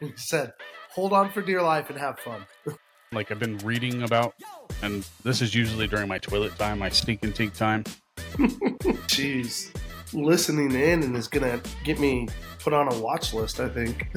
He 0.00 0.12
said, 0.16 0.52
"Hold 0.90 1.12
on 1.12 1.30
for 1.30 1.42
dear 1.42 1.62
life 1.62 1.90
and 1.90 1.98
have 1.98 2.18
fun." 2.18 2.46
Like 3.10 3.30
I've 3.30 3.38
been 3.38 3.56
reading 3.60 4.02
about, 4.02 4.34
and 4.82 5.02
this 5.24 5.40
is 5.40 5.54
usually 5.54 5.86
during 5.86 6.08
my 6.08 6.18
toilet 6.18 6.54
time, 6.58 6.80
my 6.80 6.90
sneak 6.90 7.24
and 7.24 7.34
take 7.34 7.54
time. 7.54 7.84
Jeez, 9.08 9.74
listening 10.12 10.72
in 10.72 11.02
and 11.02 11.16
is 11.16 11.26
gonna 11.26 11.58
get 11.84 11.98
me 11.98 12.28
put 12.58 12.74
on 12.74 12.92
a 12.92 12.98
watch 12.98 13.32
list. 13.32 13.60
I 13.60 13.70
think. 13.70 14.08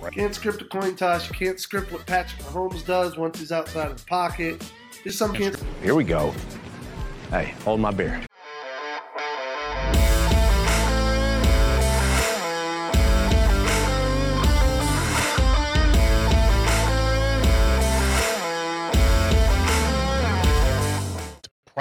Right. 0.00 0.12
Can't 0.12 0.32
script 0.32 0.62
a 0.62 0.66
coin 0.66 0.94
toss. 0.94 1.28
You 1.28 1.34
can't 1.34 1.58
script 1.58 1.90
what 1.90 2.06
Patrick 2.06 2.40
Mahomes 2.42 2.86
does 2.86 3.16
once 3.16 3.40
he's 3.40 3.50
outside 3.50 3.90
of 3.90 3.98
the 3.98 4.06
pocket. 4.06 4.64
There's 5.02 5.18
some 5.18 5.34
can't. 5.34 5.60
Here 5.82 5.96
we 5.96 6.04
go. 6.04 6.32
Hey, 7.30 7.52
hold 7.64 7.80
my 7.80 7.90
beer. 7.90 8.22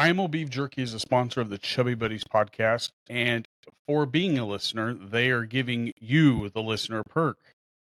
Primal 0.06 0.28
Beef 0.28 0.52
Jerky 0.52 0.84
is 0.84 0.94
a 0.94 1.00
sponsor 1.00 1.42
of 1.42 1.50
the 1.50 1.58
Chubby 1.58 1.96
Buddies 1.96 2.24
podcast, 2.24 2.92
and 3.10 3.48
for 3.88 4.06
being 4.06 4.38
a 4.38 4.46
listener, 4.46 4.94
they 4.94 5.32
are 5.32 5.46
giving 5.46 5.94
you 6.00 6.52
the 6.52 6.62
listener 6.62 7.02
perk. 7.10 7.40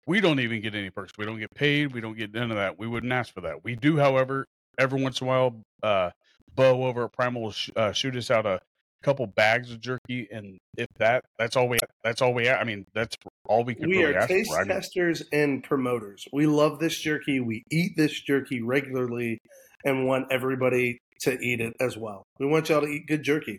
We 0.07 0.19
don't 0.19 0.39
even 0.39 0.59
get 0.59 0.73
any 0.73 0.89
perks. 0.89 1.11
We 1.19 1.25
don't 1.25 1.37
get 1.37 1.53
paid. 1.53 1.93
We 1.93 2.01
don't 2.01 2.17
get 2.17 2.33
none 2.33 2.49
of 2.49 2.57
that. 2.57 2.79
We 2.79 2.87
wouldn't 2.87 3.13
ask 3.13 3.31
for 3.31 3.41
that. 3.41 3.63
We 3.63 3.75
do, 3.75 3.97
however, 3.97 4.47
every 4.79 4.99
once 4.99 5.21
in 5.21 5.27
a 5.27 5.29
while, 5.29 5.61
uh, 5.83 6.09
Bo 6.55 6.85
over 6.85 7.05
at 7.05 7.13
Primal 7.13 7.43
will 7.43 7.51
sh- 7.51 7.69
uh, 7.75 7.91
shoot 7.91 8.15
us 8.15 8.31
out 8.31 8.47
a 8.47 8.59
couple 9.03 9.27
bags 9.27 9.71
of 9.71 9.79
jerky, 9.79 10.27
and 10.31 10.57
if 10.79 10.87
that, 10.97 11.25
that's 11.37 11.55
all 11.55 11.69
we, 11.69 11.77
that's 12.03 12.23
all 12.23 12.33
we. 12.33 12.47
Have. 12.47 12.59
I 12.59 12.63
mean, 12.63 12.87
that's 12.95 13.15
all 13.45 13.63
we 13.63 13.75
can 13.75 13.87
We 13.87 13.97
really 13.97 14.15
are 14.15 14.17
ask 14.17 14.29
taste 14.29 14.49
for. 14.49 14.57
I 14.57 14.61
mean, 14.61 14.69
testers 14.69 15.21
and 15.31 15.63
promoters. 15.63 16.27
We 16.33 16.47
love 16.47 16.79
this 16.79 16.97
jerky. 16.99 17.39
We 17.39 17.61
eat 17.69 17.95
this 17.95 18.19
jerky 18.19 18.63
regularly 18.63 19.37
and 19.85 20.07
want 20.07 20.31
everybody 20.31 20.97
to 21.21 21.39
eat 21.39 21.61
it 21.61 21.75
as 21.79 21.97
well. 21.97 22.23
We 22.39 22.45
want 22.47 22.69
y'all 22.69 22.81
to 22.81 22.87
eat 22.87 23.07
good 23.07 23.23
jerky. 23.23 23.57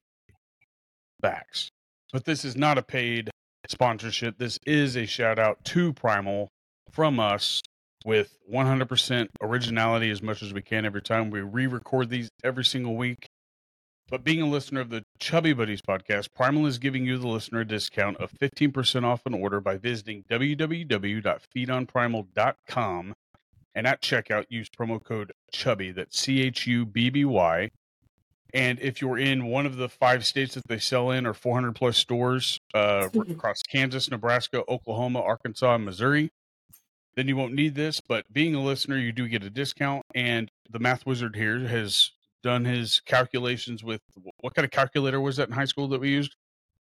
facts. 1.23 1.69
But 2.13 2.25
this 2.25 2.45
is 2.45 2.57
not 2.57 2.79
a 2.79 2.83
paid 2.83 3.31
sponsorship. 3.69 4.39
This 4.39 4.59
is 4.67 4.97
a 4.97 5.07
shout 5.07 5.39
out 5.39 5.65
to 5.67 5.93
Primal 5.93 6.49
from 6.91 7.21
us 7.21 7.63
with 8.05 8.37
100% 8.53 9.29
originality 9.43 10.11
as 10.11 10.23
much 10.23 10.43
as 10.43 10.53
we 10.53 10.63
can 10.63 10.85
every 10.87 11.03
time. 11.03 11.31
We 11.31 11.41
re 11.41 11.67
record 11.67 12.09
these 12.11 12.29
every 12.43 12.65
single 12.65 12.97
week. 12.97 13.27
But 14.09 14.25
being 14.25 14.43
a 14.43 14.49
listener 14.49 14.81
of 14.81 14.91
the 14.91 15.05
Chubby 15.21 15.53
Buddies 15.53 15.83
podcast, 15.83 16.29
Primal 16.35 16.67
is 16.67 16.79
giving 16.79 17.07
you, 17.07 17.17
the 17.17 17.29
listener, 17.29 17.61
a 17.61 17.65
discount 17.65 18.17
of 18.17 18.33
15% 18.33 19.05
off 19.05 19.25
an 19.25 19.35
order 19.35 19.61
by 19.61 19.77
visiting 19.77 20.25
www.feedonprimal.com 20.29 23.15
and 23.75 23.87
at 23.87 24.03
checkout 24.03 24.45
use 24.49 24.69
promo 24.69 25.03
code 25.03 25.33
chubby 25.53 25.91
that's 25.91 26.19
c-h-u-b-b-y 26.19 27.71
and 28.53 28.81
if 28.81 29.01
you're 29.01 29.19
in 29.19 29.47
one 29.47 29.65
of 29.65 29.77
the 29.77 29.89
five 29.89 30.27
states 30.27 30.55
that 30.55 30.67
they 30.67 30.79
sell 30.79 31.13
in 31.13 31.25
or 31.27 31.35
400 31.35 31.75
plus 31.75 31.97
stores 31.97 32.59
uh, 32.75 33.09
across 33.31 33.63
kansas 33.63 34.11
nebraska 34.11 34.63
oklahoma 34.69 35.21
arkansas 35.21 35.75
and 35.75 35.85
missouri 35.85 36.31
then 37.17 37.29
you 37.29 37.37
won't 37.37 37.55
need 37.55 37.75
this. 37.75 38.01
But 38.01 38.25
being 38.33 38.55
a 38.55 38.63
listener 38.63 38.97
you 38.97 39.13
do 39.13 39.29
get 39.29 39.43
a 39.43 39.51
discount. 39.51 40.05
And 40.15 40.51
the 40.71 40.79
math 40.79 41.07
wizard 41.07 41.37
here 41.37 41.59
has 41.61 42.11
done 42.43 42.65
his 42.65 43.01
calculations 43.01 43.85
with 43.85 44.01
what 44.41 44.55
kind 44.55 44.65
of 44.65 44.71
calculator 44.71 45.21
was 45.21 45.37
that 45.37 45.49
in 45.49 45.55
high 45.55 45.67
school 45.67 45.89
that 45.89 46.01
we 46.01 46.09
used? 46.09 46.37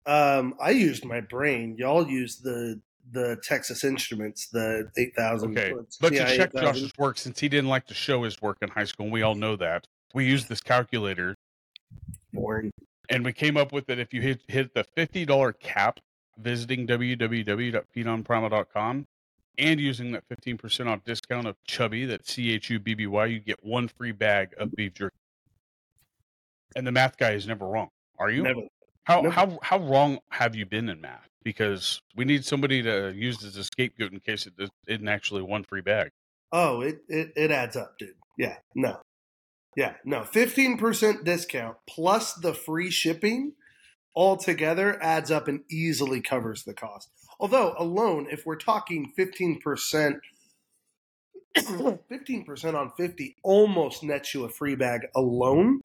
Um, 0.07 0.55
I 0.61 0.71
used 0.71 1.05
my 1.05 1.21
brain. 1.21 1.77
Y'all 1.77 2.07
used 2.07 2.43
the 2.43 2.81
the 3.11 3.37
Texas 3.43 3.85
Instruments, 3.85 4.49
the 4.49 4.91
eight 4.97 5.15
thousand. 5.17 5.59
okay 5.59 5.75
but 6.01 6.11
to 6.11 6.37
check 6.37 6.53
josh's 6.53 6.93
work 6.97 7.19
since 7.19 7.41
he 7.41 7.49
didn't 7.49 7.69
like 7.69 7.87
to 7.87 7.95
show 7.95 8.23
his 8.23 8.41
work 8.41 8.59
in 8.63 8.69
high 8.69 8.85
school 8.85 9.05
and 9.05 9.13
we 9.13 9.23
all 9.23 9.35
know 9.35 9.57
that 9.57 9.87
we 10.15 10.25
used 10.25 10.49
this 10.49 10.61
calculator 10.61 11.35
boring. 12.33 12.71
and 13.09 13.25
we 13.25 13.33
came 13.33 13.57
up 13.57 13.73
with 13.73 13.87
that 13.87 13.99
if 13.99 14.15
you 14.15 14.21
hit 14.21 14.41
hit 14.47 14.73
the 14.75 14.85
fifty 14.85 15.25
dollar 15.25 15.53
cap 15.53 15.99
visiting 16.39 16.87
www.feedonprimal.com 16.87 19.07
and 19.59 19.81
using 19.81 20.13
that 20.13 20.25
fifteen 20.29 20.57
percent 20.57 20.89
off 20.89 21.05
discount 21.05 21.47
of 21.47 21.57
chubby 21.65 22.07
that 22.07 22.27
C 22.27 22.53
H 22.53 22.71
U 22.71 22.79
B 22.79 22.95
B 22.95 23.07
Y, 23.07 23.27
you 23.27 23.41
get 23.41 23.65
one 23.65 23.89
free 23.89 24.13
bag 24.13 24.55
of 24.59 24.75
beef 24.75 24.95
jerky. 24.95 25.17
And 26.75 26.87
the 26.87 26.93
math 26.93 27.19
guy 27.19 27.33
is 27.33 27.47
never 27.47 27.67
wrong. 27.67 27.91
Are 28.19 28.31
you? 28.31 28.43
Never. 28.43 28.63
How 29.05 29.21
never. 29.21 29.35
how 29.35 29.59
how 29.63 29.79
wrong 29.79 30.21
have 30.31 30.55
you 30.55 30.65
been 30.65 30.89
in 30.89 31.01
math? 31.01 31.29
Because 31.45 32.01
we 32.15 32.25
need 32.25 32.45
somebody 32.45 32.83
to 32.83 33.13
use 33.15 33.45
as 33.45 33.57
a 33.57 33.65
scapegoat 33.65 34.13
in 34.13 34.21
case 34.21 34.47
it 34.47 34.71
isn't 34.87 35.09
actually 35.09 35.43
one 35.43 35.65
free 35.65 35.81
bag. 35.81 36.11
Oh, 36.53 36.83
it, 36.83 37.03
it 37.09 37.33
it 37.35 37.51
adds 37.51 37.77
up, 37.77 37.99
dude. 37.99 38.15
Yeah, 38.39 38.57
no, 38.75 38.99
yeah, 39.77 39.95
no. 40.05 40.25
Fifteen 40.25 40.77
percent 40.77 41.25
discount 41.25 41.77
plus 41.89 42.35
the 42.35 42.55
free 42.55 42.91
shipping 42.91 43.55
altogether 44.15 45.03
adds 45.03 45.31
up 45.31 45.49
and 45.49 45.63
easily 45.71 46.21
covers 46.21 46.65
the 46.65 46.75
cost. 46.75 47.11
Although 47.41 47.75
alone, 47.79 48.27
if 48.31 48.45
we're 48.47 48.57
talking 48.57 49.13
fifteen 49.17 49.61
percent. 49.61 50.19
15% 51.59 52.75
on 52.75 52.93
50 52.97 53.37
almost 53.45 54.03
nets 54.03 54.33
you 54.33 54.45
a 54.45 54.49
free 54.49 54.75
bag 54.75 55.03
alone. 55.15 55.83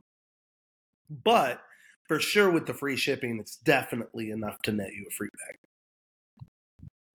But 1.10 1.60
for 2.08 2.20
sure, 2.20 2.50
with 2.50 2.66
the 2.66 2.74
free 2.74 2.96
shipping, 2.96 3.38
it's 3.40 3.58
definitely 3.58 4.32
enough 4.32 4.62
to 4.64 4.72
net 4.72 4.94
you 4.94 5.06
a 5.10 5.14
free 5.14 5.30
bag. 5.48 5.58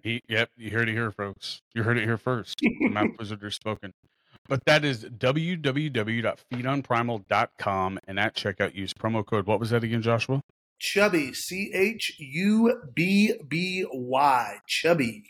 He, 0.03 0.21
yep, 0.29 0.51
you 0.57 0.71
heard 0.71 0.89
it 0.89 0.93
here, 0.93 1.11
folks. 1.13 1.61
You 1.75 1.83
heard 1.85 1.97
it 1.99 2.05
here 2.05 2.19
first. 2.19 2.61
Mouth 2.81 3.11
Wizard 3.19 3.43
has 3.43 3.55
spoken. 3.55 3.93
But 4.49 4.65
that 4.67 4.85
is 4.85 5.05
www.feedonprimal.com 5.05 7.99
and 8.09 8.19
at 8.19 8.35
checkout 8.35 8.75
use 8.75 8.93
promo 8.93 9.25
code. 9.25 9.47
What 9.47 9.61
was 9.61 9.71
that 9.71 9.85
again, 9.85 10.03
Joshua? 10.03 10.41
Chubby, 10.81 11.33
C 11.33 11.71
H 11.73 12.17
U 12.19 12.83
B 12.95 13.35
B 13.49 13.87
Y, 13.93 14.57
Chubby. 14.67 15.29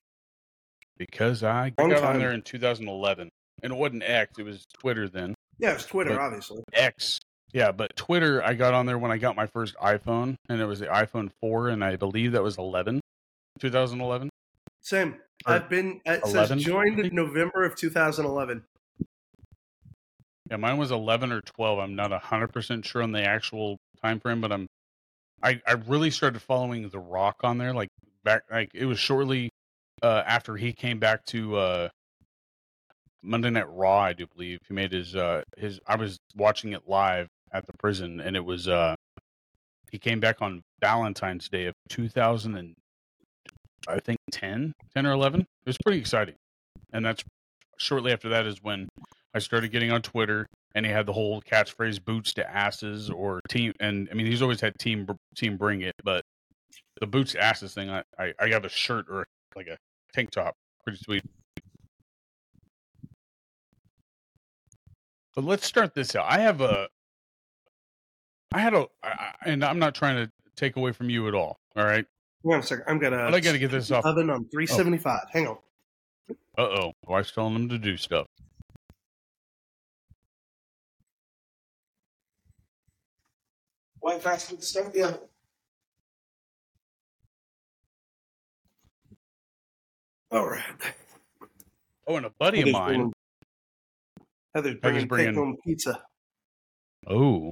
Because 0.97 1.43
I 1.43 1.73
Long 1.79 1.91
got 1.91 1.99
on 1.99 2.05
time. 2.13 2.19
there 2.21 2.33
in 2.33 2.41
2011, 2.43 3.29
and 3.63 3.73
it 3.73 3.77
wasn't 3.77 4.05
X; 4.05 4.39
it 4.39 4.45
was 4.45 4.65
Twitter 4.73 5.09
then. 5.09 5.35
Yeah, 5.59 5.73
it's 5.73 5.85
Twitter, 5.85 6.11
But- 6.11 6.21
obviously. 6.21 6.63
X, 6.73 7.19
yeah, 7.53 7.73
but 7.73 7.95
Twitter. 7.97 8.43
I 8.43 8.55
got 8.55 8.75
on 8.75 8.87
there 8.87 8.99
when 8.99 9.11
I 9.11 9.19
got 9.19 9.37
my 9.37 9.47
first 9.47 9.77
iPhone, 9.77 10.37
and 10.49 10.61
it 10.61 10.67
was 10.67 10.81
the 10.81 10.87
iPhone 10.87 11.31
4, 11.41 11.69
and 11.69 11.85
I 11.85 11.97
believe 11.97 12.33
that 12.33 12.43
was 12.43 12.59
11, 12.59 13.01
2011. 13.61 14.31
Same. 14.81 15.17
Or 15.47 15.55
I've 15.55 15.69
been. 15.69 16.01
It 16.05 16.25
says 16.27 16.51
11, 16.51 16.59
I 16.59 16.63
joined 16.63 17.01
in. 17.01 17.15
November 17.15 17.65
of 17.65 17.77
2011. 17.77 18.65
Yeah, 20.51 20.57
mine 20.57 20.77
was 20.77 20.91
11 20.91 21.33
or 21.33 21.41
12. 21.41 21.79
I'm 21.79 21.95
not 21.95 22.11
100% 22.11 22.85
sure 22.85 23.03
on 23.03 23.13
the 23.13 23.23
actual 23.23 23.79
time 24.03 24.21
frame, 24.21 24.41
but 24.41 24.53
I'm 24.53 24.67
I 25.43 25.61
I 25.67 25.73
really 25.73 26.11
started 26.11 26.41
following 26.41 26.89
The 26.89 26.99
Rock 26.99 27.37
on 27.43 27.59
there 27.59 27.75
like 27.75 27.89
back 28.25 28.43
like 28.51 28.71
it 28.75 28.87
was 28.87 28.99
shortly 28.99 29.51
uh 30.03 30.23
after 30.27 30.57
he 30.57 30.73
came 30.73 30.99
back 30.99 31.25
to 31.27 31.57
uh 31.57 31.89
Monday 33.23 33.51
Night 33.51 33.71
Raw, 33.71 33.99
I 33.99 34.13
do 34.13 34.27
believe. 34.27 34.59
He 34.69 34.75
made 34.75 34.93
his 34.93 35.17
uh 35.17 35.43
his 35.57 35.81
I 35.87 35.97
was 35.97 36.19
watching 36.37 36.73
it 36.73 36.83
live 36.87 37.29
at 37.53 37.67
the 37.67 37.73
prison 37.79 38.21
and 38.21 38.37
it 38.37 38.45
was 38.45 38.69
uh 38.69 38.95
he 39.91 39.99
came 39.99 40.21
back 40.21 40.41
on 40.41 40.63
Valentine's 40.81 41.49
Day 41.49 41.67
of 41.67 41.75
2000 41.91 42.57
and 42.57 42.75
I 43.87 44.01
think 44.01 44.19
10, 44.31 44.73
10 44.95 45.07
or 45.07 45.13
11. 45.13 45.41
It 45.41 45.47
was 45.67 45.77
pretty 45.85 45.99
exciting. 45.99 46.35
And 46.93 47.05
that's 47.05 47.23
shortly 47.79 48.13
after 48.13 48.29
that 48.31 48.47
is 48.47 48.63
when 48.63 48.89
I 49.35 49.39
started 49.39 49.73
getting 49.73 49.91
on 49.91 50.03
Twitter, 50.03 50.47
and 50.75 50.87
he 50.87 50.93
had 50.93 51.07
the 51.07 51.13
whole 51.13 51.43
catchphrase 51.43 52.03
"boots 52.03 52.33
to 52.35 52.51
asses" 52.51 53.11
or 53.11 53.41
team. 53.49 53.73
And 53.81 54.09
I 54.11 54.15
mean, 54.15 54.27
he's 54.27 54.43
always 54.43 54.61
had 54.61 54.79
team 54.79 55.07
team 55.35 55.57
bring 55.57 55.83
it, 55.83 55.95
but 56.05 56.23
the 57.01 57.07
boots 57.07 57.35
asses 57.35 57.75
thing, 57.75 57.91
I 57.91 58.03
I, 58.19 58.33
I 58.39 58.49
got 58.49 58.65
a 58.65 58.69
shirt 58.69 59.07
or 59.11 59.27
like 59.57 59.69
a 59.69 59.77
tank 60.15 60.31
top, 60.31 60.55
pretty 60.85 60.99
sweet. 60.99 61.25
But 65.35 65.45
let's 65.45 65.67
start 65.67 65.95
this 65.95 66.15
out. 66.15 66.27
I 66.29 66.41
have 66.41 66.61
a, 66.61 66.89
I 68.53 68.61
had 68.61 68.75
a, 68.75 68.87
I, 69.03 69.35
and 69.47 69.65
I'm 69.65 69.79
not 69.79 69.95
trying 69.95 70.17
to 70.25 70.31
take 70.57 70.77
away 70.77 70.93
from 70.93 71.09
you 71.11 71.29
at 71.29 71.35
all. 71.35 71.59
All 71.77 71.85
right, 71.85 72.05
Hang 72.45 72.53
on 72.55 72.61
a 72.61 72.63
second. 72.63 72.85
I'm 72.89 72.99
gonna. 72.99 73.17
but 73.17 73.35
I 73.35 73.41
got 73.41 73.53
to 73.53 73.59
get 73.59 73.71
this 73.71 73.91
off. 73.91 74.05
Oven 74.05 74.29
on 74.31 74.45
375. 74.51 75.21
Hang 75.33 75.47
on. 75.49 75.57
Uh 76.59 76.63
oh, 76.63 76.93
wife's 77.07 77.33
telling 77.33 77.55
him 77.55 77.69
to 77.71 77.79
do 77.79 77.97
stuff. 77.97 78.27
Why 84.01 84.19
fast 84.19 84.51
with 84.51 84.61
the 84.61 84.67
stuff? 84.67 84.91
Yeah. 84.95 85.13
All 90.31 90.49
right. 90.49 90.63
Oh, 92.07 92.17
and 92.17 92.27
a 92.27 92.31
buddy 92.31 92.61
of 92.63 92.67
Heather's 92.67 92.73
mine. 92.73 92.87
bringing- 92.89 93.13
Heather's 94.55 94.75
bringing, 94.81 95.09
bringing- 95.09 95.35
home 95.35 95.57
pizza. 95.65 96.05
Oh, 97.07 97.52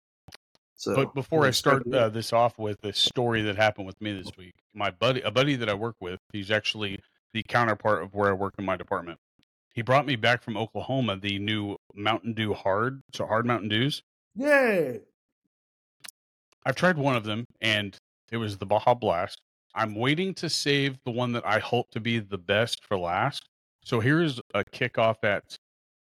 So, 0.80 0.94
But 0.94 1.14
before 1.14 1.44
I 1.44 1.50
start 1.50 1.86
uh, 1.92 2.08
this 2.08 2.32
off 2.32 2.58
with 2.58 2.82
a 2.84 2.92
story 2.94 3.42
that 3.42 3.56
happened 3.56 3.86
with 3.86 4.00
me 4.00 4.14
this 4.14 4.30
week, 4.38 4.54
my 4.72 4.90
buddy, 4.90 5.20
a 5.20 5.30
buddy 5.30 5.54
that 5.56 5.68
I 5.68 5.74
work 5.74 5.96
with, 6.00 6.18
he's 6.32 6.50
actually 6.50 7.00
the 7.34 7.42
counterpart 7.42 8.02
of 8.02 8.14
where 8.14 8.30
I 8.30 8.32
work 8.32 8.54
in 8.58 8.64
my 8.64 8.76
department. 8.76 9.18
He 9.74 9.82
brought 9.82 10.06
me 10.06 10.16
back 10.16 10.42
from 10.42 10.56
Oklahoma 10.56 11.18
the 11.18 11.38
new 11.38 11.76
Mountain 11.94 12.32
Dew 12.32 12.54
Hard, 12.54 13.02
so 13.12 13.26
Hard 13.26 13.44
Mountain 13.44 13.68
Dews. 13.68 14.02
Yay! 14.34 15.00
I've 16.64 16.76
tried 16.76 16.96
one 16.96 17.14
of 17.14 17.24
them, 17.24 17.44
and 17.60 17.94
it 18.32 18.38
was 18.38 18.56
the 18.56 18.64
Baja 18.64 18.94
Blast. 18.94 19.42
I'm 19.74 19.94
waiting 19.94 20.32
to 20.36 20.48
save 20.48 20.96
the 21.04 21.10
one 21.10 21.32
that 21.32 21.46
I 21.46 21.58
hope 21.58 21.90
to 21.90 22.00
be 22.00 22.20
the 22.20 22.38
best 22.38 22.86
for 22.86 22.96
last. 22.96 23.50
So 23.84 24.00
here's 24.00 24.40
a 24.54 24.64
kickoff 24.64 25.24
at 25.24 25.58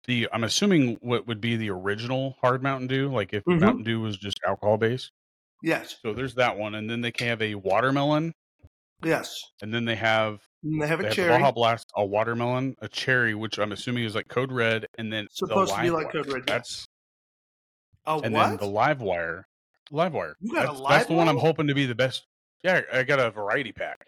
the. 0.05 0.27
I'm 0.31 0.43
assuming 0.43 0.97
what 1.01 1.27
would 1.27 1.41
be 1.41 1.55
the 1.57 1.69
original 1.69 2.35
Hard 2.41 2.63
Mountain 2.63 2.87
Dew, 2.87 3.09
like 3.11 3.33
if 3.33 3.43
Mhm. 3.45 3.59
Mountain 3.61 3.83
Dew 3.83 4.01
was 4.01 4.17
just 4.17 4.39
alcohol 4.45 4.77
based. 4.77 5.11
Yes, 5.63 5.97
So 6.01 6.13
there's 6.13 6.35
that 6.35 6.57
one, 6.57 6.75
and 6.75 6.89
then 6.89 7.01
they 7.01 7.11
can 7.11 7.27
have 7.27 7.41
a 7.41 7.55
watermelon, 7.55 8.33
yes. 9.03 9.41
and 9.61 9.73
then 9.73 9.85
they 9.85 9.95
have 9.95 10.41
And 10.63 10.81
they 10.81 10.87
have 10.87 10.99
they 10.99 11.05
a 11.05 11.07
have 11.07 11.15
cherry. 11.15 11.29
Baja 11.29 11.51
Blast, 11.51 11.91
a 11.95 12.05
watermelon, 12.05 12.75
a 12.81 12.87
cherry, 12.87 13.33
which 13.33 13.57
I'm 13.57 13.71
assuming 13.71 14.03
is 14.03 14.13
like 14.15 14.27
Code 14.27 14.51
Red, 14.51 14.85
and 14.97 15.11
then 15.11 15.27
Supposed 15.31 15.71
the 15.71 15.77
to 15.77 15.81
be 15.81 15.89
like 15.89 16.13
Wire. 16.13 16.23
Code 16.23 16.33
Red, 16.33 16.43
yes. 16.47 16.47
That's 16.47 16.87
A 18.05 18.19
and 18.25 18.33
what? 18.35 18.47
then 18.49 18.57
the 18.57 18.67
Live 18.67 19.01
Wire, 19.01 19.47
Live 19.91 20.13
Wire. 20.13 20.35
You 20.39 20.53
got 20.53 20.65
a 20.65 20.67
that's, 20.67 20.79
Live 20.79 20.89
that's 20.91 21.07
the 21.07 21.13
one 21.15 21.27
I'm 21.29 21.37
hoping 21.39 21.67
to 21.67 21.73
be 21.73 21.85
the 21.87 21.95
best. 21.95 22.27
Yeah, 22.63 22.81
I 22.93 23.03
got 23.03 23.19
a 23.19 23.31
variety 23.31 23.71
pack. 23.71 24.05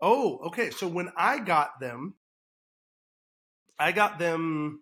Oh, 0.00 0.38
okay. 0.46 0.70
So 0.70 0.86
when 0.88 1.10
I 1.16 1.38
got 1.38 1.80
them, 1.80 2.14
I 3.78 3.92
got 3.92 4.18
them. 4.18 4.80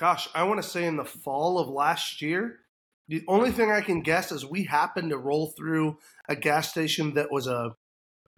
Gosh, 0.00 0.30
I 0.34 0.44
want 0.44 0.62
to 0.62 0.68
say 0.68 0.86
in 0.86 0.96
the 0.96 1.04
fall 1.04 1.58
of 1.58 1.68
last 1.68 2.22
year. 2.22 2.60
The 3.08 3.22
only 3.28 3.50
thing 3.50 3.70
I 3.70 3.82
can 3.82 4.00
guess 4.00 4.32
is 4.32 4.46
we 4.46 4.64
happened 4.64 5.10
to 5.10 5.18
roll 5.18 5.52
through 5.58 5.98
a 6.26 6.34
gas 6.34 6.70
station 6.70 7.14
that 7.14 7.30
was 7.30 7.46
a 7.46 7.74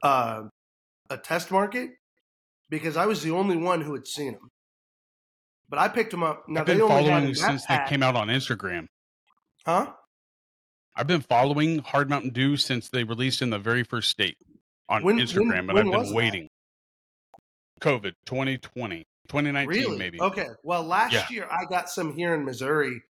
uh, 0.02 0.42
a 1.08 1.16
test 1.18 1.52
market 1.52 1.90
because 2.68 2.96
I 2.96 3.06
was 3.06 3.22
the 3.22 3.30
only 3.30 3.56
one 3.56 3.80
who 3.80 3.94
had 3.94 4.08
seen 4.08 4.32
them. 4.32 4.48
But 5.68 5.78
I 5.78 5.86
picked 5.86 6.10
them 6.10 6.24
up. 6.24 6.48
Now 6.48 6.62
I've 6.62 6.66
they 6.66 6.72
been 6.74 6.82
only 6.82 7.04
following 7.04 7.24
in 7.28 7.34
since 7.36 7.64
they 7.66 7.78
came 7.86 8.02
out 8.02 8.16
on 8.16 8.26
Instagram. 8.26 8.86
Huh? 9.64 9.92
I've 10.96 11.06
been 11.06 11.22
following 11.22 11.78
Hard 11.78 12.10
Mountain 12.10 12.30
Dew 12.30 12.56
since 12.56 12.88
they 12.88 13.04
released 13.04 13.40
in 13.40 13.50
the 13.50 13.58
very 13.60 13.84
first 13.84 14.10
state 14.10 14.36
on 14.88 15.04
When- 15.04 15.16
when- 15.16 15.24
Instagram, 15.26 15.58
and 15.60 15.72
when 15.74 15.86
I've 15.86 15.92
been 15.92 16.02
that? 16.06 16.14
waiting. 16.14 16.48
COVID 17.80 18.14
2020, 18.26 19.04
2019 19.28 19.68
Really? 19.82 19.98
maybe. 19.98 20.20
Okay. 20.20 20.46
Well, 20.62 20.82
last 20.84 21.12
Yeah. 21.12 21.26
year 21.30 21.48
I 21.50 21.64
got 21.68 21.88
some 21.88 22.14
here 22.16 22.34
in 22.34 22.44
Missouri, 22.44 23.02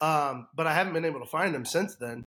um, 0.00 0.48
but 0.54 0.66
I 0.66 0.74
haven't 0.74 0.92
been 0.92 1.04
able 1.04 1.20
to 1.20 1.26
find 1.30 1.54
them 1.54 1.64
since 1.64 1.96
then. 1.96 2.24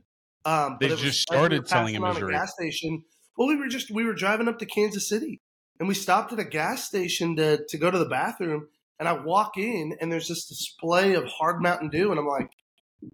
Um, 0.45 0.73
but 0.73 0.79
They 0.81 0.89
was 0.91 1.01
just 1.01 1.29
were 1.29 1.35
started 1.37 1.67
selling 1.67 1.95
in 1.95 2.01
passing 2.01 2.03
on 2.03 2.09
a 2.11 2.13
Missouri. 2.13 2.33
gas 2.33 2.53
station. 2.53 3.03
Well, 3.37 3.47
we 3.47 3.55
were 3.55 3.67
just 3.67 3.91
we 3.91 4.03
were 4.03 4.13
driving 4.13 4.47
up 4.47 4.59
to 4.59 4.65
Kansas 4.65 5.07
City, 5.07 5.39
and 5.79 5.87
we 5.87 5.93
stopped 5.93 6.31
at 6.33 6.39
a 6.39 6.43
gas 6.45 6.85
station 6.85 7.35
to 7.37 7.65
to 7.67 7.77
go 7.77 7.89
to 7.91 7.97
the 7.97 8.09
bathroom. 8.09 8.67
And 8.99 9.07
I 9.07 9.13
walk 9.13 9.57
in, 9.57 9.95
and 10.01 10.11
there's 10.11 10.27
this 10.27 10.45
display 10.45 11.13
of 11.13 11.23
Hard 11.25 11.61
Mountain 11.61 11.87
Dew, 11.89 12.11
and 12.11 12.19
I'm 12.19 12.27
like, 12.27 12.51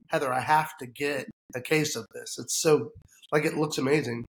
Heather, 0.08 0.34
I 0.34 0.40
have 0.40 0.76
to 0.80 0.88
get 0.88 1.28
a 1.56 1.62
case 1.62 1.96
of 1.96 2.08
this. 2.12 2.40
It's 2.40 2.60
so 2.60 2.90
like 3.32 3.46
it 3.46 3.56
looks 3.56 3.78
amazing. 3.78 4.26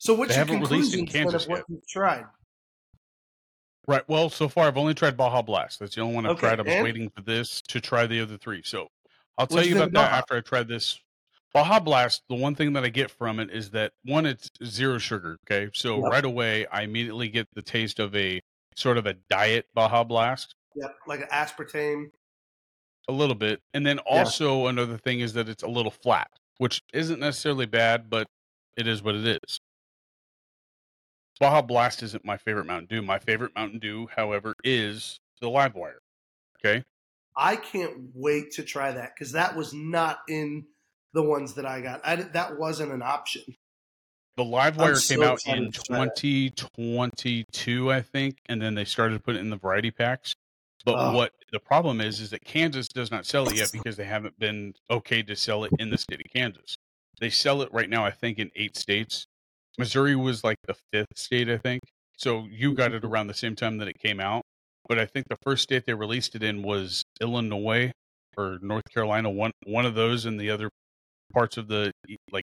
So, 0.00 0.12
what's 0.14 0.30
They 0.30 0.34
your 0.40 0.46
haven't 0.46 0.60
released 0.68 0.94
in 0.94 1.06
conclusions 1.06 1.12
then 1.12 1.22
Kansas 1.22 1.44
of 1.44 1.48
what 1.50 1.56
yet. 1.58 1.64
you've 1.68 1.88
tried? 1.88 2.24
Right. 3.88 4.02
Well, 4.08 4.30
so 4.30 4.48
far 4.48 4.66
I've 4.66 4.76
only 4.76 4.94
tried 4.94 5.16
Baja 5.16 5.42
Blast. 5.42 5.78
That's 5.78 5.94
the 5.94 6.00
only 6.00 6.14
one 6.16 6.26
I've 6.26 6.32
Okay, 6.32 6.40
tried. 6.40 6.58
I 6.58 6.62
was 6.62 6.74
and? 6.74 6.82
waiting 6.82 7.08
for 7.10 7.22
this 7.22 7.62
to 7.62 7.80
try 7.80 8.06
the 8.06 8.20
other 8.20 8.36
three. 8.36 8.62
So 8.64 8.88
I'll 9.38 9.46
tell 9.46 9.64
you 9.64 9.76
about 9.76 9.92
that 9.92 10.10
Baja? 10.10 10.16
after 10.18 10.36
I 10.36 10.40
tried 10.40 10.68
this. 10.68 10.98
Baja 11.54 11.78
Blast, 11.80 12.22
the 12.28 12.34
one 12.34 12.54
thing 12.54 12.72
that 12.74 12.84
I 12.84 12.88
get 12.88 13.10
from 13.10 13.38
it 13.40 13.50
is 13.50 13.70
that 13.70 13.92
one, 14.04 14.26
it's 14.26 14.50
zero 14.64 14.98
sugar. 14.98 15.38
Okay. 15.46 15.70
So 15.72 16.00
Yep. 16.02 16.10
right 16.10 16.24
away, 16.24 16.66
I 16.66 16.82
immediately 16.82 17.28
get 17.28 17.46
the 17.54 17.62
taste 17.62 17.98
of 18.00 18.14
a 18.16 18.40
sort 18.74 18.98
of 18.98 19.06
a 19.06 19.14
diet 19.30 19.66
Baja 19.72 20.02
Blast. 20.04 20.54
Yep, 20.74 20.94
like 21.06 21.20
an 21.20 21.28
aspartame. 21.32 22.10
a 23.08 23.12
little 23.12 23.36
bit. 23.36 23.62
And 23.72 23.86
then 23.86 24.00
also 24.00 24.66
another 24.66 24.98
thing 24.98 25.20
is 25.20 25.32
that 25.34 25.48
it's 25.48 25.62
a 25.62 25.68
little 25.68 25.92
flat, 25.92 26.28
which 26.58 26.82
isn't 26.92 27.20
necessarily 27.20 27.64
bad, 27.66 28.10
but 28.10 28.26
it 28.76 28.88
is 28.88 29.00
what 29.00 29.14
it 29.14 29.38
is. 29.44 29.60
Baja 31.38 31.62
Blast 31.62 32.02
isn't 32.02 32.24
my 32.24 32.36
favorite 32.36 32.66
Mountain 32.66 32.86
Dew. 32.86 33.02
My 33.02 33.18
favorite 33.18 33.54
Mountain 33.54 33.78
Dew, 33.78 34.08
however, 34.14 34.54
is 34.64 35.20
the 35.40 35.48
Live 35.50 35.74
Wire. 35.74 36.00
Okay. 36.58 36.84
I 37.36 37.56
can't 37.56 37.92
wait 38.14 38.52
to 38.52 38.62
try 38.62 38.92
that 38.92 39.12
because 39.14 39.32
that 39.32 39.56
was 39.56 39.74
not 39.74 40.20
in 40.28 40.64
the 41.12 41.22
ones 41.22 41.54
that 41.54 41.66
I 41.66 41.82
got. 41.82 42.00
I, 42.04 42.16
that 42.16 42.58
wasn't 42.58 42.92
an 42.92 43.02
option. 43.02 43.42
The 44.36 44.44
Live 44.44 44.76
Wire 44.76 44.94
so 44.96 45.14
came 45.14 45.22
out 45.22 45.40
in 45.46 45.72
to 45.72 45.82
try 45.82 46.06
2022, 46.06 47.90
I 47.92 48.02
think, 48.02 48.38
and 48.46 48.60
then 48.60 48.74
they 48.74 48.84
started 48.84 49.22
putting 49.24 49.40
it 49.40 49.44
in 49.44 49.50
the 49.50 49.56
variety 49.56 49.90
packs. 49.90 50.34
But 50.84 50.94
Oh. 50.96 51.12
what 51.16 51.32
the 51.52 51.58
problem 51.58 52.00
is, 52.00 52.20
is 52.20 52.30
that 52.30 52.44
Kansas 52.44 52.86
does 52.88 53.10
not 53.10 53.26
sell 53.26 53.48
it 53.48 53.56
yet 53.56 53.72
because 53.72 53.96
they 53.96 54.04
haven't 54.04 54.38
been 54.38 54.74
okay 54.90 55.22
to 55.22 55.34
sell 55.34 55.64
it 55.64 55.72
in 55.78 55.90
the 55.90 55.98
state 55.98 56.20
of 56.24 56.30
Kansas. 56.32 56.76
They 57.18 57.30
sell 57.30 57.62
it 57.62 57.72
right 57.72 57.88
now, 57.88 58.04
I 58.04 58.10
think, 58.10 58.38
in 58.38 58.50
eight 58.54 58.76
states. 58.76 59.25
Missouri 59.78 60.16
was 60.16 60.42
like 60.44 60.56
the 60.66 60.74
fifth 60.92 61.16
state, 61.16 61.48
I 61.48 61.58
think. 61.58 61.82
So 62.16 62.46
you 62.50 62.74
got 62.74 62.92
it 62.92 63.04
around 63.04 63.26
the 63.26 63.34
same 63.34 63.54
time 63.56 63.78
that 63.78 63.88
it 63.88 63.98
came 63.98 64.20
out. 64.20 64.42
But 64.88 64.98
I 64.98 65.06
think 65.06 65.26
the 65.28 65.36
first 65.42 65.62
state 65.64 65.84
they 65.86 65.94
released 65.94 66.34
it 66.34 66.42
in 66.42 66.62
was 66.62 67.02
Illinois 67.20 67.92
or 68.36 68.58
North 68.62 68.84
Carolina, 68.92 69.28
one 69.30 69.50
one 69.66 69.84
of 69.86 69.94
those, 69.94 70.24
and 70.26 70.38
the 70.40 70.50
other 70.50 70.70
parts 71.32 71.56
of 71.56 71.66
the 71.68 71.92
like 72.30 72.44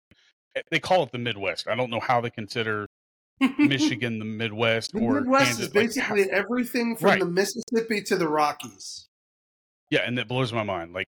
eh, 0.56 0.62
they 0.70 0.80
call 0.80 1.02
it 1.02 1.12
the 1.12 1.18
Midwest. 1.18 1.68
I 1.68 1.74
don't 1.74 1.90
know 1.90 2.00
how 2.00 2.20
they 2.20 2.30
consider 2.30 2.86
Michigan 3.58 4.18
the 4.18 4.24
Midwest 4.24 4.92
the 4.92 5.00
or 5.00 5.20
Midwest 5.20 5.44
Kansas. 5.44 5.66
is 5.68 5.74
like, 5.74 5.86
basically 5.86 6.30
everything 6.30 6.96
from 6.96 7.08
Right. 7.10 7.20
the 7.20 7.26
Mississippi 7.26 8.02
to 8.04 8.16
the 8.16 8.28
Rockies. 8.28 9.06
yeah, 9.90 10.00
and 10.06 10.16
that 10.18 10.26
blows 10.28 10.52
my 10.52 10.62
mind. 10.62 10.92
Like 10.94 11.06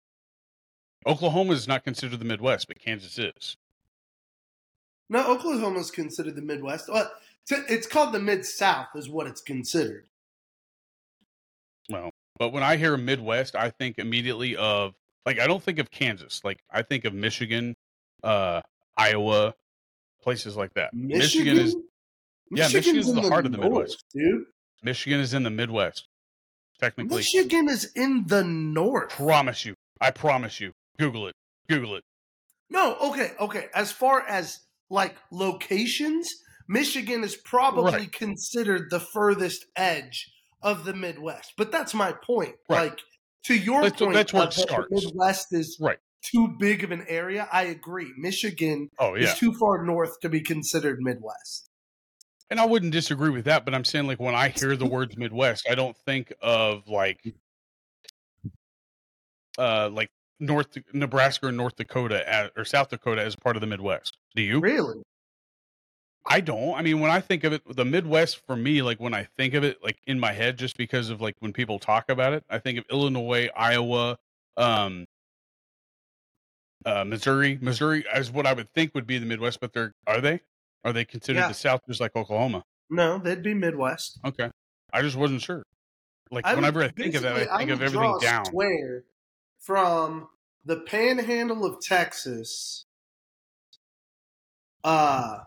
Oklahoma 1.06 1.52
is 1.52 1.68
not 1.68 1.84
considered 1.84 2.18
the 2.18 2.24
Midwest, 2.24 2.66
but 2.68 2.78
Kansas 2.80 3.18
is. 3.18 3.56
No, 5.12 5.30
Oklahoma 5.30 5.78
is 5.78 5.90
considered 5.90 6.36
the 6.36 6.42
Midwest. 6.42 6.88
Well, 6.90 7.12
it's 7.50 7.86
called 7.86 8.14
the 8.14 8.18
Mid 8.18 8.46
South, 8.46 8.86
is 8.94 9.10
what 9.10 9.26
it's 9.26 9.42
considered. 9.42 10.06
Well, 11.90 12.12
but 12.38 12.48
when 12.48 12.62
I 12.62 12.76
hear 12.76 12.96
Midwest, 12.96 13.54
I 13.54 13.68
think 13.68 13.98
immediately 13.98 14.56
of 14.56 14.94
like 15.26 15.38
I 15.38 15.46
don't 15.46 15.62
think 15.62 15.78
of 15.78 15.90
Kansas. 15.90 16.40
Like 16.42 16.60
I 16.70 16.80
think 16.80 17.04
of 17.04 17.12
Michigan, 17.12 17.76
uh, 18.24 18.62
Iowa, 18.96 19.52
places 20.22 20.56
like 20.56 20.72
that. 20.74 20.94
Michigan, 20.94 21.58
is 21.58 21.76
yeah, 22.50 22.68
Michigan's 22.68 22.74
Michigan's 22.74 23.08
in 23.10 23.16
the 23.16 23.28
heart 23.28 23.44
of 23.44 23.52
the 23.52 23.58
Midwest. 23.58 24.06
dude. 24.14 24.46
Michigan 24.82 25.20
is 25.20 25.34
in 25.34 25.42
the 25.42 25.50
Midwest. 25.50 26.08
Technically, 26.80 27.18
Michigan 27.18 27.68
is 27.68 27.92
in 27.94 28.24
the 28.28 28.44
north. 28.44 29.10
promise 29.10 29.66
you. 29.66 29.74
I 30.00 30.10
promise 30.10 30.58
you. 30.58 30.72
Google 30.98 31.26
it. 31.26 31.34
Google 31.68 31.96
it. 31.96 32.04
No, 32.70 32.96
okay, 32.96 33.32
okay. 33.38 33.66
As 33.74 33.92
far 33.92 34.22
as 34.26 34.60
like 34.92 35.16
locations, 35.32 36.32
Michigan 36.68 37.24
is 37.24 37.34
probably 37.36 37.92
Right. 37.92 38.12
considered 38.12 38.90
the 38.90 39.00
furthest 39.00 39.66
edge 39.74 40.30
of 40.62 40.84
the 40.84 40.94
Midwest. 40.94 41.54
But 41.56 41.72
that's 41.72 41.94
my 41.94 42.12
point. 42.12 42.54
Right. 42.68 42.90
Like 42.90 43.00
to 43.46 43.54
your 43.56 43.82
That's- 43.82 43.98
point, 44.00 44.14
that's 44.14 44.32
where 44.32 44.44
it 44.44 44.52
starts. 44.52 44.88
The 44.90 45.06
Midwest 45.06 45.48
is 45.52 45.76
Right. 45.80 45.98
too 46.22 46.54
big 46.60 46.84
of 46.84 46.92
an 46.92 47.04
area. 47.08 47.48
I 47.50 47.64
agree. 47.64 48.12
Michigan 48.16 48.88
Oh 48.98 49.14
yeah. 49.14 49.32
is 49.32 49.38
too 49.38 49.52
far 49.54 49.84
north 49.84 50.20
to 50.20 50.28
be 50.28 50.40
considered 50.40 50.98
Midwest. 51.00 51.68
And 52.50 52.60
I 52.60 52.66
wouldn't 52.66 52.92
disagree 52.92 53.30
with 53.30 53.46
that, 53.46 53.64
but 53.64 53.74
I'm 53.74 53.84
saying 53.84 54.06
like 54.06 54.20
when 54.20 54.34
I 54.34 54.50
hear 54.50 54.76
the 54.76 54.86
words 54.86 55.16
Midwest, 55.16 55.66
I 55.68 55.74
don't 55.74 55.96
think 56.04 56.32
of 56.42 56.86
like 56.86 57.34
uh 59.58 59.88
like 59.90 60.10
North 60.42 60.76
Nebraska 60.92 61.46
or 61.46 61.52
North 61.52 61.76
Dakota 61.76 62.28
as, 62.28 62.50
or 62.56 62.64
South 62.64 62.90
Dakota 62.90 63.22
as 63.22 63.36
part 63.36 63.56
of 63.56 63.60
the 63.60 63.66
Midwest. 63.66 64.18
Do 64.34 64.42
you? 64.42 64.60
Really? 64.60 65.02
I 66.26 66.40
don't. 66.40 66.74
I 66.74 66.82
mean, 66.82 67.00
when 67.00 67.10
I 67.10 67.20
think 67.20 67.44
of 67.44 67.52
it, 67.52 67.62
the 67.76 67.84
Midwest 67.84 68.40
for 68.46 68.54
me, 68.56 68.82
like 68.82 69.00
when 69.00 69.14
I 69.14 69.28
think 69.36 69.54
of 69.54 69.64
it, 69.64 69.78
like 69.82 69.98
in 70.06 70.18
my 70.20 70.32
head, 70.32 70.56
just 70.58 70.76
because 70.76 71.10
of 71.10 71.20
like 71.20 71.34
when 71.40 71.52
people 71.52 71.78
talk 71.78 72.08
about 72.08 72.32
it, 72.32 72.44
I 72.50 72.58
think 72.58 72.78
of 72.78 72.84
Illinois, 72.90 73.48
Iowa, 73.56 74.18
um, 74.56 75.06
uh, 76.84 77.04
Missouri. 77.04 77.58
Missouri 77.60 78.04
is 78.14 78.30
what 78.30 78.46
I 78.46 78.52
would 78.52 78.72
think 78.72 78.94
would 78.94 79.06
be 79.06 79.18
the 79.18 79.26
Midwest, 79.26 79.60
but 79.60 79.72
they're 79.72 79.92
are 80.06 80.20
they? 80.20 80.40
Are 80.84 80.92
they 80.92 81.04
considered 81.04 81.40
Yeah. 81.40 81.48
the 81.48 81.54
South, 81.54 81.80
just 81.88 82.00
like 82.00 82.14
Oklahoma? 82.16 82.64
No, 82.90 83.18
they'd 83.18 83.42
be 83.42 83.54
Midwest. 83.54 84.18
Okay, 84.24 84.50
I 84.92 85.02
just 85.02 85.16
wasn't 85.16 85.42
sure. 85.42 85.62
Like 86.30 86.44
I 86.44 86.50
would- 86.50 86.56
whenever 86.58 86.82
I 86.82 86.88
think 86.88 87.14
of 87.14 87.22
that, 87.22 87.36
I 87.50 87.58
think 87.58 87.70
would 87.70 87.74
of 87.74 87.82
everything 87.82 88.18
down. 88.20 88.44
Square 88.46 89.04
from 89.62 90.28
the 90.64 90.80
panhandle 90.80 91.64
of 91.64 91.80
Texas. 91.80 92.86
Uh 94.84 95.38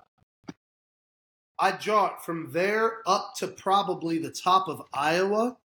I 1.57 1.71
draw 1.71 2.07
it 2.07 2.21
from 2.21 2.51
there 2.51 3.01
up 3.07 3.33
to 3.37 3.47
probably 3.47 4.17
the 4.17 4.31
top 4.31 4.67
of 4.67 4.81
Iowa, 4.93 5.57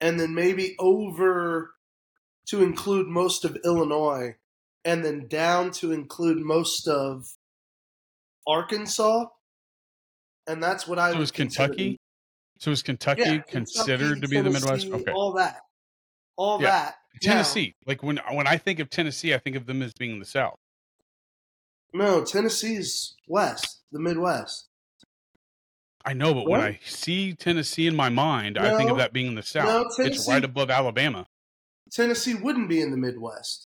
and 0.00 0.18
then 0.18 0.34
maybe 0.34 0.74
over 0.80 1.74
to 2.48 2.62
include 2.62 3.06
most 3.06 3.44
of 3.44 3.56
Illinois, 3.64 4.34
and 4.84 5.04
then 5.04 5.28
down 5.28 5.70
to 5.72 5.92
include 5.92 6.38
most 6.38 6.88
of 6.88 7.26
Arkansas. 8.46 9.26
And 10.48 10.62
that's 10.62 10.86
what 10.88 10.98
I 10.98 11.12
So 11.12 11.18
would 11.18 11.24
is 11.24 11.30
consider 11.30 11.68
Kentucky? 11.68 11.96
So 12.58 12.70
is 12.72 12.82
Kentucky 12.82 13.20
Yeah, 13.20 13.42
considered 13.42 14.14
Kentucky, 14.14 14.20
to 14.22 14.28
be 14.28 14.40
the 14.40 14.50
Midwest? 14.50 14.92
Okay. 14.92 15.12
All 15.12 15.32
that. 15.34 15.60
All 16.36 16.58
Yeah. 16.58 16.70
that. 16.70 16.94
Now- 17.22 17.32
Tennessee. 17.32 17.74
Like 17.86 18.02
when 18.02 18.18
when 18.32 18.46
I 18.46 18.56
think 18.58 18.78
of 18.78 18.90
Tennessee, 18.90 19.34
I 19.34 19.38
think 19.38 19.56
of 19.56 19.66
them 19.66 19.82
as 19.82 19.92
being 19.94 20.12
in 20.12 20.18
the 20.18 20.24
South. 20.24 20.58
no, 21.94 22.24
Tennessee's 22.24 23.14
west, 23.26 23.80
the 23.92 23.98
Midwest. 24.00 24.66
I 26.04 26.12
know, 26.14 26.32
but 26.32 26.46
when 26.46 26.60
I 26.60 26.78
see 26.84 27.34
Tennessee 27.34 27.86
in 27.86 27.94
my 27.96 28.08
mind, 28.08 28.56
I 28.56 28.76
think 28.78 28.90
of 28.90 28.96
that 28.98 29.12
being 29.12 29.26
in 29.26 29.34
the 29.34 29.42
South. 29.42 29.66
No, 29.98 30.04
it's 30.04 30.28
right 30.28 30.44
above 30.44 30.70
Alabama. 30.70 31.26
Tennessee 31.90 32.34
wouldn't 32.34 32.68
be 32.68 32.80
in 32.80 32.90
the 32.90 32.96
Midwest. 32.96 33.66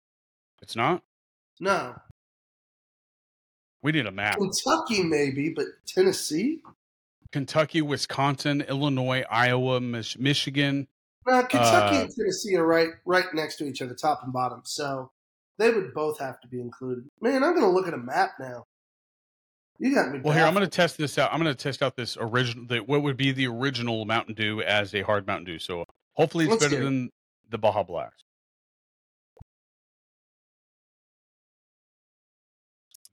It's 0.62 0.76
not. 0.76 1.04
No. 1.60 1.96
We 3.82 3.92
need 3.92 4.06
a 4.06 4.12
map. 4.12 4.38
Kentucky 4.38 5.04
maybe, 5.04 5.50
but 5.50 5.66
Tennessee? 5.86 6.62
Kentucky, 7.32 7.82
Wisconsin, 7.82 8.62
Illinois, 8.62 9.24
Iowa, 9.30 9.82
Mich- 9.82 10.18
Michigan. 10.18 10.88
No, 11.26 11.42
Kentucky 11.44 11.98
Uh, 11.98 12.02
and 12.02 12.16
Tennessee 12.16 12.56
are 12.56 12.66
right 12.66 12.90
right 13.06 13.26
next 13.34 13.58
to 13.58 13.66
each 13.66 13.82
other, 13.82 13.94
top 13.94 14.22
and 14.24 14.34
bottom. 14.34 14.62
So 14.66 15.12
they 15.58 15.72
would 15.72 15.94
both 15.94 16.20
have 16.20 16.40
to 16.42 16.48
be 16.48 16.60
included. 16.60 17.06
Man, 17.22 17.44
I'm 17.44 17.54
gonna 17.54 17.72
look 17.72 17.88
at 17.88 17.94
a 17.94 17.98
map 17.98 18.34
now. 18.40 18.66
You 19.80 19.94
got 19.94 20.12
me. 20.12 20.20
Well, 20.24 20.34
here 20.34 20.46
I'm 20.46 20.54
going 20.54 20.66
to 20.66 20.70
test 20.70 20.98
this 20.98 21.18
out. 21.18 21.34
I'm 21.34 21.42
going 21.42 21.54
to 21.54 21.62
test 21.62 21.82
out 21.82 21.96
this 21.98 22.16
original. 22.20 22.66
The, 22.66 22.80
what 22.80 23.02
would 23.02 23.18
be 23.18 23.32
the 23.32 23.48
original 23.48 24.06
Mountain 24.06 24.36
Dew 24.36 24.62
as 24.62 24.94
a 24.94 25.02
hard 25.02 25.26
Mountain 25.28 25.46
Dew? 25.46 25.60
So 25.60 25.84
hopefully 26.14 26.46
it's 26.46 26.52
Let's 26.52 26.66
better 26.66 26.84
than 26.84 27.10
the 27.50 27.58
Baja 27.58 27.84
Blast. 27.84 28.24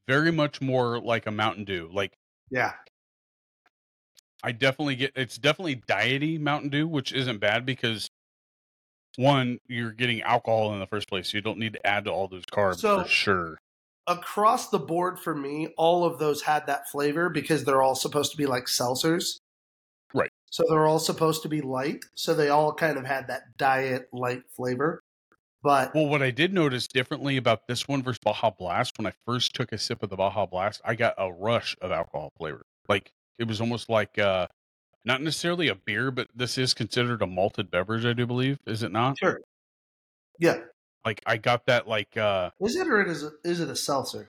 Very 0.06 0.30
much 0.30 0.60
more 0.60 1.00
like 1.00 1.26
a 1.26 1.30
Mountain 1.30 1.64
Dew. 1.64 1.90
Like 1.92 2.12
Yeah. 2.50 2.72
I 4.42 4.52
definitely 4.52 4.96
get 4.96 5.12
it's 5.16 5.36
definitely 5.38 5.76
diety 5.76 6.38
Mountain 6.38 6.70
Dew, 6.70 6.88
which 6.88 7.12
isn't 7.12 7.38
bad 7.38 7.66
because 7.66 8.08
one, 9.16 9.58
you're 9.66 9.92
getting 9.92 10.22
alcohol 10.22 10.72
in 10.72 10.80
the 10.80 10.86
first 10.86 11.08
place, 11.08 11.30
so 11.30 11.38
you 11.38 11.42
don't 11.42 11.58
need 11.58 11.72
to 11.74 11.86
add 11.86 12.04
to 12.04 12.10
all 12.10 12.28
those 12.28 12.44
carbs 12.46 12.78
So- 12.78 13.02
for 13.02 13.08
sure. 13.08 13.58
Across 14.06 14.70
the 14.70 14.78
board 14.78 15.20
for 15.20 15.34
me, 15.34 15.68
all 15.76 16.04
of 16.04 16.18
those 16.18 16.42
had 16.42 16.66
that 16.66 16.88
flavor 16.88 17.28
because 17.28 17.64
they're 17.64 17.82
all 17.82 17.94
supposed 17.94 18.32
to 18.32 18.36
be 18.36 18.46
like 18.46 18.64
seltzers. 18.64 19.38
Right. 20.12 20.30
So 20.46 20.64
they're 20.68 20.86
all 20.88 20.98
supposed 20.98 21.42
to 21.42 21.48
be 21.48 21.60
light. 21.60 22.04
So 22.16 22.34
they 22.34 22.48
all 22.48 22.72
kind 22.72 22.96
of 22.98 23.04
had 23.04 23.28
that 23.28 23.56
diet 23.56 24.08
light 24.12 24.42
flavor. 24.56 25.02
But 25.62 25.94
Well, 25.94 26.06
what 26.08 26.22
I 26.22 26.30
did 26.30 26.52
notice 26.52 26.88
differently 26.88 27.36
about 27.36 27.68
this 27.68 27.86
one 27.86 28.02
versus 28.02 28.18
Baja 28.18 28.50
Blast, 28.50 28.98
when 28.98 29.06
I 29.06 29.12
first 29.26 29.54
took 29.54 29.70
a 29.70 29.78
sip 29.78 30.02
of 30.02 30.08
the 30.10 30.16
Baja 30.16 30.46
Blast, 30.46 30.80
I 30.84 30.94
got 30.94 31.14
a 31.18 31.30
rush 31.30 31.76
of 31.80 31.92
alcohol 31.92 32.32
flavor. 32.36 32.62
Like 32.88 33.12
it 33.38 33.46
was 33.48 33.60
almost 33.60 33.88
like 33.88 34.18
uh 34.18 34.46
not 35.04 35.22
necessarily 35.22 35.68
a 35.68 35.74
beer, 35.74 36.10
but 36.10 36.28
this 36.34 36.58
is 36.58 36.74
considered 36.74 37.22
a 37.22 37.26
malted 37.26 37.70
beverage, 37.70 38.06
I 38.06 38.12
do 38.14 38.26
believe, 38.26 38.58
is 38.66 38.82
it 38.82 38.92
not? 38.92 39.18
sure. 39.18 39.40
Yeah. 40.38 40.64
Like 41.04 41.22
I 41.26 41.36
got 41.36 41.66
that 41.66 41.86
like 41.88 42.16
uh 42.16 42.50
Is 42.60 42.76
it 42.76 42.86
or 42.86 43.02
is 43.02 43.22
it, 43.24 43.32
is 43.44 43.60
it 43.60 43.68
a 43.70 43.76
seltzer? 43.76 44.28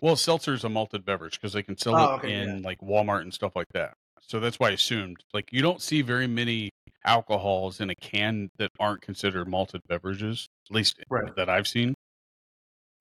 well, 0.00 0.16
seltzer's 0.16 0.64
a 0.64 0.68
malted 0.68 1.04
beverage 1.04 1.40
because 1.40 1.52
they 1.52 1.62
can 1.62 1.76
sell 1.76 1.94
Oh, 1.96 2.04
it 2.04 2.10
okay, 2.16 2.28
in 2.30 2.62
like 2.62 2.80
Walmart 2.80 3.22
and 3.22 3.32
stuff 3.32 3.54
like 3.54 3.68
that. 3.72 3.94
So 4.20 4.40
that's 4.40 4.58
why 4.58 4.68
I 4.68 4.72
assumed 4.72 5.18
like 5.32 5.52
you 5.52 5.62
don't 5.62 5.80
see 5.82 6.02
very 6.02 6.26
many 6.26 6.70
alcohols 7.04 7.80
in 7.80 7.90
a 7.90 7.94
can 7.94 8.50
that 8.58 8.70
aren't 8.80 9.02
considered 9.02 9.48
malted 9.48 9.80
beverages, 9.88 10.46
at 10.70 10.74
least 10.74 11.00
Right. 11.10 11.32
that 11.36 11.48
I've 11.48 11.68
seen. 11.68 11.94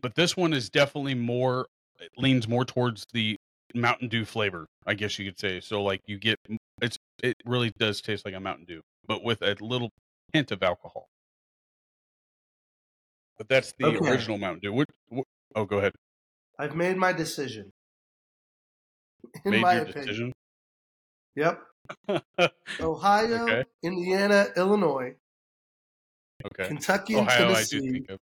But 0.01 0.15
this 0.15 0.35
one 0.35 0.53
is 0.53 0.69
definitely 0.69 1.15
more 1.15 1.67
it 1.99 2.11
leans 2.17 2.47
more 2.47 2.65
towards 2.65 3.05
the 3.13 3.37
Mountain 3.75 4.07
Dew 4.09 4.25
flavor, 4.25 4.65
I 4.85 4.93
guess 4.93 5.17
you 5.19 5.25
could 5.25 5.39
say. 5.39 5.59
So 5.59 5.83
like 5.83 6.01
you 6.07 6.17
get 6.17 6.37
it's 6.81 6.97
it 7.23 7.35
really 7.45 7.71
does 7.77 8.01
taste 8.01 8.25
like 8.25 8.33
a 8.33 8.39
Mountain 8.39 8.65
Dew, 8.65 8.81
but 9.07 9.23
with 9.23 9.41
a 9.41 9.55
little 9.59 9.89
hint 10.33 10.51
of 10.51 10.63
alcohol. 10.63 11.07
But 13.37 13.49
that's 13.49 13.73
the 13.77 13.85
Okay. 13.85 14.09
original 14.09 14.37
Mountain 14.37 14.59
Dew. 14.61 14.73
What, 14.73 14.87
what, 15.09 15.25
oh, 15.55 15.65
go 15.65 15.79
ahead. 15.79 15.93
I've 16.59 16.75
made 16.75 16.97
my 16.97 17.11
decision. 17.11 17.71
In 19.45 19.51
Made 19.51 19.61
my 19.61 19.73
your 19.73 19.81
opinion. 19.83 20.05
decision. 20.05 20.33
Yep. 21.35 21.61
Ohio, 22.81 23.45
Okay. 23.45 23.63
Indiana, 23.83 24.47
Illinois, 24.55 25.15
Kentucky, 26.57 27.13
and 27.13 27.27
Ohio, 27.27 27.47
I 27.47 27.63
do 27.63 27.79
Tennessee, 27.79 27.91
think 27.91 28.09
of. 28.09 28.19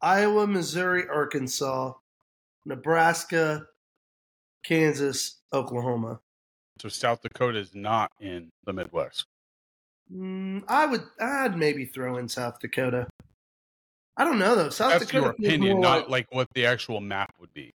Iowa, 0.00 0.46
Missouri, 0.46 1.04
Arkansas, 1.08 1.92
Nebraska, 2.64 3.66
Kansas, 4.66 5.36
Oklahoma. 5.52 6.20
So 6.80 6.88
South 6.88 7.22
Dakota 7.22 7.58
is 7.58 7.74
not 7.74 8.10
in 8.20 8.50
the 8.64 8.72
Midwest. 8.72 9.26
Mm, 10.12 10.64
I 10.68 10.86
would, 10.86 11.02
I'd 11.20 11.56
maybe 11.56 11.84
throw 11.84 12.16
in 12.16 12.28
South 12.28 12.60
Dakota. 12.60 13.06
I 14.16 14.24
don't 14.24 14.38
know 14.38 14.54
though. 14.54 14.70
South 14.70 14.92
That's 14.92 15.06
Dakota 15.06 15.34
your 15.38 15.48
opinion, 15.48 15.80
not 15.80 16.02
like, 16.02 16.10
like 16.10 16.34
what 16.34 16.48
the 16.54 16.66
actual 16.66 17.00
map 17.00 17.32
would 17.38 17.52
be. 17.52 17.72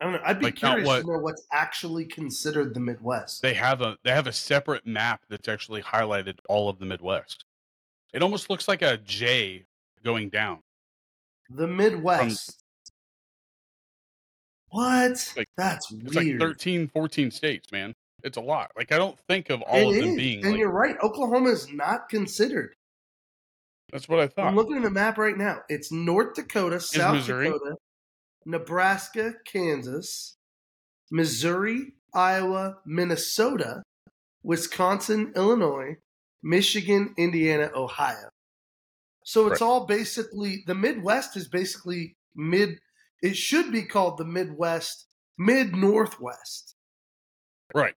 I 0.00 0.04
don't 0.04 0.14
know. 0.14 0.20
I'd 0.24 0.38
be 0.38 0.46
like, 0.46 0.56
curious 0.56 0.86
what- 0.86 1.00
to 1.02 1.06
know 1.06 1.18
what's 1.18 1.46
actually 1.52 2.04
considered 2.06 2.74
the 2.74 2.80
Midwest. 2.80 3.42
They 3.42 3.54
have 3.54 3.80
a 3.80 3.96
they 4.04 4.10
have 4.10 4.26
a 4.26 4.32
separate 4.32 4.86
map 4.86 5.22
that's 5.28 5.48
actually 5.48 5.82
highlighted 5.82 6.38
all 6.48 6.68
of 6.68 6.78
the 6.78 6.86
Midwest. 6.86 7.44
It 8.12 8.22
almost 8.22 8.50
looks 8.50 8.68
like 8.68 8.82
a 8.82 8.96
J 8.98 9.64
going 10.02 10.30
down. 10.30 10.60
The 11.50 11.66
Midwest. 11.66 12.63
What? 14.74 15.32
Like- 15.36 15.48
That's 15.56 15.90
It's 15.92 16.14
weird. 16.14 16.40
like 16.40 16.48
13, 16.50 16.88
14 16.88 17.30
states, 17.30 17.70
man. 17.72 17.94
It's 18.22 18.36
a 18.38 18.40
lot. 18.40 18.70
Like 18.76 18.90
I 18.92 18.96
don't 18.98 19.18
think 19.28 19.50
of 19.50 19.60
all 19.62 19.76
It 19.76 19.86
of 19.88 19.94
them 20.02 20.10
is, 20.12 20.16
being 20.16 20.40
and 20.42 20.52
like 20.52 20.58
you're 20.58 20.70
right. 20.72 20.96
Oklahoma 21.02 21.50
is 21.50 21.70
not 21.72 22.08
considered. 22.08 22.74
that's 23.92 24.08
what 24.08 24.18
I 24.18 24.26
thought. 24.28 24.46
I'm 24.46 24.56
looking 24.56 24.76
at 24.76 24.82
the 24.82 24.90
map 24.90 25.18
right 25.18 25.36
now. 25.36 25.58
It's 25.68 25.92
North 25.92 26.34
Dakota, 26.34 26.80
South 26.80 27.14
Missouri? 27.16 27.46
Dakota, 27.46 27.76
Nebraska, 28.46 29.34
Kansas, 29.44 30.36
Missouri, 31.10 31.92
Iowa, 32.14 32.78
Minnesota, 32.86 33.82
Wisconsin, 34.42 35.32
Illinois, 35.36 35.96
Michigan, 36.42 37.14
Indiana, 37.18 37.70
Ohio. 37.74 38.28
So 39.24 39.46
it's 39.48 39.60
Right. 39.60 39.66
all 39.66 39.86
basically 39.86 40.62
the 40.66 40.74
Midwest 40.74 41.36
is 41.36 41.48
basically 41.48 42.14
mid. 42.34 42.78
It 43.22 43.36
should 43.36 43.72
be 43.72 43.84
called 43.84 44.18
the 44.18 44.24
Midwest, 44.24 45.06
mid 45.38 45.74
Northwest. 45.74 46.74
Right. 47.74 47.94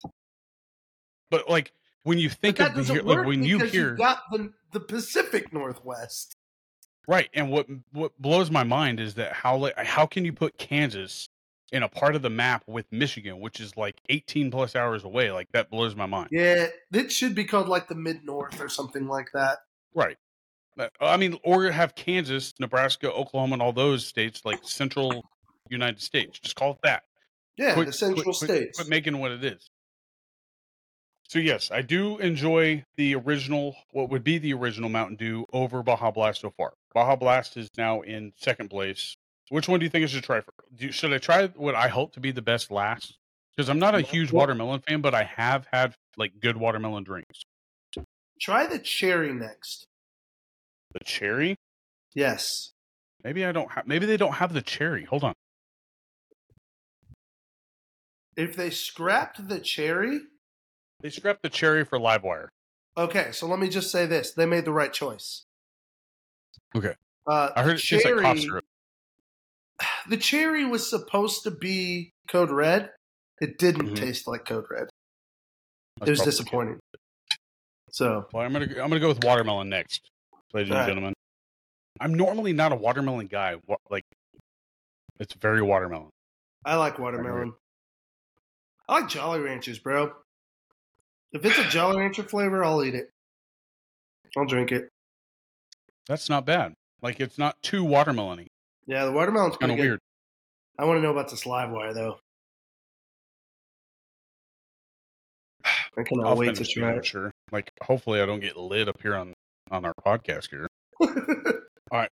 But 1.30 1.50
like 1.50 1.74
when 2.04 2.18
you 2.18 2.30
think 2.30 2.60
of 2.60 2.74
the 2.74 2.80
doesn't 2.82 2.96
here, 2.96 3.04
work 3.04 3.18
like 3.18 3.28
when 3.28 3.44
you 3.44 3.60
hear 3.60 3.90
you've 3.90 3.98
got 3.98 4.20
the 4.32 4.54
the 4.72 4.80
Pacific 4.80 5.52
Northwest. 5.54 6.36
Right, 7.08 7.30
and 7.34 7.50
what 7.50 7.68
what 7.92 8.20
blows 8.20 8.52
my 8.52 8.64
mind 8.64 9.00
is 9.00 9.16
that 9.16 9.34
how 9.34 9.58
li- 9.58 9.74
how 9.78 10.06
can 10.06 10.26
you 10.26 10.34
put 10.34 10.58
Kansas 10.58 11.28
in 11.72 11.84
a 11.84 11.90
part 11.90 12.16
of 12.16 12.22
the 12.22 12.30
map 12.30 12.64
with 12.68 12.86
Michigan, 12.92 13.40
which 13.40 13.60
is 13.60 13.78
like 13.78 14.02
18 14.10 14.52
plus 14.52 14.76
hours 14.76 15.04
away? 15.04 15.32
Like 15.32 15.52
that 15.54 15.70
blows 15.70 15.96
my 15.96 16.06
mind. 16.06 16.30
Yeah, 16.32 16.68
it 16.92 17.12
should 17.12 17.34
be 17.34 17.46
called 17.46 17.70
like 17.70 17.88
the 17.88 17.96
Mid 17.96 18.26
North 18.26 18.62
or 18.62 18.68
something 18.68 19.08
like 19.08 19.30
that. 19.34 19.60
Right. 19.94 20.18
Uh, 20.78 20.88
I 21.02 21.18
mean, 21.18 21.38
or 21.44 21.70
have 21.72 21.96
Kansas, 21.96 22.54
Nebraska, 22.60 23.12
Oklahoma, 23.12 23.54
and 23.54 23.62
all 23.62 23.74
those 23.74 24.06
states 24.06 24.42
like 24.46 24.60
central 24.64 25.24
United 25.70 26.02
States. 26.02 26.40
Just 26.40 26.56
call 26.56 26.72
it 26.72 26.78
that. 26.84 27.04
Yeah, 27.58 27.74
Quit- 27.74 27.88
the 27.88 27.94
Central 27.94 28.24
quit- 28.24 28.36
States. 28.36 28.78
Quit 28.78 28.90
making 28.90 29.18
what 29.20 29.32
it 29.32 29.44
is. 29.44 29.68
So 31.28 31.40
yes, 31.40 31.72
I 31.72 31.82
do 31.82 32.18
enjoy 32.20 32.84
the 32.96 33.16
original, 33.16 33.76
what 33.92 34.10
would 34.10 34.24
be 34.24 34.38
the 34.38 34.54
original 34.54 34.90
Mountain 34.90 35.18
Dew 35.18 35.46
over 35.52 35.84
Baja 35.84 36.10
Blast 36.12 36.42
so 36.42 36.52
far. 36.56 36.74
Baja 36.94 37.18
Blast 37.18 37.58
is 37.58 37.70
now 37.78 38.00
in 38.02 38.32
second 38.38 38.70
place. 38.70 39.16
Which 39.50 39.68
one 39.68 39.80
do 39.80 39.86
you 39.86 39.90
think 39.90 40.04
I 40.04 40.08
should 40.08 40.24
try? 40.24 40.40
For? 40.42 40.54
Do, 40.76 40.92
should 40.92 41.12
I 41.12 41.18
try 41.18 41.48
what 41.48 41.76
I 41.76 41.90
hope 41.90 42.14
to 42.14 42.22
be 42.22 42.32
the 42.32 42.42
best 42.42 42.72
last? 42.72 43.18
Because 43.56 43.70
I'm 43.70 43.80
not 43.80 43.96
a 43.96 44.02
huge 44.02 44.32
watermelon 44.32 44.82
fan, 44.88 45.02
but 45.02 45.14
I 45.16 45.24
have 45.24 45.68
had 45.72 45.96
like 46.16 46.40
good 46.40 46.58
watermelon 46.58 47.04
drinks. 47.04 47.44
Try 48.40 48.68
the 48.68 48.80
cherry 48.80 49.34
next. 49.34 49.86
The 51.00 51.06
cherry, 51.06 51.56
Yes. 52.16 52.72
maybe 53.24 53.46
I 53.46 53.52
don't 53.52 53.72
have. 53.72 53.86
Maybe 53.88 54.06
they 54.06 54.18
don't 54.18 54.34
have 54.34 54.54
the 54.54 54.62
cherry. 54.62 55.06
Hold 55.06 55.24
on. 55.24 55.34
If 58.36 58.56
they 58.56 58.70
scrapped 58.70 59.48
the 59.48 59.60
cherry, 59.60 60.22
They 61.02 61.10
scrapped 61.10 61.44
the 61.44 61.50
cherry 61.50 61.84
for 61.86 62.00
Livewire. 62.00 62.48
okay, 62.96 63.32
so 63.32 63.48
let 63.48 63.60
me 63.60 63.70
just 63.70 63.92
say 63.92 64.06
this. 64.06 64.32
They 64.34 64.46
made 64.46 64.66
the 64.66 64.72
right 64.72 64.92
choice. 64.94 65.44
Okay. 66.76 66.96
Uh, 67.28 67.50
I 67.56 67.62
heard 67.64 67.78
the 67.78 67.82
it 67.82 67.86
tastes 67.86 68.06
like 68.06 68.16
cough 68.16 68.38
cherry- 68.38 68.42
syrup. 68.42 68.66
The 70.10 70.18
cherry 70.18 70.66
was 70.66 70.90
supposed 70.90 71.44
to 71.44 71.52
be 71.52 72.14
Code 72.30 72.50
Red. 72.50 72.92
It 73.40 73.60
didn't 73.60 73.90
Mhm. 73.92 73.96
taste 73.98 74.28
like 74.28 74.46
Code 74.46 74.66
Red. 74.70 74.90
That's 75.98 76.08
it 76.08 76.12
was 76.12 76.22
disappointing. 76.22 76.80
So, 77.92 78.28
Well, 78.34 78.44
I'm 78.44 78.54
gonna 78.54 78.66
I'm 78.66 78.90
gonna 78.90 79.00
go 79.00 79.10
with 79.10 79.24
watermelon 79.24 79.70
next, 79.70 80.10
ladies 80.54 80.74
and 80.74 80.88
gentlemen. 80.88 81.14
I'm 82.00 82.14
normally 82.14 82.54
not 82.54 82.72
a 82.72 82.76
watermelon 82.76 83.28
guy. 83.28 83.56
Like, 83.90 84.06
it's 85.20 85.34
very 85.34 85.62
watermelon. 85.62 86.10
I 86.66 86.76
like 86.76 87.00
watermelon. 87.00 87.54
I 88.88 89.00
like 89.00 89.10
Jolly 89.10 89.40
Ranchers, 89.40 89.80
bro. 89.80 90.14
If 91.32 91.44
it's 91.44 91.58
a 91.58 91.64
Jolly 91.70 91.98
Rancher 91.98 92.24
flavor, 92.24 92.64
I'll 92.64 92.84
eat 92.84 92.96
it. 92.96 93.10
I'll 94.38 94.46
drink 94.46 94.72
it. 94.72 94.90
That's 96.08 96.30
not 96.30 96.46
bad. 96.46 96.74
Like 97.02 97.20
it's 97.20 97.38
not 97.38 97.62
too 97.62 97.84
watermelony. 97.84 98.48
Yeah, 98.86 99.06
the 99.06 99.12
watermelon's 99.12 99.58
Kind 99.58 99.72
of 99.72 99.78
weird. 99.78 100.00
I 100.80 100.86
want 100.86 100.98
to 100.98 101.02
know 101.02 101.12
about 101.12 101.30
this 101.30 101.46
live 101.46 101.72
wire 101.72 101.94
though. 101.94 102.20
I 105.98 106.04
cannot 106.04 106.28
I'll 106.28 106.38
wait 106.38 106.56
to 106.56 106.66
try 106.66 106.94
it. 106.94 106.98
it. 107.00 107.06
Sure. 107.06 107.32
Like 107.52 107.72
hopefully 107.82 108.22
I 108.22 108.26
don't 108.26 108.40
get 108.40 108.58
lit 108.58 108.88
up 108.88 109.02
here 109.02 109.16
on 109.16 109.34
on 109.72 109.86
our 109.86 109.94
podcast 110.06 110.50
here. 110.50 110.68
All 111.02 111.10
right. 112.00 112.10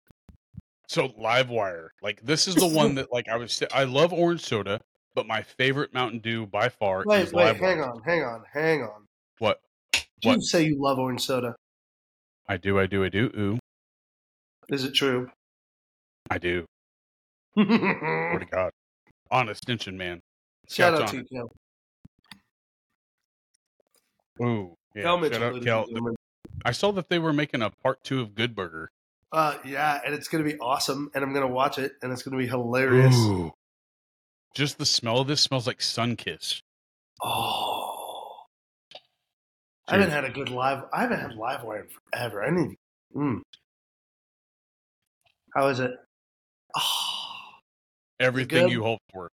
So 0.89 1.09
Livewire, 1.09 1.89
like 2.03 2.21
this 2.23 2.47
is 2.49 2.55
the 2.55 2.67
one 2.81 2.95
that 2.97 3.13
like 3.13 3.29
I 3.29 3.37
was. 3.37 3.63
I 3.73 3.85
love 3.85 4.13
orange 4.13 4.43
soda, 4.43 4.81
but 5.15 5.27
my 5.27 5.43
favorite 5.43 5.95
Mountain 5.95 6.21
Dew 6.21 6.47
by 6.47 6.69
far 6.69 7.05
wait, 7.07 7.23
is 7.23 7.33
wait, 7.33 7.57
Livewire. 7.57 7.61
hang 7.61 7.81
on, 7.81 8.03
hang 8.03 8.23
on, 8.23 8.43
hang 8.53 8.83
on. 8.83 9.07
What? 9.39 9.61
Did 9.93 10.05
What? 10.23 10.35
you 10.37 10.43
say 10.43 10.63
you 10.65 10.77
love 10.81 10.99
orange 10.99 11.23
soda? 11.23 11.55
I 12.49 12.57
do, 12.57 12.79
I 12.79 12.87
do, 12.87 13.05
I 13.05 13.09
do. 13.09 13.31
Ooh, 13.37 13.59
Is 14.69 14.85
it 14.85 14.93
true? 14.93 15.31
I 16.31 16.39
do. 16.39 16.65
Swear 17.55 18.39
to 18.39 18.47
God, 18.51 18.71
honest 19.31 19.63
tension, 19.67 19.97
man. 19.97 20.21
Shout 20.69 21.01
out 21.01 21.09
to 21.09 21.17
you, 21.19 21.25
Kel. 21.33 21.53
Ooh, 24.47 24.75
yeah. 24.95 25.03
Kel 25.03 25.23
shout 25.31 25.43
out 25.43 25.63
Kel. 25.63 25.87
I 26.64 26.73
saw 26.73 26.92
that 26.92 27.09
they 27.09 27.19
were 27.19 27.33
making 27.33 27.62
a 27.62 27.71
part 27.71 28.04
two 28.04 28.21
of 28.21 28.35
Good 28.35 28.54
Burger. 28.54 28.90
Uh, 29.33 29.57
yeah, 29.64 30.00
and 30.04 30.14
it's 30.14 30.28
gonna 30.28 30.45
be 30.45 30.59
awesome, 30.59 31.11
and 31.14 31.25
I'm 31.25 31.33
gonna 31.33 31.49
watch 31.49 31.78
it, 31.78 31.92
and 32.02 32.12
it's 32.12 32.23
gonna 32.23 32.37
be 32.37 32.47
hilarious. 32.47 33.16
Ooh. 33.16 33.52
Just 34.54 34.78
the 34.78 34.85
smell 34.87 35.21
of 35.21 35.26
this 35.28 35.40
smells 35.40 35.66
like 35.66 35.78
Sunkist. 35.78 36.61
Oh, 37.23 38.42
I 39.88 39.92
haven't 39.95 40.11
had 40.11 40.25
a 40.25 40.31
good 40.31 40.50
live. 40.50 40.85
I 40.92 41.00
haven't 41.02 41.21
had 41.21 41.35
live 41.35 41.62
wire 41.64 41.81
in 41.83 41.88
forever. 41.88 42.45
I 42.45 42.50
need. 42.50 42.76
Mm. 43.16 43.40
How 45.54 45.69
is 45.69 45.81
it? 45.81 45.92
Oh, 46.76 46.81
Everything 48.21 48.64
good? 48.64 48.73
you 48.73 48.83
hoped 48.83 49.02
for. 49.12 49.31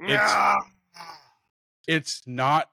yeah. 0.00 0.56
It's 1.86 2.22
not. 2.26 2.70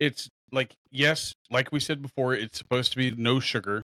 It's 0.00 0.28
like 0.52 0.74
yes, 0.90 1.34
like 1.50 1.72
we 1.72 1.80
said 1.80 2.02
before, 2.02 2.34
it's 2.34 2.58
supposed 2.58 2.92
to 2.92 2.96
be 2.98 3.10
no 3.12 3.40
sugar, 3.40 3.82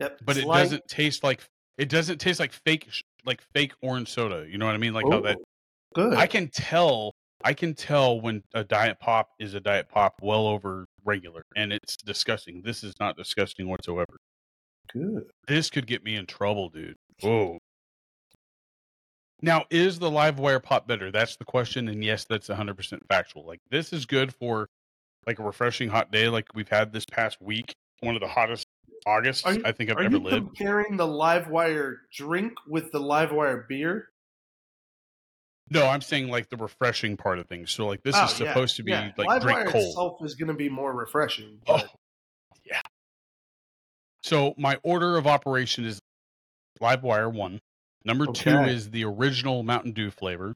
Yep, 0.00 0.20
but 0.24 0.36
it's 0.36 0.44
it 0.44 0.48
light. 0.48 0.62
doesn't 0.62 0.88
taste 0.88 1.22
like 1.22 1.40
it 1.78 1.88
doesn't 1.88 2.18
taste 2.18 2.40
like 2.40 2.52
fake 2.52 2.88
like 3.24 3.40
fake 3.54 3.72
orange 3.82 4.08
soda. 4.08 4.46
You 4.48 4.58
know 4.58 4.66
what 4.66 4.74
I 4.74 4.78
mean? 4.78 4.94
Like 4.94 5.06
how 5.10 5.20
that 5.20 5.36
oh, 5.38 5.44
good. 5.94 6.14
I 6.18 6.26
can 6.26 6.48
tell 6.48 7.12
I 7.44 7.54
can 7.54 7.74
tell 7.74 8.20
when 8.20 8.42
a 8.54 8.64
diet 8.64 8.98
pop 9.00 9.28
is 9.38 9.54
a 9.54 9.60
diet 9.60 9.88
pop 9.88 10.14
well 10.22 10.46
over 10.46 10.86
regular 11.04 11.42
and 11.56 11.72
it's 11.72 11.96
disgusting. 11.96 12.62
This 12.62 12.84
is 12.84 12.94
not 13.00 13.16
disgusting 13.16 13.68
whatsoever. 13.68 14.16
good. 14.92 15.24
This 15.48 15.70
could 15.70 15.86
get 15.86 16.04
me 16.04 16.16
in 16.16 16.26
trouble, 16.26 16.68
dude. 16.68 16.96
Whoa. 17.22 17.58
Now, 19.42 19.64
is 19.70 19.98
the 19.98 20.10
live 20.10 20.38
wire 20.38 20.60
pop 20.60 20.86
better? 20.86 21.10
That's 21.10 21.36
the 21.36 21.46
question. 21.46 21.88
And 21.88 22.04
yes, 22.04 22.26
that's 22.28 22.48
100% 22.48 22.98
factual. 23.08 23.46
Like, 23.46 23.60
this 23.70 23.92
is 23.92 24.04
good 24.04 24.34
for 24.34 24.68
like 25.26 25.38
a 25.38 25.42
refreshing 25.42 25.88
hot 25.88 26.10
day 26.10 26.28
like 26.28 26.46
we've 26.54 26.68
had 26.68 26.92
this 26.92 27.04
past 27.04 27.40
week. 27.40 27.74
One 28.00 28.14
of 28.14 28.20
the 28.20 28.28
hottest 28.28 28.66
August 29.06 29.46
you- 29.46 29.62
I 29.64 29.72
think 29.72 29.90
I've 29.90 29.96
Are 29.98 30.02
ever 30.02 30.16
you 30.16 30.22
lived. 30.22 30.46
comparing 30.56 30.96
the 30.96 31.06
live 31.06 31.48
wire 31.48 32.02
drink 32.12 32.52
with 32.66 32.92
the 32.92 33.00
live 33.00 33.32
wire 33.32 33.64
beer? 33.68 34.08
No, 35.70 35.86
I'm 35.86 36.00
saying 36.00 36.28
like 36.28 36.48
the 36.48 36.56
refreshing 36.56 37.16
part 37.16 37.38
of 37.38 37.46
things. 37.46 37.70
So, 37.70 37.86
like, 37.86 38.02
this 38.02 38.16
Oh, 38.16 38.24
is 38.24 38.40
yeah, 38.40 38.48
supposed 38.48 38.76
to 38.76 38.82
be 38.82 38.90
yeah. 38.90 39.12
like 39.16 39.28
live 39.28 39.42
drink 39.42 39.68
cold. 39.68 39.84
itself 39.84 40.18
is 40.24 40.34
going 40.34 40.48
to 40.48 40.54
be 40.54 40.68
more 40.68 40.92
refreshing. 40.92 41.60
Oh, 41.68 41.80
yeah. 42.64 42.80
So 44.24 44.54
my 44.58 44.78
order 44.82 45.16
of 45.16 45.26
operation 45.26 45.84
is 45.84 46.00
live 46.80 47.02
wire 47.02 47.30
one. 47.30 47.60
Number 48.04 48.26
two 48.26 48.50
is 48.62 48.90
the 48.90 49.04
original 49.04 49.62
Mountain 49.62 49.92
Dew 49.92 50.10
flavor. 50.10 50.54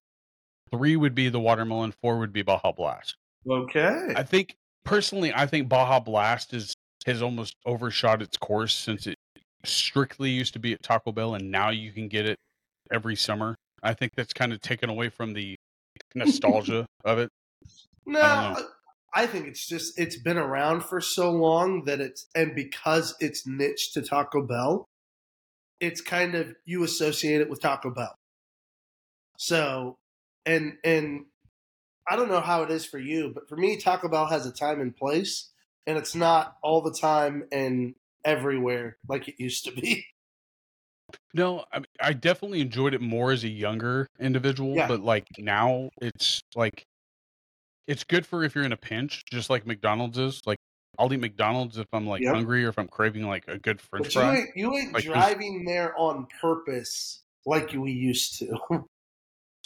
Three 0.72 0.96
would 0.96 1.14
be 1.14 1.28
the 1.28 1.38
watermelon. 1.40 1.92
Four 2.02 2.18
would 2.18 2.32
be 2.32 2.42
Baja 2.42 2.72
Blast. 2.72 3.16
Okay. 3.48 4.14
I 4.16 4.22
think 4.22 4.56
personally, 4.84 5.32
I 5.34 5.46
think 5.46 5.68
Baja 5.68 6.00
Blast 6.00 6.54
is 6.54 6.74
has 7.06 7.22
almost 7.22 7.56
overshot 7.66 8.22
its 8.22 8.36
course 8.36 8.74
since 8.74 9.06
it 9.06 9.16
strictly 9.64 10.30
used 10.30 10.54
to 10.54 10.58
be 10.58 10.72
at 10.72 10.82
Taco 10.82 11.12
Bell, 11.12 11.34
and 11.34 11.50
now 11.50 11.70
you 11.70 11.92
can 11.92 12.08
get 12.08 12.26
it 12.26 12.38
every 12.92 13.16
summer. 13.16 13.56
I 13.82 13.94
think 13.94 14.12
that's 14.16 14.32
kind 14.32 14.52
of 14.52 14.60
taken 14.60 14.88
away 14.88 15.10
from 15.10 15.34
the 15.34 15.56
nostalgia 16.14 16.86
of 17.04 17.18
it. 17.18 17.28
No, 18.06 18.20
I 18.20 18.24
uh, 18.24 18.62
I, 19.14 19.26
think 19.26 19.46
it's 19.46 19.66
just 19.66 19.98
it's 19.98 20.16
been 20.16 20.38
around 20.38 20.84
for 20.84 21.00
so 21.00 21.30
long 21.30 21.84
that 21.84 22.00
it's 22.00 22.26
and 22.34 22.54
because 22.54 23.14
it's 23.20 23.46
niche 23.46 23.92
to 23.92 24.02
Taco 24.02 24.46
Bell, 24.46 24.86
it's 25.80 26.00
kind 26.00 26.34
of 26.34 26.54
you 26.64 26.84
associate 26.84 27.40
it 27.40 27.50
with 27.50 27.60
Taco 27.60 27.90
Bell. 27.90 28.14
So, 29.38 29.96
and 30.46 30.74
and 30.84 31.26
I 32.08 32.16
don't 32.16 32.28
know 32.28 32.40
how 32.40 32.62
it 32.62 32.70
is 32.70 32.84
for 32.84 32.98
you, 32.98 33.32
but 33.34 33.48
for 33.48 33.56
me, 33.56 33.78
Taco 33.78 34.08
Bell 34.08 34.26
has 34.26 34.46
a 34.46 34.52
time 34.52 34.80
and 34.80 34.94
place, 34.94 35.52
and 35.86 35.96
it's 35.98 36.14
not 36.14 36.56
all 36.62 36.82
the 36.82 36.92
time 36.92 37.48
and 37.52 37.94
everywhere 38.24 38.98
like 39.08 39.28
it 39.28 39.34
used 39.38 39.64
to 39.64 39.72
be. 39.72 40.04
No, 41.34 41.64
I, 41.72 41.82
I 42.00 42.12
definitely 42.12 42.60
enjoyed 42.60 42.94
it 42.94 43.00
more 43.00 43.30
as 43.32 43.44
a 43.44 43.48
younger 43.48 44.06
individual, 44.18 44.76
Yeah. 44.76 44.88
but 44.88 45.00
like 45.00 45.26
now 45.38 45.90
it's 46.00 46.40
like 46.54 46.84
it's 47.86 48.04
good 48.04 48.26
for 48.26 48.44
if 48.44 48.54
you're 48.54 48.64
in 48.64 48.72
a 48.72 48.76
pinch, 48.76 49.24
just 49.30 49.50
like 49.50 49.66
McDonald's 49.66 50.18
is. 50.18 50.40
Like 50.46 50.58
I'll 50.98 51.12
eat 51.12 51.18
McDonald's 51.18 51.76
if 51.76 51.86
I'm 51.92 52.06
like 52.06 52.22
Yep. 52.22 52.34
hungry 52.34 52.64
or 52.64 52.68
if 52.68 52.78
I'm 52.78 52.88
craving 52.88 53.26
like 53.26 53.44
a 53.48 53.58
good 53.58 53.80
French 53.80 54.06
But 54.06 54.14
you 54.14 54.22
fry. 54.22 54.30
ain't 54.30 54.56
you 54.56 54.76
ain't 54.76 54.94
Like, 54.94 55.04
driving 55.04 55.64
there 55.64 55.96
on 55.98 56.26
purpose 56.40 57.22
like 57.46 57.72
we 57.72 57.92
used 57.92 58.38
to. 58.38 58.58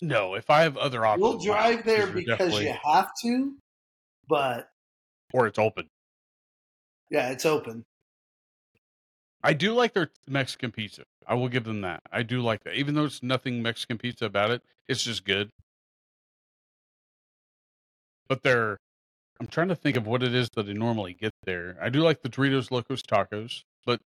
No, 0.01 0.35
if 0.35 0.49
I 0.51 0.63
have 0.63 0.77
other 0.77 1.05
options, 1.05 1.23
We'll 1.23 1.39
drive 1.39 1.85
there 1.85 2.07
because 2.07 2.39
definitely- 2.39 2.67
you 2.69 2.77
have 2.85 3.11
to, 3.23 3.57
but 4.29 4.71
or 5.33 5.47
it's 5.47 5.59
open. 5.59 5.89
yeah, 7.11 7.31
it's 7.31 7.45
open. 7.45 7.85
I 9.43 9.53
do 9.53 9.73
like 9.75 9.95
their 9.95 10.11
Mexican 10.27 10.73
pizza. 10.73 11.05
I 11.27 11.35
will 11.35 11.49
give 11.49 11.65
them 11.65 11.83
that. 11.83 12.03
I 12.13 12.23
do 12.23 12.41
like 12.41 12.65
that, 12.65 12.75
even 12.75 12.95
though 12.95 13.05
it's 13.05 13.23
nothing 13.23 13.63
Mexican 13.63 13.99
pizza 13.99 14.25
about 14.25 14.51
it. 14.51 14.63
It's 14.89 15.03
just 15.05 15.25
good. 15.25 15.51
But 18.29 18.43
they're, 18.43 18.79
I'm 19.41 19.47
trying 19.47 19.69
to 19.69 19.77
think 19.77 19.97
of 19.97 20.07
what 20.07 20.23
it 20.23 20.35
is 20.35 20.49
that 20.55 20.69
I 20.69 20.73
normally 20.73 21.15
get 21.15 21.33
there. 21.45 21.77
I 21.81 21.89
do 21.89 22.01
like 22.01 22.23
the 22.23 22.29
Doritos 22.29 22.71
Locos 22.71 23.03
Tacos, 23.03 23.63
but 23.87 24.01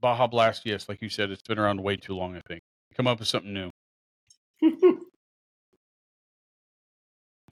Baja 0.00 0.26
Blast, 0.26 0.62
yes, 0.66 0.88
like 0.88 1.00
you 1.02 1.08
said, 1.08 1.30
it's 1.30 1.42
been 1.42 1.58
around 1.58 1.82
way 1.82 1.96
too 1.96 2.14
long. 2.14 2.36
I 2.36 2.40
think 2.46 2.62
come 2.94 3.06
up 3.06 3.18
with 3.18 3.28
something 3.28 3.52
new. 3.52 3.70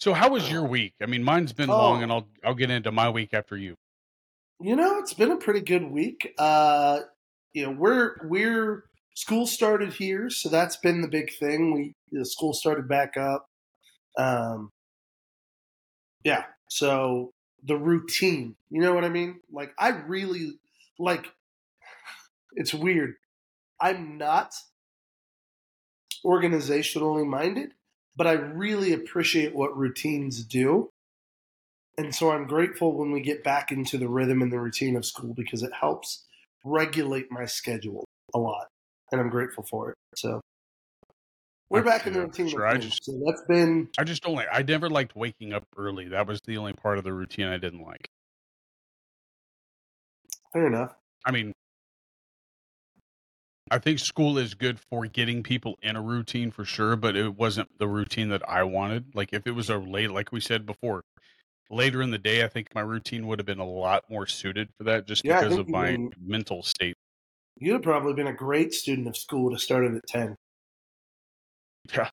So, 0.02 0.12
how 0.12 0.30
was 0.30 0.50
your 0.50 0.64
week? 0.64 0.94
I 1.00 1.06
mean, 1.06 1.22
mine's 1.22 1.52
been 1.52 1.68
long, 1.68 2.00
Oh. 2.00 2.02
and 2.02 2.10
I'll 2.10 2.26
I'll 2.42 2.56
get 2.56 2.70
into 2.70 2.90
my 2.90 3.08
week 3.08 3.32
after 3.32 3.56
you. 3.56 3.76
you 4.60 4.74
know, 4.74 4.98
it's 4.98 5.14
been 5.14 5.30
a 5.30 5.36
pretty 5.36 5.60
good 5.60 5.84
week. 5.92 6.34
Uh, 6.38 7.02
you 7.52 7.66
know, 7.66 7.70
we're 7.70 8.16
we're 8.24 8.82
school 9.14 9.46
started 9.46 9.92
here, 9.92 10.28
so 10.28 10.48
that's 10.48 10.76
been 10.76 11.02
the 11.02 11.08
big 11.08 11.30
thing. 11.38 11.72
We 11.72 11.94
the 12.10 12.26
school 12.26 12.52
started 12.52 12.88
back 12.88 13.16
up. 13.16 13.46
Um, 14.18 14.70
yeah, 16.24 16.46
so 16.68 17.30
the 17.62 17.76
routine, 17.76 18.56
you 18.70 18.80
know 18.80 18.94
what 18.94 19.04
I 19.04 19.08
mean? 19.08 19.38
Like, 19.52 19.72
I 19.78 19.90
really 19.90 20.58
like. 20.98 21.30
It's 22.54 22.74
weird. 22.74 23.14
I'm 23.80 24.18
not 24.18 24.52
organizationally 26.26 27.24
minded, 27.24 27.70
but 28.16 28.26
I 28.26 28.32
really 28.32 28.92
appreciate 28.92 29.54
what 29.54 29.76
routines 29.76 30.44
do. 30.44 30.88
And 31.98 32.14
so 32.14 32.30
I'm 32.30 32.46
grateful 32.46 32.96
when 32.96 33.12
we 33.12 33.20
get 33.20 33.44
back 33.44 33.70
into 33.70 33.98
the 33.98 34.08
rhythm 34.08 34.40
and 34.42 34.50
the 34.52 34.58
routine 34.60 34.96
of 34.96 35.04
school 35.04 35.34
because 35.34 35.62
it 35.62 35.72
helps 35.78 36.24
regulate 36.64 37.30
my 37.30 37.44
schedule 37.44 38.04
a 38.34 38.38
lot. 38.38 38.66
And 39.10 39.20
I'm 39.20 39.28
grateful 39.28 39.64
for 39.68 39.90
it. 39.90 39.96
So 40.16 40.40
we're 41.68 41.80
I- 41.80 41.84
back 41.84 42.06
in 42.06 42.14
the 42.14 42.20
routine. 42.22 42.48
sure. 42.48 42.66
I 42.66 42.78
just- 42.78 43.04
so 43.04 43.12
that's 43.26 43.42
been 43.46 43.88
I 43.98 44.04
just 44.04 44.22
don't 44.22 44.34
like. 44.34 44.48
I 44.50 44.62
never 44.62 44.88
liked 44.88 45.14
waking 45.14 45.52
up 45.52 45.64
early. 45.76 46.08
That 46.08 46.26
was 46.26 46.40
the 46.46 46.56
only 46.56 46.72
part 46.72 46.96
of 46.98 47.04
the 47.04 47.12
routine 47.12 47.46
I 47.46 47.58
didn't 47.58 47.82
like. 47.82 48.08
fair 50.52 50.66
enough. 50.66 50.94
I 51.24 51.30
mean, 51.30 51.52
I 53.70 53.78
think 53.78 53.98
school 53.98 54.38
is 54.38 54.54
good 54.54 54.78
for 54.78 55.06
getting 55.06 55.42
people 55.42 55.78
in 55.82 55.96
a 55.96 56.02
routine 56.02 56.50
for 56.50 56.64
sure, 56.64 56.94
but 56.96 57.16
it 57.16 57.36
wasn't 57.36 57.78
the 57.78 57.88
routine 57.88 58.28
that 58.28 58.46
I 58.48 58.62
wanted. 58.64 59.14
Like 59.14 59.32
if 59.32 59.46
it 59.46 59.52
was 59.52 59.70
a 59.70 59.78
late, 59.78 60.10
like 60.10 60.30
we 60.32 60.40
said 60.40 60.66
before, 60.66 61.02
later 61.70 62.02
in 62.02 62.10
the 62.10 62.18
day, 62.18 62.44
I 62.44 62.48
think 62.48 62.74
my 62.74 62.82
routine 62.82 63.26
would 63.28 63.38
have 63.40 63.46
been 63.46 63.60
a 63.60 63.66
lot 63.68 64.10
more 64.10 64.26
suited 64.26 64.70
for 64.78 64.84
that, 64.84 65.06
just 65.06 65.24
Yeah, 65.24 65.40
because 65.40 65.58
of 65.58 65.68
my 65.68 66.00
mental 66.18 66.62
state. 66.62 66.96
You'd 67.56 67.72
have 67.72 67.82
probably 67.82 68.12
been 68.12 68.26
a 68.26 68.34
great 68.34 68.74
student 68.74 69.08
of 69.08 69.16
school 69.16 69.50
to 69.52 69.58
start 69.58 69.86
it 69.86 69.94
at 69.94 70.06
10. 70.06 70.36
Yeah, 71.94 72.10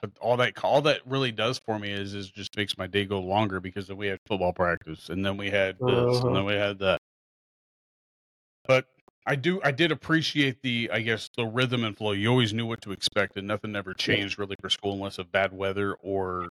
but 0.00 0.10
all 0.18 0.36
that 0.36 0.62
all 0.64 0.82
that 0.82 1.06
really 1.06 1.32
does 1.32 1.58
for 1.58 1.78
me 1.78 1.90
is 1.92 2.14
is 2.14 2.30
just 2.30 2.56
makes 2.56 2.76
my 2.76 2.86
day 2.86 3.04
go 3.04 3.20
longer 3.20 3.60
because 3.60 3.90
we 3.92 4.06
had 4.08 4.18
football 4.26 4.52
practice 4.52 5.08
and 5.08 5.24
then 5.24 5.36
we 5.36 5.50
had 5.50 5.78
this 5.84 6.22
Uh-huh. 6.22 6.26
and 6.26 6.34
then 6.36 6.44
we 6.44 6.54
had 6.54 6.78
that. 6.80 7.00
But 8.64 8.88
I 9.26 9.36
do 9.36 9.60
I 9.62 9.70
did 9.70 9.92
appreciate 9.92 10.62
the 10.62 10.90
I 10.92 11.00
guess 11.00 11.28
the 11.36 11.44
rhythm 11.46 11.84
and 11.84 11.96
flow. 11.96 12.12
You 12.12 12.28
always 12.28 12.52
knew 12.52 12.66
what 12.66 12.82
to 12.82 12.92
expect 12.92 13.36
and 13.36 13.46
nothing 13.46 13.76
ever 13.76 13.94
changed 13.94 14.38
really 14.38 14.56
for 14.60 14.68
school 14.70 14.92
unless 14.94 15.18
of 15.18 15.30
bad 15.32 15.52
weather 15.52 15.94
or 15.94 16.48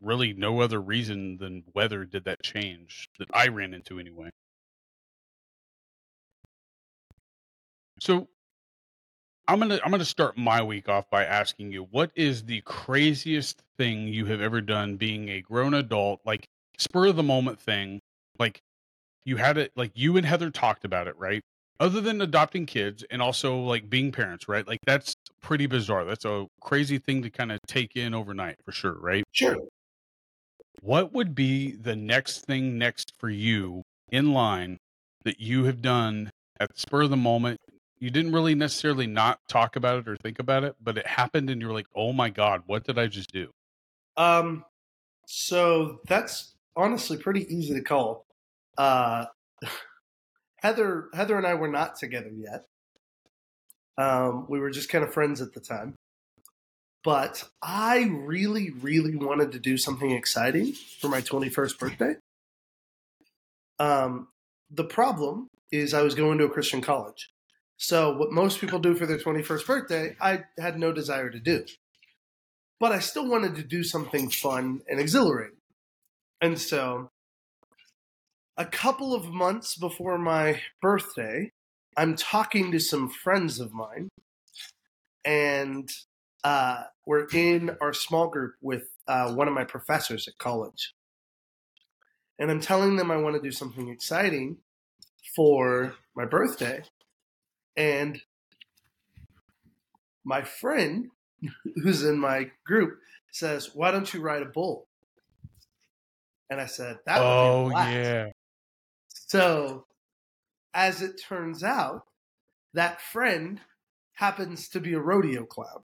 really 0.00 0.32
no 0.32 0.60
other 0.60 0.80
reason 0.80 1.38
than 1.38 1.64
weather 1.74 2.04
did 2.04 2.24
that 2.24 2.42
change 2.42 3.08
that 3.18 3.28
I 3.34 3.48
ran 3.48 3.74
into 3.74 3.98
anyway. 3.98 4.30
So 8.00 8.28
I'm 9.46 9.58
gonna 9.60 9.80
I'm 9.84 9.90
gonna 9.90 10.04
start 10.04 10.36
my 10.36 10.62
week 10.62 10.88
off 10.88 11.08
by 11.10 11.24
asking 11.24 11.72
you 11.72 11.84
what 11.90 12.10
is 12.14 12.44
the 12.44 12.60
craziest 12.62 13.62
thing 13.78 14.08
you 14.08 14.26
have 14.26 14.40
ever 14.40 14.60
done 14.60 14.96
being 14.96 15.28
a 15.30 15.40
grown 15.40 15.74
adult, 15.74 16.20
like 16.24 16.46
spur 16.78 17.06
of 17.08 17.16
the 17.16 17.22
moment 17.22 17.60
thing, 17.60 18.00
like 18.38 18.62
you 19.24 19.36
had 19.36 19.58
it 19.58 19.72
like 19.76 19.92
you 19.94 20.16
and 20.16 20.26
Heather 20.26 20.50
talked 20.50 20.84
about 20.84 21.08
it, 21.08 21.16
right? 21.18 21.42
Other 21.80 22.00
than 22.00 22.20
adopting 22.20 22.66
kids 22.66 23.04
and 23.10 23.22
also 23.22 23.56
like 23.56 23.88
being 23.88 24.10
parents, 24.10 24.48
right? 24.48 24.66
Like 24.66 24.80
that's 24.84 25.14
pretty 25.40 25.66
bizarre. 25.66 26.04
That's 26.04 26.24
a 26.24 26.46
crazy 26.60 26.98
thing 26.98 27.22
to 27.22 27.30
kind 27.30 27.52
of 27.52 27.60
take 27.66 27.94
in 27.94 28.14
overnight 28.14 28.56
for 28.64 28.72
sure, 28.72 28.98
right? 28.98 29.24
Sure. 29.32 29.56
What 30.80 31.12
would 31.12 31.34
be 31.34 31.72
the 31.72 31.96
next 31.96 32.44
thing 32.44 32.78
next 32.78 33.12
for 33.18 33.30
you 33.30 33.82
in 34.10 34.32
line 34.32 34.78
that 35.24 35.40
you 35.40 35.64
have 35.64 35.82
done 35.82 36.30
at 36.58 36.72
the 36.74 36.80
spur 36.80 37.02
of 37.02 37.10
the 37.10 37.16
moment? 37.16 37.60
You 38.00 38.10
didn't 38.10 38.32
really 38.32 38.54
necessarily 38.54 39.06
not 39.06 39.38
talk 39.48 39.76
about 39.76 39.98
it 39.98 40.08
or 40.08 40.16
think 40.16 40.38
about 40.38 40.64
it, 40.64 40.76
but 40.80 40.98
it 40.98 41.06
happened 41.06 41.50
and 41.50 41.60
you're 41.60 41.72
like, 41.72 41.88
oh 41.94 42.12
my 42.12 42.30
God, 42.30 42.62
what 42.66 42.84
did 42.84 42.98
I 42.98 43.06
just 43.06 43.32
do? 43.32 43.50
Um, 44.16 44.64
so 45.26 46.00
that's 46.06 46.54
honestly 46.76 47.16
pretty 47.16 47.52
easy 47.54 47.74
to 47.74 47.82
call. 47.82 48.26
Uh, 48.76 49.26
Heather, 50.58 51.08
Heather 51.14 51.36
and 51.36 51.46
I 51.46 51.54
were 51.54 51.68
not 51.68 51.96
together 51.96 52.30
yet. 52.34 52.64
Um, 53.96 54.46
we 54.48 54.60
were 54.60 54.70
just 54.70 54.88
kind 54.88 55.04
of 55.04 55.12
friends 55.12 55.40
at 55.40 55.52
the 55.52 55.60
time. 55.60 55.94
But 57.04 57.44
I 57.62 58.10
really, 58.10 58.70
really 58.70 59.16
wanted 59.16 59.52
to 59.52 59.58
do 59.58 59.76
something 59.76 60.10
exciting 60.10 60.72
for 61.00 61.08
my 61.08 61.20
21st 61.20 61.78
birthday. 61.78 62.14
Um, 63.78 64.28
the 64.70 64.84
problem 64.84 65.48
is 65.70 65.94
I 65.94 66.02
was 66.02 66.14
going 66.14 66.38
to 66.38 66.44
a 66.44 66.50
Christian 66.50 66.80
college. 66.80 67.30
So 67.76 68.16
what 68.16 68.32
most 68.32 68.60
people 68.60 68.80
do 68.80 68.94
for 68.94 69.06
their 69.06 69.18
21st 69.18 69.66
birthday, 69.66 70.16
I 70.20 70.44
had 70.58 70.78
no 70.78 70.92
desire 70.92 71.30
to 71.30 71.38
do 71.38 71.64
but 72.80 72.92
I 72.92 73.00
still 73.00 73.28
wanted 73.28 73.56
to 73.56 73.62
do 73.62 73.82
something 73.82 74.30
fun 74.30 74.82
and 74.88 75.00
exhilarating. 75.00 75.56
And 76.40 76.58
so, 76.58 77.10
a 78.58 78.66
couple 78.66 79.14
of 79.14 79.32
months 79.32 79.76
before 79.76 80.18
my 80.18 80.60
birthday, 80.82 81.52
I'm 81.96 82.16
talking 82.16 82.72
to 82.72 82.80
some 82.80 83.08
friends 83.08 83.60
of 83.60 83.72
mine, 83.72 84.08
and 85.24 85.88
uh, 86.42 86.82
we're 87.06 87.28
in 87.32 87.76
our 87.80 87.92
small 87.92 88.28
group 88.28 88.54
with 88.60 88.88
uh, 89.06 89.32
one 89.32 89.46
of 89.46 89.54
my 89.54 89.64
professors 89.64 90.26
at 90.26 90.38
college. 90.38 90.92
And 92.40 92.50
I'm 92.50 92.60
telling 92.60 92.96
them 92.96 93.10
I 93.12 93.16
want 93.16 93.36
to 93.36 93.42
do 93.42 93.52
something 93.52 93.88
exciting 93.88 94.58
for 95.36 95.94
my 96.16 96.24
birthday. 96.24 96.82
And 97.76 98.20
my 100.24 100.42
friend 100.42 101.10
who's 101.82 102.02
in 102.02 102.18
my 102.18 102.50
group 102.66 102.98
says, 103.30 103.70
"Why 103.72 103.92
don't 103.92 104.12
you 104.12 104.20
ride 104.20 104.42
a 104.42 104.46
bull?" 104.46 104.88
And 106.50 106.60
I 106.60 106.66
said, 106.66 106.98
"That 107.06 107.20
would 107.20 107.24
be 107.24 107.30
a 107.30 107.52
oh 107.52 107.70
blast." 107.70 107.94
yeah. 107.94 108.26
So, 109.28 109.84
as 110.72 111.02
it 111.02 111.20
turns 111.22 111.62
out, 111.62 112.04
that 112.72 113.00
friend 113.00 113.60
happens 114.14 114.68
to 114.70 114.80
be 114.80 114.94
a 114.94 115.00
rodeo 115.00 115.44
clown, 115.44 115.84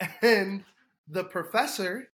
and 0.22 0.64
the 1.08 1.24
professor, 1.24 2.10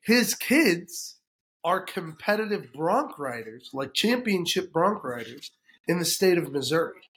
his 0.00 0.34
kids 0.34 1.18
are 1.62 1.80
competitive 1.80 2.72
bronc 2.72 3.18
riders, 3.18 3.70
like 3.72 3.94
championship 3.94 4.72
bronc 4.72 5.04
riders 5.04 5.52
in 5.86 6.00
the 6.00 6.04
state 6.04 6.36
of 6.36 6.52
Missouri. 6.52 7.08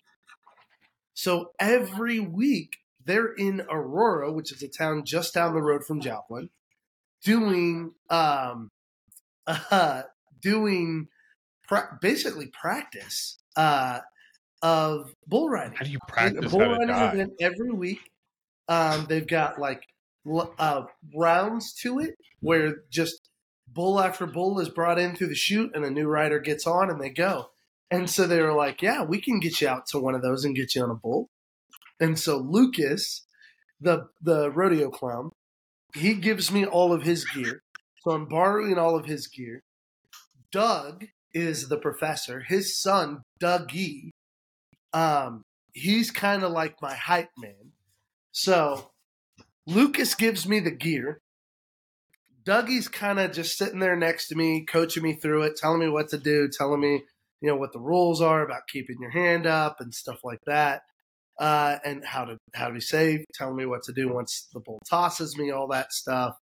So 1.15 1.51
every 1.59 2.19
week 2.19 2.77
they're 3.03 3.33
in 3.33 3.61
Aurora, 3.69 4.31
which 4.31 4.51
is 4.51 4.61
a 4.61 4.67
town 4.67 5.03
just 5.03 5.33
down 5.33 5.55
the 5.55 5.61
road 5.61 5.83
from 5.83 5.99
Joplin, 5.99 6.49
doing 7.23 7.93
um, 8.11 8.69
uh, 9.47 10.03
doing 10.41 11.07
pra- 11.67 11.97
basically 12.01 12.47
practice 12.47 13.37
uh, 13.55 13.99
of 14.61 15.13
bull 15.27 15.49
riding. 15.49 15.77
How 15.77 15.85
do 15.85 15.91
you 15.91 15.99
practice 16.07 16.51
bull 16.51 16.61
riding 16.61 16.89
event 16.89 17.33
every 17.39 17.71
week. 17.71 17.99
Um, 18.67 19.05
they've 19.07 19.27
got 19.27 19.59
like 19.59 19.83
uh, 20.59 20.83
rounds 21.15 21.73
to 21.81 21.99
it 21.99 22.15
where 22.39 22.77
just 22.89 23.29
bull 23.67 23.99
after 23.99 24.25
bull 24.25 24.59
is 24.59 24.69
brought 24.69 24.99
in 24.99 25.15
through 25.15 25.27
the 25.27 25.35
chute, 25.35 25.71
and 25.73 25.85
a 25.85 25.91
new 25.91 26.07
rider 26.07 26.39
gets 26.39 26.65
on, 26.65 26.89
and 26.89 27.01
they 27.01 27.09
go. 27.09 27.51
And 27.89 28.09
so 28.09 28.27
they 28.27 28.41
were 28.41 28.53
like, 28.53 28.81
"Yeah, 28.81 29.03
we 29.03 29.21
can 29.21 29.39
get 29.39 29.61
you 29.61 29.67
out 29.67 29.87
to 29.87 29.99
one 29.99 30.15
of 30.15 30.21
those 30.21 30.43
and 30.43 30.55
get 30.55 30.75
you 30.75 30.83
on 30.83 30.89
a 30.89 30.95
bull." 30.95 31.29
And 31.99 32.19
so 32.19 32.37
Lucas, 32.37 33.25
the 33.79 34.09
the 34.21 34.51
rodeo 34.51 34.89
clown, 34.89 35.31
he 35.95 36.13
gives 36.15 36.51
me 36.51 36.65
all 36.65 36.91
of 36.91 37.03
his 37.03 37.25
gear. 37.25 37.63
So 38.03 38.11
I'm 38.11 38.27
borrowing 38.27 38.77
all 38.77 38.97
of 38.97 39.05
his 39.05 39.27
gear. 39.27 39.63
Doug 40.51 41.05
is 41.37 41.69
the 41.69 41.77
professor. 41.77 42.41
His 42.41 42.79
son, 42.79 43.21
Dougie, 43.39 44.09
um, 44.93 45.43
he's 45.73 46.09
kind 46.09 46.43
of 46.43 46.51
like 46.51 46.81
my 46.81 46.95
hype 46.95 47.29
man. 47.37 47.73
So 48.31 48.91
Lucas 49.67 50.15
gives 50.15 50.47
me 50.47 50.59
the 50.59 50.71
gear. 50.71 51.19
Dougie's 52.43 52.87
kind 52.87 53.19
of 53.19 53.33
just 53.33 53.57
sitting 53.57 53.79
there 53.79 53.95
next 53.95 54.29
to 54.29 54.35
me, 54.35 54.65
coaching 54.65 55.03
me 55.03 55.13
through 55.13 55.43
it, 55.43 55.57
telling 55.57 55.79
me 55.79 55.89
what 55.89 56.09
to 56.09 56.17
do, 56.17 56.49
telling 56.49 56.79
me, 56.79 57.03
you 57.41 57.49
know, 57.49 57.55
what 57.55 57.73
the 57.73 57.79
rules 57.79 58.21
are 58.21 58.41
about 58.41 58.67
keeping 58.67 58.97
your 58.99 59.11
hand 59.11 59.45
up 59.45 59.77
and 59.79 59.93
stuff 59.93 60.19
like 60.23 60.39
that 60.47 60.81
uh, 61.39 61.77
and 61.85 62.03
how 62.05 62.25
to 62.25 62.37
how 62.55 62.67
to 62.67 62.73
be 62.73 62.79
safe, 62.79 63.21
telling 63.33 63.55
me 63.55 63.65
what 63.65 63.83
to 63.83 63.93
do 63.93 64.11
once 64.11 64.47
the 64.53 64.59
bull 64.59 64.79
tosses 64.89 65.37
me, 65.37 65.51
all 65.51 65.67
that 65.67 65.91
stuff, 65.93 66.35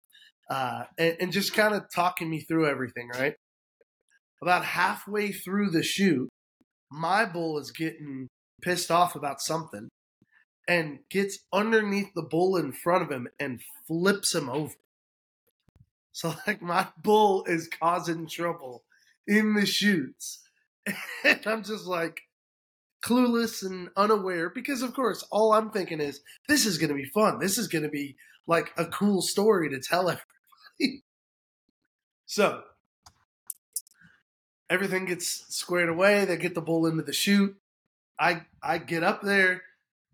uh, 0.49 0.83
and, 0.97 1.15
and 1.19 1.31
just 1.31 1.53
kind 1.53 1.73
of 1.73 1.83
talking 1.95 2.29
me 2.29 2.41
through 2.41 2.67
everything. 2.67 3.09
Right 3.13 3.35
about 4.43 4.65
halfway 4.65 5.31
through 5.31 5.69
the 5.69 5.81
chute, 5.81 6.27
my 6.91 7.23
bull 7.23 7.57
is 7.57 7.71
getting 7.71 8.27
pissed 8.61 8.91
off 8.91 9.15
about 9.15 9.39
something 9.39 9.87
and 10.67 10.99
gets 11.09 11.39
underneath 11.53 12.13
the 12.13 12.27
bull 12.29 12.57
in 12.57 12.73
front 12.73 13.03
of 13.03 13.09
him 13.09 13.29
and 13.39 13.61
flips 13.87 14.35
him 14.35 14.49
over. 14.49 14.73
So 16.11 16.35
like 16.47 16.61
my 16.61 16.87
bull 17.01 17.45
is 17.45 17.69
causing 17.69 18.27
trouble 18.27 18.83
in 19.25 19.53
the 19.53 19.65
chutes. 19.65 20.41
And 21.23 21.39
I'm 21.45 21.63
just 21.63 21.85
like, 21.85 22.19
clueless 23.03 23.65
and 23.65 23.87
unaware 23.95 24.49
because 24.49 24.81
of 24.81 24.93
course 24.93 25.25
all 25.29 25.51
i'm 25.51 25.69
thinking 25.69 25.99
is 25.99 26.21
this 26.47 26.65
is 26.65 26.77
going 26.77 26.87
to 26.87 26.95
be 26.95 27.03
fun 27.03 27.37
this 27.37 27.57
is 27.57 27.67
going 27.67 27.83
to 27.83 27.89
be 27.89 28.15
like 28.47 28.71
a 28.77 28.85
cool 28.85 29.21
story 29.21 29.69
to 29.69 29.77
tell 29.77 30.09
everybody 30.09 31.03
so 32.25 32.61
everything 34.73 35.05
gets 35.05 35.45
squared 35.55 35.89
away 35.89 36.25
they 36.25 36.37
get 36.37 36.55
the 36.55 36.61
bull 36.61 36.85
into 36.85 37.03
the 37.03 37.13
chute 37.13 37.55
i 38.19 38.41
i 38.61 38.77
get 38.77 39.03
up 39.03 39.21
there 39.21 39.61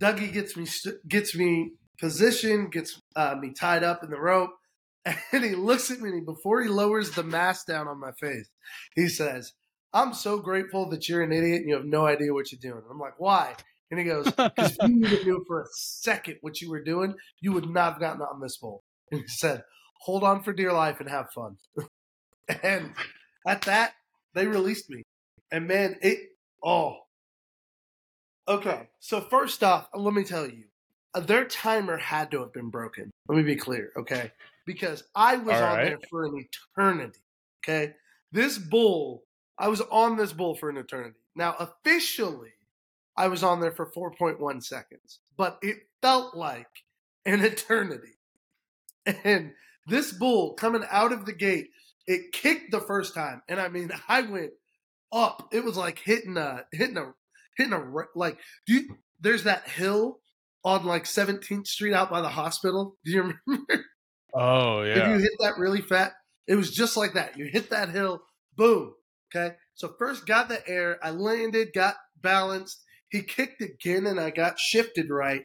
dougie 0.02 0.32
gets 0.32 0.56
me 0.56 0.68
gets 1.08 1.36
me 1.36 1.72
positioned 2.00 2.72
gets 2.72 3.02
uh, 3.16 3.36
me 3.40 3.52
tied 3.52 3.84
up 3.84 4.04
in 4.04 4.10
the 4.10 4.20
rope 4.20 4.52
and 5.06 5.44
he 5.44 5.56
looks 5.56 5.90
at 5.90 6.00
me 6.00 6.10
and 6.10 6.26
before 6.26 6.62
he 6.62 6.70
lowers 6.70 7.12
the 7.12 7.24
mask 7.24 7.68
down 7.68 7.88
on 7.88 8.00
my 8.00 8.12
face 8.20 8.50
he 8.96 9.08
says 9.08 9.54
I'm 9.94 10.14
so 10.14 10.38
grateful 10.40 10.90
that 10.90 11.10
you're 11.10 11.24
an 11.24 11.32
idiot 11.32 11.62
and 11.62 11.70
you 11.70 11.76
have 11.76 11.86
no 11.86 12.06
idea 12.06 12.34
what 12.34 12.52
you're 12.52 12.60
doing. 12.62 12.84
I'm 12.90 13.00
like, 13.00 13.20
why? 13.20 13.56
And 13.90 14.00
he 14.00 14.06
goes, 14.06 14.26
because 14.26 14.78
if 14.80 14.90
you 14.90 15.02
would 15.02 15.26
knew 15.26 15.44
for 15.48 15.62
a 15.62 15.68
second 15.72 16.38
what 16.42 16.62
you 16.62 16.70
were 16.70 16.84
doing, 16.84 17.16
you 17.42 17.54
would 17.54 17.68
not 17.68 17.94
have 17.94 18.00
gotten 18.00 18.22
on 18.22 18.40
this 18.40 18.58
bowl. 18.58 18.84
And 19.12 19.22
he 19.22 19.28
said, 19.28 19.64
hold 20.02 20.24
on 20.24 20.44
for 20.44 20.54
dear 20.54 20.72
life 20.74 21.00
and 21.00 21.10
have 21.10 21.32
fun. 21.34 21.58
and 22.64 22.94
at 23.48 23.64
that, 23.64 23.94
they 24.40 24.48
released 24.48 24.90
me. 24.90 25.04
And 25.52 25.68
man, 25.68 25.98
it, 26.02 26.20
oh. 26.64 26.98
Okay, 28.48 28.90
so 29.00 29.22
first 29.22 29.64
off, 29.64 29.88
let 29.94 30.14
me 30.14 30.24
tell 30.24 30.48
you, 30.48 30.64
uh, 31.14 31.20
their 31.20 31.46
timer 31.46 31.98
had 31.98 32.32
to 32.32 32.40
have 32.40 32.54
been 32.54 32.70
broken. 32.70 33.12
Let 33.28 33.38
me 33.38 33.44
be 33.44 33.56
clear, 33.56 33.92
okay? 33.98 34.32
Because 34.66 35.04
I 35.16 35.38
was 35.38 35.56
All 35.56 35.64
on 35.64 35.78
right. 35.78 35.86
there 35.86 36.00
for 36.10 36.26
an 36.26 36.46
eternity, 36.76 37.20
okay? 37.64 37.94
This 38.32 38.58
bull 38.58 39.24
I 39.60 39.68
was 39.68 39.82
on 39.82 40.16
this 40.16 40.32
bull 40.32 40.56
for 40.56 40.70
an 40.70 40.78
eternity. 40.78 41.18
Now, 41.36 41.56
officially, 41.60 42.54
I 43.18 43.28
was 43.28 43.44
on 43.44 43.60
there 43.60 43.74
for 43.74 43.86
4.1 43.86 44.64
seconds, 44.64 45.20
but 45.36 45.60
it 45.62 45.80
felt 46.02 46.36
like 46.36 46.86
an 47.26 47.42
eternity. 47.42 48.14
And 49.24 49.54
this 49.88 50.14
bull 50.14 50.54
coming 50.54 50.84
out 50.92 51.12
of 51.12 51.26
the 51.26 51.34
gate, 51.34 51.72
it 52.10 52.34
kicked 52.34 52.72
the 52.72 52.82
first 52.82 53.14
time, 53.14 53.42
and 53.48 53.62
I 53.62 53.70
mean, 53.70 53.92
I 54.10 54.22
went 54.22 54.52
up. 55.14 55.48
It 55.54 55.64
was 55.64 55.78
like 55.78 56.00
hitting 56.00 56.36
a 56.36 56.66
hitting 56.74 56.98
a 56.98 57.14
hitting 57.56 57.74
a 57.74 57.84
like. 58.16 58.38
Do 58.66 58.74
you, 58.74 58.98
there's 59.22 59.44
that 59.44 59.70
hill 59.70 60.20
on 60.66 60.86
like 60.86 61.04
17th 61.06 61.68
Street 61.68 61.94
out 61.94 62.10
by 62.10 62.22
the 62.22 62.30
hospital. 62.30 62.96
Do 63.06 63.12
you 63.12 63.22
remember? 63.22 63.86
Oh 64.34 64.82
yeah. 64.82 64.98
If 64.98 65.08
you 65.08 65.18
hit 65.20 65.32
that 65.40 65.58
really 65.58 65.82
fat, 65.82 66.14
it 66.48 66.56
was 66.56 66.72
just 66.72 66.98
like 66.98 67.14
that. 67.14 67.38
You 67.38 67.46
hit 67.46 67.70
that 67.70 67.90
hill, 67.90 68.22
boom. 68.58 68.94
Okay. 69.34 69.56
So 69.76 69.94
first 70.00 70.26
got 70.26 70.50
the 70.50 70.68
air, 70.68 70.98
I 71.04 71.12
landed, 71.12 71.70
got 71.74 71.96
balanced. 72.20 72.84
He 73.10 73.22
kicked 73.22 73.62
again, 73.62 74.06
and 74.06 74.20
I 74.20 74.32
got 74.32 74.60
shifted 74.60 75.10
right. 75.10 75.44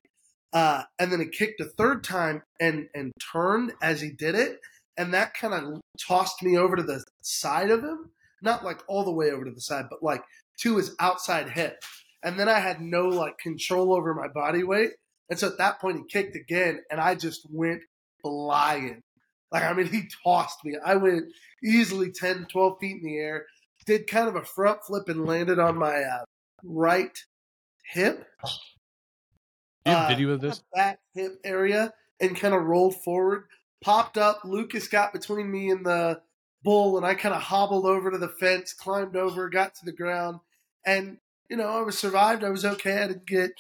Uh, 0.53 0.85
and 0.99 1.11
then 1.11 1.21
he 1.21 1.27
kicked 1.27 1.61
a 1.61 1.69
third 1.77 2.05
time 2.05 2.43
and 2.61 2.87
and 2.95 3.13
turned 3.33 3.73
as 3.83 4.01
he 4.01 4.11
did 4.11 4.35
it, 4.35 4.59
and 4.97 5.15
that 5.15 5.35
kind 5.35 5.55
of 5.55 5.81
tossed 6.07 6.43
me 6.43 6.57
over 6.57 6.77
to 6.77 6.83
the 6.83 7.05
side 7.23 7.71
of 7.71 7.83
him, 7.83 8.11
not 8.43 8.65
like 8.65 8.81
all 8.89 9.05
the 9.05 9.13
way 9.13 9.31
over 9.31 9.45
to 9.45 9.51
the 9.51 9.61
side, 9.61 9.87
but 9.91 10.03
like 10.03 10.23
to 10.61 10.77
his 10.77 10.95
outside 11.01 11.49
hip. 11.51 11.83
And 12.23 12.39
then 12.39 12.49
I 12.49 12.59
had 12.61 12.81
no 12.81 13.09
like 13.09 13.39
control 13.39 13.93
over 13.95 14.15
my 14.15 14.29
body 14.29 14.65
weight, 14.65 14.93
and 15.29 15.39
so 15.39 15.49
at 15.49 15.59
that 15.59 15.81
point 15.81 15.99
he 15.99 16.05
kicked 16.09 16.37
again, 16.37 16.81
and 16.91 17.01
I 17.01 17.15
just 17.15 17.47
went 17.51 17.83
flying. 18.23 19.03
Like, 19.53 19.63
I 19.63 19.73
mean, 19.73 19.87
he 19.87 20.09
tossed 20.25 20.65
me. 20.65 20.77
I 20.85 20.97
went 20.97 21.27
easily 21.63 22.11
10, 22.11 22.47
12 22.51 22.79
feet 22.81 22.97
in 23.03 23.05
the 23.05 23.19
air, 23.19 23.47
did 23.87 24.07
kind 24.09 24.29
of 24.29 24.37
a 24.37 24.45
front 24.45 24.81
flip 24.85 25.09
and 25.09 25.27
landed 25.27 25.59
on 25.59 25.79
my 25.79 25.95
uh, 26.03 26.25
right 26.65 27.17
hip, 27.93 28.27
Do 29.85 29.93
you 29.93 29.97
have 29.97 30.07
uh, 30.07 30.09
video 30.09 30.31
of 30.31 30.41
this? 30.41 30.63
back 30.75 30.99
hip 31.15 31.39
area, 31.45 31.93
and 32.21 32.37
kind 32.37 32.55
of 32.55 32.65
rolled 32.65 32.97
forward, 33.05 33.45
popped 33.83 34.17
up. 34.19 34.41
Lucas 34.45 34.89
got 34.89 35.13
between 35.13 35.51
me 35.51 35.71
and 35.71 35.85
the 35.85 36.21
bull, 36.63 36.97
and 36.97 37.07
I 37.07 37.15
kind 37.15 37.35
of 37.35 37.43
hobbled 37.43 37.87
over 37.87 38.11
to 38.11 38.19
the 38.19 38.29
fence, 38.29 38.73
climbed 38.73 39.17
over, 39.17 39.49
got 39.49 39.75
to 39.77 39.85
the 39.85 39.93
ground, 39.93 40.41
and, 40.85 41.19
you 41.49 41.57
know, 41.57 41.69
I 41.69 41.83
was 41.83 41.99
survived. 41.99 42.43
I 42.43 42.51
was 42.51 42.65
okay. 42.65 43.03
I 43.03 43.09
didn't 43.09 43.27
get 43.27 43.53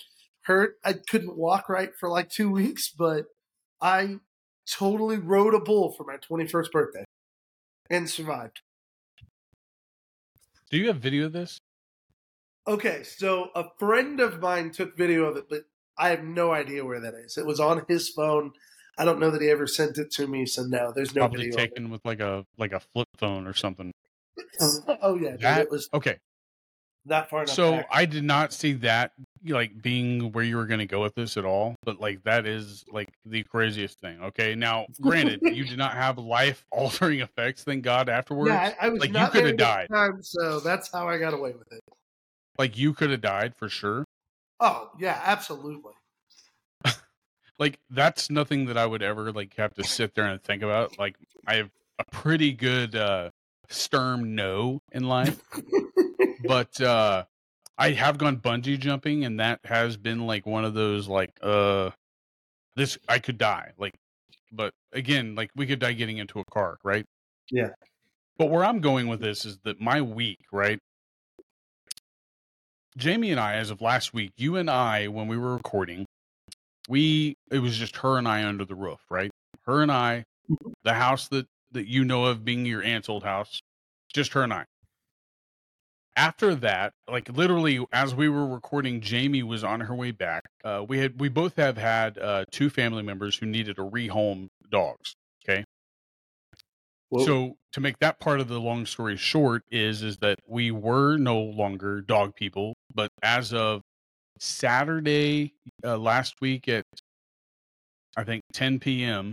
hurt. 0.43 0.77
I 0.85 0.95
couldn't 0.95 1.37
walk 1.37 1.69
right 1.69 1.91
for 1.99 2.09
like 2.09 2.31
two 2.31 2.51
weeks, 2.51 2.89
but 2.89 3.27
I 3.81 4.17
totally 4.67 5.19
rode 5.19 5.55
a 5.55 5.61
bull 5.61 5.93
for 5.93 6.05
my 6.05 6.17
21st 6.17 6.71
birthday 6.71 7.05
and 7.91 8.09
survived. 8.09 8.61
Do 10.71 10.79
you 10.79 10.89
have 10.89 10.97
video 10.97 11.27
of 11.27 11.33
this? 11.33 11.59
Okay, 12.67 13.03
so 13.03 13.51
a 13.55 13.67
friend 13.79 14.21
of 14.21 14.41
mine 14.41 14.71
took 14.71 14.97
video 14.97 15.25
of 15.25 15.37
it, 15.37 15.45
but 15.51 15.65
I 15.99 16.09
have 16.09 16.25
no 16.25 16.53
idea 16.53 16.85
where 16.85 17.01
that 17.01 17.15
is. 17.15 17.37
It 17.37 17.47
was 17.47 17.61
on 17.61 17.85
his 17.89 18.09
phone. 18.09 18.53
I 18.99 19.05
don't 19.05 19.19
know 19.19 19.31
that 19.31 19.41
he 19.43 19.51
ever 19.51 19.67
sent 19.67 19.99
it 19.99 20.11
to 20.13 20.27
me, 20.27 20.47
so 20.47 20.63
no, 20.65 20.93
there's 20.95 21.15
no 21.15 21.23
Probably 21.23 21.45
video. 21.47 21.57
taken 21.57 21.91
with 21.91 22.01
like 22.05 22.21
a 22.21 22.45
like 22.59 22.73
a 22.73 22.81
flip 22.81 23.09
phone 23.19 23.47
or 23.47 23.53
something. 23.55 23.93
Oh 25.03 25.17
yeah, 25.17 25.33
dude, 25.33 25.41
That- 25.41 25.63
it 25.63 25.71
was 25.71 25.89
Okay. 25.93 26.19
that 27.07 27.29
far 27.31 27.43
enough. 27.43 27.55
So 27.55 27.73
back. 27.73 27.89
I 27.91 28.05
did 28.05 28.25
not 28.25 28.53
see 28.53 28.73
that 28.75 29.13
like 29.47 29.83
being 29.83 30.33
where 30.33 30.43
you 30.45 30.57
were 30.57 30.67
going 30.67 30.79
to 30.81 30.87
go 30.87 31.03
with 31.03 31.15
this 31.15 31.37
at 31.37 31.45
all, 31.45 31.75
but 31.83 32.01
like 32.01 32.23
that 32.25 32.47
is 32.47 32.85
like 32.91 33.09
the 33.27 33.43
craziest 33.45 34.01
thing. 34.01 34.21
Okay, 34.23 34.55
now 34.55 34.87
granted, 35.01 35.41
you 35.43 35.65
did 35.65 35.77
not 35.79 35.95
have 35.95 36.17
life 36.19 36.65
altering 36.73 37.21
effects. 37.21 37.63
Thank 37.65 37.83
God 37.85 38.09
afterwards. 38.09 38.49
yeah, 38.51 38.75
I, 38.81 38.87
I 38.87 38.89
was 38.91 39.01
like, 39.01 39.11
you 39.13 39.27
coulda 39.29 39.53
died. 39.53 39.89
time, 39.93 40.23
so 40.23 40.61
that's 40.61 40.91
how 40.93 41.09
I 41.09 41.19
got 41.19 41.35
away 41.35 41.53
with 41.53 41.71
it. 41.73 41.81
Like 42.59 42.79
you 42.79 42.95
could 42.95 43.11
have 43.11 43.21
died 43.21 43.55
for 43.57 43.69
sure. 43.69 44.05
Oh 44.61 44.91
yeah, 44.99 45.21
absolutely. 45.25 45.93
Like 47.59 47.79
that's 47.91 48.31
nothing 48.31 48.67
that 48.67 48.77
I 48.77 48.87
would 48.87 49.03
ever 49.03 49.33
like 49.33 49.55
have 49.57 49.75
to 49.75 49.85
sit 49.85 50.15
there 50.15 50.27
and 50.27 50.43
think 50.43 50.63
about. 50.63 50.99
Like 50.99 51.17
I 51.47 51.57
have 51.57 51.71
a 51.99 52.05
pretty 52.11 52.53
good 52.53 52.97
uh 52.97 53.31
stern 53.69 54.35
no 54.35 54.81
in 54.93 55.05
life, 55.05 55.41
but 56.47 56.81
uh 56.81 57.25
I 57.77 57.91
have 57.91 58.19
gone 58.19 58.39
bungee 58.39 58.79
jumping 58.79 59.25
and 59.25 59.41
that 59.41 59.61
has 59.65 59.97
been 59.97 60.27
like 60.27 60.47
one 60.47 60.65
of 60.65 60.75
those 60.75 61.09
like 61.09 61.31
uh 61.43 61.91
this 62.77 62.99
I 63.09 63.19
could 63.19 63.39
die. 63.39 63.73
Like 63.79 63.95
but 64.53 64.73
again, 64.93 65.35
like 65.35 65.51
we 65.55 65.67
could 65.67 65.79
die 65.79 65.93
getting 65.93 66.19
into 66.19 66.41
a 66.41 66.45
car, 66.45 66.79
right? 66.85 67.05
Yeah. 67.51 67.71
But 68.37 68.51
where 68.51 68.65
I'm 68.65 68.81
going 68.81 69.07
with 69.07 69.21
this 69.21 69.45
is 69.45 69.59
that 69.65 69.81
my 69.81 70.01
week, 70.01 70.41
right? 70.53 70.79
Jamie 72.97 73.31
and 73.31 73.41
I, 73.41 73.55
as 73.55 73.71
of 73.71 73.81
last 73.81 74.15
week, 74.15 74.33
you 74.37 74.57
and 74.57 74.71
I, 74.71 75.09
when 75.09 75.27
we 75.27 75.37
were 75.37 75.55
recording, 75.55 76.07
we 76.89 77.37
it 77.51 77.59
was 77.59 77.77
just 77.77 77.97
her 77.99 78.19
and 78.19 78.29
I 78.29 78.45
under 78.45 78.65
the 78.65 78.75
roof, 78.75 79.01
right? 79.11 79.31
Her 79.67 79.83
and 79.83 79.93
I, 79.93 80.25
the 80.83 80.95
house 80.95 81.29
that 81.29 81.47
that 81.73 81.89
you 81.89 82.05
know 82.05 82.27
of 82.27 82.45
being 82.45 82.67
your 82.67 82.83
aunt's 82.83 83.09
old 83.09 83.25
house, 83.25 83.61
just 84.13 84.33
her 84.35 84.43
and 84.43 84.53
I. 84.53 84.65
After 86.17 86.55
that, 86.57 86.93
like 87.11 87.29
literally 87.29 87.85
as 87.93 88.15
we 88.15 88.29
were 88.29 88.47
recording, 88.47 89.01
Jamie 89.01 89.43
was 89.43 89.65
on 89.65 89.81
her 89.81 89.95
way 89.95 90.13
back. 90.13 90.45
Uh, 90.65 90.85
we 90.87 90.99
had 90.99 91.21
we 91.21 91.29
both 91.29 91.57
have 91.57 91.77
had 91.77 92.19
uh, 92.19 92.45
two 92.51 92.71
family 92.71 93.03
members 93.03 93.37
who 93.37 93.47
needed 93.47 93.77
to 93.77 93.83
rehome 93.83 94.49
dogs. 94.71 95.15
Whoa. 97.15 97.25
So 97.25 97.57
to 97.73 97.81
make 97.81 97.99
that 98.01 98.19
part 98.19 98.41
of 98.41 98.49
the 98.49 98.61
long 98.61 98.87
story 98.87 99.17
short 99.17 99.63
is 99.71 100.03
is 100.03 100.17
that 100.19 100.41
we 100.49 100.73
were 100.73 101.17
no 101.17 101.39
longer 101.39 102.01
dog 102.01 102.35
people, 102.35 102.75
but 102.93 103.13
as 103.23 103.53
of 103.53 103.83
Saturday 104.39 105.55
uh, 105.85 105.97
last 105.97 106.41
week 106.41 106.69
at 106.69 106.85
I 108.17 108.25
think 108.25 108.43
10 108.53 108.79
p.m. 108.79 109.33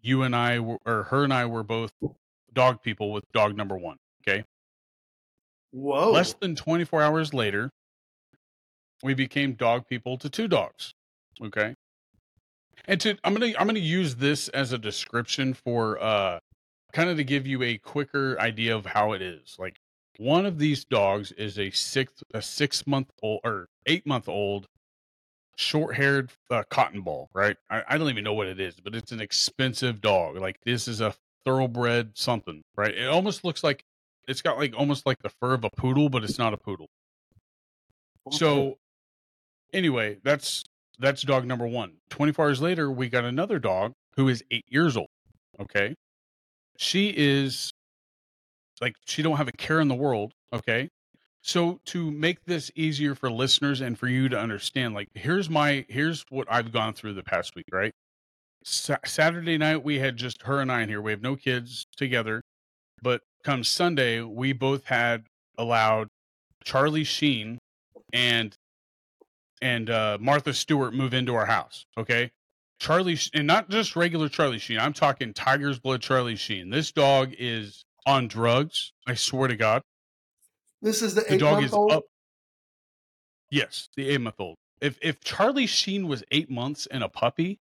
You 0.00 0.22
and 0.22 0.34
I 0.34 0.60
were, 0.60 0.78
or 0.86 1.04
her 1.04 1.24
and 1.24 1.32
I 1.32 1.46
were 1.46 1.62
both 1.62 1.92
dog 2.52 2.82
people 2.82 3.12
with 3.12 3.24
dog 3.32 3.56
number 3.56 3.76
one. 3.76 3.96
Okay. 4.22 4.44
Whoa. 5.72 6.10
Less 6.12 6.34
than 6.34 6.54
24 6.56 7.02
hours 7.02 7.34
later, 7.34 7.70
we 9.02 9.14
became 9.14 9.52
dog 9.52 9.86
people 9.86 10.16
to 10.18 10.30
two 10.30 10.48
dogs. 10.48 10.92
Okay. 11.42 11.74
And 12.86 13.00
to 13.00 13.16
I'm 13.24 13.34
gonna 13.34 13.52
I'm 13.58 13.66
gonna 13.66 13.80
use 13.80 14.16
this 14.16 14.48
as 14.48 14.72
a 14.72 14.78
description 14.78 15.52
for 15.54 16.02
uh 16.02 16.38
kind 16.92 17.10
of 17.10 17.16
to 17.18 17.24
give 17.24 17.46
you 17.46 17.62
a 17.62 17.76
quicker 17.78 18.40
idea 18.40 18.74
of 18.74 18.86
how 18.86 19.12
it 19.12 19.20
is. 19.20 19.56
Like 19.58 19.76
one 20.18 20.44
of 20.44 20.58
these 20.58 20.84
dogs 20.84 21.32
is 21.32 21.58
a 21.58 21.70
six 21.70 22.12
a 22.34 22.42
six 22.42 22.86
month 22.86 23.10
old 23.22 23.40
or 23.44 23.68
eight 23.86 24.06
month 24.06 24.28
old 24.28 24.66
short 25.56 25.96
haired 25.96 26.30
uh, 26.50 26.62
cotton 26.70 27.00
ball, 27.00 27.28
right? 27.34 27.56
I, 27.70 27.82
I 27.88 27.98
don't 27.98 28.10
even 28.10 28.24
know 28.24 28.34
what 28.34 28.46
it 28.46 28.60
is, 28.60 28.74
but 28.82 28.94
it's 28.94 29.12
an 29.12 29.20
expensive 29.20 30.00
dog. 30.00 30.36
Like 30.36 30.60
this 30.64 30.86
is 30.86 31.00
a 31.00 31.14
thoroughbred 31.44 32.12
something, 32.14 32.62
right? 32.76 32.94
It 32.94 33.08
almost 33.08 33.44
looks 33.44 33.64
like 33.64 33.84
it's 34.26 34.42
got 34.42 34.58
like 34.58 34.74
almost 34.76 35.06
like 35.06 35.18
the 35.22 35.30
fur 35.40 35.54
of 35.54 35.64
a 35.64 35.70
poodle, 35.70 36.08
but 36.08 36.22
it's 36.24 36.38
not 36.38 36.52
a 36.52 36.58
poodle. 36.58 36.88
So 38.30 38.76
anyway, 39.72 40.18
that's 40.22 40.64
that's 40.98 41.22
dog 41.22 41.46
number 41.46 41.66
one. 41.66 41.92
24 42.10 42.44
hours 42.44 42.60
later, 42.60 42.90
we 42.90 43.08
got 43.08 43.24
another 43.24 43.58
dog 43.58 43.92
who 44.16 44.28
is 44.28 44.42
eight 44.50 44.66
years 44.68 44.96
old. 44.96 45.08
Okay. 45.60 45.94
She 46.76 47.14
is 47.16 47.72
like 48.80 48.94
she 49.06 49.22
don't 49.22 49.36
have 49.36 49.48
a 49.48 49.52
care 49.52 49.80
in 49.80 49.88
the 49.88 49.94
world. 49.94 50.32
Okay. 50.52 50.88
So 51.42 51.80
to 51.86 52.10
make 52.10 52.44
this 52.44 52.70
easier 52.74 53.14
for 53.14 53.30
listeners 53.30 53.80
and 53.80 53.98
for 53.98 54.08
you 54.08 54.28
to 54.28 54.38
understand, 54.38 54.94
like 54.94 55.08
here's 55.14 55.48
my 55.48 55.84
here's 55.88 56.24
what 56.30 56.46
I've 56.50 56.72
gone 56.72 56.94
through 56.94 57.14
the 57.14 57.22
past 57.22 57.54
week, 57.54 57.66
right? 57.72 57.92
Sa- 58.64 58.96
Saturday 59.04 59.56
night 59.56 59.84
we 59.84 59.98
had 59.98 60.16
just 60.16 60.42
her 60.42 60.60
and 60.60 60.70
I 60.70 60.82
in 60.82 60.88
here. 60.88 61.00
We 61.00 61.12
have 61.12 61.22
no 61.22 61.36
kids 61.36 61.86
together, 61.96 62.42
but 63.02 63.22
come 63.44 63.64
Sunday 63.64 64.20
we 64.20 64.52
both 64.52 64.86
had 64.86 65.24
allowed 65.56 66.08
Charlie 66.64 67.04
Sheen 67.04 67.58
and 68.12 68.54
and 69.60 69.90
uh, 69.90 70.18
Martha 70.20 70.52
Stewart 70.52 70.92
move 70.94 71.14
into 71.14 71.34
our 71.34 71.46
house. 71.46 71.86
Okay, 71.96 72.30
Charlie 72.80 73.18
and 73.32 73.46
not 73.46 73.70
just 73.70 73.96
regular 73.96 74.28
Charlie 74.28 74.58
Sheen. 74.58 74.78
I'm 74.78 74.92
talking 74.92 75.32
Tiger's 75.32 75.78
Blood 75.78 76.02
Charlie 76.02 76.36
Sheen. 76.36 76.70
This 76.70 76.92
dog 76.92 77.32
is 77.38 77.84
on 78.08 78.26
drugs. 78.26 78.92
I 79.06 79.14
swear 79.14 79.48
to 79.48 79.56
God, 79.56 79.82
this 80.80 81.02
is 81.02 81.14
the, 81.14 81.24
the 81.28 81.36
dog 81.36 81.62
is 81.62 81.72
old. 81.72 81.92
up. 81.92 82.04
Yes, 83.50 83.90
the 83.96 84.08
eight 84.08 84.20
month 84.20 84.36
old. 84.38 84.56
If 84.80 84.98
if 85.02 85.20
Charlie 85.20 85.66
Sheen 85.66 86.08
was 86.08 86.24
eight 86.30 86.50
months 86.50 86.86
and 86.86 87.04
a 87.04 87.08
puppy, 87.08 87.60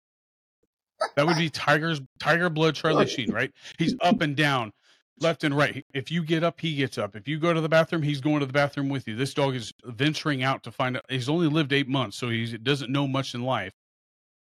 that 1.15 1.27
would 1.27 1.37
be 1.37 1.49
Tiger's 1.49 1.99
Tiger 2.19 2.49
Blood 2.49 2.75
Charlie 2.75 3.07
Sheen, 3.07 3.31
right? 3.31 3.51
He's 3.77 3.95
up 4.01 4.21
and 4.21 4.35
down, 4.37 4.71
left 5.19 5.43
and 5.43 5.55
right. 5.55 5.85
If 5.93 6.11
you 6.11 6.23
get 6.23 6.43
up, 6.43 6.61
he 6.61 6.75
gets 6.75 6.97
up. 6.97 7.15
If 7.15 7.27
you 7.27 7.39
go 7.39 7.53
to 7.53 7.59
the 7.59 7.69
bathroom, 7.69 8.01
he's 8.01 8.21
going 8.21 8.39
to 8.39 8.45
the 8.45 8.53
bathroom 8.53 8.87
with 8.87 9.05
you. 9.05 9.15
This 9.15 9.33
dog 9.33 9.53
is 9.53 9.73
venturing 9.83 10.43
out 10.43 10.63
to 10.63 10.71
find 10.71 10.95
out. 10.95 11.03
He's 11.09 11.27
only 11.27 11.47
lived 11.47 11.73
eight 11.73 11.89
months, 11.89 12.15
so 12.15 12.29
he 12.29 12.57
doesn't 12.57 12.91
know 12.91 13.05
much 13.05 13.35
in 13.35 13.43
life. 13.43 13.73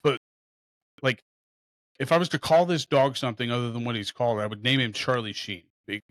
But 0.02 0.20
like, 1.02 1.22
if 1.98 2.12
I 2.12 2.18
was 2.18 2.28
to 2.30 2.38
call 2.38 2.66
this 2.66 2.84
dog 2.84 3.16
something 3.16 3.50
other 3.50 3.70
than 3.70 3.84
what 3.84 3.96
he's 3.96 4.12
called, 4.12 4.40
I 4.40 4.46
would 4.46 4.62
name 4.62 4.80
him 4.80 4.92
Charlie 4.92 5.32
Sheen. 5.32 5.62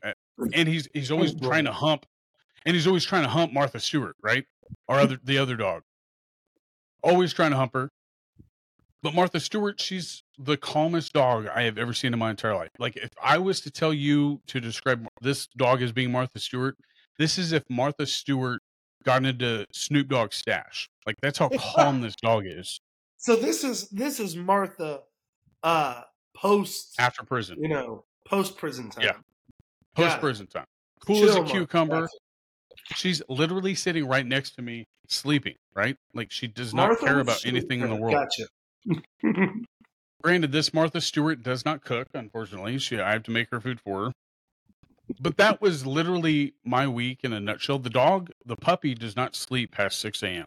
Uh, 0.03 0.13
And 0.53 0.67
he's 0.67 0.87
he's 0.93 1.11
always 1.11 1.33
Oh, 1.33 1.47
trying 1.47 1.65
to 1.65 1.71
hump, 1.71 2.05
and 2.65 2.75
he's 2.75 2.87
always 2.87 3.05
trying 3.05 3.23
to 3.23 3.29
hump 3.29 3.53
Martha 3.53 3.79
Stewart, 3.79 4.15
right? 4.23 4.45
Or 4.87 4.99
other 4.99 5.17
the 5.23 5.37
other 5.37 5.55
dog. 5.55 5.83
Always 7.03 7.33
trying 7.33 7.51
to 7.51 7.57
hump 7.57 7.73
her. 7.73 7.89
But 9.01 9.13
Martha 9.13 9.39
Stewart, 9.39 9.79
she's 9.79 10.23
the 10.39 10.57
calmest 10.57 11.13
dog 11.13 11.47
I 11.47 11.61
have 11.63 11.77
ever 11.77 11.93
seen 11.93 12.11
in 12.13 12.17
my 12.19 12.31
entire 12.31 12.55
life. 12.55 12.71
Like 12.79 12.97
if 12.97 13.11
I 13.21 13.37
was 13.37 13.61
to 13.61 13.71
tell 13.71 13.93
you 13.93 14.41
to 14.47 14.59
describe 14.59 15.07
this 15.21 15.47
dog 15.57 15.81
as 15.83 15.91
being 15.91 16.11
Martha 16.11 16.39
Stewart, 16.39 16.75
this 17.19 17.37
is 17.37 17.51
if 17.51 17.63
Martha 17.69 18.07
Stewart 18.07 18.61
got 19.03 19.23
into 19.23 19.67
Snoop 19.71 20.07
Dogg's 20.07 20.37
stash. 20.37 20.89
Like 21.05 21.17
that's 21.21 21.37
how 21.37 21.49
calm 21.49 22.01
this 22.01 22.15
dog 22.15 22.43
is 22.47 22.79
So 23.17 23.35
this 23.35 23.63
is 23.63 23.89
this 23.89 24.19
is 24.19 24.35
Martha 24.35 25.01
uh 25.61 26.01
post 26.35 26.95
after 26.99 27.23
prison. 27.23 27.57
you 27.61 27.69
know, 27.69 28.05
post 28.27 28.57
prison 28.57 28.89
time. 28.89 29.05
Yeah. 29.05 29.13
Post 29.95 30.19
prison 30.19 30.47
time. 30.47 30.65
Cool 31.05 31.19
Chill 31.21 31.29
as 31.43 31.49
a 31.49 31.53
cucumber. 31.53 32.07
She's 32.95 33.21
literally 33.29 33.75
sitting 33.75 34.07
right 34.07 34.25
next 34.25 34.51
to 34.55 34.61
me, 34.61 34.85
sleeping, 35.07 35.55
right? 35.73 35.95
Like 36.13 36.31
she 36.31 36.47
does 36.47 36.73
not 36.73 36.89
Martha 36.89 37.05
care 37.05 37.19
about 37.19 37.45
anything 37.45 37.81
in 37.81 37.89
the 37.89 37.95
world. 37.95 38.15
Gotcha. 38.15 39.01
Granted, 40.23 40.51
this 40.51 40.73
Martha 40.73 41.01
Stewart 41.01 41.43
does 41.43 41.65
not 41.65 41.83
cook, 41.83 42.07
unfortunately. 42.13 42.77
She 42.79 42.99
I 42.99 43.13
have 43.13 43.23
to 43.23 43.31
make 43.31 43.49
her 43.51 43.59
food 43.61 43.79
for 43.79 44.05
her. 44.05 44.11
But 45.19 45.37
that 45.37 45.61
was 45.61 45.85
literally 45.85 46.55
my 46.63 46.87
week 46.87 47.19
in 47.23 47.31
a 47.31 47.39
nutshell. 47.39 47.79
The 47.79 47.91
dog, 47.91 48.31
the 48.43 48.55
puppy, 48.55 48.95
does 48.95 49.15
not 49.15 49.35
sleep 49.35 49.71
past 49.71 49.99
six 49.99 50.23
a.m. 50.23 50.45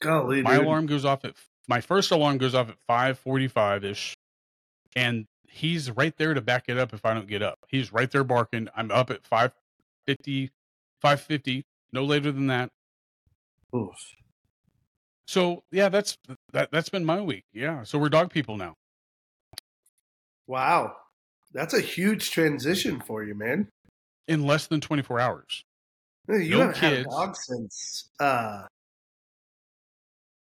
Golly, 0.00 0.42
My 0.42 0.56
dude. 0.56 0.66
alarm 0.66 0.86
goes 0.86 1.04
off 1.04 1.24
at 1.24 1.34
my 1.68 1.80
first 1.80 2.10
alarm 2.10 2.38
goes 2.38 2.54
off 2.54 2.68
at 2.70 2.76
five 2.86 3.18
forty-five 3.18 3.84
ish, 3.84 4.16
and 4.96 5.26
he's 5.48 5.90
right 5.90 6.14
there 6.16 6.34
to 6.34 6.40
back 6.40 6.64
it 6.68 6.78
up 6.78 6.92
if 6.94 7.04
I 7.04 7.14
don't 7.14 7.26
get 7.26 7.42
up. 7.42 7.58
He's 7.68 7.92
right 7.92 8.10
there 8.10 8.24
barking. 8.24 8.68
I'm 8.76 8.90
up 8.90 9.10
at 9.10 9.24
550, 9.26 10.50
550, 11.00 11.64
no 11.92 12.04
later 12.04 12.32
than 12.32 12.46
that. 12.48 12.70
Oof. 13.74 13.94
So 15.26 15.62
yeah, 15.70 15.88
that's 15.90 16.16
that. 16.52 16.70
That's 16.72 16.88
been 16.88 17.04
my 17.04 17.20
week. 17.20 17.44
Yeah. 17.52 17.82
So 17.82 17.98
we're 17.98 18.08
dog 18.08 18.30
people 18.30 18.56
now. 18.56 18.74
Wow. 20.46 20.96
That's 21.52 21.74
a 21.74 21.80
huge 21.80 22.30
transition 22.30 23.02
for 23.06 23.22
you, 23.24 23.34
man. 23.34 23.68
in 24.26 24.44
less 24.44 24.66
than 24.66 24.80
24 24.80 25.20
hours. 25.20 25.64
You 26.28 26.50
No 26.50 26.58
haven't 26.60 26.76
had 26.76 26.92
a 26.92 27.04
dog 27.04 27.34
since 27.36 28.08
uh 28.20 28.66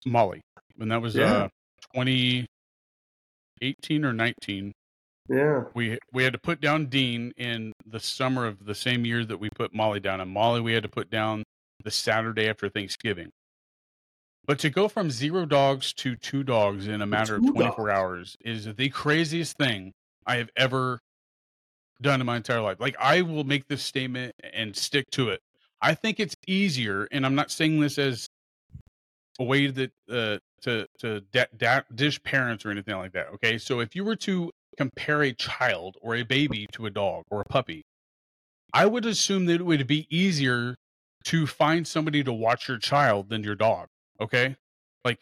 Molly, 0.06 0.42
When 0.76 0.90
that 0.90 1.02
was 1.02 1.16
Yeah. 1.16 1.34
uh 1.34 1.48
2018 1.94 4.06
or 4.06 4.14
19. 4.14 4.74
Yeah. 5.30 5.64
We 5.74 5.98
we 6.14 6.24
had 6.24 6.34
to 6.34 6.40
put 6.40 6.62
down 6.62 6.88
Dean 6.88 7.34
in 7.38 7.74
the 7.86 8.00
summer 8.00 8.46
of 8.46 8.66
the 8.66 8.76
same 8.76 9.06
year 9.06 9.26
that 9.26 9.40
we 9.40 9.50
put 9.50 9.74
Molly 9.74 10.00
down, 10.00 10.22
and 10.22 10.32
Molly 10.32 10.62
we 10.62 10.74
had 10.74 10.84
to 10.84 10.90
put 10.90 11.10
down 11.10 11.44
the 11.84 11.92
Saturday 11.92 12.48
after 12.50 12.70
Thanksgiving. 12.70 13.30
But 14.46 14.60
to 14.60 14.70
go 14.70 14.88
from 14.88 15.12
zero 15.12 15.46
dogs 15.46 15.94
to 15.96 16.16
two 16.16 16.44
dogs 16.44 16.88
in 16.88 17.02
a 17.02 17.06
matter 17.06 17.36
of 17.36 17.42
24 17.42 17.88
dogs. 17.88 17.90
hours 17.90 18.38
is 18.40 18.74
the 18.76 18.90
craziest 18.90 19.58
thing 19.58 19.92
I 20.26 20.38
have 20.38 20.50
ever 20.56 21.00
done 22.02 22.22
in 22.22 22.26
my 22.26 22.38
entire 22.38 22.62
life. 22.62 22.78
Like 22.80 22.96
I 23.00 23.22
will 23.22 23.44
make 23.44 23.68
this 23.68 23.82
statement 23.82 24.34
and 24.54 24.76
stick 24.76 25.06
to 25.12 25.30
it. 25.30 25.42
I 25.82 25.94
think 25.94 26.20
it's 26.20 26.36
easier, 26.48 27.08
and 27.12 27.26
I'm 27.26 27.36
not 27.36 27.52
saying 27.52 27.80
this 27.82 28.00
as 28.00 28.28
a 29.40 29.44
way 29.44 29.68
that 29.68 29.92
uh, 30.10 30.38
to 30.62 30.88
to 31.00 31.22
da- 31.32 31.46
da- 31.56 31.82
dish 31.94 32.22
parents 32.24 32.66
or 32.66 32.72
anything 32.72 32.96
like 32.96 33.12
that. 33.14 33.28
Okay, 33.36 33.58
so 33.58 33.82
if 33.82 33.96
you 33.96 34.04
were 34.04 34.16
to 34.16 34.52
compare 34.78 35.24
a 35.24 35.34
child 35.34 35.98
or 36.02 36.16
a 36.16 36.24
baby 36.24 36.68
to 36.74 36.86
a 36.86 36.90
dog 36.90 37.24
or 37.30 37.42
a 37.42 37.46
puppy, 37.46 37.84
I 38.74 38.86
would 38.86 39.06
assume 39.06 39.46
that 39.48 39.56
it 39.56 39.66
would 39.66 39.88
be 39.88 40.08
easier 40.16 40.76
to 41.26 41.48
find 41.48 41.88
somebody 41.88 42.24
to 42.24 42.32
watch 42.32 42.68
your 42.68 42.78
child 42.78 43.30
than 43.30 43.44
your 43.44 43.56
dog. 43.56 43.88
Okay, 44.22 44.56
like 45.04 45.20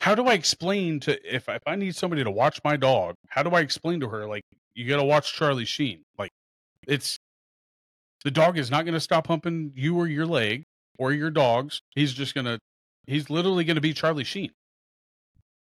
how 0.00 0.14
do 0.14 0.26
I 0.26 0.34
explain 0.34 1.00
to 1.00 1.34
if 1.34 1.48
if 1.48 1.62
I 1.66 1.76
need 1.76 1.94
somebody 1.94 2.24
to 2.24 2.30
watch 2.30 2.60
my 2.64 2.76
dog? 2.76 3.14
How 3.28 3.42
do 3.42 3.50
I 3.50 3.60
explain 3.60 4.00
to 4.00 4.08
her 4.08 4.26
like 4.26 4.42
you 4.74 4.88
got 4.88 4.96
to 4.96 5.04
watch 5.04 5.34
Charlie 5.34 5.64
Sheen? 5.64 6.02
Like 6.18 6.32
it's 6.86 7.18
the 8.24 8.30
dog 8.30 8.58
is 8.58 8.70
not 8.70 8.84
going 8.84 8.94
to 8.94 9.00
stop 9.00 9.26
humping 9.26 9.72
you 9.74 9.96
or 9.96 10.06
your 10.06 10.26
leg 10.26 10.64
or 10.98 11.12
your 11.12 11.30
dogs. 11.30 11.82
He's 11.94 12.12
just 12.12 12.34
going 12.34 12.46
to 12.46 12.58
he's 13.06 13.30
literally 13.30 13.64
going 13.64 13.76
to 13.76 13.80
be 13.80 13.92
Charlie 13.92 14.24
Sheen. 14.24 14.50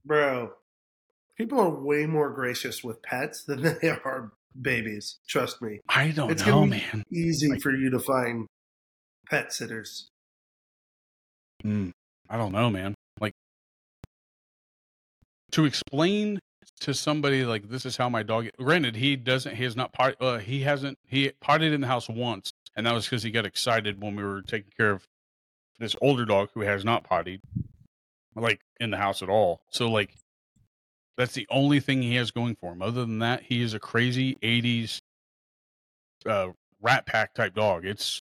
Bro. 0.05 0.53
People 1.39 1.59
are 1.61 1.69
way 1.69 2.05
more 2.05 2.29
gracious 2.31 2.83
with 2.83 3.01
pets 3.01 3.43
than 3.45 3.61
they 3.81 3.89
are 3.89 4.33
babies. 4.61 5.19
Trust 5.27 5.61
me. 5.61 5.79
I 5.87 6.09
don't 6.09 6.29
It's 6.31 6.45
know, 6.45 6.65
man. 6.65 7.03
Easy 7.11 7.47
Like- 7.49 7.61
for 7.61 7.71
you 7.71 7.89
to 7.91 7.99
find 7.99 8.45
pet 9.29 9.53
sitters. 9.53 10.09
Mm, 11.63 11.91
I 12.29 12.37
don't 12.37 12.51
know, 12.51 12.69
man. 12.69 12.93
Like 13.19 13.33
to 15.51 15.65
explain 15.65 16.39
to 16.81 16.93
somebody 16.93 17.43
like 17.45 17.69
this 17.69 17.85
is 17.85 17.97
how 17.97 18.09
my 18.09 18.23
dog. 18.23 18.47
Granted, 18.57 18.95
he 18.95 19.15
doesn't. 19.15 19.55
He 19.55 19.63
has 19.63 19.75
not 19.75 19.91
pot. 19.93 20.15
Uh, 20.21 20.37
he 20.37 20.61
hasn't. 20.61 20.97
He 21.07 21.31
potted 21.41 21.73
in 21.73 21.81
the 21.81 21.87
house 21.87 22.07
once, 22.09 22.51
and 22.75 22.85
that 22.85 22.93
was 22.93 23.05
because 23.05 23.23
he 23.23 23.31
got 23.31 23.45
excited 23.45 24.01
when 24.01 24.15
we 24.15 24.23
were 24.23 24.41
taking 24.41 24.71
care 24.77 24.91
of 24.91 25.03
this 25.79 25.95
older 26.01 26.23
dog 26.25 26.49
who 26.53 26.61
has 26.61 26.85
not 26.85 27.03
pottied, 27.03 27.41
like 28.35 28.61
in 28.79 28.91
the 28.91 28.97
house 28.97 29.21
at 29.21 29.29
all. 29.29 29.61
So 29.69 29.89
like. 29.89 30.11
That's 31.19 31.33
the 31.33 31.45
only 31.51 31.81
thing 31.81 32.01
he 32.01 32.15
has 32.15 32.31
going 32.31 32.55
for 32.55 32.71
him. 32.71 32.81
Other 32.81 33.01
than 33.01 33.19
that, 33.19 33.43
he 33.43 33.61
is 33.61 33.73
a 33.73 33.79
crazy 33.79 34.35
'80s 34.41 35.01
uh, 36.25 36.51
Rat 36.81 37.05
Pack 37.05 37.33
type 37.33 37.53
dog. 37.53 37.85
It's 37.85 38.21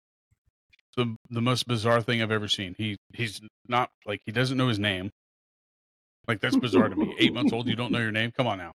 the 0.95 1.17
the 1.29 1.41
most 1.41 1.67
bizarre 1.67 2.01
thing 2.01 2.21
I've 2.21 2.31
ever 2.31 2.47
seen. 2.47 2.73
He 2.77 2.95
he's 3.13 3.41
not 3.67 3.91
like 4.05 4.21
he 4.25 4.31
doesn't 4.31 4.55
know 4.57 4.69
his 4.69 4.79
name. 4.79 5.11
Like 6.25 6.39
that's 6.39 6.55
bizarre 6.55 6.87
to 6.87 6.95
me. 6.95 7.13
Eight 7.19 7.33
months 7.33 7.51
old, 7.51 7.67
you 7.67 7.75
don't 7.75 7.91
know 7.91 7.99
your 7.99 8.13
name. 8.13 8.31
Come 8.31 8.47
on 8.47 8.59
now, 8.59 8.71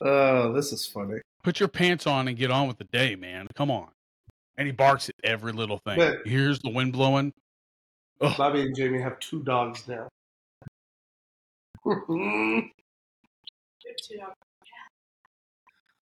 Oh, 0.00 0.54
this 0.54 0.72
is 0.72 0.86
funny. 0.86 1.20
put 1.44 1.60
your 1.60 1.68
pants 1.68 2.06
on 2.06 2.28
and 2.28 2.36
get 2.38 2.50
on 2.50 2.66
with 2.66 2.78
the 2.78 2.84
day, 2.84 3.14
man. 3.14 3.46
Come 3.54 3.70
on. 3.70 3.88
And 4.56 4.66
he 4.66 4.72
barks 4.72 5.10
at 5.10 5.16
every 5.22 5.52
little 5.52 5.76
thing. 5.76 5.98
But- 5.98 6.20
Here's 6.24 6.60
the 6.60 6.70
wind 6.70 6.94
blowing. 6.94 7.34
Ugh. 8.22 8.34
Bobby 8.38 8.62
and 8.62 8.74
Jamie 8.74 9.02
have 9.02 9.18
two 9.20 9.42
dogs 9.42 9.86
now. 9.86 10.08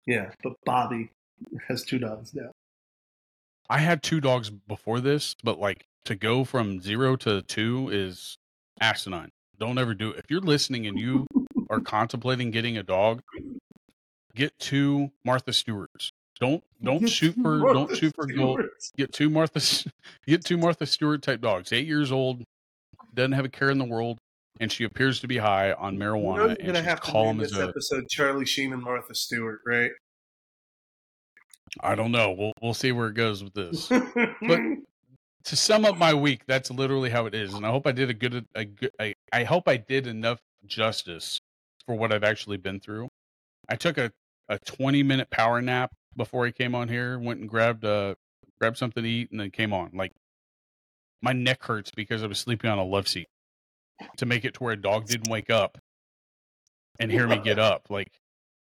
yeah, 0.07 0.31
but 0.43 0.55
Bobby 0.65 1.11
has 1.69 1.83
two 1.85 1.99
dogs 1.99 2.35
now. 2.35 2.51
I 3.69 3.79
had 3.79 4.03
two 4.03 4.21
dogs 4.21 4.51
before 4.51 5.01
this, 5.01 5.37
but 5.43 5.59
like 5.59 5.87
to 6.05 6.15
go 6.15 6.45
from 6.45 6.81
zero 6.81 7.17
to 7.17 7.43
two 7.43 7.89
is 7.93 8.37
asinine. 8.81 9.31
Don't 9.59 9.79
ever 9.79 9.95
do 9.95 10.11
it. 10.11 10.19
If 10.19 10.31
you're 10.31 10.41
listening 10.41 10.87
and 10.87 10.99
you 10.99 11.27
are 11.71 11.81
contemplating 11.81 12.51
getting 12.51 12.77
a 12.77 12.83
dog, 12.83 13.23
get 14.35 14.59
two 14.59 15.13
Martha 15.25 15.53
Stewarts. 15.53 16.13
Don't 16.41 16.65
don't 16.83 17.07
shoot 17.07 17.37
for 17.41 17.61
don't 17.73 17.97
shoot 17.97 18.15
for 18.17 18.27
gold. 18.27 18.63
Get 18.97 19.13
two 19.13 19.31
Martha 19.31 19.61
get 20.27 20.45
two 20.45 20.57
Martha 20.57 20.87
Stewart 20.87 21.23
type 21.23 21.41
dogs. 21.41 21.73
Eight 21.73 21.87
years 21.87 22.11
old, 22.11 22.43
doesn't 23.15 23.33
have 23.33 23.45
a 23.45 23.49
care 23.49 23.71
in 23.71 23.79
the 23.79 23.85
world, 23.85 24.19
and 24.61 24.71
she 24.71 24.85
appears 24.85 25.21
to 25.21 25.29
be 25.29 25.39
high 25.39 25.73
on 25.73 25.95
You 25.95 26.01
marijuana 26.01 26.37
know 26.37 26.47
you're 26.47 26.67
gonna 26.67 26.83
have 26.83 27.01
to 27.03 27.13
name 27.13 27.39
this 27.39 27.57
a 27.57 27.69
episode 27.69 28.09
Charlie 28.09 28.47
Sheen 28.47 28.73
and 28.73 28.83
Martha 28.83 29.15
Stewart, 29.15 29.61
right? 29.67 29.91
I 31.81 31.95
don't 31.95 32.13
know. 32.13 32.33
We'll 32.33 32.53
we'll 32.61 32.75
see 32.75 32.93
where 32.93 33.09
it 33.09 33.15
goes 33.15 33.43
with 33.43 33.55
this. 33.55 33.89
But 33.89 34.61
to 35.45 35.57
sum 35.57 35.85
up 35.85 35.97
my 35.97 36.15
week, 36.15 36.43
that's 36.47 36.71
literally 36.71 37.11
how 37.11 37.27
it 37.27 37.35
is, 37.35 37.55
and 37.55 37.65
I 37.65 37.71
hope 37.71 37.87
I 37.87 37.93
did 37.93 38.11
a 38.11 38.15
good, 38.15 38.47
a 38.55 38.65
good, 38.65 38.91
I, 39.01 39.15
I 39.33 39.45
hope 39.45 39.69
I 39.69 39.77
did 39.79 40.07
enough 40.07 40.39
justice 40.67 41.41
for 41.87 41.95
what 41.95 42.13
I've 42.13 42.25
actually 42.25 42.59
been 42.59 42.79
through. 42.79 43.09
I 43.69 43.77
took 43.77 43.97
a, 43.97 44.13
a 44.49 44.59
twenty 44.59 45.03
minute 45.03 45.31
power 45.31 45.63
nap 45.63 45.93
before 46.17 46.47
I 46.47 46.51
came 46.51 46.75
on 46.75 46.89
here. 46.89 47.19
Went 47.19 47.41
and 47.41 47.49
grabbed 47.49 47.85
a 47.85 48.17
grabbed 48.61 48.77
something 48.77 49.03
to 49.03 49.09
eat, 49.09 49.31
and 49.31 49.41
then 49.41 49.51
came 49.51 49.73
on. 49.73 49.91
Like 49.95 50.13
my 51.23 51.33
neck 51.33 51.65
hurts 51.65 51.91
because 51.91 52.23
I 52.23 52.27
was 52.27 52.39
sleeping 52.39 52.71
on 52.71 52.79
a 52.79 52.85
love 52.85 53.09
seat 53.09 53.29
to 54.17 54.27
make 54.27 54.45
it 54.45 54.55
to 54.55 54.65
where 54.65 54.73
a 54.73 54.81
dog 54.81 55.07
didn't 55.07 55.31
wake 55.31 55.51
up 55.51 55.79
and 56.99 57.11
hear 57.11 57.27
me 57.27 57.39
get 57.39 57.59
up. 57.59 57.87
Like, 57.91 58.09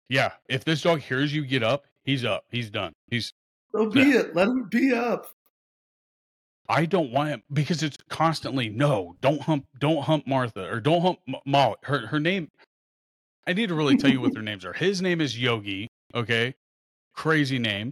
yeah, 0.09 0.31
if 0.49 0.63
this 0.63 0.81
dog 0.81 1.01
hears 1.01 1.33
you 1.33 1.45
get 1.45 1.63
up, 1.63 1.85
he's 2.03 2.25
up. 2.25 2.45
He's 2.49 2.69
done. 2.69 2.93
He's 3.07 3.33
Go 3.73 3.89
be 3.89 4.01
it. 4.01 4.35
Let 4.35 4.49
him 4.49 4.67
be 4.69 4.93
up. 4.93 5.27
I 6.67 6.85
don't 6.85 7.11
want 7.11 7.29
him 7.29 7.43
because 7.51 7.83
it's 7.83 7.97
constantly 8.09 8.69
no, 8.69 9.15
don't 9.21 9.41
hump, 9.41 9.65
don't 9.79 10.03
hump 10.03 10.27
Martha 10.27 10.69
or 10.69 10.79
don't 10.79 11.01
hump 11.01 11.19
M- 11.27 11.35
Molly. 11.45 11.75
Her 11.83 12.07
her 12.07 12.19
name. 12.19 12.49
I 13.47 13.53
need 13.53 13.69
to 13.69 13.75
really 13.75 13.97
tell 13.97 14.11
you 14.11 14.21
what 14.21 14.33
their 14.33 14.43
names 14.43 14.65
are. 14.65 14.73
His 14.73 15.01
name 15.01 15.19
is 15.21 15.37
Yogi. 15.37 15.87
Okay, 16.13 16.53
crazy 17.13 17.59
name. 17.59 17.91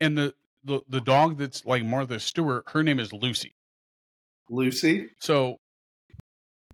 And 0.00 0.16
the 0.16 0.34
the 0.64 0.80
the 0.88 1.00
dog 1.00 1.38
that's 1.38 1.64
like 1.64 1.84
Martha 1.84 2.20
Stewart, 2.20 2.64
her 2.68 2.82
name 2.82 2.98
is 2.98 3.12
Lucy. 3.12 3.54
Lucy. 4.48 5.08
So 5.20 5.58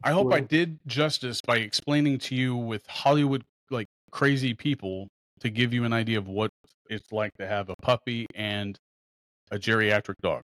I 0.03 0.13
hope 0.13 0.33
I 0.33 0.41
did 0.41 0.79
justice 0.87 1.41
by 1.41 1.59
explaining 1.59 2.19
to 2.21 2.35
you 2.35 2.57
with 2.57 2.87
Hollywood 2.87 3.45
like 3.71 3.89
crazy 4.11 4.55
people 4.55 5.09
to 5.41 5.51
give 5.51 5.75
you 5.75 5.85
an 5.85 5.93
idea 5.93 6.19
of 6.19 6.29
what 6.29 6.51
it's 6.89 7.13
like 7.13 7.33
to 7.39 7.47
have 7.47 7.69
a 7.69 7.77
puppy 7.83 8.27
and 8.35 8.79
a 9.51 9.59
geriatric 9.59 10.17
dog. 10.23 10.43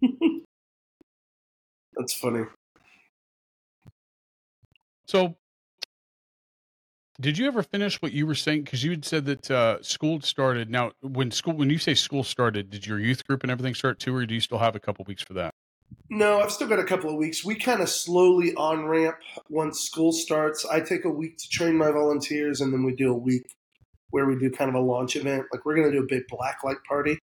That's 1.96 2.14
funny. 2.14 2.44
So 5.06 5.36
Did 7.20 7.38
you 7.38 7.46
ever 7.46 7.62
finish 7.62 8.02
what 8.02 8.12
you 8.12 8.26
were 8.26 8.34
saying? 8.34 8.64
Because 8.64 8.82
you 8.82 8.90
had 8.90 9.04
said 9.04 9.26
that 9.26 9.50
uh, 9.50 9.82
school 9.82 10.20
started. 10.22 10.70
Now, 10.70 10.90
when 11.02 11.30
school, 11.30 11.54
when 11.54 11.70
you 11.70 11.78
say 11.78 11.94
school 11.94 12.24
started, 12.24 12.70
did 12.70 12.84
your 12.86 12.98
youth 12.98 13.24
group 13.26 13.42
and 13.42 13.50
everything 13.50 13.74
start 13.74 14.00
too, 14.00 14.14
or 14.16 14.26
do 14.26 14.34
you 14.34 14.40
still 14.40 14.58
have 14.58 14.74
a 14.74 14.80
couple 14.80 15.04
weeks 15.06 15.22
for 15.22 15.34
that? 15.34 15.52
No, 16.10 16.40
I've 16.40 16.52
still 16.52 16.68
got 16.68 16.78
a 16.78 16.84
couple 16.84 17.10
of 17.10 17.16
weeks. 17.16 17.44
We 17.44 17.54
kind 17.54 17.80
of 17.80 17.88
slowly 17.88 18.54
on 18.54 18.84
ramp 18.86 19.16
once 19.48 19.80
school 19.80 20.12
starts. 20.12 20.64
I 20.66 20.80
take 20.80 21.04
a 21.04 21.10
week 21.10 21.38
to 21.38 21.48
train 21.48 21.76
my 21.76 21.90
volunteers, 21.90 22.60
and 22.60 22.72
then 22.72 22.84
we 22.84 22.94
do 22.94 23.10
a 23.10 23.16
week 23.16 23.46
where 24.10 24.26
we 24.26 24.36
do 24.38 24.50
kind 24.50 24.68
of 24.68 24.74
a 24.74 24.80
launch 24.80 25.16
event. 25.16 25.46
Like 25.52 25.64
we're 25.64 25.74
going 25.74 25.90
to 25.90 25.96
do 25.96 26.02
a 26.04 26.06
big 26.06 26.24
black 26.28 26.62
light 26.64 26.76
party 26.86 27.18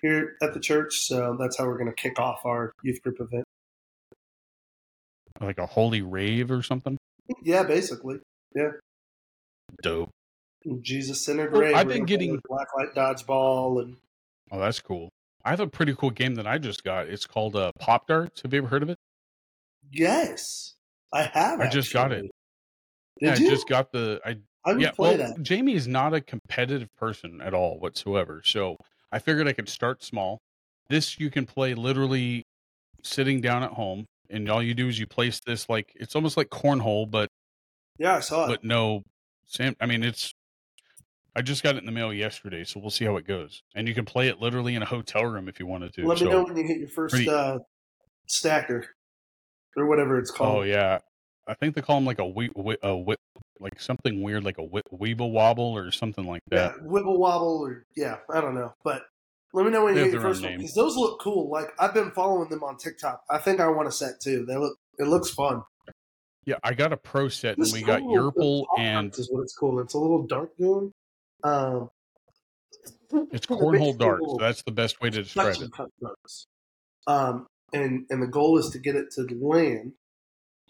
here 0.00 0.36
at 0.42 0.54
the 0.54 0.60
church, 0.60 0.96
so 1.00 1.36
that's 1.38 1.58
how 1.58 1.66
we're 1.66 1.76
going 1.78 1.90
to 1.90 1.94
kick 1.94 2.18
off 2.18 2.40
our 2.44 2.72
youth 2.82 3.02
group 3.02 3.20
event. 3.20 3.44
Like 5.40 5.58
a 5.58 5.66
holy 5.66 6.00
rave 6.02 6.50
or 6.50 6.62
something? 6.62 6.96
Yeah, 7.42 7.62
basically. 7.64 8.20
Yeah. 8.54 8.70
Dope. 9.82 10.10
Jesus 10.80 11.24
centered 11.24 11.52
Well, 11.52 11.60
rave. 11.60 11.76
I've 11.76 11.88
been 11.88 12.04
getting- 12.06 12.40
black 12.48 12.68
light 12.76 12.94
dodgeball 12.94 13.82
and 13.82 13.96
Oh, 14.50 14.60
that's 14.60 14.80
cool. 14.80 15.10
I 15.46 15.50
have 15.50 15.60
a 15.60 15.68
pretty 15.68 15.94
cool 15.94 16.10
game 16.10 16.34
that 16.34 16.46
I 16.46 16.58
just 16.58 16.82
got. 16.82 17.06
It's 17.06 17.24
called 17.24 17.54
uh, 17.54 17.70
Pop 17.78 18.08
Darts. 18.08 18.42
Have 18.42 18.52
you 18.52 18.58
ever 18.58 18.66
heard 18.66 18.82
of 18.82 18.90
it? 18.90 18.98
yes, 19.92 20.74
I 21.12 21.22
have. 21.22 21.60
I 21.60 21.68
just 21.68 21.92
got 21.92 22.10
it. 22.10 22.16
actually. 22.16 22.30
yeah, 23.20 23.30
Did 23.34 23.40
you? 23.40 23.46
I 23.46 23.50
just 23.50 23.68
got 23.68 23.92
the. 23.92 24.20
I 24.26 24.36
I 24.64 24.72
yeah. 24.76 24.90
play 24.90 25.16
Well, 25.16 25.28
that. 25.34 25.42
Jamie 25.42 25.74
is 25.74 25.86
not 25.86 26.12
a 26.14 26.20
competitive 26.20 26.88
person 26.96 27.40
at 27.40 27.54
all 27.54 27.78
whatsoever. 27.78 28.42
So 28.44 28.76
I 29.12 29.20
figured 29.20 29.46
I 29.46 29.52
could 29.52 29.68
start 29.68 30.02
small. 30.02 30.38
This 30.88 31.20
you 31.20 31.30
can 31.30 31.46
play 31.46 31.74
literally 31.74 32.42
sitting 33.04 33.40
down 33.40 33.62
at 33.62 33.70
home, 33.70 34.06
and 34.28 34.50
all 34.50 34.60
you 34.60 34.74
do 34.74 34.88
is 34.88 34.98
you 34.98 35.06
place 35.06 35.40
this 35.46 35.68
like 35.68 35.92
it's 35.94 36.16
almost 36.16 36.36
like 36.36 36.48
cornhole, 36.48 37.08
but 37.08 37.28
Yeah, 37.98 38.16
I 38.16 38.20
saw 38.20 38.46
it. 38.46 38.48
but 38.48 38.64
no 38.64 39.04
Sam 39.46 39.76
I 39.80 39.86
mean 39.86 40.02
it's 40.02 40.32
I 41.36 41.42
just 41.42 41.62
got 41.62 41.76
it 41.76 41.80
in 41.80 41.84
the 41.84 41.92
mail 41.92 42.14
yesterday, 42.14 42.64
so 42.64 42.80
we'll 42.80 42.90
see 42.90 43.04
how 43.04 43.16
it 43.18 43.26
goes. 43.26 43.62
And 43.74 43.86
you 43.86 43.94
can 43.94 44.06
play 44.06 44.28
it 44.28 44.40
literally 44.40 44.74
in 44.74 44.82
a 44.82 44.86
hotel 44.86 45.26
room 45.26 45.50
if 45.50 45.60
you 45.60 45.66
wanted 45.66 45.92
to. 45.94 46.06
Let 46.06 46.16
so, 46.16 46.24
me 46.24 46.30
know 46.30 46.44
when 46.44 46.56
you 46.56 46.64
hit 46.64 46.78
your 46.78 46.88
first 46.88 47.14
pretty- 47.14 47.28
uh, 47.28 47.58
stacker 48.26 48.86
or 49.76 49.86
whatever 49.86 50.18
it's 50.18 50.30
called. 50.30 50.60
oh 50.60 50.62
yeah, 50.62 50.98
I 51.46 51.52
think 51.52 51.74
they 51.74 51.82
call 51.82 51.96
them 51.96 52.06
like 52.06 52.18
a 52.18 52.22
a 52.82 52.96
we, 52.96 53.16
like 53.60 53.78
something 53.78 54.22
weird 54.22 54.44
like 54.44 54.56
a 54.56 54.64
we, 54.64 54.80
weeble 55.14 55.30
wobble 55.30 55.76
or 55.76 55.90
something 55.90 56.26
like 56.26 56.40
Yeah, 56.50 56.68
that. 56.68 56.78
Wibble 56.82 57.18
Wobble, 57.18 57.60
or 57.60 57.84
yeah, 57.94 58.16
I 58.32 58.40
don't 58.40 58.54
know. 58.54 58.72
But 58.82 59.02
let 59.52 59.66
me 59.66 59.72
know 59.72 59.84
when 59.84 59.94
They 59.94 60.00
you 60.00 60.04
hit 60.06 60.14
your 60.14 60.22
first 60.22 60.42
one 60.42 60.56
because 60.56 60.74
those 60.74 60.96
look 60.96 61.20
cool. 61.20 61.50
Like 61.50 61.68
I've 61.78 61.92
been 61.92 62.12
following 62.12 62.48
them 62.48 62.64
on 62.64 62.78
TikTok. 62.78 63.20
I 63.28 63.36
think 63.36 63.60
I 63.60 63.68
want 63.68 63.88
a 63.88 63.92
set 63.92 64.22
too. 64.22 64.46
They 64.46 64.56
look. 64.56 64.78
It 64.98 65.06
looks 65.08 65.28
fun. 65.30 65.62
Yeah, 66.46 66.54
I 66.62 66.72
got 66.72 66.94
a 66.94 66.96
pro 66.96 67.28
set 67.28 67.58
and 67.58 67.70
we 67.72 67.82
got 67.82 68.00
Yerple 68.00 68.64
and 68.78 69.12
is 69.18 69.28
what 69.30 69.42
it's 69.42 69.54
called. 69.54 69.80
It's 69.80 69.92
a 69.92 69.98
little 69.98 70.26
dark 70.26 70.56
goon. 70.56 70.94
Um, 71.46 71.90
it's 73.30 73.46
cornhole 73.46 73.98
darts. 73.98 74.20
little 74.20 74.38
That's 74.38 74.62
the 74.62 74.72
best 74.72 75.00
way 75.00 75.10
to 75.10 75.22
describe 75.22 75.56
it. 75.60 75.70
Um, 77.06 77.46
and 77.72 78.06
and 78.10 78.22
the 78.22 78.26
goal 78.26 78.58
is 78.58 78.70
to 78.70 78.78
get 78.78 78.96
it 78.96 79.10
to 79.12 79.26
land 79.40 79.92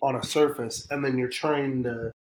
on 0.02 0.16
a 0.16 0.22
surface, 0.22 0.86
and 0.90 1.04
then 1.04 1.18
you're 1.18 1.28
trying 1.28 1.82
to. 1.84 2.12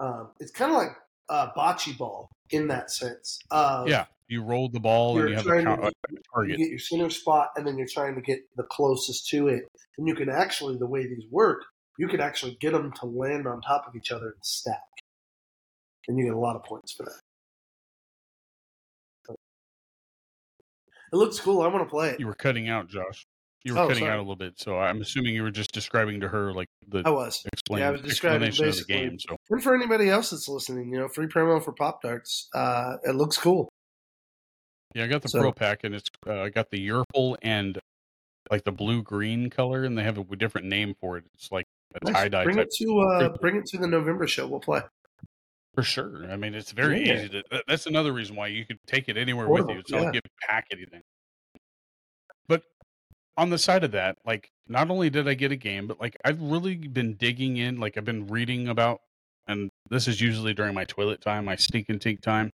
Um, 0.00 0.30
it's 0.40 0.50
kind 0.50 0.72
of 0.72 0.78
like 0.78 0.90
uh, 1.28 1.52
bocce 1.56 1.96
ball 1.96 2.28
in 2.50 2.68
that 2.68 2.90
sense. 2.90 3.38
Uh, 3.50 3.84
Yeah, 3.86 4.06
you 4.28 4.42
roll 4.42 4.68
the 4.68 4.80
ball 4.80 5.16
and 5.18 5.28
you 5.30 5.36
have 5.36 5.46
a 5.46 5.50
to 5.50 5.64
count, 5.64 5.80
get- 5.82 5.88
a 5.88 6.42
you 6.42 6.56
get 6.58 6.68
your 6.70 6.78
center 6.78 7.10
spot, 7.10 7.50
and 7.56 7.66
then 7.66 7.78
you're 7.78 7.86
trying 7.88 8.16
to 8.16 8.20
get 8.20 8.40
the 8.56 8.64
closest 8.64 9.28
to 9.30 9.48
it. 9.48 9.64
And 9.98 10.08
you 10.08 10.14
can 10.16 10.28
actually, 10.28 10.76
the 10.76 10.86
way 10.88 11.06
these 11.06 11.24
work, 11.30 11.62
you 11.98 12.08
could 12.08 12.20
actually 12.20 12.56
get 12.60 12.72
them 12.72 12.92
to 13.00 13.06
land 13.06 13.46
on 13.46 13.60
top 13.60 13.86
of 13.86 13.94
each 13.94 14.10
other 14.10 14.26
and 14.26 14.42
stack, 14.42 14.82
and 16.08 16.18
you 16.18 16.24
get 16.24 16.34
a 16.34 16.38
lot 16.38 16.56
of 16.56 16.64
points 16.64 16.92
for 16.92 17.04
that. 17.04 17.20
It 21.14 21.18
looks 21.18 21.38
cool. 21.38 21.62
I 21.62 21.68
want 21.68 21.86
to 21.86 21.88
play 21.88 22.10
it. 22.10 22.18
You 22.18 22.26
were 22.26 22.34
cutting 22.34 22.68
out, 22.68 22.88
Josh. 22.88 23.24
You 23.62 23.74
were 23.74 23.78
Oh, 23.80 23.86
cutting 23.86 24.00
sorry. 24.02 24.10
out 24.12 24.18
a 24.18 24.22
little 24.22 24.34
bit, 24.36 24.54
so 24.58 24.76
I'm 24.78 25.00
assuming 25.00 25.34
you 25.34 25.44
were 25.44 25.50
just 25.52 25.70
describing 25.72 26.20
to 26.22 26.28
her 26.28 26.52
like 26.52 26.66
the 26.88 27.02
I 27.06 27.10
was. 27.10 27.46
explain, 27.52 27.80
yeah, 27.80 27.88
I 27.88 27.90
was 27.92 28.00
describing 28.02 28.48
explanation 28.48 28.80
of 28.82 28.86
the 28.88 28.92
game. 28.92 29.18
So 29.20 29.36
And 29.48 29.62
for 29.62 29.74
anybody 29.76 30.10
else 30.10 30.30
that's 30.30 30.48
listening, 30.48 30.92
you 30.92 30.98
know, 30.98 31.06
free 31.08 31.26
promo 31.28 31.64
for 31.64 31.72
Pop 31.72 32.02
Darts. 32.02 32.48
Uh, 32.52 32.96
it 33.04 33.14
looks 33.14 33.38
cool. 33.38 33.68
yeah, 34.94 35.04
I 35.04 35.06
got 35.06 35.22
the 35.22 35.28
So- 35.28 35.40
pro 35.40 35.52
pack, 35.52 35.84
and 35.84 35.94
it's 35.94 36.08
uh, 36.26 36.42
I 36.42 36.48
got 36.50 36.70
the 36.70 36.84
Yerple 36.86 37.36
and 37.42 37.78
like 38.50 38.64
the 38.64 38.72
blue 38.72 39.02
green 39.02 39.48
color, 39.50 39.84
and 39.84 39.96
they 39.96 40.02
have 40.02 40.18
a 40.18 40.24
different 40.36 40.66
name 40.66 40.94
for 41.00 41.16
it. 41.16 41.24
It's 41.34 41.50
like 41.50 41.64
a 41.94 42.04
Nice. 42.04 42.14
tie 42.22 42.28
dye 42.28 42.44
Bring 42.44 42.58
it 42.58 42.70
to 42.78 42.98
uh, 43.00 43.28
bring 43.40 43.56
it 43.56 43.64
to 43.66 43.78
the 43.78 43.86
November 43.86 44.26
show. 44.26 44.46
We'll 44.46 44.60
play. 44.60 44.82
For 45.74 45.82
sure. 45.82 46.30
I 46.30 46.36
mean, 46.36 46.54
it's 46.54 46.72
very 46.72 47.04
Yeah. 47.06 47.14
easy 47.14 47.28
to. 47.30 47.44
that- 47.50 47.64
That's 47.66 47.86
another 47.86 48.12
reason 48.12 48.36
why 48.36 48.46
you 48.48 48.64
could 48.64 48.78
take 48.86 49.08
it 49.08 49.16
anywhere 49.16 49.48
with 49.48 49.68
you. 49.68 49.78
It's 49.78 49.90
not 49.90 50.02
like 50.04 50.14
you 50.14 50.20
pack 50.48 50.66
anything. 50.70 51.02
But 52.48 52.62
on 53.36 53.50
the 53.50 53.58
side 53.58 53.84
of 53.84 53.92
that, 53.92 54.16
like, 54.24 54.50
not 54.68 54.90
only 54.90 55.10
did 55.10 55.26
I 55.28 55.34
get 55.34 55.52
a 55.52 55.56
game, 55.56 55.86
but 55.86 56.00
like 56.00 56.16
I've 56.24 56.40
really 56.40 56.76
been 56.76 57.14
digging 57.14 57.56
in. 57.56 57.78
Like 57.80 57.96
I've 57.96 58.04
been 58.04 58.26
reading 58.28 58.68
about, 58.68 59.00
and 59.46 59.70
this 59.90 60.06
is 60.08 60.20
usually 60.20 60.54
during 60.54 60.74
my 60.74 60.84
toilet 60.84 61.20
time, 61.20 61.44
my 61.46 61.56
sneak 61.56 61.88
and 61.88 62.00
take 62.00 62.20
time. 62.20 62.50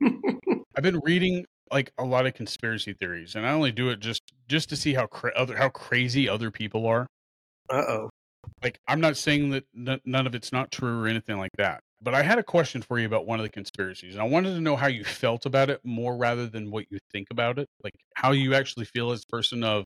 I've 0.02 0.82
been 0.82 1.00
reading 1.00 1.44
like 1.72 1.92
a 1.98 2.04
lot 2.04 2.26
of 2.26 2.34
conspiracy 2.34 2.92
theories, 2.94 3.34
and 3.34 3.46
I 3.46 3.52
only 3.52 3.72
do 3.72 3.90
it 3.90 4.00
just 4.00 4.22
just 4.48 4.68
to 4.70 4.76
see 4.76 4.94
how 4.94 5.06
cra- 5.06 5.32
other 5.36 5.56
how 5.56 5.68
crazy 5.68 6.28
other 6.28 6.50
people 6.50 6.86
are. 6.86 7.06
Uh 7.68 7.84
oh. 7.88 8.10
Like 8.62 8.78
I'm 8.88 9.00
not 9.00 9.16
saying 9.16 9.50
that 9.50 9.64
n- 9.76 10.00
none 10.04 10.26
of 10.26 10.34
it's 10.34 10.52
not 10.52 10.70
true 10.72 11.02
or 11.02 11.06
anything 11.06 11.38
like 11.38 11.52
that, 11.58 11.80
but 12.02 12.14
I 12.14 12.22
had 12.22 12.38
a 12.38 12.42
question 12.42 12.82
for 12.82 12.98
you 12.98 13.06
about 13.06 13.26
one 13.26 13.40
of 13.40 13.44
the 13.44 13.50
conspiracies, 13.50 14.14
and 14.14 14.22
I 14.22 14.26
wanted 14.26 14.54
to 14.54 14.60
know 14.60 14.76
how 14.76 14.86
you 14.88 15.04
felt 15.04 15.46
about 15.46 15.70
it 15.70 15.80
more 15.84 16.16
rather 16.16 16.46
than 16.46 16.70
what 16.70 16.86
you 16.90 16.98
think 17.12 17.28
about 17.30 17.58
it. 17.58 17.68
Like 17.82 17.94
how 18.16 18.32
you 18.32 18.54
actually 18.54 18.86
feel 18.86 19.10
as 19.12 19.22
a 19.22 19.32
person 19.32 19.64
of 19.64 19.84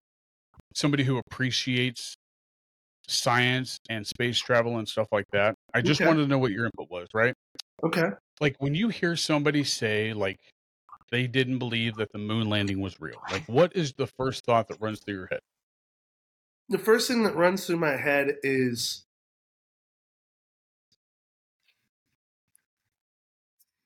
somebody 0.74 1.04
who 1.04 1.18
appreciates 1.18 2.16
science 3.08 3.78
and 3.90 4.06
space 4.06 4.38
travel 4.38 4.78
and 4.78 4.88
stuff 4.88 5.08
like 5.12 5.26
that. 5.32 5.54
I 5.74 5.82
just 5.82 6.02
Okay. 6.02 6.04
wanted 6.04 6.22
to 6.22 6.28
know 6.28 6.38
what 6.38 6.52
your 6.52 6.66
input 6.66 6.90
was, 6.90 7.08
right? 7.14 7.34
Okay. 7.82 8.10
like 8.40 8.56
when 8.58 8.74
you 8.74 8.88
hear 8.88 9.16
somebody 9.16 9.64
say 9.64 10.12
like 10.12 10.38
they 11.10 11.26
didn't 11.26 11.58
believe 11.58 11.96
that 11.96 12.10
the 12.12 12.18
moon 12.18 12.48
landing 12.48 12.80
was 12.80 13.00
real 13.00 13.22
like 13.28 13.44
what 13.46 13.74
is 13.76 13.94
the 13.94 14.06
first 14.06 14.44
thought 14.44 14.68
that 14.68 14.80
runs 14.80 15.00
through 15.00 15.14
your 15.14 15.28
head 15.30 15.40
The 16.68 16.78
first 16.78 17.08
thing 17.08 17.22
that 17.24 17.36
runs 17.36 17.66
through 17.66 17.78
my 17.78 17.96
head 17.96 18.36
is 18.42 19.06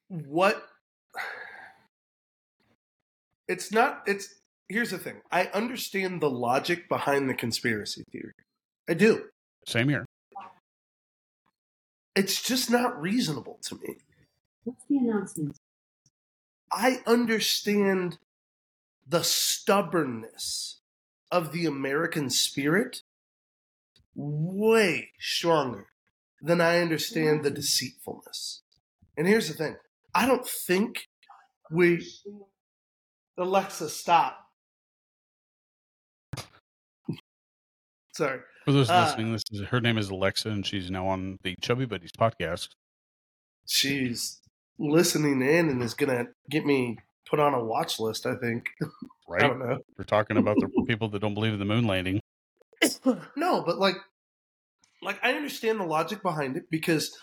what 0.08 0.66
it's 3.46 3.72
not 3.72 4.02
it's 4.06 4.34
here's 4.68 4.90
the 4.90 4.98
thing. 4.98 5.20
I 5.30 5.46
understand 5.46 6.20
the 6.20 6.30
logic 6.30 6.88
behind 6.88 7.28
the 7.28 7.34
conspiracy 7.34 8.04
theory. 8.12 8.34
I 8.88 8.94
do. 8.94 9.24
Same 9.66 9.88
here. 9.88 10.04
It's 12.14 12.42
just 12.42 12.70
not 12.70 13.00
reasonable 13.00 13.58
to 13.62 13.76
me. 13.76 13.96
What's 14.64 14.84
the 14.88 14.98
announcement? 14.98 15.56
i 16.70 17.00
understand 17.06 18.18
the 19.06 19.22
stubbornness 19.24 20.80
of 21.30 21.52
the 21.52 21.64
american 21.66 22.28
spirit 22.28 23.02
way 24.14 25.10
stronger 25.18 25.86
than 26.42 26.60
i 26.60 26.78
understand 26.78 27.42
the 27.42 27.50
deceitfulness. 27.50 28.62
And 29.16 29.26
here's 29.26 29.48
the 29.48 29.54
thing 29.54 29.76
i 30.18 30.26
don't 30.26 30.46
think 30.66 31.06
we 31.70 32.04
alexa 33.38 33.88
stop. 33.88 34.36
Sorry. 38.14 38.40
For 38.64 38.72
those 38.72 38.90
Uh, 38.90 39.04
listening 39.04 39.32
this 39.32 39.44
is 39.52 39.60
her 39.68 39.80
name 39.80 39.96
is 39.96 40.08
alexa 40.10 40.48
and 40.48 40.66
she's 40.66 40.90
now 40.90 41.06
on 41.06 41.38
the 41.44 41.54
chubby 41.60 41.84
buddies 41.86 42.10
podcast. 42.12 42.70
She's 43.66 44.40
listening 44.78 45.40
in 45.42 45.68
and 45.68 45.82
is 45.82 45.94
gonna 45.94 46.24
get 46.50 46.66
me 46.66 46.98
put 47.30 47.38
on 47.38 47.54
a 47.54 47.62
watch 47.64 48.00
list 48.00 48.26
i 48.26 48.34
think. 48.36 48.68
Right. 49.30 49.42
i 49.42 49.46
don't 49.46 49.58
know. 49.58 49.78
We're 49.98 50.04
talking 50.04 50.38
about 50.38 50.56
the 50.56 50.68
people 50.88 51.10
that 51.10 51.18
don't 51.20 51.34
believe 51.34 51.52
in 51.52 51.58
the 51.58 51.66
moon 51.66 51.86
landing. 51.86 52.20
No, 53.36 53.62
but 53.62 53.76
like, 53.78 53.96
like 55.02 55.18
I 55.22 55.32
understand 55.34 55.78
the 55.78 55.84
logic 55.84 56.22
behind 56.22 56.56
it 56.56 56.64
because 56.70 57.14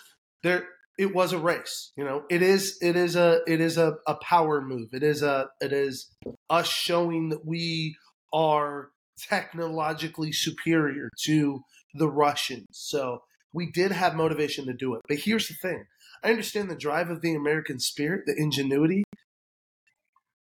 there 0.43 0.67
it 0.97 1.13
was 1.13 1.33
a 1.33 1.37
race. 1.37 1.91
You 1.97 2.03
know, 2.03 2.23
it 2.29 2.41
is 2.41 2.77
it 2.81 2.95
is 2.95 3.15
a 3.15 3.41
it 3.47 3.61
is 3.61 3.77
a, 3.77 3.95
a 4.07 4.15
power 4.15 4.61
move. 4.61 4.89
It 4.93 5.03
is 5.03 5.21
a 5.21 5.49
it 5.61 5.73
is 5.73 6.09
us 6.49 6.67
showing 6.67 7.29
that 7.29 7.45
we 7.45 7.97
are 8.33 8.89
technologically 9.17 10.31
superior 10.31 11.09
to 11.23 11.61
the 11.93 12.09
Russians. 12.09 12.67
So 12.71 13.23
we 13.53 13.71
did 13.71 13.91
have 13.91 14.15
motivation 14.15 14.65
to 14.65 14.73
do 14.73 14.95
it. 14.95 15.01
But 15.07 15.19
here's 15.19 15.47
the 15.47 15.55
thing: 15.55 15.85
I 16.23 16.29
understand 16.29 16.69
the 16.69 16.75
drive 16.75 17.09
of 17.09 17.21
the 17.21 17.35
American 17.35 17.79
spirit, 17.79 18.23
the 18.25 18.35
ingenuity, 18.35 19.03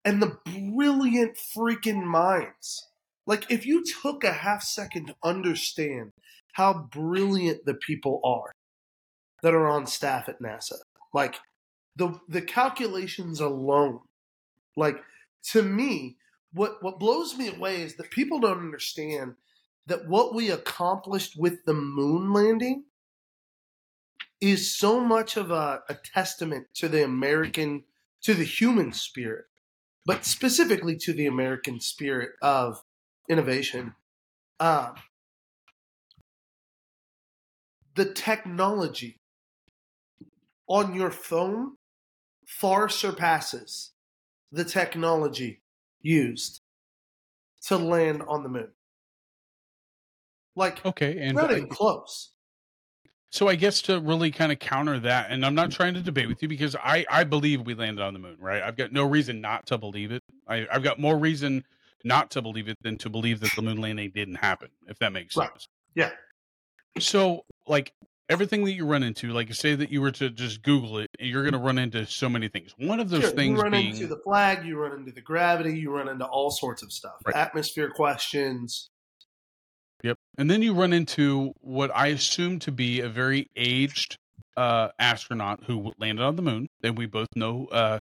and 0.06 0.22
the 0.22 0.38
brilliant 0.46 1.38
freaking 1.56 2.04
minds 2.04 2.90
like 3.30 3.46
if 3.52 3.64
you 3.64 3.84
took 3.86 4.24
a 4.24 4.34
half 4.34 4.64
second 4.64 5.06
to 5.06 5.16
understand 5.24 6.12
how 6.54 6.74
brilliant 6.92 7.64
the 7.66 7.76
people 7.76 8.20
are 8.24 8.52
that 9.44 9.54
are 9.54 9.68
on 9.68 9.88
staff 9.88 10.30
at 10.30 10.42
NASA, 10.42 10.76
Like 11.14 11.36
the 11.96 12.20
the 12.28 12.42
calculations 12.42 13.40
alone, 13.40 14.02
like 14.76 15.04
to 15.52 15.62
me, 15.62 16.18
what 16.54 16.82
what 16.84 17.00
blows 17.00 17.38
me 17.38 17.50
away 17.50 17.82
is 17.82 17.96
that 17.96 18.12
people 18.12 18.40
don't 18.40 18.60
understand 18.60 19.36
that 19.88 20.08
what 20.08 20.36
we 20.36 20.52
accomplished 20.52 21.36
with 21.38 21.66
the 21.66 21.74
moon 21.74 22.32
landing 22.32 22.84
is 24.40 24.74
so 24.74 25.00
much 25.00 25.36
of 25.36 25.52
a, 25.52 25.82
a 25.90 25.96
testament 25.96 26.68
to 26.76 26.88
the 26.88 27.04
American 27.04 27.84
to 28.22 28.34
the 28.34 28.44
human 28.44 28.94
spirit, 28.94 29.46
but 30.06 30.26
specifically 30.26 30.96
to 30.98 31.14
the 31.14 31.26
American 31.26 31.80
spirit 31.80 32.32
of 32.42 32.84
innovation. 33.30 33.96
Um, 34.60 34.96
the 37.96 38.06
technology 38.06 39.19
on 40.70 40.96
your 40.96 41.12
phone 41.12 41.78
far 42.48 42.90
surpasses 42.90 43.94
the 44.52 44.66
technology 44.66 45.64
used 46.02 46.62
to 47.62 47.78
land 47.78 48.22
on 48.24 48.44
the 48.44 48.50
moon. 48.50 48.74
Like, 50.56 50.86
Okay, 50.86 51.18
and 51.20 51.36
not 51.36 51.52
even 51.52 51.68
close. 51.70 52.34
so 53.32 53.48
I 53.48 53.56
guess 53.56 53.82
to 53.84 54.00
really 54.00 54.32
kind 54.32 54.52
of 54.52 54.58
counter 54.60 55.00
that, 55.02 55.30
and 55.30 55.46
I'm 55.46 55.54
not 55.54 55.72
trying 55.72 55.94
to 55.94 56.02
debate 56.02 56.28
with 56.28 56.42
you 56.42 56.48
because 56.48 56.76
I 56.76 57.06
I 57.10 57.24
believe 57.24 57.62
we 57.62 57.76
landed 57.76 58.02
on 58.02 58.14
the 58.14 58.20
moon, 58.20 58.38
right? 58.40 58.62
I've 58.64 58.76
got 58.76 58.92
no 58.92 59.06
reason 59.08 59.40
not 59.40 59.68
to 59.68 59.78
believe 59.78 60.12
it. 60.12 60.24
I, 60.48 60.68
I've 60.72 60.84
got 60.84 61.00
more 61.00 61.18
reason 61.18 61.64
not 62.04 62.32
to 62.32 62.42
believe 62.42 62.68
it 62.68 62.78
than 62.82 62.98
to 63.00 63.10
believe 63.10 63.40
that 63.42 63.54
the 63.56 63.62
moon 63.62 63.78
landing 63.78 64.12
didn't 64.16 64.36
happen, 64.36 64.70
if 64.88 64.98
that 65.00 65.14
makes 65.14 65.36
Right. 65.36 65.50
sense. 65.52 65.68
Yeah. 65.96 66.12
So, 67.00 67.46
like 67.68 67.94
everything 68.30 68.64
that 68.66 68.74
you 68.74 68.86
run 68.86 69.04
into, 69.04 69.32
like 69.32 69.54
say 69.54 69.76
that 69.76 69.92
you 69.92 70.02
were 70.02 70.12
to 70.12 70.30
just 70.30 70.62
Google 70.62 71.00
it, 71.00 71.10
you're 71.20 71.44
going 71.44 71.54
to 71.54 71.60
run 71.60 71.78
into 71.78 72.06
so 72.06 72.30
many 72.30 72.48
things. 72.48 72.74
One 72.78 73.00
of 73.00 73.10
those 73.10 73.22
Sure, 73.22 73.32
things 73.32 73.58
you 73.58 73.64
run 73.64 73.72
being 73.72 73.88
into 73.88 74.08
the 74.08 74.20
flag, 74.24 74.66
you 74.66 74.78
run 74.78 74.94
into 74.94 75.12
the 75.12 75.22
gravity, 75.22 75.78
you 75.78 75.92
run 75.92 76.08
into 76.08 76.26
all 76.26 76.52
sorts 76.52 76.84
of 76.84 76.92
stuff. 76.92 77.16
Right. 77.26 77.36
Atmosphere 77.36 77.90
questions. 77.90 78.90
Yep. 80.04 80.18
And 80.38 80.50
then 80.50 80.62
you 80.62 80.74
run 80.74 80.94
into 80.94 81.54
what 81.60 81.92
I 81.94 82.08
assume 82.08 82.60
to 82.60 82.72
be 82.72 83.02
a 83.02 83.10
very 83.10 83.50
aged 83.56 84.18
uh, 84.56 84.90
astronaut 84.98 85.64
who 85.66 85.92
landed 85.98 86.24
on 86.24 86.36
the 86.36 86.42
moon. 86.42 86.68
And 86.84 86.98
we 86.98 87.06
both 87.06 87.28
know 87.36 87.68
uh, 87.72 88.00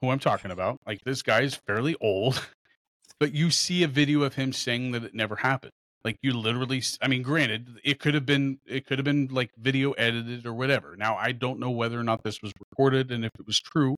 who 0.00 0.10
I'm 0.10 0.20
talking 0.20 0.50
about. 0.50 0.78
Like 0.86 1.00
this 1.04 1.22
guy 1.22 1.40
is 1.40 1.58
fairly 1.66 1.96
old, 2.00 2.46
but 3.18 3.32
you 3.32 3.50
see 3.50 3.82
a 3.82 3.88
video 3.88 4.22
of 4.22 4.34
him 4.34 4.52
saying 4.52 4.92
that 4.92 5.04
it 5.04 5.14
never 5.14 5.36
happened. 5.36 5.72
Like 6.04 6.18
you 6.22 6.34
literally, 6.34 6.82
I 7.00 7.08
mean, 7.08 7.22
granted, 7.22 7.80
it 7.82 7.98
could 7.98 8.14
have 8.14 8.26
been, 8.26 8.58
it 8.66 8.86
could 8.86 8.98
have 8.98 9.04
been 9.04 9.28
like 9.30 9.50
video 9.56 9.92
edited 9.92 10.46
or 10.46 10.52
whatever. 10.52 10.96
Now 10.96 11.16
I 11.16 11.32
don't 11.32 11.58
know 11.58 11.70
whether 11.70 11.98
or 11.98 12.04
not 12.04 12.22
this 12.22 12.42
was 12.42 12.52
recorded 12.58 13.10
and 13.10 13.24
if 13.24 13.30
it 13.38 13.46
was 13.46 13.58
true, 13.60 13.96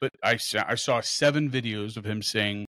but 0.00 0.12
I 0.22 0.36
saw, 0.36 0.64
I 0.66 0.76
saw 0.76 1.00
seven 1.00 1.50
videos 1.50 1.96
of 1.96 2.04
him 2.06 2.22
saying, 2.22 2.66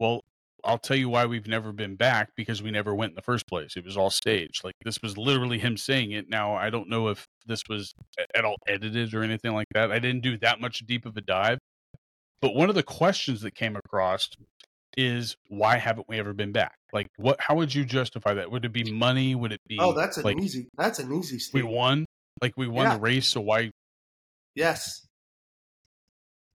"Well, 0.00 0.22
I'll 0.64 0.78
tell 0.78 0.96
you 0.96 1.08
why 1.08 1.26
we've 1.26 1.48
never 1.48 1.72
been 1.72 1.96
back 1.96 2.30
because 2.36 2.62
we 2.62 2.70
never 2.70 2.94
went 2.94 3.10
in 3.10 3.16
the 3.16 3.22
first 3.22 3.48
place. 3.48 3.76
It 3.76 3.84
was 3.84 3.96
all 3.96 4.10
staged. 4.10 4.62
Like 4.62 4.74
this 4.84 4.98
was 5.02 5.18
literally 5.18 5.58
him 5.58 5.76
saying 5.76 6.12
it. 6.12 6.28
Now 6.28 6.54
I 6.54 6.70
don't 6.70 6.88
know 6.88 7.08
if 7.08 7.26
this 7.46 7.62
was 7.68 7.92
at 8.34 8.44
all 8.44 8.56
edited 8.68 9.12
or 9.14 9.22
anything 9.22 9.54
like 9.54 9.66
that. 9.74 9.90
I 9.90 9.98
didn't 9.98 10.22
do 10.22 10.38
that 10.38 10.60
much 10.60 10.86
deep 10.86 11.04
of 11.04 11.16
a 11.16 11.20
dive. 11.20 11.58
But 12.40 12.54
one 12.54 12.68
of 12.68 12.74
the 12.74 12.82
questions 12.82 13.40
that 13.42 13.54
came 13.54 13.76
across 13.76 14.28
is 14.96 15.36
why 15.48 15.76
haven't 15.78 16.08
we 16.08 16.18
ever 16.18 16.32
been 16.32 16.52
back? 16.52 16.74
Like 16.92 17.08
what 17.16 17.40
how 17.40 17.56
would 17.56 17.74
you 17.74 17.84
justify 17.84 18.34
that? 18.34 18.50
Would 18.50 18.64
it 18.64 18.72
be 18.72 18.90
money? 18.92 19.34
Would 19.34 19.52
it 19.52 19.60
oh, 19.64 19.68
be 19.68 19.78
Oh, 19.80 19.92
that's 19.92 20.16
an 20.18 20.24
like 20.24 20.38
easy. 20.40 20.68
That's 20.76 20.98
an 20.98 21.12
easy. 21.12 21.38
we 21.52 21.62
won? 21.62 22.04
Like 22.40 22.54
we 22.56 22.66
won 22.68 22.86
Yeah. 22.86 22.94
the 22.94 23.00
race, 23.00 23.26
so 23.26 23.40
why 23.40 23.70
Yes. 24.54 25.06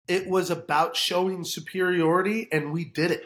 It 0.07 0.27
was 0.27 0.49
about 0.49 0.95
showing 0.95 1.43
superiority, 1.43 2.47
and 2.51 2.71
we 2.71 2.85
did 2.85 3.11
it. 3.11 3.23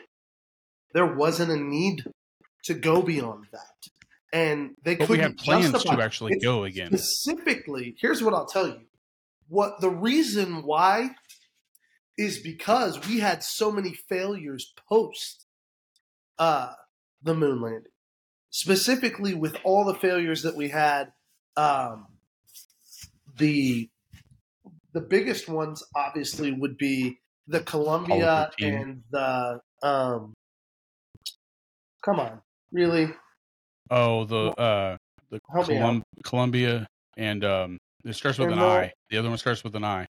There 0.93 1.05
wasn't 1.05 1.51
a 1.51 1.57
need 1.57 2.05
to 2.63 2.73
go 2.73 3.01
beyond 3.01 3.45
that, 3.51 3.89
and 4.33 4.71
they 4.83 4.95
but 4.95 5.07
couldn't 5.07 5.23
had 5.23 5.37
plans 5.37 5.71
justify. 5.71 5.95
to 5.95 6.01
actually 6.01 6.33
It's 6.33 6.43
go 6.43 6.63
again. 6.63 6.87
Specifically, 6.97 7.95
here's 7.99 8.23
what 8.23 8.33
I'll 8.33 8.47
tell 8.47 8.67
you. 8.67 8.81
What 9.47 9.79
the 9.81 9.89
reason 9.89 10.63
why 10.63 11.11
is 12.17 12.39
because 12.39 13.07
we 13.07 13.19
had 13.19 13.43
so 13.43 13.71
many 13.71 13.93
failures 13.93 14.73
post 14.89 15.45
uh, 16.37 16.73
the 17.23 17.33
moon 17.33 17.61
landing. 17.61 17.91
Specifically, 18.49 19.33
with 19.33 19.55
all 19.63 19.85
the 19.85 19.93
failures 19.95 20.43
that 20.43 20.55
we 20.57 20.69
had, 20.69 21.13
um, 21.55 22.07
the 23.37 23.89
the 24.93 25.01
biggest 25.01 25.47
ones 25.47 25.83
obviously 25.95 26.51
would 26.51 26.77
be 26.77 27.17
the 27.47 27.61
Columbia 27.61 28.49
13. 28.59 28.73
and 28.75 29.03
the 29.11 29.61
um. 29.83 30.33
Come 32.03 32.19
on, 32.19 32.41
really? 32.71 33.13
Oh, 33.89 34.25
the 34.25 34.47
uh 34.59 34.97
the 35.29 35.39
Help 35.53 35.67
me 35.69 35.77
out. 35.77 35.81
Colum- 35.81 36.03
Columbia 36.23 36.87
and 37.17 37.45
um 37.45 37.77
it 38.03 38.13
starts 38.13 38.37
with 38.39 38.49
And 38.49 38.59
an 38.59 38.59
the- 38.59 38.65
I. 38.73 38.93
The 39.09 39.17
other 39.17 39.29
one 39.29 39.37
starts 39.37 39.63
with 39.63 39.75
an 39.75 39.83
I. 39.85 40.07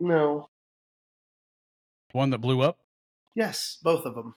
No. 0.00 0.48
The 2.14 2.18
one 2.18 2.30
that 2.30 2.38
blew 2.38 2.60
up? 2.62 2.78
Yes, 3.34 3.78
both 3.82 4.06
of 4.06 4.14
them. 4.14 4.36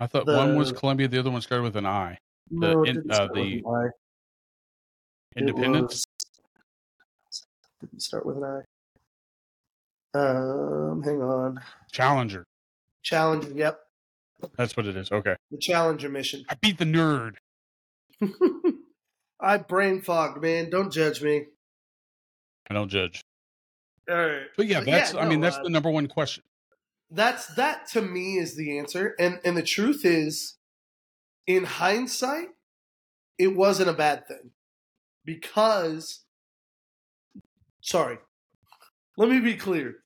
I 0.00 0.08
thought 0.08 0.26
one 0.26 0.56
was 0.56 0.72
Columbia, 0.72 1.06
the 1.06 1.18
other 1.20 1.30
one 1.30 1.40
started 1.40 1.62
with 1.62 1.76
an 1.76 1.86
I. 1.86 2.18
No, 2.50 2.82
it 2.82 2.88
in- 2.88 2.94
didn't 2.96 3.10
uh, 3.12 3.14
start 3.14 3.30
with 3.30 3.36
the 3.44 3.58
an 3.58 3.64
I. 3.66 5.38
Independence? 5.38 6.04
was- 7.28 7.46
didn't 7.80 8.02
start 8.02 8.26
with 8.26 8.36
an 8.38 8.44
I. 8.44 10.18
Um, 10.18 11.02
hang 11.04 11.22
on. 11.22 11.60
Challenger. 11.92 12.44
Challenger. 13.02 13.52
Yep, 13.54 13.78
That's 14.56 14.76
what 14.76 14.86
it 14.86 14.96
is. 14.96 15.12
Okay. 15.12 15.36
the 15.52 15.58
Challenger 15.58 16.08
mission. 16.08 16.44
I 16.48 16.56
beat 16.56 16.78
the 16.78 16.84
nerd. 16.84 17.34
I 19.40 19.58
brain 19.58 20.00
fogged, 20.02 20.42
man. 20.42 20.68
Don't 20.68 20.92
judge 20.92 21.22
me. 21.22 21.44
I 22.68 22.74
don't 22.74 22.88
judge. 22.88 23.22
All 24.10 24.16
right. 24.16 24.42
But 24.56 24.66
yeah, 24.66 24.80
But 24.80 24.86
that's 24.86 25.14
yeah, 25.14 25.20
I 25.20 25.28
mean 25.28 25.40
that's 25.40 25.58
uh, 25.58 25.62
the 25.62 25.70
number 25.70 25.88
one 25.88 26.08
question. 26.08 26.42
That's 27.14 27.46
that 27.54 27.88
to 27.88 28.00
me 28.00 28.38
is 28.38 28.56
the 28.56 28.78
answer. 28.78 29.14
And 29.18 29.38
and 29.44 29.56
the 29.56 29.62
truth 29.62 30.04
is, 30.04 30.56
in 31.46 31.64
hindsight, 31.64 32.48
it 33.38 33.54
wasn't 33.54 33.90
a 33.90 33.94
bad 33.94 34.26
thing. 34.26 34.50
Because 35.24 36.24
sorry. 37.82 38.18
Let 39.18 39.28
me 39.28 39.40
be 39.40 39.54
clear. 39.54 39.96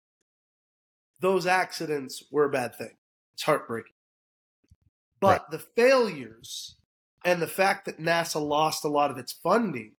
Those 1.21 1.47
accidents 1.47 2.25
were 2.33 2.45
a 2.45 2.51
bad 2.51 2.75
thing. 2.75 2.97
It's 3.35 3.45
heartbreaking. 3.45 3.93
But 5.21 5.51
the 5.51 5.61
failures 5.61 6.77
and 7.25 7.41
the 7.41 7.47
fact 7.47 7.87
that 7.87 8.01
NASA 8.01 8.45
lost 8.45 8.85
a 8.85 8.89
lot 8.89 9.11
of 9.11 9.17
its 9.17 9.33
funding 9.33 9.93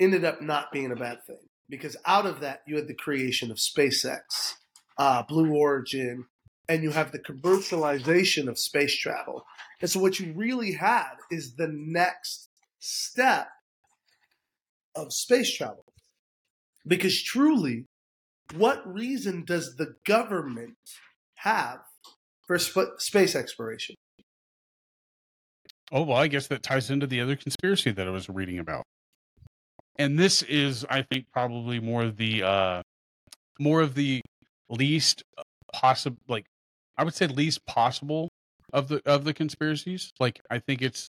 ended 0.00 0.24
up 0.24 0.42
not 0.42 0.72
being 0.72 0.90
a 0.90 0.96
bad 0.96 1.24
thing. 1.24 1.48
Because 1.68 1.96
out 2.04 2.26
of 2.26 2.40
that, 2.40 2.62
you 2.66 2.76
had 2.76 2.88
the 2.88 2.94
creation 2.94 3.50
of 3.50 3.58
SpaceX, 3.58 4.54
uh, 4.98 5.22
Blue 5.22 5.52
Origin, 5.54 6.26
and 6.68 6.82
you 6.82 6.90
have 6.90 7.12
the 7.12 7.18
commercialization 7.18 8.48
of 8.48 8.58
space 8.58 8.96
travel. 8.96 9.44
And 9.80 9.90
so, 9.90 10.00
what 10.00 10.20
you 10.20 10.32
really 10.34 10.72
had 10.72 11.14
is 11.30 11.54
the 11.54 11.68
next 11.68 12.48
step 12.78 13.48
of 14.94 15.12
space 15.12 15.54
travel. 15.54 15.84
Because 16.86 17.22
truly, 17.22 17.86
what 18.54 18.86
reason 18.86 19.44
does 19.44 19.76
the 19.76 19.94
government 20.06 20.76
have 21.36 21.80
for 22.46 22.58
sp- 22.58 22.98
space 22.98 23.34
exploration? 23.34 23.96
Oh 25.92 26.02
well, 26.02 26.18
I 26.18 26.28
guess 26.28 26.46
that 26.48 26.62
ties 26.62 26.90
into 26.90 27.06
the 27.06 27.20
other 27.20 27.36
conspiracy 27.36 27.90
that 27.90 28.06
I 28.06 28.10
was 28.10 28.28
reading 28.28 28.58
about. 28.58 28.84
And 29.98 30.18
this 30.18 30.42
is, 30.42 30.84
I 30.88 31.02
think, 31.02 31.26
probably 31.32 31.80
more 31.80 32.02
of 32.02 32.16
the 32.16 32.42
uh 32.42 32.82
more 33.58 33.80
of 33.80 33.94
the 33.94 34.22
least 34.70 35.22
possible 35.72 36.18
like 36.28 36.46
I 36.96 37.04
would 37.04 37.14
say 37.14 37.26
least 37.26 37.66
possible 37.66 38.28
of 38.72 38.88
the 38.88 39.02
of 39.04 39.24
the 39.24 39.34
conspiracies. 39.34 40.12
Like 40.18 40.40
I 40.50 40.58
think 40.58 40.82
it's 40.82 41.08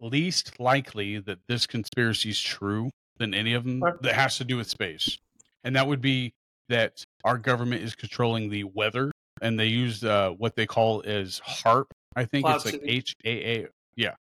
least 0.00 0.58
likely 0.58 1.18
that 1.18 1.38
this 1.48 1.66
conspiracy 1.66 2.30
is 2.30 2.40
true 2.40 2.90
than 3.18 3.34
any 3.34 3.54
of 3.54 3.64
them 3.64 3.80
that 4.00 4.14
has 4.14 4.38
to 4.38 4.44
do 4.44 4.56
with 4.56 4.68
space. 4.68 5.18
And 5.62 5.76
that 5.76 5.86
would 5.86 6.00
be 6.00 6.32
that 6.68 7.04
our 7.24 7.36
government 7.36 7.82
is 7.82 7.94
controlling 7.94 8.48
the 8.48 8.64
weather 8.64 9.12
and 9.42 9.58
they 9.58 9.66
use 9.66 10.02
uh, 10.02 10.30
what 10.30 10.56
they 10.56 10.66
call 10.66 11.02
as 11.04 11.40
HAARP. 11.46 11.84
I 12.16 12.24
think 12.24 12.44
Cloud 12.44 12.56
it's 12.56 12.64
like 12.66 12.80
H 12.84 13.14
A 13.24 13.30
A. 13.30 13.68
Yeah. 13.96 14.14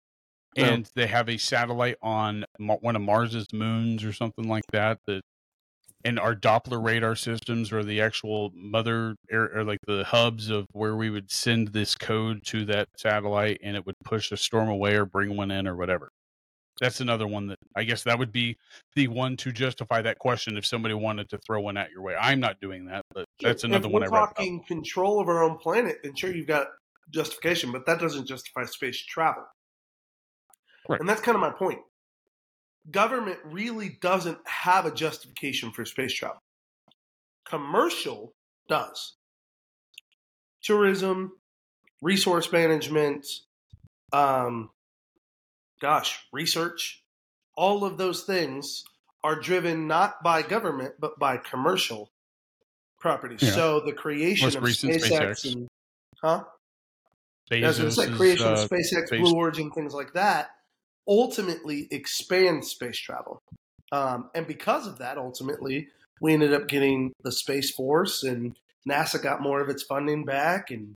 Yeah. 0.54 0.66
And 0.68 0.90
they 0.94 1.06
have 1.06 1.28
a 1.28 1.36
satellite 1.36 1.96
on 2.00 2.46
one 2.58 2.96
of 2.96 3.02
Mars's 3.02 3.46
moons 3.52 4.02
or 4.04 4.14
something 4.14 4.48
like 4.48 4.64
that. 4.72 4.98
That 5.06 5.20
and 6.06 6.20
our 6.20 6.36
Doppler 6.36 6.82
radar 6.82 7.16
systems 7.16 7.72
are 7.72 7.82
the 7.82 8.00
actual 8.00 8.52
mother 8.54 9.16
air, 9.28 9.50
or 9.52 9.64
like 9.64 9.80
the 9.88 10.04
hubs 10.04 10.50
of 10.50 10.66
where 10.70 10.94
we 10.94 11.10
would 11.10 11.32
send 11.32 11.68
this 11.68 11.96
code 11.96 12.44
to 12.44 12.64
that 12.66 12.86
satellite, 12.96 13.58
and 13.62 13.76
it 13.76 13.84
would 13.84 13.96
push 14.04 14.30
a 14.30 14.36
storm 14.36 14.68
away 14.68 14.94
or 14.94 15.04
bring 15.04 15.36
one 15.36 15.50
in 15.50 15.66
or 15.66 15.74
whatever. 15.74 16.08
That's 16.80 17.00
another 17.00 17.26
one 17.26 17.48
that 17.48 17.58
I 17.74 17.82
guess 17.82 18.04
that 18.04 18.20
would 18.20 18.30
be 18.30 18.56
the 18.94 19.08
one 19.08 19.36
to 19.38 19.50
justify 19.50 20.00
that 20.02 20.18
question 20.20 20.56
if 20.56 20.64
somebody 20.64 20.94
wanted 20.94 21.28
to 21.30 21.38
throw 21.38 21.60
one 21.60 21.76
at 21.76 21.90
your 21.90 22.02
way. 22.02 22.14
I'm 22.14 22.38
not 22.38 22.60
doing 22.60 22.86
that, 22.86 23.02
but 23.12 23.24
that's 23.42 23.64
another 23.64 23.88
if 23.88 23.92
one 23.92 24.04
I 24.04 24.08
we're 24.08 24.18
talking 24.18 24.62
control 24.68 25.20
of 25.20 25.28
our 25.28 25.42
own 25.42 25.58
planet, 25.58 25.96
then 26.04 26.14
sure 26.14 26.32
you've 26.32 26.46
got 26.46 26.68
justification, 27.10 27.72
but 27.72 27.84
that 27.86 27.98
doesn't 27.98 28.28
justify 28.28 28.64
space 28.64 29.04
travel. 29.04 29.42
Right. 30.88 31.00
And 31.00 31.08
that's 31.08 31.20
kind 31.20 31.34
of 31.34 31.40
my 31.40 31.50
point. 31.50 31.80
Government 32.90 33.38
really 33.44 33.98
doesn't 34.00 34.38
have 34.46 34.86
a 34.86 34.90
justification 34.94 35.72
for 35.72 35.84
space 35.84 36.12
travel. 36.12 36.40
Commercial 37.48 38.34
does. 38.68 39.14
Tourism, 40.62 41.32
resource 42.02 42.50
management, 42.52 43.26
um, 44.12 44.70
gosh, 45.80 46.26
research, 46.32 47.02
all 47.56 47.84
of 47.84 47.98
those 47.98 48.24
things 48.24 48.84
are 49.24 49.38
driven 49.38 49.88
not 49.88 50.22
by 50.22 50.42
government 50.42 50.94
but 51.00 51.18
by 51.18 51.36
commercial 51.36 52.10
properties. 53.00 53.42
Yeah. 53.42 53.50
So 53.50 53.80
the 53.80 53.92
creation 53.92 54.46
Most 54.46 54.56
of 54.56 54.62
SpaceX 54.62 55.10
SpaceX. 55.10 55.52
and 55.52 55.68
huh? 56.22 56.44
As 57.50 57.80
I 57.80 57.88
said, 57.90 58.14
creation 58.14 58.46
uh, 58.46 58.52
of 58.52 58.70
SpaceX, 58.70 59.06
space- 59.06 59.20
Blue 59.20 59.34
Origin, 59.34 59.70
things 59.70 59.94
like 59.94 60.12
that, 60.14 60.50
ultimately 61.08 61.88
expand 61.90 62.64
space 62.64 62.98
travel. 62.98 63.40
Um, 63.92 64.30
and 64.34 64.46
because 64.46 64.86
of 64.86 64.98
that, 64.98 65.18
ultimately, 65.18 65.88
we 66.20 66.32
ended 66.32 66.52
up 66.52 66.68
getting 66.68 67.12
the 67.22 67.32
Space 67.32 67.70
Force, 67.70 68.22
and 68.22 68.56
NASA 68.88 69.22
got 69.22 69.40
more 69.40 69.60
of 69.60 69.68
its 69.68 69.82
funding 69.82 70.24
back, 70.24 70.70
and 70.70 70.94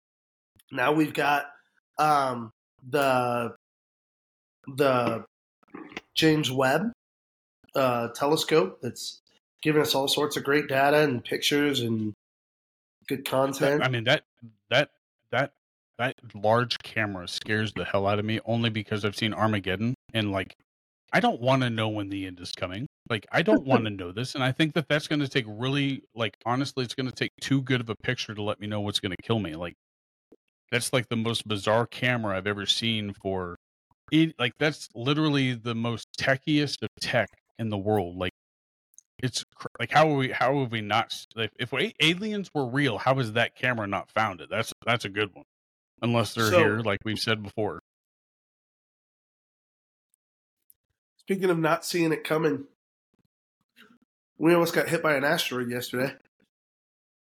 now 0.73 0.93
we've 0.93 1.15
got 1.15 1.47
um, 1.99 2.51
the 2.89 3.55
the 4.67 5.25
James 6.15 6.51
Webb 6.51 6.93
uh, 7.75 8.09
telescope 8.09 8.79
that's 8.83 9.21
giving 9.63 9.83
us 9.83 9.95
all 9.95 10.09
sorts 10.09 10.37
of 10.37 10.45
great 10.45 10.69
data 10.69 11.01
and 11.01 11.25
pictures 11.25 11.81
and 11.81 12.15
good 13.09 13.25
content. 13.25 13.83
I 13.83 13.89
mean 13.89 14.05
that 14.05 14.25
that 14.71 14.91
that 15.31 15.53
that 16.01 16.17
large 16.35 16.79
camera 16.79 17.29
scares 17.29 17.75
the 17.75 17.85
hell 17.85 18.07
out 18.07 18.19
of 18.19 18.25
me 18.25 18.41
only 18.47 18.71
because 18.71 19.05
I've 19.05 19.15
seen 19.15 19.35
Armageddon 19.35 19.95
and 20.15 20.33
like 20.33 20.57
I 21.13 21.21
don't 21.21 21.41
want 21.43 21.63
to 21.63 21.69
know 21.69 21.89
when 21.89 22.09
the 22.09 22.27
end 22.27 22.41
is 22.41 22.53
coming. 22.53 22.87
Like 23.11 23.27
I 23.31 23.43
don't 23.43 23.67
want 23.67 23.85
to 23.85 23.91
know 23.91 24.11
this, 24.11 24.35
and 24.35 24.43
I 24.43 24.51
think 24.51 24.73
that 24.75 24.89
that's 24.89 25.07
going 25.07 25.21
to 25.21 25.29
take 25.29 25.45
really 25.47 26.03
like 26.15 26.37
honestly, 26.47 26.85
it's 26.85 26.95
going 26.95 27.09
to 27.09 27.15
take 27.15 27.33
too 27.43 27.61
good 27.61 27.83
of 27.83 27.91
a 27.91 27.97
picture 28.03 28.35
to 28.35 28.43
let 28.43 28.61
me 28.61 28.67
know 28.67 28.81
what's 28.81 28.99
going 28.99 29.15
to 29.15 29.23
kill 29.23 29.39
me. 29.39 29.55
Like 29.55 29.75
that's 30.73 30.93
like 30.93 31.09
the 31.11 31.17
most 31.17 31.47
bizarre 31.47 31.87
camera 31.87 32.37
I've 32.37 32.47
ever 32.47 32.65
seen 32.65 33.13
for 33.13 33.57
it. 34.11 34.35
Like 34.39 34.53
that's 34.59 34.89
literally 34.95 35.53
the 35.53 35.75
most 35.75 36.07
techiest 36.19 36.83
of 36.83 36.89
tech 37.03 37.29
in 37.59 37.69
the 37.69 37.79
world. 37.79 38.17
Like 38.17 38.33
it's 39.23 39.45
like 39.79 39.91
how 39.91 40.11
are 40.11 40.17
we 40.17 40.31
how 40.31 40.61
have 40.61 40.73
we 40.73 40.81
not 40.81 41.15
like 41.37 41.51
if 41.59 41.75
aliens 42.01 42.49
were 42.55 42.67
real 42.67 42.97
how 42.97 43.19
is 43.19 43.35
that 43.35 43.55
camera 43.55 43.87
not 43.87 44.11
found 44.11 44.41
it 44.41 44.49
that's 44.49 44.73
that's 44.87 45.05
a 45.05 45.11
good 45.11 45.29
one 45.35 45.45
unless 46.03 46.35
they're 46.35 46.51
So- 46.51 46.59
here 46.59 46.79
like 46.81 47.01
we've 47.05 47.19
said 47.19 47.43
before. 47.43 47.81
Speaking 51.19 51.51
of 51.51 51.59
not 51.59 51.85
seeing 51.85 52.13
it 52.13 52.25
coming, 52.25 52.65
we 54.39 54.53
almost 54.53 54.75
got 54.75 54.89
hit 54.89 55.03
by 55.03 55.15
an 55.15 55.25
asteroid 55.25 55.71
yesterday. 55.71 56.15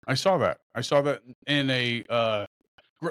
i 0.06 0.14
saw 0.14 0.38
that. 0.38 0.58
I 0.74 0.80
saw 0.80 1.00
that 1.02 1.22
in 1.46 1.70
a 1.70 2.04
uh 2.08 2.46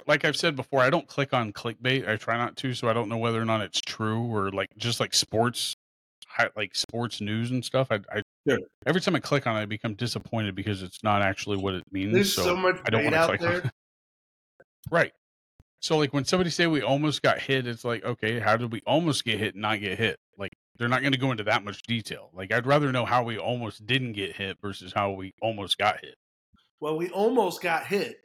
like 0.05 0.24
i've 0.24 0.36
said 0.36 0.55
before 0.55 0.82
i 0.82 0.89
don't 0.91 1.07
click 1.07 1.34
on 1.34 1.51
clickbait. 1.53 2.07
I 2.07 2.15
try 2.17 2.38
not 2.38 2.55
to 2.57 2.74
so 2.76 2.89
i 2.89 2.93
don't 2.93 3.09
know 3.09 3.17
whether 3.17 3.41
or 3.41 3.45
not 3.45 3.61
it's 3.61 3.80
true 3.82 4.22
or 4.24 4.51
like 4.51 4.67
just 4.78 4.99
like 4.99 5.13
sports 5.13 5.76
like 6.55 6.76
sports 6.76 7.22
news 7.22 7.49
and 7.51 7.65
stuff. 7.65 7.88
I, 7.91 7.99
I 8.13 8.22
every 8.86 9.01
time 9.01 9.15
i 9.15 9.20
click 9.20 9.47
on 9.47 9.55
it 9.57 9.61
i 9.61 9.65
become 9.65 9.93
disappointed 9.95 10.53
because 10.55 10.84
it's 10.84 11.03
not 11.03 11.22
actually 11.22 11.57
what 11.57 11.74
it 11.76 11.84
means 11.91 12.13
There's 12.13 12.34
so 12.34 12.43
so, 12.43 12.55
much 12.55 12.80
i 12.86 12.89
don't 12.89 13.01
bait 13.01 13.05
want 13.13 13.15
to 13.15 13.20
out 13.20 13.28
click 13.30 13.41
on 13.41 13.47
there. 13.47 13.57
it. 13.59 13.72
Right 14.91 15.11
so 15.80 15.97
like 15.97 16.13
when 16.13 16.25
somebody 16.25 16.49
say 16.49 16.67
we 16.67 16.82
almost 16.82 17.21
got 17.21 17.39
hit 17.39 17.67
it's 17.67 17.86
like 17.86 18.03
okay 18.03 18.39
how 18.39 18.57
did 18.57 18.71
we 18.71 18.82
almost 18.86 19.23
get 19.23 19.39
hit 19.39 19.55
and 19.55 19.61
not 19.61 19.80
get 19.80 19.97
hit? 19.97 20.17
Like 20.38 20.53
they're 20.77 20.89
not 20.89 21.01
going 21.01 21.13
to 21.13 21.19
go 21.19 21.32
into 21.32 21.43
that 21.45 21.63
much 21.63 21.82
detail. 21.84 22.30
Like 22.34 22.51
i'd 22.53 22.65
rather 22.65 22.91
know 22.91 23.05
how 23.05 23.23
we 23.23 23.38
almost 23.38 23.86
didn't 23.86 24.13
get 24.13 24.36
hit 24.36 24.57
versus 24.61 24.93
how 24.93 25.11
we 25.11 25.34
almost 25.41 25.77
got 25.77 26.01
hit. 26.01 26.15
Well, 26.80 26.97
we 26.97 27.09
almost 27.09 27.61
got 27.61 27.88
hit, 27.88 28.21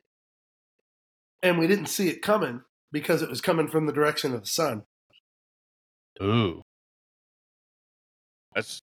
and 1.43 1.59
we 1.59 1.67
didn't 1.67 1.87
see 1.87 2.09
it 2.09 2.23
coming 2.23 2.63
because 2.93 3.21
it 3.21 3.29
was 3.29 3.41
coming 3.41 3.67
from 3.67 3.87
the 3.87 3.93
direction 3.93 4.33
of 4.33 4.43
the 4.43 4.47
sun. 4.47 4.85
ooh. 6.23 6.63
That's 8.55 8.81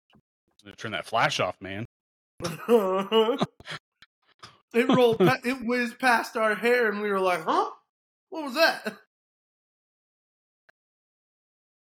turn 0.76 0.92
that 0.92 1.06
flash 1.06 1.40
off 1.40 1.56
man. 1.62 1.86
It 4.74 4.88
rolled, 4.88 5.18
it 5.20 5.66
whizzed 5.66 6.00
past 6.00 6.38
our 6.38 6.56
hair, 6.56 6.90
and 6.90 7.02
we 7.02 7.12
were 7.12 7.20
like, 7.20 7.44
"Huh? 7.44 7.72
What 8.32 8.46
was 8.46 8.54
that, 8.56 8.98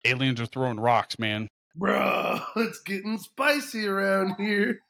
aliens 0.04 0.40
are 0.40 0.46
throwing 0.46 0.78
rocks 0.78 1.18
man 1.18 1.48
bro? 1.74 2.40
It's 2.56 2.80
getting 2.80 3.18
spicy 3.18 3.86
around 3.86 4.36
here." 4.38 4.80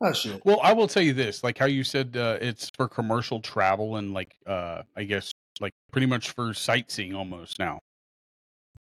Oh 0.00 0.12
shit! 0.12 0.44
Well, 0.44 0.60
I 0.62 0.72
will 0.72 0.88
tell 0.88 1.02
you 1.02 1.12
this, 1.12 1.44
like 1.44 1.58
how 1.58 1.66
you 1.66 1.84
said 1.84 2.16
uh, 2.16 2.38
it's 2.40 2.70
for 2.76 2.88
commercial 2.88 3.40
travel 3.40 3.96
and 3.96 4.14
like 4.14 4.34
uh 4.46 4.82
I 4.96 5.04
guess 5.04 5.32
like 5.60 5.72
pretty 5.92 6.06
much 6.06 6.30
for 6.30 6.54
sightseeing 6.54 7.14
almost 7.14 7.58
now. 7.58 7.80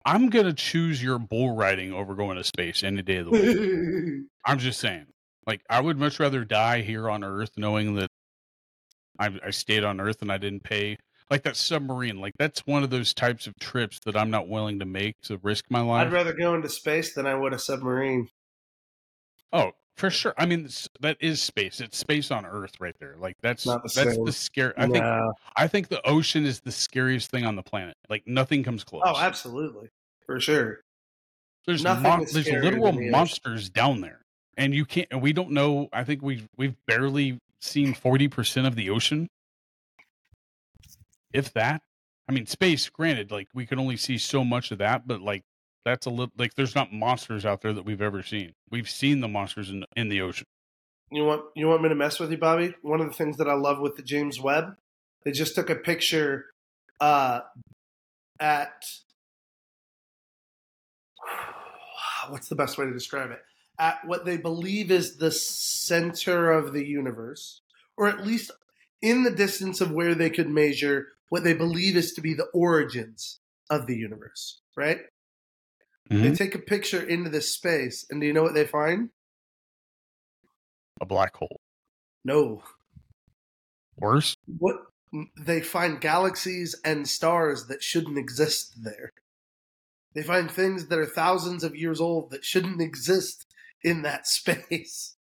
I'm 0.05 0.29
going 0.29 0.45
to 0.45 0.53
choose 0.53 1.03
your 1.03 1.19
bull 1.19 1.55
riding 1.55 1.93
over 1.93 2.15
going 2.15 2.37
to 2.37 2.43
space 2.43 2.83
any 2.83 3.03
day 3.03 3.17
of 3.17 3.25
the 3.27 3.31
week. 3.31 4.25
I'm 4.45 4.57
just 4.57 4.79
saying. 4.79 5.05
Like 5.45 5.61
I 5.69 5.79
would 5.81 5.97
much 5.97 6.19
rather 6.19 6.43
die 6.43 6.81
here 6.81 7.09
on 7.09 7.23
earth 7.23 7.51
knowing 7.57 7.95
that 7.95 8.09
I 9.19 9.31
I 9.45 9.51
stayed 9.51 9.83
on 9.83 10.01
earth 10.01 10.21
and 10.21 10.31
I 10.31 10.37
didn't 10.37 10.63
pay 10.63 10.97
like 11.31 11.43
that 11.43 11.55
submarine. 11.55 12.19
Like 12.19 12.33
that's 12.37 12.67
one 12.67 12.83
of 12.83 12.89
those 12.89 13.13
types 13.13 13.47
of 13.47 13.57
trips 13.57 13.99
that 14.05 14.15
I'm 14.15 14.29
not 14.29 14.49
willing 14.49 14.77
to 14.79 14.85
make 14.85 15.19
to 15.21 15.39
risk 15.41 15.65
my 15.69 15.81
life. 15.81 16.05
I'd 16.05 16.13
rather 16.13 16.33
go 16.33 16.53
into 16.53 16.69
space 16.69 17.15
than 17.15 17.25
I 17.25 17.33
would 17.33 17.53
a 17.53 17.59
submarine. 17.59 18.27
Oh, 19.53 19.71
for 19.95 20.09
sure. 20.09 20.33
I 20.37 20.45
mean, 20.45 20.69
that 20.99 21.17
is 21.19 21.41
space. 21.41 21.79
It's 21.79 21.97
space 21.97 22.31
on 22.31 22.45
Earth, 22.45 22.73
right 22.79 22.95
there. 22.99 23.15
Like 23.17 23.37
that's 23.41 23.65
Not 23.65 23.81
the 23.81 23.91
that's 23.95 24.15
same. 24.15 24.25
the 24.25 24.31
scare. 24.31 24.73
I 24.77 24.87
think 24.87 25.05
I 25.55 25.67
think 25.67 25.87
the 25.87 26.05
ocean 26.05 26.45
is 26.45 26.59
the 26.59 26.71
scariest 26.71 27.31
thing 27.31 27.45
on 27.45 27.55
the 27.55 27.63
planet. 27.63 27.95
Like 28.09 28.27
nothing 28.27 28.63
comes 28.63 28.83
oh, 28.87 28.89
close. 28.89 29.03
Oh, 29.05 29.17
absolutely, 29.17 29.89
for 30.25 30.39
sure. 30.39 30.81
there's 31.65 31.83
nothing 31.83 32.03
mon- 32.03 32.25
there's 32.31 32.49
literal 32.49 32.91
the 32.91 32.97
ocean. 32.97 33.11
monsters 33.11 33.69
down 33.69 34.01
there, 34.01 34.21
and 34.57 34.73
you 34.73 34.85
can't. 34.85 35.07
And 35.11 35.21
we 35.21 35.31
don't 35.31 35.51
know. 35.51 35.87
I 35.93 36.03
think 36.03 36.21
we've 36.21 36.47
we've 36.57 36.75
barely 36.87 37.39
seen 37.59 37.93
forty 37.93 38.27
percent 38.27 38.67
of 38.67 38.75
the 38.75 38.89
ocean, 38.89 39.29
if 41.33 41.53
that. 41.53 41.81
I 42.29 42.33
mean, 42.33 42.45
space. 42.45 42.87
Granted, 42.89 43.31
like 43.31 43.49
we 43.53 43.65
can 43.65 43.79
only 43.79 43.97
see 43.97 44.17
so 44.17 44.43
much 44.43 44.71
of 44.71 44.77
that, 44.77 45.07
but 45.07 45.21
like 45.21 45.43
that's 45.83 46.05
a 46.05 46.09
little 46.09 46.31
like 46.37 46.55
there's 46.55 46.75
not 46.75 46.93
monsters 46.93 47.45
out 47.45 47.61
there 47.61 47.73
that 47.73 47.83
we've 47.83 48.01
ever 48.01 48.23
seen. 48.23 48.53
We've 48.69 48.89
seen 48.89 49.19
the 49.19 49.27
monsters 49.27 49.69
in 49.69 49.85
in 49.95 50.09
the 50.09 50.21
ocean. 50.21 50.47
You 51.11 51.25
want 51.25 51.43
you 51.55 51.67
want 51.67 51.81
me 51.81 51.89
to 51.89 51.95
mess 51.95 52.19
with 52.19 52.31
you, 52.31 52.37
Bobby? 52.37 52.73
One 52.81 53.01
of 53.01 53.07
the 53.07 53.13
things 53.13 53.37
that 53.37 53.49
I 53.49 53.53
love 53.53 53.79
with 53.79 53.97
the 53.97 54.03
James 54.03 54.39
Webb, 54.39 54.77
they 55.23 55.31
just 55.31 55.55
took 55.55 55.69
a 55.69 55.75
picture 55.75 56.45
uh, 56.99 57.41
at 58.39 58.85
what's 62.29 62.47
the 62.47 62.55
best 62.55 62.77
way 62.77 62.85
to 62.85 62.93
describe 62.93 63.31
it? 63.31 63.41
At 63.79 63.99
what 64.05 64.25
they 64.25 64.37
believe 64.37 64.91
is 64.91 65.17
the 65.17 65.31
center 65.31 66.51
of 66.51 66.71
the 66.71 66.85
universe, 66.85 67.61
or 67.97 68.07
at 68.07 68.25
least 68.25 68.51
in 69.01 69.23
the 69.23 69.31
distance 69.31 69.81
of 69.81 69.91
where 69.91 70.13
they 70.13 70.29
could 70.29 70.49
measure 70.49 71.07
what 71.31 71.45
they 71.45 71.53
believe 71.53 71.95
is 71.95 72.11
to 72.11 72.21
be 72.21 72.33
the 72.33 72.49
origins 72.53 73.39
of 73.69 73.87
the 73.87 73.95
universe. 73.95 74.59
Right? 74.75 74.99
They 76.09 76.17
Mhm. 76.31 76.37
take 76.37 76.55
a 76.55 76.59
picture 76.59 77.01
into 77.01 77.29
this 77.29 77.53
space, 77.53 78.05
and 78.09 78.19
do 78.19 78.27
you 78.27 78.33
know 78.33 78.43
what 78.43 78.53
they 78.53 78.67
find? 78.67 79.09
A 80.99 81.05
black 81.05 81.35
hole. 81.37 81.59
No. 82.25 82.63
Worse. 83.97 84.35
what 84.57 84.77
they 85.37 85.61
find 85.61 86.01
galaxies 86.01 86.75
and 86.83 87.07
stars 87.07 87.67
that 87.67 87.81
shouldn't 87.83 88.17
exist 88.17 88.83
there. 88.83 89.11
They 90.13 90.23
find 90.23 90.49
things 90.51 90.87
that 90.87 90.99
are 90.99 91.05
thousands 91.05 91.63
of 91.63 91.75
years 91.75 92.01
old 92.01 92.31
that 92.31 92.43
shouldn't 92.43 92.81
exist 92.81 93.45
in 93.83 94.01
that 94.01 94.27
space. 94.37 95.15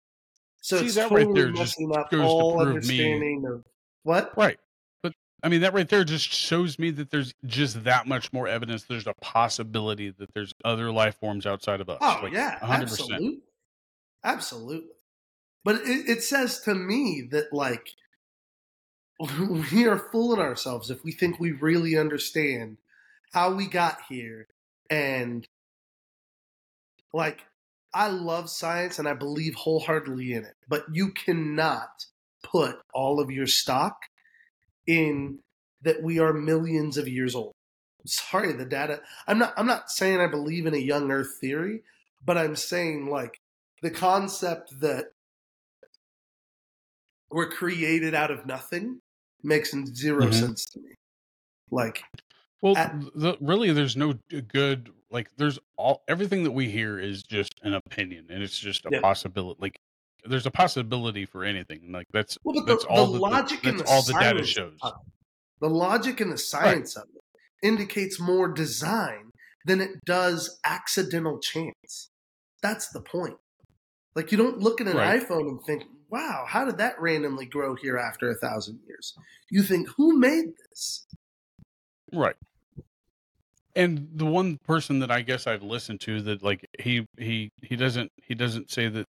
So 0.60 0.78
See, 0.78 0.86
it's 0.86 0.94
that 0.96 1.10
right 1.10 1.24
totally 1.24 1.42
there 1.42 1.50
just 1.52 1.78
messing 1.80 1.96
up 1.96 2.10
goes 2.10 2.20
to 2.20 2.26
all 2.26 2.56
prove 2.56 2.66
me- 2.66 2.74
understanding 2.74 3.44
of 3.46 3.64
what? 4.02 4.36
Right. 4.36 4.58
I 5.42 5.48
mean, 5.48 5.60
that 5.60 5.74
right 5.74 5.88
there 5.88 6.04
just 6.04 6.28
shows 6.32 6.78
me 6.78 6.90
that 6.92 7.10
there's 7.10 7.34
just 7.44 7.84
that 7.84 8.06
much 8.06 8.32
more 8.32 8.48
evidence. 8.48 8.84
There's 8.84 9.06
a 9.06 9.14
possibility 9.20 10.10
that 10.10 10.32
there's 10.34 10.52
other 10.64 10.90
life 10.90 11.18
forms 11.20 11.46
outside 11.46 11.80
of 11.80 11.88
us. 11.90 11.98
Oh 12.00 12.20
Like, 12.22 12.32
yeah, 12.32 12.58
100%. 12.60 12.82
absolutely, 12.82 13.40
absolutely. 14.24 14.90
But 15.62 15.76
it, 15.82 16.08
it 16.08 16.22
says 16.22 16.60
to 16.60 16.74
me 16.74 17.28
that 17.30 17.52
like 17.52 17.88
we 19.72 19.86
are 19.86 20.08
fooling 20.10 20.40
ourselves 20.40 20.90
if 20.90 21.04
we 21.04 21.12
think 21.12 21.38
we 21.38 21.52
really 21.52 21.96
understand 21.96 22.78
how 23.32 23.52
we 23.52 23.66
got 23.66 23.98
here 24.08 24.46
and 24.90 25.46
like 27.12 27.42
I 27.94 28.08
love 28.08 28.50
science 28.50 28.98
and 28.98 29.08
I 29.08 29.14
believe 29.14 29.54
wholeheartedly 29.54 30.32
in 30.32 30.44
it, 30.44 30.54
but 30.68 30.84
you 30.92 31.12
cannot 31.12 32.04
put 32.42 32.76
all 32.92 33.20
of 33.20 33.30
your 33.30 33.46
stock 33.46 33.96
in 34.86 35.38
that 35.82 36.02
we 36.02 36.18
are 36.18 36.32
millions 36.32 36.96
of 36.96 37.06
years 37.08 37.34
old. 37.34 37.52
Sorry, 38.06 38.52
the 38.52 38.64
data. 38.64 39.00
I'm 39.26 39.38
not. 39.38 39.52
I'm 39.56 39.66
not 39.66 39.90
saying 39.90 40.20
I 40.20 40.26
believe 40.28 40.66
in 40.66 40.74
a 40.74 40.78
young 40.78 41.10
Earth 41.10 41.38
theory, 41.40 41.82
but 42.24 42.38
I'm 42.38 42.54
saying 42.56 43.08
like 43.10 43.40
the 43.82 43.90
concept 43.90 44.80
that 44.80 45.06
we're 47.30 47.50
created 47.50 48.14
out 48.14 48.30
of 48.30 48.46
nothing 48.46 49.00
makes 49.42 49.72
0 49.72 50.26
Mhm. 50.26 50.34
sense 50.34 50.64
to 50.66 50.80
me. 50.80 50.94
Like, 51.70 52.02
Well, 52.62 52.76
At- 52.76 52.98
the, 53.14 53.36
really, 53.40 53.70
there's 53.72 53.96
no 53.98 54.14
good 54.48 54.90
like. 55.10 55.28
There's 55.36 55.58
all 55.76 56.02
everything 56.08 56.42
that 56.44 56.52
we 56.52 56.70
hear 56.70 56.98
is 56.98 57.22
just 57.22 57.52
an 57.62 57.74
opinion, 57.74 58.26
and 58.30 58.42
it's 58.42 58.58
just 58.58 58.86
a 58.86 58.90
Yeah. 58.92 59.00
possibility. 59.02 59.58
Like, 59.60 59.78
there's 60.28 60.46
a 60.46 60.50
possibility 60.50 61.26
for 61.26 61.44
anything. 61.44 61.92
Like 61.92 62.06
that's 62.12 62.38
well, 62.44 62.54
but 62.54 62.66
the, 62.66 62.72
that's 62.74 62.84
all 62.84 63.06
the 63.06 63.18
logic 63.18 63.62
the, 63.62 63.70
and 63.70 63.80
the 63.80 63.84
all 63.84 64.02
the 64.02 64.12
data 64.12 64.38
science 64.38 64.48
shows. 64.48 64.78
it, 64.82 64.94
the 65.60 65.70
logic 65.70 66.20
and 66.20 66.32
the 66.32 66.38
science 66.38 66.96
of 66.96 67.04
it 67.14 67.66
indicates 67.66 68.20
more 68.20 68.48
design 68.48 69.30
than 69.64 69.80
it 69.80 70.04
does 70.04 70.60
accidental 70.64 71.38
chance. 71.40 72.10
That's 72.62 72.88
the 72.88 73.00
point. 73.00 73.36
Like, 74.14 74.32
you 74.32 74.38
don't 74.38 74.58
look 74.58 74.80
at 74.80 74.86
an 74.86 74.96
Right. 74.96 75.20
iPhone 75.20 75.48
and 75.48 75.60
think, 75.66 75.82
"Wow, 76.08 76.46
how 76.48 76.64
did 76.64 76.78
that 76.78 77.00
randomly 77.00 77.46
grow 77.46 77.74
here 77.74 77.98
after 77.98 78.30
a 78.30 78.34
thousand 78.34 78.80
years?" 78.86 79.14
You 79.50 79.62
think, 79.62 79.88
"Who 79.96 80.18
made 80.18 80.46
this?" 80.70 81.06
Right. 82.12 82.36
And 83.74 84.08
the 84.14 84.24
one 84.24 84.56
person 84.66 85.00
that 85.00 85.10
I 85.10 85.20
guess 85.20 85.46
I've 85.46 85.62
listened 85.62 86.00
to 86.02 86.22
that 86.22 86.42
like 86.42 86.66
he 86.78 87.06
he 87.18 87.50
he 87.62 87.76
doesn't 87.76 88.10
he 88.22 88.34
doesn't 88.34 88.70
say 88.70 88.88
that 88.88 89.06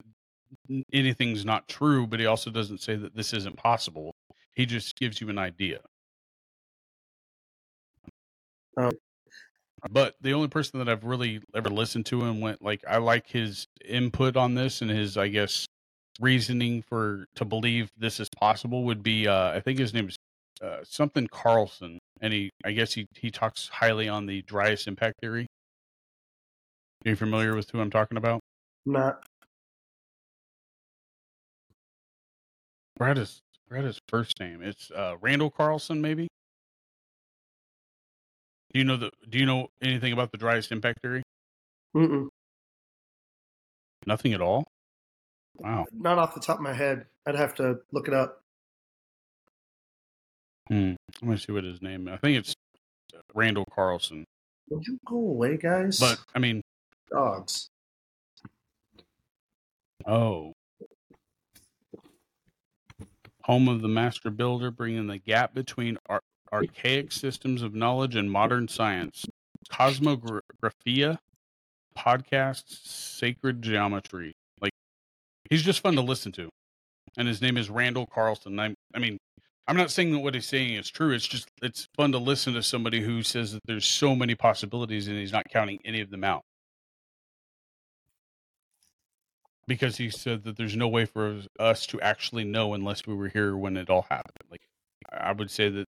anything's 0.92 1.44
not 1.44 1.68
true, 1.68 2.07
but 2.07 2.20
he 2.20 2.26
also 2.26 2.50
doesn't 2.50 2.80
say 2.80 2.96
that 2.96 3.14
this 3.14 3.32
isn't 3.32 3.57
possible. 3.57 4.14
He 4.55 4.66
just 4.66 4.96
gives 4.98 5.20
you 5.20 5.28
an 5.30 5.38
idea. 5.38 5.80
Oh. 8.76 8.90
But 9.90 10.14
the 10.20 10.32
only 10.32 10.48
person 10.48 10.78
that 10.78 10.88
I've 10.88 11.05
really 11.05 11.40
ever 11.55 11.68
listened 11.68 12.07
to 12.07 12.22
and 12.22 12.40
went 12.40 12.62
like 12.62 12.82
I 12.88 12.96
like 12.96 13.28
his 13.28 13.66
input 13.84 14.36
on 14.36 14.55
this 14.55 14.80
and 14.80 14.90
his 14.90 15.16
I 15.16 15.28
guess 15.28 15.66
reasoning 16.20 16.82
for 16.82 17.26
to 17.34 17.44
believe 17.44 17.90
this 17.98 18.18
is 18.18 18.28
possible 18.30 18.84
would 18.84 19.02
be 19.02 19.28
uh 19.28 19.50
I 19.50 19.61
think 19.61 19.78
his 19.78 19.92
name 19.92 20.09
is 20.09 20.16
uh, 20.62 20.78
something 20.84 21.26
Carlson, 21.26 21.98
and 22.20 22.32
he 22.32 22.50
I 22.64 22.72
guess 22.72 22.92
he 22.94 23.07
he 23.14 23.30
talks 23.30 23.68
highly 23.68 24.09
on 24.09 24.26
the 24.26 24.42
Dryas 24.42 24.86
impact 24.86 25.20
theory. 25.20 25.46
Are 27.05 27.11
you 27.11 27.16
familiar 27.16 27.55
with 27.55 27.70
who 27.70 27.80
I'm 27.80 27.90
talking 27.90 28.16
about? 28.16 28.40
Not. 28.86 29.22
Brad 32.97 33.18
is 33.18 33.40
Brad 33.68 33.84
is 33.84 33.99
first 34.09 34.38
name. 34.40 34.62
It's 34.62 34.90
uh, 34.90 35.16
Randall 35.20 35.51
Carlson, 35.51 36.01
maybe. 36.01 36.28
Do 38.72 38.78
you 38.78 38.84
know 38.84 38.97
the 38.97 39.11
Do 39.28 39.38
you 39.38 39.47
know 39.47 39.68
anything 39.82 40.12
about 40.12 40.32
the 40.32 40.38
Dryas 40.38 40.70
impact 40.70 41.01
theory? 41.03 41.22
Mm-mm. 41.97 42.28
Nothing 44.07 44.32
at 44.32 44.40
all. 44.40 44.66
Wow. 45.57 45.86
Not 45.92 46.18
off 46.18 46.34
the 46.34 46.40
top 46.40 46.57
of 46.57 46.62
my 46.62 46.72
head. 46.72 47.07
I'd 47.26 47.36
have 47.36 47.55
to 47.57 47.78
look 47.92 48.09
it 48.09 48.14
up. 48.14 48.40
Hmm. 50.68 50.95
Let 51.22 51.30
me 51.30 51.36
see 51.36 51.53
what 51.53 51.64
his 51.64 51.80
name. 51.80 52.09
I 52.09 52.16
think 52.16 52.38
it's 52.38 52.55
Randall 53.34 53.64
Carlson. 53.72 54.24
Would 54.70 54.86
you 54.86 54.99
go 55.07 55.16
away, 55.16 55.57
guys? 55.57 56.01
But 56.01 56.18
I 56.34 56.38
mean, 56.38 56.62
dogs. 57.11 57.68
Oh. 60.07 60.53
Home 63.45 63.68
of 63.68 63.82
the 63.82 63.88
master 63.88 64.30
builder, 64.30 64.70
bringing 64.70 65.07
the 65.07 65.18
gap 65.18 65.55
between 65.55 65.99
ar- 66.09 66.22
archaic 66.53 67.12
systems 67.12 67.62
of 67.62 67.74
knowledge 67.74 68.16
and 68.16 68.30
modern 68.30 68.68
science. 68.68 69.24
Cosmographia, 69.70 71.18
podcasts, 71.97 72.86
sacred 72.86 73.62
geometry. 73.62 74.32
Like, 74.61 74.72
he's 75.51 75.62
just 75.62 75.80
fun 75.80 75.95
to 75.95 76.01
listen 76.01 76.32
to. 76.32 76.49
And 77.16 77.28
his 77.28 77.42
name 77.42 77.57
is 77.57 77.70
Randall 77.70 78.07
Carlson. 78.07 78.59
I, 78.59 78.74
I 78.95 78.99
mean, 78.99 79.18
I'm 79.66 79.76
not 79.76 79.90
saying 79.90 80.12
that 80.12 80.20
what 80.20 80.34
he's 80.34 80.47
saying 80.47 80.74
is 80.74 80.90
true. 80.90 81.12
It's 81.12 81.26
just, 81.26 81.49
it's 81.62 81.86
fun 81.97 82.12
to 82.12 82.18
listen 82.18 82.55
to 82.55 82.62
somebody 82.62 83.03
who 83.03 83.22
says 83.22 83.53
that 83.53 83.62
there's 83.66 83.86
so 83.86 84.14
many 84.14 84.34
possibilities 84.34 85.09
and 85.09 85.18
he's 85.18 85.32
not 85.32 85.45
counting 85.51 85.78
any 85.84 86.01
of 86.01 86.11
them 86.11 86.24
out. 86.24 86.42
Because 89.67 89.97
he 89.97 90.11
said 90.11 90.45
that 90.45 90.57
there's 90.57 90.77
no 90.77 90.89
way 90.89 91.05
for 91.05 91.41
us 91.59 91.87
to 91.87 92.01
actually 92.01 92.45
know 92.45 92.75
unless 92.75 93.07
we 93.07 93.15
were 93.15 93.29
here 93.29 93.57
when 93.57 93.77
it 93.77 93.91
all 93.91 94.07
happened. 94.11 94.49
Like, 94.51 94.62
I 95.12 95.33
would 95.33 95.51
say 95.51 95.69
that 95.71 95.87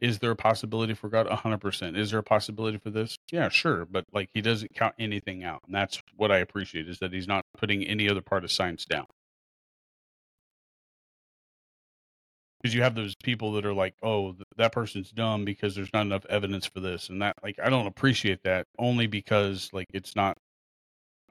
is 0.00 0.18
there 0.20 0.30
a 0.30 0.36
possibility 0.36 0.94
for 0.94 1.08
God? 1.08 1.28
hundred 1.28 1.60
percent. 1.60 1.96
Is 1.96 2.10
there 2.10 2.20
a 2.20 2.24
possibility 2.24 2.78
for 2.78 2.90
this? 2.90 3.16
Yeah, 3.32 3.48
sure. 3.48 3.84
But 3.84 4.04
like, 4.12 4.30
he 4.32 4.40
doesn't 4.40 4.74
count 4.74 4.94
anything 4.98 5.44
out, 5.44 5.62
and 5.66 5.74
that's 5.74 6.00
what 6.16 6.30
I 6.30 6.38
appreciate 6.38 6.88
is 6.88 6.98
that 7.00 7.12
he's 7.12 7.28
not 7.28 7.44
putting 7.56 7.84
any 7.84 8.08
other 8.08 8.22
part 8.22 8.44
of 8.44 8.52
science 8.52 8.84
down. 8.84 9.06
Because 12.62 12.74
you 12.74 12.82
have 12.82 12.96
those 12.96 13.14
people 13.22 13.52
that 13.52 13.64
are 13.64 13.72
like, 13.72 13.94
oh, 14.02 14.32
th- 14.32 14.42
that 14.56 14.72
person's 14.72 15.12
dumb 15.12 15.44
because 15.44 15.76
there's 15.76 15.92
not 15.92 16.06
enough 16.06 16.26
evidence 16.28 16.66
for 16.66 16.80
this 16.80 17.08
and 17.08 17.22
that. 17.22 17.36
Like, 17.42 17.56
I 17.62 17.70
don't 17.70 17.86
appreciate 17.86 18.42
that 18.42 18.66
only 18.78 19.06
because 19.06 19.70
like 19.72 19.86
it's 19.92 20.16
not 20.16 20.36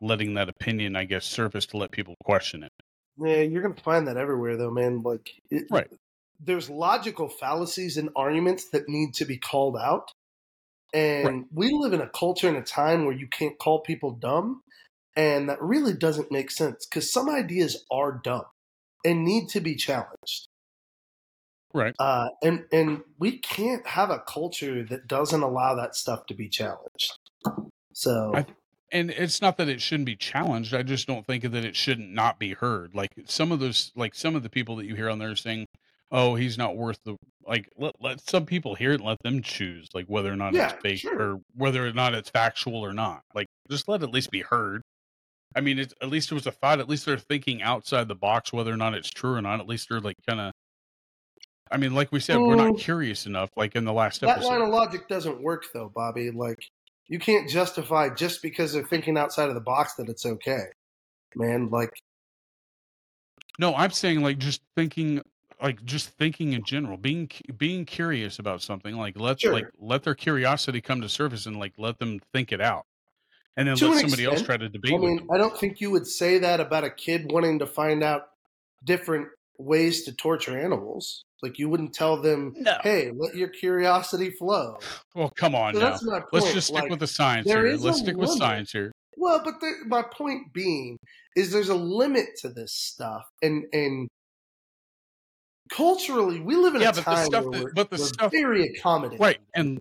letting 0.01 0.33
that 0.35 0.49
opinion, 0.49 0.95
I 0.95 1.05
guess, 1.05 1.25
surface 1.25 1.65
to 1.67 1.77
let 1.77 1.91
people 1.91 2.15
question 2.23 2.63
it. 2.63 2.71
Yeah, 3.17 3.41
you're 3.41 3.61
gonna 3.61 3.81
find 3.81 4.07
that 4.07 4.17
everywhere, 4.17 4.57
though, 4.57 4.71
man. 4.71 5.01
Like, 5.01 5.31
it, 5.49 5.65
Right. 5.71 5.91
There's 6.39 6.69
logical 6.69 7.29
fallacies 7.29 7.97
and 7.97 8.09
arguments 8.15 8.69
that 8.69 8.87
need 8.87 9.15
to 9.15 9.25
be 9.25 9.37
called 9.37 9.75
out, 9.75 10.11
and 10.93 11.25
Right. 11.27 11.45
we 11.51 11.71
live 11.71 11.93
in 11.93 12.01
a 12.01 12.09
culture 12.09 12.47
and 12.47 12.57
a 12.57 12.61
time 12.61 13.05
where 13.05 13.15
you 13.15 13.27
can't 13.27 13.57
call 13.57 13.79
people 13.81 14.11
dumb, 14.11 14.61
and 15.15 15.49
that 15.49 15.59
really 15.61 15.93
doesn't 15.93 16.31
make 16.31 16.51
sense 16.51 16.85
because 16.85 17.11
some 17.11 17.27
ideas 17.27 17.83
are 17.91 18.11
dumb 18.23 18.45
and 19.03 19.25
need 19.25 19.49
to 19.49 19.59
be 19.59 19.75
challenged. 19.75 20.47
Right. 21.73 21.95
Uh, 21.99 22.29
and 22.43 22.65
and 22.71 23.03
we 23.17 23.39
can't 23.39 23.85
have 23.87 24.09
a 24.11 24.19
culture 24.19 24.83
that 24.83 25.07
doesn't 25.07 25.41
allow 25.41 25.73
that 25.75 25.95
stuff 25.95 26.27
to 26.27 26.35
be 26.35 26.49
challenged. 26.49 27.17
So 27.93 28.31
I- 28.35 28.45
and 28.91 29.09
it's 29.11 29.41
not 29.41 29.57
that 29.57 29.67
it 29.69 29.81
shouldn't 29.81 30.05
be 30.05 30.15
challenged 30.15 30.73
i 30.73 30.81
just 30.83 31.07
don't 31.07 31.25
think 31.25 31.43
that 31.43 31.65
it 31.65 31.75
shouldn't 31.75 32.11
not 32.13 32.39
be 32.39 32.53
heard 32.53 32.93
like 32.95 33.09
some 33.25 33.51
of 33.51 33.59
those 33.59 33.91
like 33.95 34.15
some 34.15 34.35
of 34.35 34.43
the 34.43 34.49
people 34.49 34.75
that 34.75 34.85
you 34.85 34.95
hear 34.95 35.09
on 35.09 35.19
there 35.19 35.35
saying 35.35 35.65
oh 36.11 36.35
he's 36.35 36.57
not 36.57 36.77
worth 36.77 36.97
the 37.03 37.15
like 37.45 37.69
let, 37.77 37.93
let 38.01 38.21
some 38.29 38.45
people 38.45 38.75
hear 38.75 38.91
it 38.91 38.95
and 38.95 39.03
let 39.05 39.17
them 39.23 39.41
choose 39.41 39.87
like 39.93 40.05
whether 40.07 40.31
or 40.31 40.35
not 40.37 40.53
Yeah, 40.53 40.71
it's 40.71 40.81
fake 40.81 40.99
sure. 40.99 41.21
or 41.21 41.37
whether 41.55 41.85
or 41.85 41.91
not 41.91 42.13
it's 42.13 42.29
factual 42.29 42.77
or 42.77 42.93
not 42.93 43.21
like 43.33 43.47
just 43.69 43.87
let 43.89 44.01
it 44.01 44.05
at 44.05 44.13
least 44.13 44.31
be 44.31 44.41
heard 44.41 44.81
i 45.55 45.59
mean 45.61 45.79
it's 45.79 45.93
at 46.01 46.09
least 46.09 46.31
it 46.31 46.35
was 46.35 46.47
a 46.47 46.51
thought 46.51 46.79
at 46.79 46.87
least 46.89 47.05
they're 47.05 47.17
thinking 47.17 47.61
outside 47.61 48.07
the 48.07 48.15
box 48.15 48.53
whether 48.53 48.71
or 48.71 48.77
not 48.77 48.93
it's 48.93 49.09
true 49.09 49.33
or 49.33 49.41
not 49.41 49.59
at 49.59 49.67
least 49.67 49.87
they're 49.89 49.99
like 49.99 50.15
kind 50.27 50.39
of 50.39 50.51
i 51.71 51.75
mean 51.77 51.93
like 51.93 52.11
we 52.13 52.19
said 52.21 52.37
we're 52.37 52.55
not 52.55 52.73
Mm. 52.73 52.79
curious 52.79 53.25
enough 53.25 53.49
like 53.57 53.75
in 53.75 53.83
the 53.83 53.91
last 53.93 54.23
episode 54.23 54.27
that 54.27 54.37
episode 54.37 54.49
line 54.49 54.61
of 54.61 54.69
logic 54.69 55.07
doesn't 55.09 55.41
work, 55.41 55.65
though, 55.73 55.91
Bobby. 55.93 56.31
Like 56.31 56.59
you 57.07 57.19
can't 57.19 57.49
justify 57.49 58.09
just 58.09 58.41
because 58.41 58.73
they're 58.73 58.83
thinking 58.85 59.17
outside 59.17 59.49
of 59.49 59.55
the 59.55 59.61
box 59.61 59.95
that 59.95 60.09
it's 60.09 60.25
okay, 60.25 60.65
man. 61.35 61.69
Like 61.69 61.91
No, 63.59 63.73
I'm 63.75 63.91
saying 63.91 64.21
like 64.21 64.37
just 64.37 64.61
thinking, 64.75 65.21
like 65.61 65.83
just 65.85 66.09
thinking 66.09 66.53
in 66.53 66.63
general, 66.63 66.97
being 66.97 67.29
being 67.57 67.85
curious 67.85 68.39
about 68.39 68.61
something. 68.61 68.95
Like 68.95 69.19
let 69.19 69.41
Sure. 69.41 69.53
like 69.53 69.67
let 69.79 70.03
their 70.03 70.15
curiosity 70.15 70.81
come 70.81 71.01
to 71.01 71.09
surface 71.09 71.45
and 71.45 71.57
like 71.57 71.73
let 71.77 71.99
them 71.99 72.19
think 72.33 72.51
it 72.51 72.61
out, 72.61 72.85
and 73.55 73.67
then 73.67 73.75
To 73.77 73.89
let 73.89 74.01
somebody 74.01 74.25
else 74.25 74.41
try 74.41 74.57
to 74.57 74.69
debate 74.69 74.93
I 74.93 74.97
mean. 74.97 75.27
I 75.31 75.37
don't 75.37 75.57
think 75.57 75.79
you 75.81 75.91
would 75.91 76.07
say 76.07 76.39
that 76.39 76.59
about 76.59 76.83
a 76.83 76.91
kid 76.91 77.31
wanting 77.31 77.59
to 77.59 77.65
find 77.65 78.03
out 78.03 78.29
different 78.83 79.29
ways 79.57 80.03
to 80.03 80.13
torture 80.13 80.57
animals. 80.57 81.23
Like 81.43 81.59
you 81.59 81.69
wouldn't 81.69 81.93
tell 81.93 82.19
them, 82.21 82.53
No. 82.57 82.77
"Hey, 82.81 83.11
let 83.15 83.35
your 83.35 83.49
curiosity 83.49 84.31
flow." 84.31 84.77
Well, 85.13 85.29
come 85.29 85.53
on 85.55 85.73
So 85.75 85.79
now. 85.79 85.89
that's 85.91 86.03
my 86.03 86.19
point. 86.19 86.33
Let's 86.33 86.53
just 86.53 86.67
stick 86.67 86.81
like, 86.81 86.89
with 86.89 86.99
the 86.99 87.07
science 87.07 87.47
there 87.47 87.65
here. 87.65 87.73
is 87.75 87.83
Let's 87.83 87.97
a 87.99 88.03
stick 88.03 88.17
with 88.17 88.29
science 88.31 88.71
here. 88.71 88.91
Well, 89.15 89.41
but 89.43 89.59
the, 89.59 89.71
my 89.85 90.01
point 90.03 90.51
being 90.53 90.97
is 91.35 91.51
there's 91.51 91.69
a 91.69 91.75
limit 91.75 92.25
to 92.41 92.49
this 92.49 92.73
stuff, 92.73 93.23
and 93.41 93.65
and 93.73 94.07
culturally 95.69 96.39
we 96.39 96.55
live 96.55 96.75
in 96.75 96.81
Yeah, 96.81 96.89
a 96.89 96.91
but 96.93 96.95
the 96.95 97.01
time 97.03 97.25
stuff 97.25 97.43
where 97.45 97.51
that- 97.59 97.63
we're, 97.65 97.73
but 97.73 97.89
the 97.89 97.97
we're 97.97 98.05
stuff- 98.05 98.31
very 98.31 98.63
accommodating, 98.67 99.19
Right, 99.21 99.39
and 99.53 99.79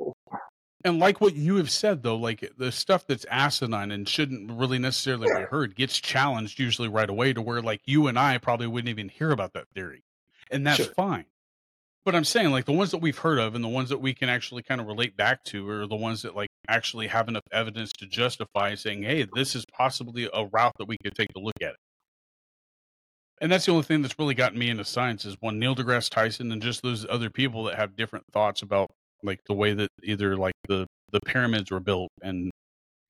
and 0.85 0.99
like 0.99 1.21
what 1.21 1.35
you 1.35 1.57
have 1.57 1.71
said 1.71 2.03
though, 2.03 2.17
like 2.17 2.51
the 2.59 2.71
stuff 2.73 3.07
that's 3.07 3.25
asinine 3.31 3.91
and 3.93 4.09
shouldn't 4.09 4.51
really 4.53 4.79
necessarily 4.79 5.29
be 5.35 5.43
heard 5.51 5.75
gets 5.75 5.99
challenged 5.99 6.59
usually 6.59 6.89
right 6.89 7.09
away 7.09 7.33
to 7.33 7.41
where 7.43 7.63
like 7.63 7.81
you 7.87 8.07
and 8.09 8.19
I 8.19 8.39
probably 8.39 8.67
wouldn't 8.67 8.89
even 8.89 9.09
hear 9.09 9.31
about 9.31 9.53
that 9.55 9.69
theory, 9.75 10.03
and 10.51 10.67
that's 10.67 10.77
Sure. 10.85 10.95
fine. 10.95 11.27
But 12.07 12.15
I'm 12.15 12.25
saying 12.25 12.53
like 12.53 12.67
the 12.67 12.73
ones 12.73 12.93
that 12.93 12.99
we've 12.99 13.19
heard 13.19 13.41
of 13.41 13.57
and 13.57 13.65
the 13.65 13.69
ones 13.69 13.89
that 13.89 14.01
we 14.01 14.15
can 14.15 14.29
actually 14.29 14.63
kind 14.63 14.81
of 14.81 14.87
relate 14.87 15.17
back 15.17 15.43
to 15.47 15.69
are 15.69 15.89
the 15.89 15.97
ones 15.97 16.23
that 16.23 16.37
like 16.37 16.49
actually 16.69 17.09
have 17.09 17.27
enough 17.27 17.43
evidence 17.51 17.91
to 17.99 18.07
justify 18.07 18.77
saying, 18.77 19.03
hey, 19.03 19.27
this 19.35 19.57
is 19.57 19.65
possibly 19.77 20.31
a 20.33 20.45
route 20.47 20.73
that 20.79 20.87
we 20.87 20.97
could 21.03 21.17
take 21.17 21.27
a 21.37 21.41
look 21.41 21.57
at 21.61 21.71
it. 21.71 21.77
And 23.41 23.51
that's 23.51 23.67
the 23.67 23.73
only 23.73 23.83
thing 23.83 24.03
that's 24.03 24.21
really 24.21 24.37
gotten 24.37 24.57
me 24.57 24.71
into 24.71 24.85
science 24.85 25.25
is 25.25 25.37
one 25.41 25.59
Neil 25.59 25.75
deGrasse 25.75 26.09
Tyson 26.09 26.53
and 26.53 26.63
just 26.63 26.81
those 26.81 27.05
other 27.11 27.29
people 27.29 27.65
that 27.65 27.75
have 27.75 27.97
different 27.97 28.25
thoughts 28.33 28.63
about 28.63 28.89
like 29.25 29.41
the 29.49 29.55
way 29.55 29.75
that 29.75 29.89
either 30.05 30.37
like 30.37 30.55
the 30.69 30.87
the 31.11 31.19
pyramids 31.27 31.73
were 31.73 31.81
built 31.81 32.11
and 32.23 32.53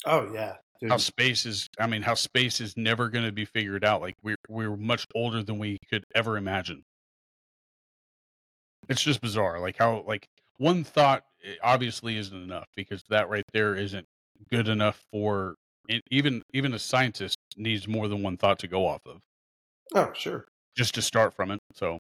Oh 0.07 0.33
yeah. 0.33 0.55
Dude. 0.81 0.91
how 0.91 0.99
space 0.99 1.47
is 1.47 1.69
i 1.79 1.87
mean 1.87 2.03
how 2.03 2.13
space 2.13 2.61
is 2.61 2.77
never 2.77 3.09
going 3.09 3.25
to 3.25 3.33
be 3.33 3.47
figured 3.47 3.83
out 3.83 4.03
like 4.03 4.13
we're 4.23 4.37
we're 4.47 4.77
much 4.77 5.07
older 5.15 5.43
than 5.43 5.59
we 5.59 5.79
could 5.91 6.05
ever 6.15 6.37
imagine 6.37 6.83
it's 8.89 9.03
just 9.03 9.21
bizarre 9.21 9.61
like 9.61 9.77
how 9.79 10.03
like 10.07 10.27
one 10.59 10.85
thought 10.85 11.25
eh, 11.45 11.55
obviously 11.63 12.17
isn't 12.17 12.43
enough 12.43 12.67
because 12.77 13.03
that 13.09 13.29
right 13.29 13.45
there 13.53 13.75
isn't 13.75 14.07
good 14.51 14.69
enough 14.69 15.03
for 15.13 15.57
e- 15.89 16.01
even 16.11 16.43
even 16.53 16.75
a 16.75 16.79
scientist 16.79 17.37
needs 17.57 17.89
more 17.89 18.09
than 18.09 18.23
one 18.23 18.37
thought 18.37 18.59
to 18.61 18.69
go 18.69 18.87
off 18.87 19.01
of 19.07 19.21
Oh 19.95 20.13
sure. 20.13 20.47
just 20.77 20.95
to 20.95 21.03
start 21.03 21.35
from 21.35 21.51
it 21.51 21.59
so 21.73 21.99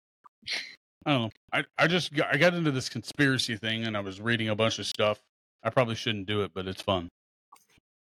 i 1.05 1.13
don't 1.13 1.23
know 1.23 1.31
i 1.53 1.65
i 1.79 1.87
just 1.87 2.13
got, 2.15 2.33
i 2.35 2.37
got 2.37 2.55
into 2.55 2.71
this 2.71 2.89
conspiracy 2.89 3.57
thing 3.57 3.85
and 3.85 3.97
i 3.97 4.01
was 4.01 4.21
reading 4.21 4.49
a 4.49 4.55
bunch 4.57 4.79
of 4.79 4.87
stuff 4.87 5.21
i 5.63 5.71
probably 5.71 5.95
shouldn't 5.95 6.27
do 6.27 6.43
it 6.43 6.53
but 6.55 6.67
it's 6.67 6.83
fun 6.83 7.09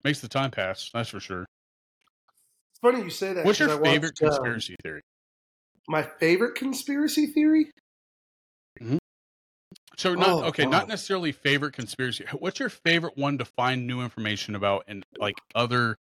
makes 0.03 0.21
the 0.21 0.27
time 0.27 0.49
pass 0.51 0.89
that's 0.91 1.09
for 1.09 1.19
sure 1.19 1.45
It's 2.71 2.79
funny 2.79 3.03
you 3.03 3.09
say 3.09 3.33
that. 3.33 3.45
What's 3.45 3.59
your 3.59 3.69
favorite 3.69 4.13
watched, 4.13 4.21
um, 4.21 4.27
conspiracy 4.27 4.75
theory? 4.83 5.01
my 5.87 6.01
favorite 6.03 6.55
conspiracy 6.55 7.27
theory? 7.27 7.71
So 9.97 10.13
not 10.13 10.29
Oh, 10.29 10.43
okay, 10.45 10.63
wow. 10.63 10.71
not 10.71 10.87
necessarily 10.87 11.31
favorite 11.31 11.73
conspiracy. 11.73 12.25
What's 12.31 12.59
your 12.59 12.69
favorite 12.69 13.17
one 13.17 13.39
to 13.39 13.45
find 13.45 13.87
new 13.87 14.01
information 14.01 14.55
about 14.55 14.83
and 14.87 15.03
like 15.17 15.41
other 15.55 15.97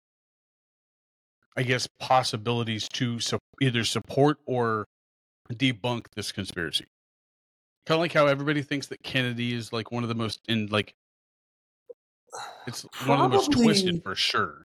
I 1.57 1.63
guess 1.63 1.87
possibilities 2.01 2.89
to 2.95 3.21
su- 3.21 3.39
either 3.63 3.85
support 3.85 4.39
or 4.47 4.87
debunk 5.53 6.07
this 6.17 6.33
conspiracy? 6.33 6.87
Kind 7.87 7.97
of 7.97 8.01
like 8.01 8.13
how 8.13 8.27
everybody 8.27 8.63
thinks 8.63 8.89
that 8.89 9.05
Kennedy 9.05 9.55
is 9.55 9.73
like 9.73 9.93
one 9.93 10.03
of 10.03 10.09
the 10.09 10.15
most 10.17 10.41
in 10.49 10.67
like 10.67 10.95
it's 12.67 12.83
one 13.07 13.21
of 13.21 13.31
the 13.31 13.37
most 13.37 13.53
twisted 13.53 14.03
for 14.03 14.17
sure. 14.17 14.67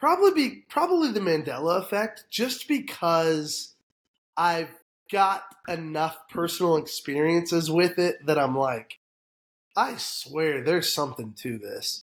Probably 0.00 0.32
be 0.32 0.64
probably 0.68 1.12
the 1.12 1.20
Mandela 1.20 1.80
effect, 1.80 2.24
just 2.28 2.66
because 2.66 3.76
I've 4.36 4.81
got 5.12 5.44
enough 5.68 6.16
personal 6.30 6.76
experiences 6.76 7.70
with 7.70 7.98
it 7.98 8.26
that 8.26 8.38
I'm 8.38 8.56
like, 8.56 8.98
I 9.76 9.96
swear 9.98 10.62
there's 10.64 10.92
something 10.92 11.34
to 11.42 11.58
this. 11.58 12.02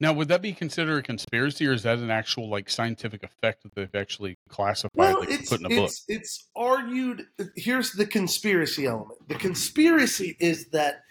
Now, 0.00 0.12
would 0.12 0.28
that 0.28 0.42
be 0.42 0.52
considered 0.52 0.98
a 0.98 1.02
conspiracy, 1.02 1.66
or 1.66 1.72
is 1.72 1.84
that 1.84 1.98
an 1.98 2.10
actual 2.10 2.50
like 2.50 2.68
scientific 2.68 3.22
effect 3.22 3.62
that 3.62 3.74
they've 3.74 3.94
actually 3.94 4.36
classified, 4.48 4.90
Well, 4.96 5.20
like 5.20 5.30
it's 5.30 5.48
put 5.48 5.60
in 5.60 5.66
a 5.66 5.68
book? 5.68 5.84
it's 5.84 6.04
it's 6.08 6.48
argued. 6.56 7.26
Here's 7.54 7.92
the 7.92 8.06
conspiracy 8.06 8.86
element. 8.86 9.28
The 9.28 9.36
conspiracy 9.36 10.36
is 10.40 10.68
that 10.70 11.02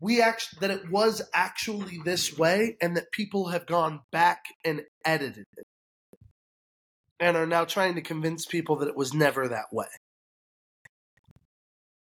we 0.00 0.20
actually 0.20 0.58
that 0.60 0.70
it 0.70 0.90
was 0.90 1.22
actually 1.32 2.00
this 2.04 2.36
way, 2.36 2.76
and 2.82 2.96
that 2.96 3.10
people 3.12 3.48
have 3.48 3.66
gone 3.66 4.00
back 4.12 4.44
and 4.62 4.82
edited 5.06 5.46
it, 5.56 5.66
and 7.18 7.36
are 7.36 7.46
now 7.46 7.64
trying 7.64 7.94
to 7.94 8.02
convince 8.02 8.44
people 8.44 8.76
that 8.76 8.88
it 8.88 8.96
was 8.96 9.14
never 9.14 9.48
that 9.48 9.72
way. 9.72 9.86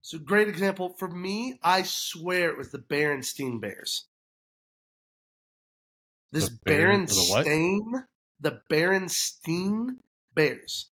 So, 0.03 0.18
great 0.18 0.48
example 0.48 0.94
for 0.98 1.09
me. 1.09 1.59
I 1.62 1.82
swear 1.84 2.50
it 2.50 2.59
was 2.59 2.70
the 2.72 2.78
Berenstein 2.78 3.61
Bears. 3.61 4.07
This 6.32 6.48
The 6.48 6.59
bear- 6.64 6.98
the? 6.98 7.12
Berenstain, 7.12 8.05
the 8.40 8.61
Berenstein 8.70 9.96
Bears. 10.34 10.90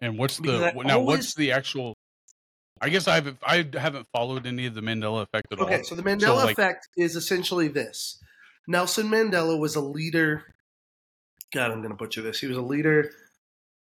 And 0.00 0.18
what's 0.18 0.38
the 0.38 0.72
now? 0.84 0.98
always- 0.98 1.18
What's 1.18 1.34
the 1.34 1.52
actual? 1.52 1.94
I 2.80 2.88
guess 2.90 3.06
I 3.08 3.14
haven't 3.14 3.38
I 3.46 3.64
haven't 3.74 4.06
followed 4.12 4.46
any 4.46 4.66
of 4.66 4.74
the 4.74 4.80
Mandela 4.82 5.22
effect 5.22 5.46
at 5.52 5.58
Okay, 5.60 5.62
all. 5.62 5.74
Okay, 5.80 5.82
so 5.84 5.94
the 5.94 6.02
Mandela 6.02 6.44
like- 6.44 6.52
effect 6.52 6.88
is 6.96 7.16
essentially 7.16 7.68
this. 7.68 8.20
Nelson 8.66 9.08
Mandela 9.08 9.58
was 9.58 9.76
a 9.76 9.80
leader. 9.80 10.54
God, 11.52 11.70
I'm 11.70 11.78
going 11.78 11.90
to 11.90 11.96
butcher 11.96 12.20
this. 12.20 12.40
He 12.40 12.46
was 12.48 12.56
a 12.56 12.62
leader, 12.62 13.10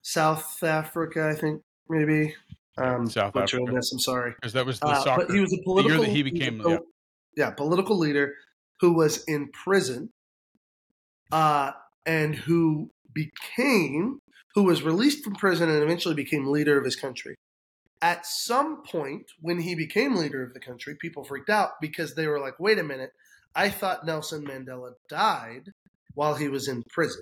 South 0.01 0.63
Africa, 0.63 1.29
I 1.29 1.35
think, 1.39 1.61
maybe. 1.87 2.35
Um, 2.77 3.09
South 3.09 3.33
butchering 3.33 3.63
Africa. 3.63 3.75
this. 3.77 3.91
I'm 3.91 3.99
sorry. 3.99 4.31
Because 4.35 4.53
that 4.53 4.65
was 4.65 4.79
the 4.79 4.87
Uh, 4.87 5.03
soccer. 5.03 5.25
but 5.25 5.33
he 5.33 5.41
was 5.41 5.51
a 5.51 5.57
the 5.57 5.63
political. 5.63 5.97
year 5.97 6.05
that 6.05 6.13
he 6.13 6.21
a 6.21 6.23
became. 6.23 6.59
po- 6.61 6.69
yeah. 6.69 6.77
yeah, 7.35 7.49
political 7.51 7.97
leader 7.97 8.35
who 8.79 8.93
was 8.93 9.23
in 9.27 9.49
prison, 9.51 10.09
uh, 11.31 11.71
and 12.05 12.35
who 12.35 12.89
became, 13.13 14.19
who 14.55 14.63
was 14.63 14.81
released 14.81 15.23
from 15.23 15.35
prison 15.35 15.69
and 15.69 15.83
eventually 15.83 16.15
became 16.15 16.45
leader 16.47 16.77
of 16.77 16.85
his 16.85 16.95
country. 16.95 17.35
At 18.01 18.25
some 18.25 18.83
point, 18.83 19.25
when 19.41 19.59
he 19.59 19.75
became 19.75 20.15
leader 20.15 20.41
of 20.41 20.53
the 20.53 20.59
country, 20.61 20.95
people 20.95 21.25
freaked 21.25 21.49
out 21.49 21.71
because 21.81 22.15
they 22.15 22.27
were 22.27 22.39
like, 22.39 22.57
"Wait 22.59 22.79
a 22.79 22.83
minute! 22.83 23.11
I 23.55 23.69
thought 23.69 24.05
Nelson 24.05 24.45
Mandela 24.45 24.93
died 25.09 25.71
while 26.13 26.35
he 26.35 26.47
was 26.47 26.67
in 26.69 26.83
prison." 26.89 27.21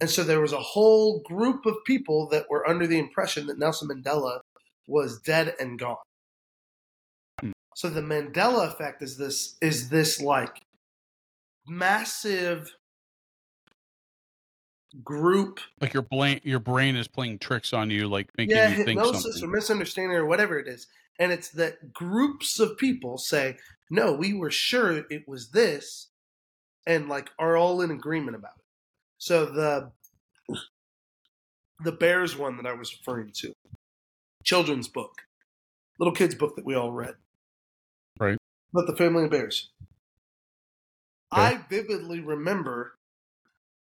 And 0.00 0.10
so 0.10 0.24
there 0.24 0.40
was 0.40 0.52
a 0.52 0.60
whole 0.60 1.20
group 1.24 1.66
of 1.66 1.76
people 1.86 2.28
that 2.30 2.46
were 2.50 2.68
under 2.68 2.86
the 2.86 2.98
impression 2.98 3.46
that 3.46 3.58
Nelson 3.58 3.88
Mandela 3.88 4.40
was 4.88 5.20
dead 5.20 5.54
and 5.60 5.78
gone. 5.78 5.96
So 7.76 7.88
the 7.88 8.00
Mandela 8.00 8.66
effect 8.66 9.02
is 9.02 9.16
this 9.16 9.56
is 9.60 9.88
this 9.88 10.20
like 10.20 10.62
massive 11.68 12.72
group 15.04 15.60
Like 15.80 15.92
your 15.92 16.02
brain, 16.02 16.40
your 16.42 16.58
brain 16.58 16.96
is 16.96 17.08
playing 17.08 17.38
tricks 17.38 17.72
on 17.72 17.90
you, 17.90 18.08
like 18.08 18.30
making 18.36 18.56
yeah, 18.56 18.70
you 18.70 18.84
think 18.84 19.00
hypnosis 19.00 19.22
something. 19.22 19.44
or 19.44 19.52
misunderstanding 19.52 20.16
or 20.16 20.26
whatever 20.26 20.58
it 20.58 20.66
is. 20.66 20.86
And 21.18 21.32
it's 21.32 21.50
that 21.50 21.92
groups 21.92 22.60
of 22.60 22.78
people 22.78 23.18
say, 23.18 23.56
no, 23.90 24.12
we 24.12 24.32
were 24.32 24.50
sure 24.50 25.04
it 25.10 25.26
was 25.26 25.50
this, 25.50 26.08
and 26.86 27.08
like 27.08 27.30
are 27.38 27.56
all 27.56 27.80
in 27.80 27.90
agreement 27.90 28.36
about 28.36 28.52
it. 28.58 28.64
So 29.18 29.46
the 29.46 29.92
the 31.84 31.92
Bears 31.92 32.36
one 32.36 32.56
that 32.56 32.66
I 32.66 32.72
was 32.72 32.92
referring 32.98 33.32
to, 33.36 33.52
children's 34.48 34.88
book, 34.88 35.22
little 35.98 36.14
kids 36.14 36.34
book 36.34 36.56
that 36.56 36.64
we 36.64 36.74
all 36.74 36.90
read, 36.90 37.16
Right. 38.18 38.38
About 38.72 38.86
the 38.86 38.96
family 38.96 39.24
of 39.24 39.30
bears. 39.30 39.68
Okay. 41.32 41.42
I 41.42 41.60
vividly 41.68 42.20
remember 42.20 42.94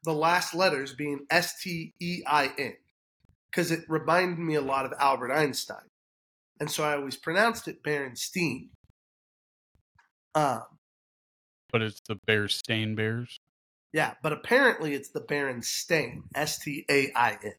the 0.04 0.14
last 0.14 0.54
letters 0.54 0.94
being 0.94 1.26
S 1.32 1.60
T 1.60 1.94
E 2.00 2.22
I 2.28 2.52
N 2.60 2.76
because 3.50 3.72
it 3.72 3.82
reminded 3.90 4.38
me 4.40 4.54
a 4.54 4.62
lot 4.62 4.86
of 4.86 4.94
Albert 5.00 5.32
Einstein. 5.34 5.90
And 6.60 6.70
so 6.70 6.84
I 6.84 6.96
always 6.96 7.18
pronounced 7.18 7.68
it 7.68 7.84
Berenstein. 7.84 8.70
Um, 10.36 10.64
but 11.72 11.82
it's 11.82 12.02
the 12.08 12.20
Bear 12.28 12.48
Stain 12.48 12.94
Bears. 12.94 13.40
yeah, 13.94 14.14
but 14.22 14.32
apparently 14.32 14.94
it's 14.94 15.10
the 15.10 15.22
Berenstain, 15.22 16.22
S 16.36 16.60
T 16.60 16.86
A 16.90 17.12
I 17.16 17.38
N. 17.44 17.54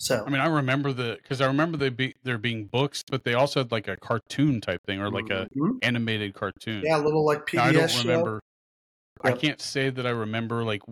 So, 0.00 0.24
I 0.24 0.30
mean, 0.30 0.40
I 0.40 0.46
remember 0.46 0.92
the 0.92 1.18
because 1.20 1.40
I 1.40 1.46
remember 1.46 1.76
they 1.76 1.88
be 1.88 2.14
there 2.22 2.38
being 2.38 2.66
books, 2.66 3.02
but 3.08 3.24
they 3.24 3.34
also 3.34 3.60
had 3.60 3.72
like 3.72 3.88
a 3.88 3.96
cartoon 3.96 4.60
type 4.60 4.80
thing 4.86 5.00
or 5.00 5.10
like 5.10 5.28
a 5.30 5.48
Mhm. 5.56 5.78
animated 5.82 6.34
cartoon. 6.34 6.82
yeah, 6.84 6.96
a 6.96 7.02
little 7.02 7.24
like 7.26 7.46
PBS 7.46 7.54
Now, 7.56 7.64
I 7.64 7.72
don't 7.72 7.88
show. 7.90 7.98
remember. 8.02 8.40
I 9.24 9.32
can't 9.32 9.60
say 9.60 9.90
that 9.90 10.06
I 10.06 10.10
remember 10.10 10.62
like 10.62 10.82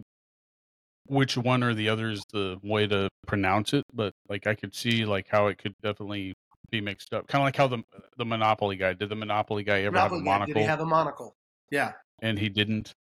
which 1.06 1.36
one 1.36 1.62
or 1.62 1.72
the 1.74 1.88
other 1.88 2.10
is 2.10 2.24
the 2.32 2.58
way 2.62 2.86
to 2.88 3.08
pronounce 3.26 3.72
it, 3.72 3.84
but 3.92 4.12
like 4.28 4.46
I 4.48 4.54
could 4.56 4.74
see 4.74 5.04
like 5.04 5.28
how 5.28 5.46
it 5.46 5.58
could 5.58 5.74
definitely 5.82 6.34
be 6.70 6.80
mixed 6.80 7.14
up. 7.14 7.28
Kind 7.28 7.42
of 7.42 7.46
like 7.46 7.56
how 7.56 7.68
the 7.68 7.84
the 8.16 8.24
Monopoly 8.24 8.74
guy 8.76 8.92
did. 8.92 9.08
The 9.08 9.14
Monopoly 9.14 9.62
guy 9.62 9.82
ever 9.82 9.92
Monopoly 9.92 10.18
have 10.18 10.26
a 10.26 10.30
monocle? 10.30 10.54
Did 10.54 10.60
he 10.60 10.66
have 10.66 10.80
a 10.80 10.86
monocle? 10.86 11.36
Yeah. 11.70 11.92
and 12.22 12.38
he 12.38 12.48
didn't. 12.48 12.92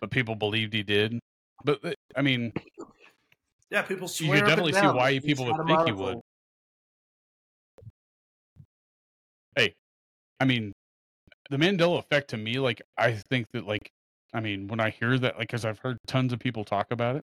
But 0.00 0.10
people 0.10 0.34
believed 0.34 0.74
he 0.74 0.82
did. 0.82 1.18
But 1.64 1.82
uh, 1.84 1.92
I 2.14 2.22
mean, 2.22 2.52
Yeah, 3.70 3.82
people 3.82 4.04
You 4.04 4.26
swear 4.26 4.38
and 4.38 4.46
definitely 4.46 4.72
see 4.72 4.86
why 4.86 5.18
people 5.18 5.46
would 5.46 5.66
think 5.66 5.86
he 5.86 5.92
would. 5.92 6.18
hey, 9.56 9.74
I 10.40 10.44
mean, 10.44 10.72
the 11.50 11.56
Mandela 11.56 11.98
effect 11.98 12.30
to 12.30 12.36
me, 12.36 12.58
like 12.58 12.80
I 12.96 13.12
think 13.12 13.48
that, 13.52 13.66
like, 13.66 13.90
I 14.32 14.40
mean, 14.40 14.68
when 14.68 14.80
I 14.80 14.90
hear 14.90 15.18
that, 15.18 15.38
like, 15.38 15.48
because 15.48 15.64
I've 15.64 15.78
heard 15.78 15.98
tons 16.06 16.32
of 16.32 16.38
people 16.38 16.64
talk 16.64 16.90
about 16.90 17.16
it. 17.16 17.24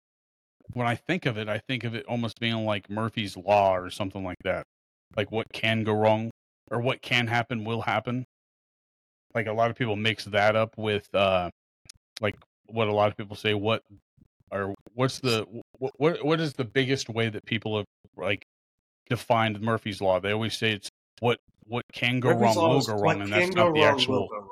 When 0.73 0.87
I 0.87 0.95
think 0.95 1.25
of 1.25 1.37
it, 1.37 1.49
I 1.49 1.59
think 1.67 1.83
of 1.83 1.95
it 1.95 2.05
almost 2.05 2.39
being 2.39 2.65
like 2.65 2.89
Murphy's 2.89 3.35
Law 3.35 3.75
or 3.75 3.89
something 3.89 4.23
like 4.23 4.37
that. 4.43 4.65
Like 5.17 5.31
what 5.31 5.51
can 5.51 5.83
go 5.83 5.93
wrong 5.93 6.31
or 6.69 6.79
what 6.79 7.01
can 7.01 7.27
happen 7.27 7.65
will 7.65 7.81
happen. 7.81 8.25
Like 9.35 9.47
a 9.47 9.53
lot 9.53 9.69
of 9.69 9.75
people 9.75 9.95
mix 9.95 10.25
that 10.25 10.55
up 10.55 10.77
with, 10.77 11.13
uh, 11.13 11.49
like 12.21 12.35
what 12.67 12.87
a 12.87 12.93
lot 12.93 13.11
of 13.11 13.17
people 13.17 13.35
say, 13.35 13.53
what 13.53 13.83
or 14.51 14.73
what's 14.93 15.19
the 15.19 15.45
what 15.77 16.23
what, 16.23 16.39
is 16.39 16.53
the 16.53 16.65
biggest 16.65 17.09
way 17.09 17.29
that 17.29 17.45
people 17.45 17.77
have 17.77 17.85
like 18.17 18.45
defined 19.09 19.61
Murphy's 19.61 20.01
law? 20.01 20.19
They 20.19 20.31
always 20.31 20.57
say 20.57 20.73
it's 20.73 20.89
what 21.19 21.39
what 21.65 21.83
can 21.93 22.19
go 22.19 22.29
Murphy's 22.29 22.55
wrong 22.55 22.69
will 22.69 22.81
go 22.81 22.93
wrong, 22.95 23.21
and 23.21 23.31
that's 23.31 23.55
not 23.55 23.73
the 23.73 23.83
actual. 23.83 24.27
wrong. 24.31 24.47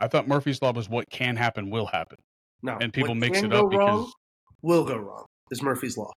I 0.00 0.08
thought 0.08 0.28
Murphy's 0.28 0.60
law 0.60 0.72
was 0.72 0.88
what 0.88 1.08
can 1.10 1.36
happen 1.36 1.70
will 1.70 1.86
happen, 1.86 2.18
No, 2.62 2.76
and 2.80 2.92
people 2.92 3.14
mix 3.14 3.42
it 3.42 3.52
up 3.52 3.70
because. 3.70 4.12
will 4.62 4.84
go 4.84 4.96
wrong. 4.96 5.24
Is 5.50 5.62
Murphy's 5.62 5.96
law? 5.96 6.10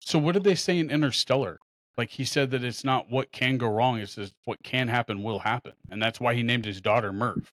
So 0.00 0.18
what 0.18 0.32
did 0.32 0.44
they 0.44 0.54
say 0.54 0.78
in 0.78 0.90
Interstellar? 0.90 1.58
Like 1.98 2.10
he 2.10 2.24
said 2.24 2.50
that 2.52 2.64
it's 2.64 2.84
not 2.84 3.10
what 3.10 3.32
can 3.32 3.58
go 3.58 3.68
wrong; 3.68 3.98
it's 3.98 4.14
just 4.14 4.32
what 4.44 4.62
can 4.62 4.88
happen 4.88 5.22
will 5.22 5.40
happen, 5.40 5.72
and 5.90 6.00
that's 6.00 6.20
why 6.20 6.34
he 6.34 6.42
named 6.42 6.64
his 6.64 6.80
daughter 6.80 7.12
Murph. 7.12 7.50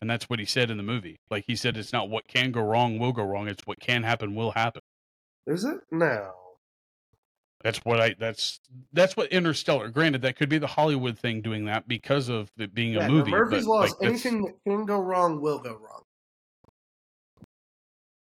And 0.00 0.08
that's 0.08 0.30
what 0.30 0.38
he 0.38 0.46
said 0.46 0.70
in 0.70 0.78
the 0.78 0.82
movie. 0.82 1.16
Like 1.30 1.44
he 1.46 1.56
said, 1.56 1.76
it's 1.76 1.92
not 1.92 2.08
what 2.08 2.26
can 2.26 2.52
go 2.52 2.62
wrong 2.62 2.98
will 2.98 3.12
go 3.12 3.22
wrong; 3.22 3.48
it's 3.48 3.66
what 3.66 3.80
can 3.80 4.02
happen 4.02 4.34
will 4.34 4.52
happen. 4.52 4.80
Is 5.46 5.64
it? 5.64 5.80
now? 5.90 6.32
That's 7.62 7.78
what 7.84 8.00
I. 8.00 8.14
That's 8.18 8.60
that's 8.92 9.16
what 9.16 9.30
Interstellar. 9.30 9.88
Granted, 9.90 10.22
that 10.22 10.36
could 10.36 10.48
be 10.48 10.56
the 10.56 10.66
Hollywood 10.66 11.18
thing 11.18 11.42
doing 11.42 11.66
that 11.66 11.86
because 11.86 12.30
of 12.30 12.50
it 12.56 12.72
being 12.72 12.94
Yeah, 12.94 13.06
a 13.06 13.10
movie. 13.10 13.30
Murphy's 13.30 13.66
but, 13.66 13.70
law 13.70 13.80
like, 13.80 13.92
anything 14.02 14.42
that 14.44 14.54
can 14.66 14.86
go 14.86 14.98
wrong 14.98 15.40
will 15.42 15.58
go 15.58 15.74
wrong, 15.74 16.02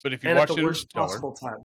But 0.02 0.14
if 0.14 0.24
you 0.24 0.30
and 0.30 0.38
at 0.38 0.48
watch 0.48 0.56
the 0.56 0.64
worst 0.64 0.84
Interstellar, 0.94 1.08
possible 1.08 1.32
time. 1.34 1.62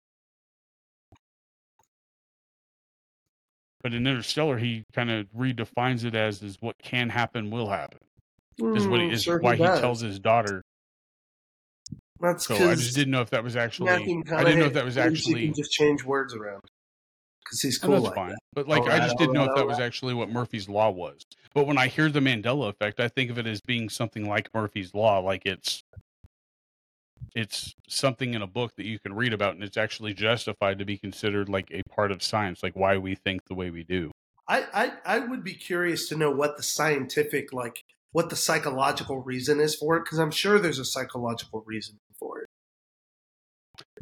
but 3.82 3.94
in 3.94 4.06
Interstellar, 4.06 4.60
he 4.60 4.84
kind 4.94 5.10
of 5.10 5.26
redefines 5.36 6.04
it 6.04 6.14
as 6.14 6.44
is 6.44 6.58
what 6.62 6.78
can 6.78 7.10
happen 7.10 7.50
will 7.50 7.70
happen. 7.70 8.00
Is 8.74 8.88
what 8.88 9.00
he, 9.02 9.08
Mm, 9.08 9.14
is 9.14 9.24
sure 9.24 9.40
why 9.40 9.56
he, 9.56 9.64
does. 9.64 9.80
tells 9.80 10.02
his 10.02 10.20
daughter. 10.20 10.64
That's 12.20 12.46
So 12.46 12.58
I 12.66 12.76
just 12.76 12.96
didn't 12.96 13.12
know 13.12 13.22
if 13.22 13.30
that 13.30 13.44
was 13.44 13.56
actually. 13.56 13.90
I 13.90 14.00
didn't 14.44 14.60
know 14.60 14.66
if 14.66 14.74
that 14.74 14.86
was 14.86 14.96
he 14.96 15.02
actually. 15.04 15.46
can 15.46 15.54
just 15.56 15.72
change 15.72 16.04
words 16.04 16.34
around 16.34 16.62
because 17.44 17.62
he's 17.62 17.78
Oh, 17.84 17.88
cool 17.88 17.96
that's 17.96 18.06
like 18.06 18.16
fine. 18.16 18.30
that. 18.32 18.40
But 18.54 18.68
like, 18.68 18.82
I 18.88 18.90
Alright, 18.90 19.00
just 19.00 19.18
didn't 19.18 19.34
know 19.34 19.44
if 19.44 19.50
alright, 19.50 19.56
that 19.56 19.68
was 19.68 19.80
actually 19.80 20.14
what 20.14 20.30
Murphy's 20.30 20.68
Law 20.68 20.90
was. 20.90 21.22
But 21.54 21.68
when 21.68 21.78
I 21.78 21.88
hear 21.88 22.10
the 22.10 22.20
Mandela 22.20 22.70
effect, 22.70 23.00
I 23.00 23.08
think 23.08 23.30
of 23.30 23.38
it 23.38 23.48
as 23.48 23.62
being 23.62 23.90
something 23.90 24.28
like 24.28 24.54
Murphy's 24.54 24.94
Law, 24.94 25.20
like 25.20 25.44
it's 25.46 25.84
it's 27.36 27.74
something 27.88 28.34
in 28.34 28.42
a 28.42 28.48
book 28.48 28.72
that 28.78 28.86
you 28.86 29.00
can 29.00 29.14
read 29.14 29.34
about, 29.34 29.54
and 29.54 29.64
it's 29.64 29.78
actually 29.78 30.14
justified 30.14 30.80
to 30.80 30.86
be 30.86 30.98
considered 30.98 31.50
like 31.50 31.70
a 31.72 31.84
part 31.90 32.12
of 32.12 32.24
science, 32.24 32.64
like 32.64 32.76
why 32.76 32.98
we 32.98 33.16
think 33.16 33.42
the 33.46 33.54
way 33.56 33.70
we 33.70 33.84
do. 33.84 34.12
I, 34.48 34.66
I 35.06 35.18
I 35.18 35.20
would 35.20 35.44
be 35.44 35.54
curious 35.54 36.08
to 36.10 36.18
know 36.18 36.32
what 36.32 36.58
the 36.58 36.64
scientific 36.64 37.52
like 37.54 37.84
what 38.18 38.32
the 38.32 38.36
psychological 38.36 39.22
reason 39.22 39.60
is 39.60 39.76
for 39.76 39.96
it 39.96 40.04
because 40.04 40.18
I'm 40.18 40.32
sure 40.32 40.58
there's 40.58 40.80
a 40.80 40.86
psychological 40.86 41.64
reason 41.68 42.00
for 42.20 42.40
it. 42.40 42.48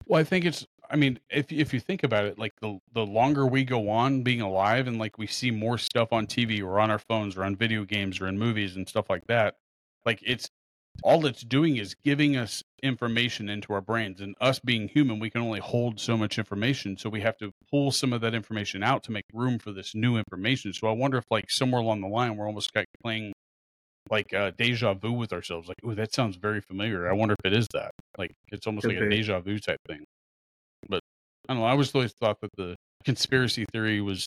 Well, 0.05 0.22
I 0.22 0.24
think 0.24 0.45
it's. 0.45 0.66
I 0.89 0.95
mean, 0.95 1.20
if 1.30 1.51
if 1.51 1.74
you 1.74 1.82
think 1.82 2.01
about 2.01 2.24
it, 2.24 2.39
like 2.39 2.53
the 2.61 2.80
the 2.93 3.05
longer 3.05 3.45
we 3.45 3.66
go 3.66 3.89
on 3.89 4.24
being 4.24 4.39
alive, 4.39 4.88
and 4.88 4.97
like 4.97 5.18
we 5.18 5.28
see 5.28 5.51
more 5.51 5.78
stuff 5.78 6.13
on 6.13 6.28
TV 6.28 6.63
or 6.63 6.80
on 6.80 6.89
our 6.89 6.97
phones 6.97 7.36
or 7.36 7.43
on 7.43 7.57
video 7.57 7.84
games 7.84 8.22
or 8.22 8.28
in 8.28 8.39
movies 8.39 8.78
and 8.78 8.88
stuff 8.88 9.09
like 9.09 9.28
that, 9.28 9.55
like 10.05 10.22
it's 10.26 10.49
all 11.03 11.26
it's 11.26 11.41
doing 11.41 11.76
is 11.76 11.93
giving 12.05 12.38
us 12.38 12.63
information 12.82 13.49
into 13.49 13.74
our 13.74 13.82
brains. 13.82 14.22
And 14.22 14.34
us 14.39 14.59
being 14.59 14.88
human, 14.88 15.20
we 15.20 15.30
can 15.30 15.41
only 15.41 15.59
hold 15.59 15.99
so 15.99 16.16
much 16.16 16.39
information, 16.39 16.97
so 16.97 17.09
we 17.09 17.20
have 17.20 17.36
to 17.39 17.51
pull 17.70 17.91
some 17.91 18.13
of 18.13 18.22
that 18.22 18.34
information 18.34 18.82
out 18.82 19.03
to 19.03 19.11
make 19.11 19.26
room 19.34 19.59
for 19.59 19.74
this 19.74 19.93
new 19.93 20.16
information. 20.16 20.72
So 20.72 20.88
I 20.88 20.93
wonder 20.93 21.18
if, 21.18 21.26
like, 21.30 21.51
somewhere 21.51 21.82
along 21.82 21.99
the 21.99 22.07
line, 22.07 22.38
we're 22.38 22.47
almost 22.47 22.74
like 22.74 22.88
playing 23.03 23.34
like 24.10 24.34
uh, 24.34 24.51
deja 24.58 24.93
vu 24.93 25.12
with 25.12 25.34
ourselves. 25.34 25.68
Like, 25.68 25.78
oh, 25.84 25.93
that 25.95 26.14
sounds 26.14 26.36
very 26.38 26.62
familiar. 26.62 27.10
I 27.10 27.14
wonder 27.14 27.36
if 27.39 27.51
it 27.51 27.58
is 27.58 27.68
that. 27.74 27.91
Like, 28.18 28.32
it's 28.51 28.68
almost 28.68 28.88
like 28.88 28.97
a 28.97 29.10
deja 29.10 29.39
vu 29.39 29.60
type 29.60 29.80
thing. 29.88 30.03
But 30.88 31.01
I 31.47 31.53
don't 31.53 31.62
know. 31.62 31.68
I 31.68 31.72
always 31.72 31.93
always 31.93 32.14
thought 32.14 32.38
that 32.41 32.51
the 32.58 32.76
conspiracy 33.03 33.66
theory 33.72 34.01
was 34.01 34.26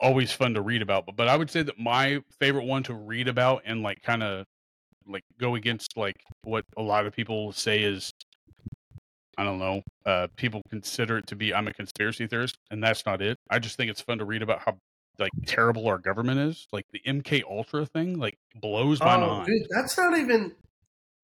always 0.00 0.32
fun 0.32 0.54
to 0.54 0.62
read 0.62 0.82
about. 0.82 1.06
But 1.06 1.16
but 1.16 1.28
I 1.28 1.36
would 1.36 1.50
say 1.50 1.62
that 1.62 1.78
my 1.78 2.22
favorite 2.38 2.64
one 2.64 2.82
to 2.84 2.94
read 2.94 3.28
about 3.28 3.62
and 3.64 3.82
like 3.82 4.02
kind 4.02 4.22
of 4.22 4.44
like 5.06 5.22
go 5.38 5.54
against 5.54 5.96
like 5.96 6.16
what 6.42 6.64
a 6.76 6.82
lot 6.82 7.06
of 7.06 7.14
people 7.14 7.52
say 7.52 7.82
is 7.82 8.10
I 9.38 9.44
don't 9.44 9.58
know. 9.58 9.82
Uh, 10.04 10.26
people 10.36 10.60
consider 10.70 11.16
it 11.18 11.26
to 11.28 11.36
be 11.36 11.54
I'm 11.54 11.66
a 11.66 11.72
conspiracy 11.72 12.26
theorist, 12.26 12.56
and 12.70 12.82
that's 12.82 13.06
not 13.06 13.22
it. 13.22 13.38
I 13.50 13.58
just 13.58 13.76
think 13.76 13.90
it's 13.90 14.00
fun 14.00 14.18
to 14.18 14.24
read 14.24 14.42
about 14.42 14.60
how 14.60 14.76
like 15.18 15.32
terrible 15.46 15.86
our 15.88 15.98
government 15.98 16.40
is. 16.40 16.66
Like 16.72 16.86
the 16.92 17.00
MK 17.06 17.42
Ultra 17.48 17.86
thing, 17.86 18.18
like 18.18 18.38
blows 18.54 19.00
my 19.00 19.16
oh, 19.16 19.26
mind. 19.26 19.46
dude, 19.46 19.66
that's 19.70 19.96
not 19.96 20.16
even, 20.18 20.52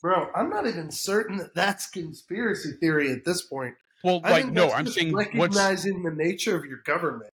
bro. 0.01 0.29
I'm 0.35 0.51
not 0.51 0.67
even 0.67 0.91
certain 0.91 1.39
that 1.39 1.55
that's 1.55 1.89
conspiracy 1.89 2.73
theory 2.81 3.11
at 3.13 3.25
this 3.25 3.43
point. 3.43 3.75
Well, 4.05 4.21
I 4.25 4.31
like 4.31 4.53
no, 4.53 4.71
I'm 4.71 4.87
saying 4.87 5.13
what's 5.13 5.35
recognizing 5.35 6.03
the 6.03 6.11
nature 6.11 6.57
of 6.57 6.65
your 6.65 6.79
government. 6.85 7.33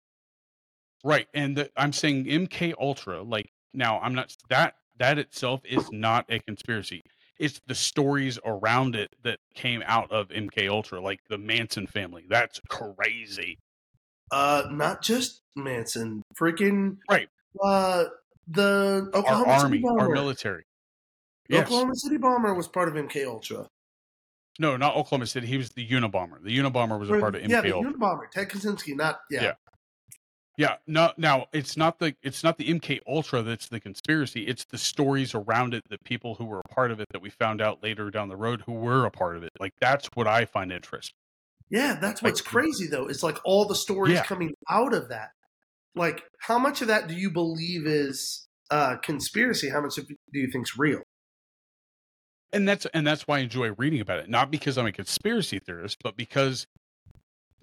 right, 1.03 1.27
and 1.33 1.57
the, 1.57 1.71
I'm 1.75 1.91
saying 1.91 2.25
MK 2.25 2.73
Ultra. 2.79 3.23
Like 3.23 3.51
now, 3.73 3.99
I'm 3.99 4.13
not 4.13 4.35
that 4.49 4.75
that 4.99 5.17
itself 5.17 5.61
is 5.65 5.91
not 5.91 6.25
a 6.29 6.39
conspiracy. 6.39 7.03
It's 7.39 7.59
the 7.65 7.73
stories 7.73 8.37
around 8.45 8.95
it 8.95 9.15
that 9.23 9.39
came 9.55 9.81
out 9.87 10.11
of 10.11 10.29
MK 10.29 10.69
Ultra, 10.69 11.01
like 11.01 11.21
the 11.27 11.39
Manson 11.39 11.87
family. 11.87 12.25
That's 12.29 12.61
crazy. 12.69 13.57
Uh, 14.31 14.63
not 14.71 15.01
just 15.01 15.41
Manson, 15.55 16.23
freaking 16.39 16.97
Right. 17.09 17.27
Uh, 17.61 18.05
the 18.47 19.09
Our 19.13 19.19
Oklahoma 19.19 19.59
City 19.59 19.83
army, 19.83 20.01
our 20.01 20.09
military. 20.09 20.63
The 21.49 21.55
Yes. 21.55 21.65
Oklahoma 21.65 21.95
City 21.95 22.17
bomber 22.17 22.53
was 22.53 22.67
part 22.67 22.87
of 22.87 22.95
MK 22.95 23.25
Ultra. 23.25 23.67
No, 24.59 24.77
not 24.77 24.95
Oklahoma 24.95 25.27
City. 25.27 25.47
He 25.47 25.57
was 25.57 25.69
the 25.71 25.87
Unabomber. 25.87 26.41
The 26.43 26.57
Unabomber 26.57 26.99
was 26.99 27.09
a 27.09 27.19
part 27.19 27.35
of 27.35 27.41
MK 27.41 27.49
yeah, 27.49 27.61
the 27.61 27.73
Ultra. 27.73 27.93
Unabomber, 27.93 28.31
Ted 28.31 28.49
Kaczynski, 28.49 28.95
not 28.95 29.19
yeah. 29.29 29.43
Yeah. 29.43 29.53
Yeah, 30.57 30.75
no, 30.85 31.11
now 31.17 31.47
it's 31.53 31.77
not 31.77 31.97
the 31.97 32.13
it's 32.21 32.43
not 32.43 32.57
the 32.57 32.67
MK 32.69 32.99
Ultra 33.07 33.41
that's 33.41 33.67
the 33.67 33.79
conspiracy. 33.79 34.45
It's 34.45 34.65
the 34.65 34.77
stories 34.77 35.33
around 35.33 35.73
it, 35.73 35.83
the 35.89 35.97
people 35.99 36.35
who 36.35 36.45
were 36.45 36.59
a 36.59 36.73
part 36.73 36.91
of 36.91 36.99
it 36.99 37.07
that 37.11 37.21
we 37.21 37.29
found 37.29 37.61
out 37.61 37.81
later 37.81 38.11
down 38.11 38.27
the 38.27 38.35
road 38.35 38.61
who 38.65 38.73
were 38.73 39.05
a 39.05 39.11
part 39.11 39.37
of 39.37 39.43
it. 39.43 39.51
Like 39.59 39.73
that's 39.79 40.07
what 40.13 40.27
I 40.27 40.45
find 40.45 40.71
interesting. 40.71 41.15
Yeah, 41.71 41.97
that's 41.99 42.21
what's 42.21 42.41
Like- 42.41 42.49
crazy 42.49 42.85
though. 42.87 43.07
It's 43.07 43.23
like 43.23 43.37
all 43.45 43.65
the 43.65 43.75
stories 43.75 44.13
Yeah. 44.15 44.23
coming 44.25 44.53
out 44.69 44.93
of 44.93 45.09
that. 45.09 45.29
Like, 45.95 46.23
how 46.41 46.59
much 46.59 46.81
of 46.81 46.87
that 46.89 47.07
do 47.07 47.15
you 47.15 47.31
believe 47.31 47.87
is 47.87 48.47
uh, 48.69 48.97
conspiracy? 48.97 49.69
How 49.69 49.81
much 49.81 49.97
of 49.97 50.07
do 50.07 50.15
you 50.39 50.49
think's 50.51 50.77
real? 50.77 51.01
And 52.53 52.67
that's 52.67 52.85
and 52.93 53.05
that's 53.07 53.27
why 53.27 53.37
I 53.37 53.41
enjoy 53.41 53.71
reading 53.71 54.01
about 54.01 54.19
it. 54.19 54.29
Not 54.29 54.51
because 54.51 54.77
I'm 54.77 54.85
a 54.85 54.91
conspiracy 54.91 55.59
theorist, 55.59 55.97
but 56.03 56.15
because 56.17 56.67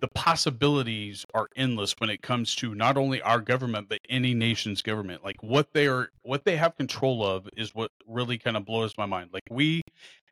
the 0.01 0.09
possibilities 0.09 1.27
are 1.35 1.49
endless 1.57 1.95
when 1.99 2.11
it 2.11 2.23
comes 2.23 2.55
to 2.57 2.75
not 2.75 2.97
only 2.97 3.21
our 3.23 3.41
government 3.41 3.89
but 3.89 4.01
any 4.09 4.33
nation's 4.35 4.83
government. 4.83 5.25
Like 5.25 5.43
what 5.43 5.73
they 5.73 5.87
are 5.87 6.11
what 6.23 6.45
they 6.45 6.57
have 6.57 6.77
control 6.77 7.25
of 7.25 7.49
is 7.57 7.75
what 7.75 7.91
really 8.07 8.39
kind 8.39 8.57
of 8.57 8.65
blows 8.65 8.97
my 8.97 9.07
mind. 9.07 9.31
Like 9.33 9.45
we 9.51 9.83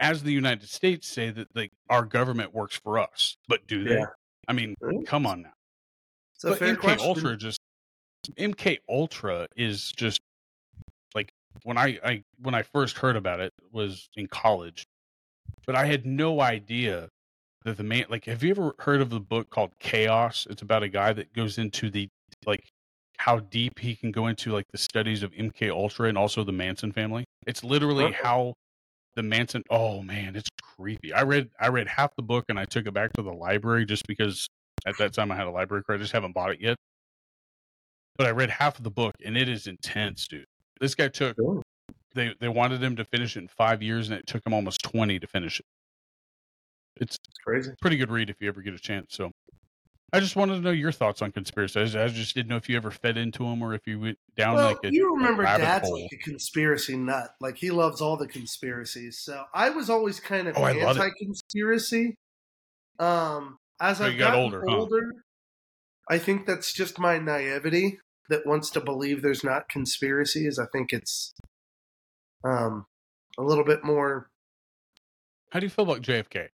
as 0.01 0.23
the 0.23 0.33
United 0.33 0.69
States 0.69 1.09
say 1.09 1.31
that 1.31 1.49
like 1.55 1.73
our 1.91 2.05
government 2.05 2.55
works 2.55 2.77
for 2.77 2.99
us, 2.99 3.37
but 3.49 3.67
do 3.67 3.85
they? 3.85 3.97
Yeah. 3.97 4.07
I 4.49 4.53
mean, 4.53 4.77
mm-hmm. 4.83 5.03
come 5.03 5.27
on 5.27 5.43
now. 5.43 5.53
It's 6.37 6.45
a 6.45 6.51
But 6.51 6.59
fair 6.59 6.77
MK 6.77 6.81
question. 6.81 7.09
Ultra 7.09 7.37
just 7.37 7.61
MK 8.39 8.79
Ultra 8.89 9.49
is 9.57 9.93
just 9.93 10.21
like 11.15 11.33
when 11.65 11.79
I, 11.79 11.99
I 12.05 12.25
when 12.41 12.55
I 12.55 12.63
first 12.63 12.99
heard 12.99 13.17
about 13.17 13.41
it 13.41 13.53
was 13.73 14.09
in 14.17 14.29
college, 14.29 14.87
but 15.67 15.75
I 15.75 15.87
had 15.87 16.07
no 16.07 16.41
idea 16.41 17.09
that 17.67 17.77
the 17.77 17.85
man 17.85 18.05
like 18.09 18.25
have 18.27 18.45
you 18.45 18.51
ever 18.51 18.75
heard 18.79 19.01
of 19.01 19.11
the 19.11 19.21
book 19.21 19.51
called 19.51 19.73
Chaos? 19.81 20.47
It's 20.49 20.63
about 20.63 20.85
a 20.85 20.89
guy 20.89 21.13
that 21.13 21.33
goes 21.35 21.59
into 21.59 21.91
the 21.91 22.09
like 22.47 22.65
how 23.19 23.41
deep 23.41 23.79
he 23.81 23.97
can 23.97 24.13
go 24.13 24.29
into 24.29 24.53
like 24.53 24.67
the 24.71 24.79
studies 24.79 25.23
of 25.23 25.33
MK 25.33 25.71
Ultra 25.71 26.09
and 26.09 26.17
also 26.17 26.45
the 26.45 26.53
Manson 26.53 26.93
family. 26.93 27.25
It's 27.47 27.65
literally 27.65 28.05
Okay. 28.05 28.19
how 28.23 28.55
the 29.17 29.25
Manson 29.25 29.65
oh 29.69 30.01
man, 30.01 30.37
it's 30.37 30.49
creepy. 30.63 31.13
I 31.13 31.23
read 31.23 31.51
I 31.61 31.69
read 31.69 31.89
half 31.89 32.15
the 32.15 32.23
book 32.23 32.45
and 32.49 32.59
I 32.59 32.65
took 32.67 32.87
it 32.87 32.95
back 32.95 33.13
to 33.15 33.23
the 33.23 33.33
library 33.33 33.85
just 33.85 34.07
because 34.07 34.47
at 34.87 34.97
that 34.99 35.13
time 35.13 35.33
I 35.33 35.37
had 35.37 35.49
a 35.49 35.51
library 35.51 35.83
card. 35.83 35.99
I 35.99 36.03
just 36.03 36.13
haven't 36.13 36.33
bought 36.33 36.53
it 36.53 36.61
yet. 36.61 36.77
But 38.17 38.29
I 38.29 38.31
read 38.31 38.49
half 38.49 38.79
of 38.79 38.85
the 38.85 38.91
book 38.91 39.15
and 39.25 39.37
it 39.37 39.49
is 39.49 39.67
intense, 39.67 40.29
dude. 40.29 40.45
This 40.81 40.95
guy 40.95 41.09
took 41.09 41.37
they 42.15 42.33
they 42.39 42.49
wanted 42.49 42.81
him 42.81 42.95
to 42.95 43.05
finish 43.05 43.37
it 43.37 43.41
in 43.41 43.49
five 43.49 43.83
years 43.83 44.09
and 44.09 44.17
it 44.17 44.27
took 44.29 44.47
him 44.47 44.55
almost 44.55 44.83
20 44.85 45.19
to 45.19 45.27
finish 45.27 45.59
it 45.59 45.67
it's 47.01 47.17
crazy. 47.45 47.71
pretty 47.81 47.97
good 47.97 48.11
read 48.11 48.31
if 48.31 48.37
you 48.41 48.49
ever 48.49 48.63
get 48.63 48.75
a 48.75 48.79
chance 48.79 49.15
so 49.15 49.31
i 50.13 50.21
just 50.21 50.37
wanted 50.37 50.55
to 50.55 50.61
know 50.61 50.71
your 50.71 50.93
thoughts 50.93 51.21
on 51.23 51.33
conspiracy 51.33 51.81
I 51.81 51.85
just, 51.85 51.97
I 51.97 52.07
just 52.09 52.35
didn't 52.35 52.49
know 52.49 52.57
if 52.57 52.69
you 52.69 52.77
ever 52.77 52.91
fed 52.91 53.17
into 53.17 53.41
them 53.45 53.63
or 53.63 53.75
if 53.75 53.87
you 53.87 53.99
went 54.01 54.19
down 54.37 54.55
Well, 54.55 54.69
like 54.69 54.79
a, 54.85 54.93
you 54.93 55.15
remember 55.17 55.43
rabbit 55.43 55.63
Dad's 55.63 55.89
hole. 55.89 56.01
like 56.03 56.13
a 56.13 56.17
conspiracy 56.19 56.97
nut. 56.97 57.31
Like 57.41 57.57
he 57.57 57.71
loves 57.71 58.01
all 58.01 58.17
the 58.17 58.29
conspiracies. 58.29 59.19
So 59.21 59.43
I 59.53 59.71
was 59.71 59.91
always 59.91 60.21
kind 60.21 60.47
of 60.49 60.57
Oh, 60.57 60.63
I 60.63 60.73
anti-conspiracy. 60.73 62.15
Um, 62.99 63.59
as 63.81 63.99
So 63.99 64.05
I've 64.05 64.17
got 64.19 64.31
gotten 64.31 64.45
older, 64.45 64.63
huh? 64.67 64.77
older, 64.77 65.13
I 66.09 66.19
think 66.19 66.47
that's 66.47 66.73
just 66.73 66.99
my 66.99 67.19
naivety 67.19 67.99
that 68.31 68.47
wants 68.47 68.71
to 68.71 68.81
believe 68.81 69.23
there's 69.23 69.45
not 69.45 69.69
conspiracies. 69.69 70.59
I 70.59 70.67
think 70.73 70.93
it's 70.93 71.35
um 72.45 72.87
a 73.39 73.43
little 73.43 73.65
bit 73.65 73.85
more. 73.85 74.29
how 75.51 75.61
do 75.61 75.67
you 75.67 75.71
feel 75.71 75.85
about 75.85 76.03
jfk 76.03 76.49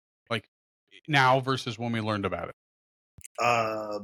now 1.09 1.39
versus 1.41 1.77
when 1.77 1.91
we 1.91 1.99
learned 2.01 2.25
about 2.25 2.49
it? 2.49 2.55
Uh, 3.41 3.99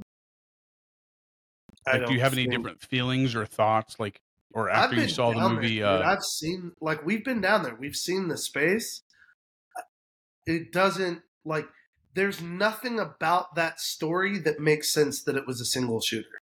Like, 1.86 2.08
do 2.08 2.14
you 2.14 2.20
have 2.20 2.34
any 2.34 2.48
different 2.48 2.82
feelings 2.82 3.36
or 3.36 3.46
thoughts, 3.46 4.00
like, 4.00 4.20
or 4.54 4.70
after 4.70 4.96
you 4.96 5.08
saw 5.08 5.32
the 5.32 5.40
there, 5.40 5.50
movie? 5.50 5.84
uh, 5.84 6.02
I've 6.02 6.24
seen 6.24 6.72
like 6.82 7.06
we've 7.06 7.24
been 7.24 7.42
down 7.42 7.64
there. 7.64 7.76
We've 7.80 7.96
seen 7.96 8.28
the 8.28 8.38
space. 8.38 9.04
It 10.46 10.72
doesn't 10.72 11.22
like. 11.44 11.68
There's 12.14 12.42
nothing 12.42 13.00
about 13.00 13.56
that 13.56 13.80
story 13.80 14.40
that 14.40 14.60
makes 14.60 14.92
sense 14.94 15.24
that 15.24 15.36
it 15.36 15.46
was 15.46 15.62
a 15.62 15.66
single 15.66 16.02
shooter. 16.02 16.40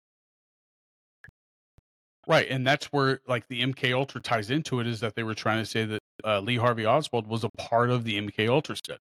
Right, 2.28 2.47
and 2.49 2.66
that's 2.66 2.88
where 2.88 3.22
like 3.28 3.47
the 3.47 3.62
MK 3.62 3.93
Ultra 3.93 4.22
ties 4.22 4.51
into 4.51 4.80
it 4.80 4.88
is 4.88 4.99
that 4.99 5.16
they 5.16 5.24
were 5.24 5.34
trying 5.36 5.64
to 5.64 5.66
say 5.66 5.86
that 5.86 5.99
uh, 6.24 6.39
Lee 6.41 6.57
Harvey 6.57 6.86
Oswald 6.86 7.28
was 7.28 7.43
a 7.43 7.49
part 7.57 7.89
of 7.89 8.03
the 8.03 8.18
MK 8.20 8.49
Ultra 8.49 8.76
set. 8.86 8.99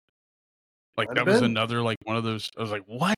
Like 0.99 1.09
Might 1.09 1.15
that 1.15 1.27
was 1.27 1.37
been. 1.37 1.53
another 1.53 1.81
like 1.81 1.97
one 2.03 2.17
of 2.17 2.25
those. 2.25 2.51
I 2.59 2.61
was 2.61 2.73
like, 2.73 2.83
what? 2.87 3.15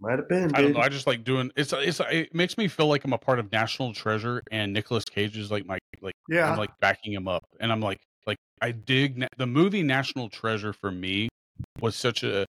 Might 0.00 0.18
have 0.18 0.28
been. 0.28 0.48
Dude. 0.48 0.56
I 0.56 0.62
don't 0.62 0.72
know. 0.72 0.80
I 0.80 0.88
just 0.88 1.06
like 1.06 1.22
doing 1.22 1.52
it's. 1.56 1.72
It's 1.72 2.00
it 2.10 2.34
makes 2.34 2.58
me 2.58 2.66
feel 2.66 2.88
like 2.88 3.04
I'm 3.04 3.12
a 3.12 3.18
part 3.18 3.38
of 3.38 3.50
National 3.52 3.94
Treasure, 3.94 4.42
and 4.50 4.72
Nicolas 4.72 5.04
Cage 5.04 5.36
is 5.38 5.50
like 5.50 5.64
my 5.64 5.78
like 6.00 6.14
yeah. 6.28 6.50
I'm 6.50 6.58
like 6.58 6.70
backing 6.80 7.12
him 7.12 7.28
up, 7.28 7.44
and 7.60 7.70
I'm 7.70 7.80
like 7.80 8.00
like 8.26 8.36
I 8.60 8.72
dig 8.72 9.16
Na- 9.16 9.28
the 9.38 9.46
movie 9.46 9.84
National 9.84 10.28
Treasure 10.28 10.72
for 10.72 10.90
me 10.90 11.28
was 11.80 11.94
such 11.94 12.24
a. 12.24 12.44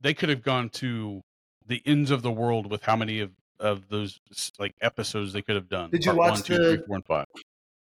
They 0.00 0.14
could 0.14 0.28
have 0.30 0.42
gone 0.42 0.68
to 0.70 1.20
the 1.64 1.80
ends 1.86 2.10
of 2.10 2.22
the 2.22 2.32
world 2.32 2.68
with 2.68 2.82
how 2.82 2.96
many 2.96 3.20
of 3.20 3.30
of 3.60 3.88
those 3.88 4.18
like 4.58 4.72
episodes 4.80 5.32
they 5.32 5.42
could 5.42 5.54
have 5.54 5.68
done. 5.68 5.90
Did 5.90 6.04
you 6.04 6.14
watch 6.16 6.32
one, 6.32 6.42
two, 6.42 6.58
the- 6.58 6.76
three, 6.76 6.86
four, 6.88 6.96
and 6.96 7.04
five? 7.06 7.26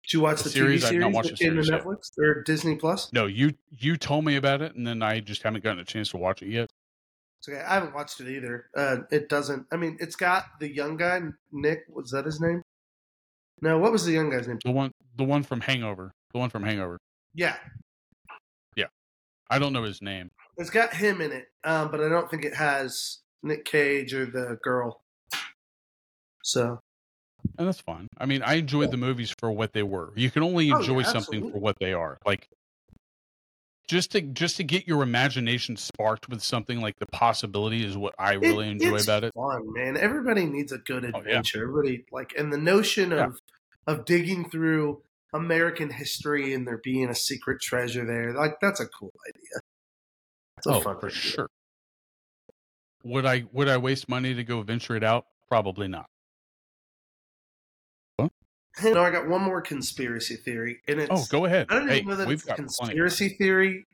Did 0.04 0.14
you 0.14 0.20
watch 0.20 0.38
the 0.38 0.44
the, 0.44 0.50
series? 0.50 0.84
TV 0.84 0.86
I've 0.86 0.92
not 0.94 1.00
series 1.00 1.14
watched 1.14 1.28
the 1.30 1.36
to 1.36 1.44
series 1.44 1.68
yet. 1.70 1.84
Netflix 1.84 2.18
or 2.18 2.42
Disney 2.42 2.76
Plus? 2.76 3.12
No, 3.12 3.26
you 3.26 3.54
you 3.70 3.96
told 3.96 4.24
me 4.24 4.36
about 4.36 4.60
it, 4.62 4.74
and 4.74 4.86
then 4.86 5.02
I 5.02 5.20
just 5.20 5.42
haven't 5.42 5.62
gotten 5.62 5.78
a 5.78 5.84
chance 5.84 6.10
to 6.10 6.16
watch 6.16 6.42
it 6.42 6.48
yet. 6.48 6.70
It's 7.38 7.48
okay. 7.48 7.60
I 7.60 7.74
haven't 7.74 7.94
watched 7.94 8.20
it 8.20 8.28
either. 8.28 8.66
Uh, 8.76 8.98
it 9.10 9.28
doesn't. 9.28 9.66
I 9.72 9.76
mean, 9.76 9.96
it's 10.00 10.16
got 10.16 10.44
the 10.60 10.72
young 10.72 10.96
guy 10.96 11.20
Nick. 11.52 11.80
Was 11.88 12.10
that 12.10 12.24
his 12.24 12.40
name? 12.40 12.62
No. 13.60 13.78
What 13.78 13.92
was 13.92 14.04
the 14.04 14.12
young 14.12 14.30
guy's 14.30 14.48
name? 14.48 14.58
The 14.64 14.70
one 14.70 14.92
the 15.16 15.24
one 15.24 15.42
from 15.42 15.60
Hangover, 15.60 16.12
the 16.32 16.38
one 16.38 16.50
from 16.50 16.64
Hangover. 16.64 16.98
Yeah. 17.34 17.56
Yeah, 18.76 18.86
I 19.50 19.58
don't 19.58 19.72
know 19.72 19.84
his 19.84 20.02
name. 20.02 20.30
it's 20.56 20.70
got 20.70 20.94
him 20.94 21.20
in 21.20 21.32
it, 21.32 21.46
um, 21.64 21.90
but 21.90 22.00
I 22.00 22.08
don't 22.08 22.30
think 22.30 22.44
it 22.44 22.54
has 22.54 23.18
Nick 23.42 23.64
Cage 23.64 24.14
or 24.14 24.26
the 24.26 24.58
girl. 24.62 25.02
So 26.42 26.80
And 27.58 27.66
that's 27.68 27.80
fine. 27.80 28.08
I 28.18 28.26
mean, 28.26 28.42
I 28.42 28.54
enjoyed 28.54 28.90
the 28.90 28.96
movies 28.96 29.34
for 29.38 29.50
what 29.52 29.72
they 29.72 29.82
were. 29.82 30.12
You 30.16 30.30
can 30.30 30.42
only 30.42 30.70
Oh, 30.72 30.76
yeah, 30.76 30.80
enjoy 30.80 31.02
something 31.02 31.50
for 31.50 31.58
what 31.58 31.76
they 31.78 31.92
are. 31.92 32.18
Like 32.24 32.48
just 33.88 34.12
to 34.12 34.22
just 34.22 34.56
to 34.56 34.64
get 34.64 34.86
your 34.86 35.02
imagination 35.02 35.76
sparked 35.76 36.28
with 36.28 36.42
something 36.42 36.80
like 36.80 36.98
the 36.98 37.06
possibility 37.06 37.84
is 37.84 37.96
what 37.96 38.14
I 38.18 38.34
really 38.34 38.68
It- 38.68 38.82
enjoy 38.82 38.96
about 39.02 39.24
it. 39.24 39.34
Fun, 39.34 39.72
man. 39.74 39.96
Everybody 39.96 40.46
needs 40.46 40.72
a 40.72 40.78
good 40.78 41.04
Oh, 41.04 41.08
yeah. 41.12 41.18
adventure. 41.18 41.62
Everybody 41.68 42.04
like, 42.10 42.32
and 42.38 42.52
the 42.52 42.58
notion 42.58 43.10
Yeah. 43.10 43.26
of 43.26 43.38
of 43.86 44.04
digging 44.04 44.48
through 44.48 45.02
American 45.34 45.90
history 45.90 46.54
and 46.54 46.66
there 46.66 46.78
being 46.78 47.08
a 47.08 47.14
secret 47.14 47.60
treasure 47.60 48.06
there, 48.06 48.32
like 48.32 48.60
that's 48.60 48.80
a 48.80 48.86
cool 48.86 49.12
idea. 49.28 49.60
It's 50.58 50.66
a 50.68 50.70
Oh, 50.70 50.80
fun 50.80 51.00
for 51.00 51.06
idea. 51.08 51.18
sure. 51.18 51.48
Would 53.04 53.26
I 53.26 53.44
would 53.52 53.68
I 53.68 53.76
waste 53.78 54.08
money 54.08 54.34
to 54.34 54.44
go 54.44 54.62
venture 54.62 54.94
it 54.96 55.02
out? 55.04 55.26
Probably 55.48 55.88
not. 55.88 56.06
Know, 58.82 59.02
I 59.04 59.10
got 59.10 59.28
one 59.28 59.42
more 59.42 59.60
conspiracy 59.60 60.36
theory, 60.36 60.80
and 60.88 60.98
it's 60.98 61.10
Oh, 61.10 61.26
go 61.26 61.44
ahead. 61.44 61.68
I 61.68 61.74
don't 61.78 61.88
hey, 61.88 61.98
even 61.98 62.08
know 62.08 62.16
that 62.16 62.30
it's 62.30 62.44
a 62.44 62.46
got 62.48 62.58
plenty. 62.78 62.94
conspiracy 62.94 63.28
theory, 63.30 63.84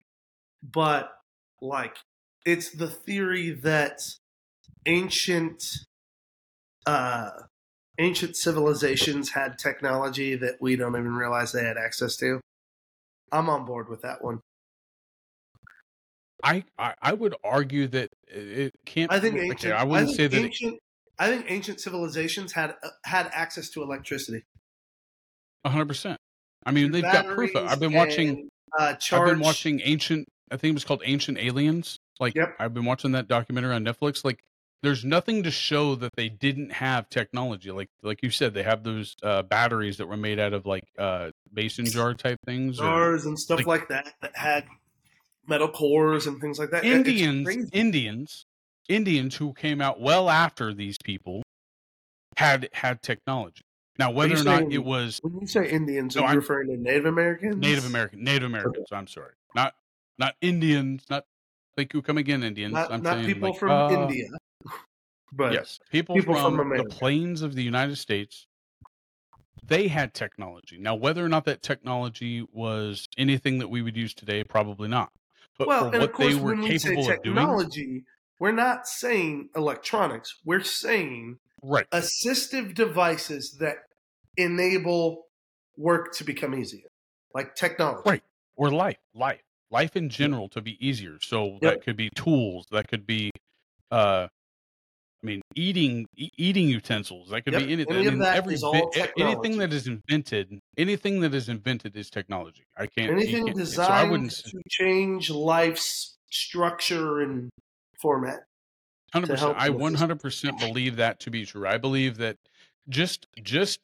but 0.62 1.12
like 1.60 1.96
it's 2.46 2.70
the 2.70 2.88
theory 2.88 3.50
that 3.50 4.00
ancient 4.86 5.62
uh 6.86 7.30
ancient 7.98 8.36
civilizations 8.36 9.30
had 9.30 9.58
technology 9.58 10.36
that 10.36 10.56
we 10.60 10.76
don't 10.76 10.96
even 10.96 11.14
realize 11.14 11.52
they 11.52 11.64
had 11.64 11.78
access 11.78 12.16
to. 12.16 12.40
I'm 13.32 13.50
on 13.50 13.66
board 13.66 13.88
with 13.88 14.02
that 14.02 14.22
one. 14.24 14.40
I, 16.42 16.64
I 16.78 16.94
I 17.02 17.12
would 17.14 17.34
argue 17.42 17.88
that 17.88 18.10
it 18.28 18.72
can't. 18.86 19.10
I 19.10 19.20
think 19.20 19.36
okay, 19.52 19.70
ancient 19.70 19.72
I 19.72 19.84
wouldn't 19.84 20.10
think 20.10 20.16
say 20.16 20.28
that. 20.28 20.44
it- 20.62 20.80
I 21.20 21.26
think 21.28 21.46
ancient 21.50 21.80
civilizations 21.80 22.52
had 22.52 22.76
uh, 22.82 22.90
had 23.04 23.26
access 23.32 23.68
to 23.70 23.82
electricity. 23.82 24.44
A 25.64 25.70
hundred 25.70 25.88
percent. 25.88 26.18
I 26.64 26.70
mean, 26.72 26.90
they've 26.92 27.02
got 27.02 27.26
proof. 27.26 27.54
Of, 27.54 27.66
I've 27.66 27.80
been 27.80 27.92
watching. 27.92 28.28
and, 28.28 28.48
uh, 28.78 28.94
I've 29.12 29.26
been 29.26 29.40
watching 29.40 29.80
ancient. 29.84 30.26
I 30.50 30.56
think 30.56 30.70
it 30.72 30.74
was 30.74 30.84
called 30.84 31.02
Ancient 31.04 31.38
Aliens. 31.38 31.98
Like 32.20 32.34
Yep. 32.34 32.56
I've 32.58 32.74
been 32.74 32.84
watching 32.84 33.12
that 33.12 33.28
documentary 33.28 33.74
on 33.74 33.84
Netflix. 33.84 34.24
Like 34.24 34.40
there's 34.82 35.04
nothing 35.04 35.42
to 35.42 35.50
show 35.50 35.94
that 35.96 36.12
they 36.16 36.28
didn't 36.28 36.72
have 36.72 37.08
technology. 37.10 37.70
Like 37.70 37.88
like 38.02 38.20
you 38.22 38.30
said, 38.30 38.54
they 38.54 38.62
have 38.62 38.82
those 38.82 39.14
uh, 39.22 39.42
batteries 39.42 39.96
that 39.98 40.06
were 40.06 40.16
made 40.16 40.38
out 40.38 40.52
of 40.52 40.66
like 40.66 40.84
uh, 40.98 41.30
mason 41.52 41.84
jar 41.86 42.14
type 42.14 42.38
things. 42.46 42.80
or- 42.80 43.14
and 43.14 43.38
stuff 43.38 43.58
like- 43.58 43.66
like, 43.66 43.88
that 43.88 44.14
that 44.20 44.36
had 44.36 44.64
metal 45.46 45.68
cores 45.68 46.26
and 46.26 46.40
things 46.40 46.58
like 46.58 46.70
that. 46.70 46.84
Indians. 46.84 47.48
Indians, 47.72 48.44
Indians 48.88 49.36
who 49.36 49.52
came 49.54 49.80
out 49.80 50.00
well 50.00 50.28
after 50.28 50.72
these 50.74 50.96
people 51.02 51.42
had 52.36 52.68
had 52.72 53.02
technology. 53.02 53.62
Now, 53.98 54.12
whether 54.12 54.34
or 54.34 54.44
not 54.44 54.58
saying- 54.60 54.72
it 54.72 54.84
was 54.84 55.20
When 55.22 55.40
you 55.40 55.46
say 55.46 55.68
Indians, 55.68 56.14
No, 56.14 56.22
are 56.22 56.24
you 56.24 56.28
I'm- 56.28 56.38
referring 56.38 56.68
to 56.68 56.76
Native 56.76 57.06
Americans? 57.06 57.56
Native 57.56 57.84
American, 57.84 58.22
Native 58.22 58.44
Americans. 58.44 58.86
I'm 58.92 59.08
sorry, 59.08 59.32
not 59.54 59.74
not 60.18 60.34
Indians, 60.40 61.04
not 61.10 61.26
thank 61.76 61.94
you, 61.94 62.02
come 62.02 62.18
again, 62.18 62.42
Indians. 62.42 62.74
not, 62.74 62.92
I'm 62.92 63.02
not 63.02 63.14
saying 63.14 63.26
people 63.26 63.50
like, 63.50 63.58
from 63.58 63.70
uh, 63.70 63.90
India. 63.90 64.28
But 65.30 65.52
yes, 65.52 65.78
people, 65.90 66.14
people 66.14 66.34
from 66.34 66.56
from, 66.56 66.74
the 66.74 66.84
plains 66.84 67.42
of 67.42 67.54
the 67.54 67.62
United 67.62 67.96
States. 67.96 68.46
They 69.62 69.88
had 69.88 70.14
technology. 70.14 70.78
Now, 70.78 70.94
whether 70.94 71.22
or 71.22 71.28
not 71.28 71.44
that 71.44 71.62
technology 71.62 72.46
was 72.50 73.06
anything 73.18 73.58
that 73.58 73.68
we 73.68 73.82
would 73.82 73.94
use 73.94 74.14
today, 74.14 74.42
probably 74.42 74.88
not. 74.88 75.12
But 75.58 75.68
well, 75.68 75.80
for 75.80 75.86
and 75.86 75.94
of 75.96 76.00
what 76.00 76.12
course, 76.14 76.34
they 76.34 76.40
were 76.40 76.52
when 76.52 76.60
we 76.60 76.78
say 76.78 76.90
capable 76.90 77.10
of 77.10 77.22
doing, 77.22 77.36
technology, 77.36 78.04
we're 78.38 78.52
not 78.52 78.86
saying 78.86 79.50
electronics. 79.54 80.34
We're 80.46 80.62
saying 80.62 81.38
right? 81.62 81.86
assistive 81.90 82.74
devices 82.74 83.58
that 83.60 83.76
enable 84.38 85.26
work 85.76 86.14
to 86.14 86.24
become 86.24 86.54
easier, 86.54 86.88
like 87.34 87.54
technology. 87.54 88.02
Right. 88.06 88.22
or 88.56 88.70
life, 88.70 88.96
life, 89.14 89.42
life 89.70 89.94
in 89.94 90.08
general 90.08 90.48
to 90.48 90.60
be 90.60 90.76
easier. 90.84 91.18
So 91.20 91.58
that 91.62 91.82
could 91.84 91.96
be 91.96 92.08
tools, 92.16 92.66
that 92.72 92.88
could 92.88 93.06
be, 93.06 93.30
uh, 93.92 94.26
I 95.22 95.26
mean, 95.26 95.42
eating 95.54 96.06
e- 96.16 96.30
eating 96.36 96.68
utensils. 96.68 97.30
That 97.30 97.42
could 97.42 97.52
Yep, 97.54 97.62
be 97.66 97.72
anything. 97.72 97.96
any 97.96 98.06
I 98.08 98.10
mean, 98.10 98.22
every 98.22 98.56
bit- 98.72 99.12
anything 99.18 99.58
that 99.58 99.72
is 99.72 99.86
invented, 99.88 100.58
anything 100.76 101.20
that 101.20 101.34
is 101.34 101.48
invented 101.48 101.96
is 101.96 102.08
technology. 102.10 102.64
I 102.76 102.86
can't. 102.86 103.10
Anything 103.12 103.46
can't- 103.46 103.56
designed 103.56 103.86
So 103.86 103.92
I 103.92 104.04
wouldn't. 104.10 104.30
to 104.30 104.62
change 104.68 105.30
life's 105.30 106.18
structure 106.30 107.20
and 107.20 107.50
format. 108.00 108.40
Hundred 109.12 109.28
percent. 109.28 109.56
I 109.58 109.70
one 109.70 109.94
hundred 109.94 110.20
percent 110.20 110.58
believe 110.58 110.96
that 110.96 111.18
to 111.20 111.30
be 111.30 111.44
true. 111.46 111.66
I 111.66 111.78
believe 111.78 112.16
that 112.18 112.36
just 112.88 113.26
just 113.42 113.80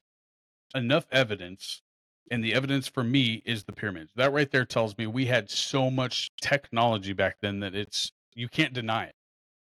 enough 0.74 1.06
evidence, 1.10 1.82
and 2.30 2.42
the 2.42 2.54
evidence 2.54 2.88
for 2.88 3.04
me 3.04 3.42
is 3.44 3.64
the 3.64 3.72
pyramids. 3.72 4.12
That 4.16 4.32
right 4.32 4.50
there 4.50 4.64
tells 4.64 4.96
me 4.96 5.06
we 5.06 5.26
had 5.26 5.50
so 5.50 5.90
much 5.90 6.30
technology 6.40 7.12
back 7.12 7.36
then 7.40 7.60
that 7.60 7.74
it's 7.74 8.12
you 8.34 8.48
can't 8.48 8.72
deny 8.72 9.04
it 9.04 9.14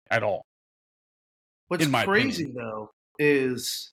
at 0.10 0.24
all. 0.24 0.46
What's 1.68 1.88
crazy 1.88 2.52
though 2.56 2.92
is 3.18 3.92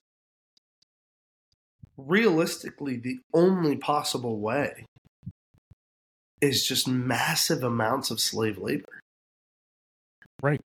realistically 1.97 2.97
the 2.97 3.19
only 3.33 3.77
possible 3.77 4.39
way 4.39 4.85
is 6.41 6.65
just 6.65 6.87
massive 6.87 7.63
amounts 7.63 8.11
of 8.11 8.19
slave 8.19 8.57
labor. 8.57 8.99
Right. 10.41 10.61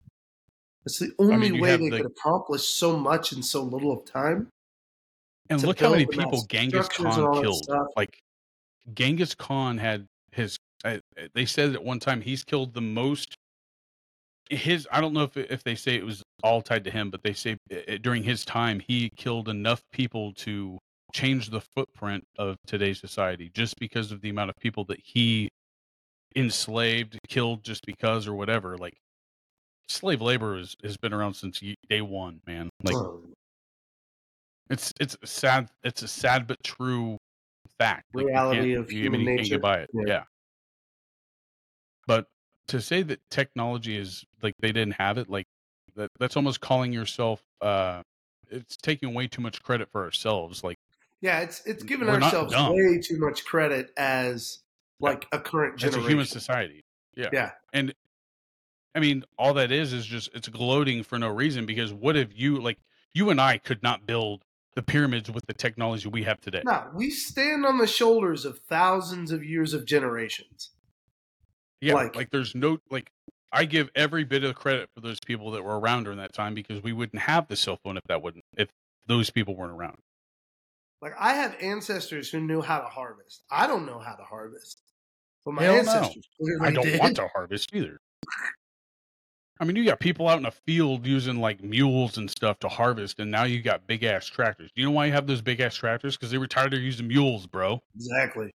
It's 0.85 0.99
the 0.99 1.11
only 1.19 1.51
mean, 1.51 1.61
way 1.61 1.77
they 1.77 1.89
the- 1.89 1.97
could 1.97 2.05
accomplish 2.05 2.67
so 2.67 2.97
much 2.97 3.31
in 3.31 3.43
so 3.43 3.61
little 3.61 3.91
of 3.91 4.05
time. 4.05 4.47
And 5.49 5.63
look 5.63 5.79
how 5.79 5.91
many 5.91 6.05
people 6.05 6.43
Genghis 6.49 6.85
structures 6.85 7.17
and 7.17 7.25
all 7.25 7.33
Khan 7.33 7.41
killed. 7.41 7.91
Like 7.95 8.19
Genghis 8.93 9.35
Khan 9.35 9.77
had 9.77 10.05
his. 10.31 10.57
Uh, 10.85 10.97
they 11.33 11.45
said 11.45 11.73
at 11.73 11.83
one 11.83 11.99
time 11.99 12.21
he's 12.21 12.43
killed 12.43 12.73
the 12.73 12.81
most. 12.81 13.35
His 14.49 14.87
I 14.91 15.01
don't 15.01 15.13
know 15.13 15.23
if 15.23 15.35
if 15.35 15.63
they 15.63 15.75
say 15.75 15.95
it 15.95 16.05
was 16.05 16.23
all 16.43 16.61
tied 16.61 16.83
to 16.85 16.91
him, 16.91 17.09
but 17.09 17.21
they 17.23 17.33
say 17.33 17.57
uh, 17.71 17.97
during 18.01 18.23
his 18.23 18.45
time 18.45 18.79
he 18.79 19.09
killed 19.17 19.49
enough 19.49 19.81
people 19.91 20.33
to 20.33 20.77
change 21.13 21.49
the 21.49 21.61
footprint 21.61 22.23
of 22.37 22.57
today's 22.65 22.99
society 22.99 23.49
just 23.53 23.75
because 23.79 24.11
of 24.11 24.21
the 24.21 24.29
amount 24.29 24.49
of 24.49 24.55
people 24.57 24.83
that 24.85 24.99
he 25.03 25.49
enslaved, 26.35 27.17
killed 27.27 27.63
just 27.63 27.85
because 27.85 28.27
or 28.27 28.35
whatever. 28.35 28.77
Like 28.77 28.97
slave 29.89 30.21
labor 30.21 30.57
has, 30.57 30.75
has 30.83 30.97
been 30.97 31.13
around 31.13 31.33
since 31.33 31.61
day 31.89 32.01
one, 32.01 32.39
man. 32.45 32.69
Like 32.83 32.95
it's 34.69 34.93
it's 34.99 35.17
a 35.21 35.27
sad. 35.27 35.69
It's 35.83 36.01
a 36.01 36.07
sad 36.07 36.47
but 36.47 36.61
true 36.63 37.17
fact. 37.79 38.05
Like, 38.13 38.23
you 38.23 38.29
Reality 38.29 38.73
of 38.73 38.91
you, 38.91 38.99
I 38.99 39.01
human 39.03 39.19
mean, 39.21 39.21
you 39.21 39.27
can't 39.27 39.37
nature. 39.41 39.55
get 39.55 39.61
by 39.61 39.77
it. 39.79 39.89
Yeah. 39.93 40.03
Yeah. 40.07 40.23
But 42.05 42.27
to 42.69 42.81
say 42.81 43.03
that 43.03 43.19
technology 43.29 43.97
is 43.97 44.23
like 44.41 44.55
they 44.59 44.71
didn't 44.71 44.95
have 44.95 45.17
it, 45.17 45.29
like 45.29 45.45
that 45.95 46.09
that's 46.19 46.35
almost 46.35 46.61
calling 46.61 46.91
yourself 46.93 47.41
uh 47.61 48.01
it's 48.49 48.77
taking 48.77 49.13
way 49.13 49.27
too 49.27 49.41
much 49.41 49.61
credit 49.63 49.89
for 49.91 50.03
ourselves. 50.03 50.63
Like 50.63 50.77
Yeah, 51.21 51.39
it's 51.39 51.65
it's 51.65 51.83
giving 51.83 52.07
ourselves 52.09 52.53
way 52.55 52.99
too 52.99 53.19
much 53.19 53.45
credit 53.45 53.91
as 53.97 54.59
like 54.99 55.27
a 55.31 55.39
current 55.39 55.77
generation, 55.77 55.99
as 55.99 56.05
a 56.05 56.09
human 56.09 56.25
society. 56.25 56.83
Yeah. 57.15 57.29
Yeah. 57.33 57.51
And 57.73 57.93
I 58.95 58.99
mean, 58.99 59.23
all 59.37 59.53
that 59.55 59.71
is 59.71 59.93
is 59.93 60.05
just 60.05 60.29
it's 60.33 60.47
gloating 60.47 61.03
for 61.03 61.19
no 61.19 61.29
reason 61.29 61.65
because 61.65 61.93
what 61.93 62.15
if 62.15 62.29
you 62.37 62.59
like 62.59 62.77
you 63.13 63.29
and 63.29 63.39
I 63.41 63.57
could 63.57 63.83
not 63.83 64.05
build 64.05 64.43
the 64.77 64.83
pyramids 64.83 65.31
with 65.31 65.43
the 65.47 65.55
technology 65.55 66.07
we 66.07 66.21
have 66.23 66.39
today. 66.39 66.61
No, 66.63 66.85
we 66.93 67.09
stand 67.09 67.65
on 67.65 67.79
the 67.79 67.87
shoulders 67.87 68.45
of 68.45 68.59
thousands 68.69 69.31
of 69.31 69.43
years 69.43 69.73
of 69.73 69.85
generations. 69.87 70.69
Yeah, 71.81 71.95
Like- 71.95 72.15
like, 72.15 72.29
there's 72.29 72.53
no 72.53 72.77
like 72.91 73.09
I 73.51 73.65
give 73.65 73.89
every 73.95 74.23
bit 74.23 74.43
of 74.43 74.53
credit 74.53 74.89
for 74.93 75.01
those 75.01 75.19
people 75.19 75.49
that 75.51 75.63
were 75.63 75.79
around 75.79 76.03
during 76.03 76.19
that 76.19 76.31
time 76.33 76.53
because 76.53 76.83
we 76.83 76.93
wouldn't 76.93 77.23
have 77.23 77.47
the 77.47 77.55
cell 77.55 77.79
phone 77.83 77.97
if 77.97 78.03
that 78.07 78.21
wouldn't 78.21 78.43
if 78.55 78.69
those 79.07 79.31
people 79.31 79.55
weren't 79.55 79.71
around. 79.71 79.97
Like 81.01 81.13
I 81.19 81.33
have 81.33 81.55
ancestors 81.59 82.29
who 82.29 82.39
knew 82.39 82.61
how 82.61 82.79
to 82.79 82.85
harvest. 82.87 83.41
I 83.49 83.65
don't 83.65 83.87
know 83.87 83.97
how 83.97 84.13
to 84.13 84.23
harvest, 84.23 84.79
but 85.43 85.53
my 85.55 85.63
Hell 85.63 85.75
ancestors 85.77 86.27
clearly 86.39 86.67
I 86.67 86.71
don't 86.71 86.85
did. 86.85 86.99
want 86.99 87.15
to 87.15 87.27
harvest 87.29 87.73
either. 87.73 87.99
I 89.59 89.65
mean, 89.65 89.75
you 89.75 89.85
got 89.85 89.99
people 89.99 90.27
out 90.27 90.37
in 90.37 90.43
the 90.43 90.51
field 90.51 91.05
using 91.05 91.39
like 91.39 91.63
mules 91.63 92.17
and 92.17 92.29
stuff 92.29 92.59
to 92.59 92.69
harvest, 92.69 93.19
and 93.19 93.31
now 93.31 93.43
you 93.43 93.61
got 93.61 93.87
big 93.87 94.03
ass 94.03 94.27
tractors. 94.27 94.71
Do 94.75 94.81
you 94.81 94.87
know 94.87 94.93
why 94.93 95.07
you 95.07 95.13
have 95.13 95.27
those 95.27 95.41
big 95.41 95.59
ass 95.59 95.75
tractors? 95.75 96.15
Because 96.15 96.31
they 96.31 96.37
were 96.37 96.47
tired 96.47 96.73
of 96.73 96.81
using 96.81 97.07
mules, 97.07 97.47
bro. 97.47 97.81
Exactly. 97.95 98.51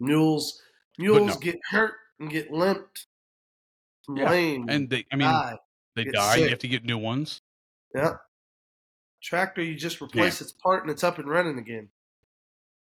Mules, 0.00 0.60
mules 0.98 1.34
no. 1.34 1.40
get 1.40 1.56
hurt 1.70 1.94
and 2.18 2.30
get 2.30 2.50
limped, 2.50 3.06
Yeah, 4.08 4.30
lame, 4.30 4.68
And 4.68 4.88
they, 4.88 5.04
I 5.12 5.16
mean, 5.16 5.28
die. 5.28 5.58
they 5.96 6.04
die. 6.04 6.36
You 6.36 6.48
have 6.48 6.58
to 6.60 6.68
get 6.68 6.84
new 6.84 6.98
ones. 6.98 7.42
Yeah. 7.94 8.14
Tractor, 9.22 9.62
you 9.62 9.74
just 9.74 10.00
replace 10.00 10.40
its 10.40 10.52
part 10.52 10.82
and 10.82 10.90
it's 10.90 11.04
up 11.04 11.18
and 11.18 11.28
running 11.28 11.58
again. 11.58 11.88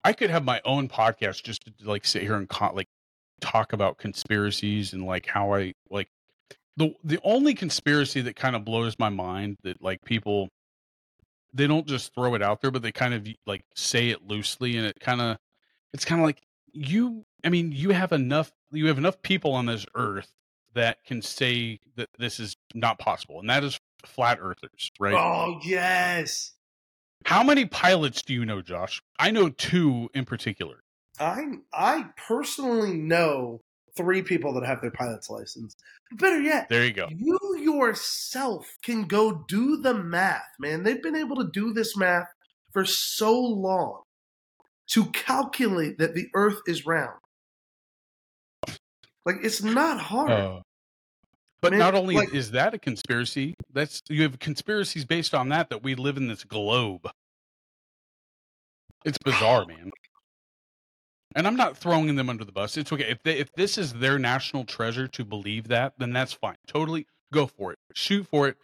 I 0.04 0.14
could 0.14 0.30
have 0.30 0.44
my 0.44 0.62
own 0.66 0.88
podcast 0.88 1.44
just 1.44 1.66
to 1.66 1.74
like 1.84 2.06
sit 2.06 2.24
here 2.24 2.36
and 2.36 2.48
con- 2.48 2.76
like 2.76 2.88
talk 3.42 3.74
about 3.74 3.98
conspiracies 3.98 4.94
and 4.94 5.06
like 5.06 5.26
how 5.28 5.54
I 5.54 5.74
like 5.90 6.10
the 6.78 6.94
the 7.04 7.20
only 7.24 7.54
conspiracy 7.54 8.22
that 8.22 8.36
kind 8.36 8.56
of 8.56 8.66
blows 8.66 8.98
my 9.00 9.10
mind 9.10 9.58
that 9.64 9.82
like 9.82 10.04
people 10.04 10.50
they 11.54 11.68
don't 11.68 11.88
just 11.88 12.14
throw 12.14 12.36
it 12.36 12.42
out 12.42 12.62
there 12.62 12.72
but 12.72 12.82
they 12.82 12.92
kind 12.92 13.14
of 13.14 13.28
like 13.46 13.64
say 13.76 14.10
it 14.10 14.28
loosely 14.28 14.76
and 14.78 14.86
it 14.86 15.00
kind 15.00 15.22
of 15.22 15.38
it's 15.94 16.06
kind 16.06 16.22
of 16.22 16.26
like 16.26 16.42
you 16.74 17.26
I 17.44 17.50
mean 17.50 17.72
you 17.72 17.92
have 17.92 18.12
enough 18.12 18.52
you 18.72 18.88
have 18.88 18.98
enough 18.98 19.22
people 19.22 19.54
on 19.54 19.66
this 19.66 19.86
earth 19.96 20.32
that 20.74 21.04
can 21.06 21.22
say 21.22 21.80
that 21.96 22.10
this 22.20 22.40
is 22.40 22.58
not 22.74 23.00
possible 23.00 23.40
and 23.40 23.50
that 23.50 23.64
is 23.64 23.80
flat 24.04 24.38
earthers 24.42 24.92
right? 25.00 25.14
Oh 25.14 25.60
yes. 25.64 26.54
how 27.24 27.42
many 27.44 27.66
pilots 27.66 28.22
do 28.22 28.34
you 28.34 28.46
know 28.46 28.62
josh? 28.62 29.02
I 29.18 29.32
know 29.32 29.50
two 29.50 30.10
in 30.14 30.26
particular. 30.26 30.84
I 31.18 31.46
I 31.74 32.08
personally 32.28 32.94
know 32.94 33.62
three 33.96 34.22
people 34.22 34.54
that 34.54 34.66
have 34.66 34.82
their 34.82 34.92
pilot's 34.92 35.30
license. 35.30 35.76
Better 36.14 36.40
yet, 36.40 36.68
there 36.70 36.86
you 36.86 36.94
go 36.94 37.08
you 37.10 37.40
yourself 37.60 38.78
can 38.84 39.04
go 39.06 39.44
do 39.48 39.78
the 39.82 39.94
math, 39.94 40.44
man. 40.60 40.84
They've 40.84 41.02
been 41.02 41.16
able 41.16 41.38
to 41.38 41.50
do 41.52 41.74
this 41.74 41.98
math 41.98 42.28
for 42.72 42.86
so 42.86 43.40
long 43.40 44.02
to 44.88 45.06
calculate 45.08 45.98
that 45.98 46.14
the 46.14 46.28
earth 46.34 46.60
is 46.68 46.86
round. 46.86 47.20
Like 49.26 49.38
it's 49.42 49.64
not 49.64 50.00
hard. 50.00 50.32
Uh, 50.32 50.60
but 51.62 51.72
Man, 51.72 51.80
not 51.80 51.96
only 51.96 52.16
like- 52.16 52.34
is 52.34 52.52
that 52.52 52.74
a 52.76 52.78
conspiracy, 52.78 53.56
that's 53.74 54.02
you 54.08 54.22
have 54.24 54.38
conspiracies 54.38 55.06
based 55.06 55.34
on 55.34 55.50
that 55.50 55.70
that 55.70 55.82
we 55.82 55.96
live 55.96 56.18
in 56.18 56.28
this 56.28 56.44
globe. 56.44 57.10
It's 59.04 59.18
bizarre, 59.18 59.66
man. 59.66 59.92
And 61.36 61.46
I'm 61.46 61.58
not 61.58 61.78
throwing 61.78 62.16
them 62.16 62.30
under 62.30 62.46
the 62.46 62.54
bus. 62.54 62.78
It's 62.78 62.92
okay 62.92 63.10
if 63.10 63.22
they, 63.24 63.38
if 63.38 63.52
this 63.54 63.78
is 63.78 63.94
their 63.94 64.18
national 64.18 64.64
treasure 64.64 65.08
to 65.10 65.26
believe 65.26 65.68
that, 65.68 65.94
then 65.98 66.14
that's 66.14 66.32
fine. 66.32 66.56
Totally 66.66 67.08
go 67.34 67.46
for 67.46 67.74
it. 67.74 67.78
Shoot 67.94 68.26
for 68.28 68.48
it. 68.48 68.58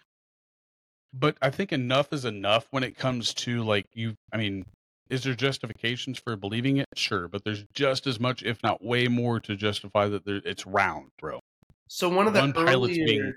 But 1.13 1.35
I 1.41 1.49
think 1.49 1.73
enough 1.73 2.13
is 2.13 2.23
enough 2.23 2.67
when 2.71 2.83
it 2.83 2.97
comes 2.97 3.33
to 3.33 3.63
like 3.63 3.85
you. 3.93 4.15
I 4.31 4.37
mean, 4.37 4.65
is 5.09 5.23
there 5.23 5.35
justifications 5.35 6.17
for 6.17 6.37
believing 6.37 6.77
it? 6.77 6.87
Sure, 6.95 7.27
but 7.27 7.43
there's 7.43 7.65
just 7.73 8.07
as 8.07 8.17
much, 8.17 8.43
if 8.43 8.63
not 8.63 8.81
way 8.81 9.09
more, 9.09 9.41
to 9.41 9.57
justify 9.57 10.07
that 10.07 10.23
there, 10.25 10.39
it's 10.45 10.65
round, 10.65 11.09
bro. 11.19 11.41
So 11.89 12.07
one 12.07 12.27
of 12.27 12.33
the 12.33 12.39
One 12.39 12.53
pilot's 12.53 12.97
earlier, 12.97 13.05
being- 13.05 13.33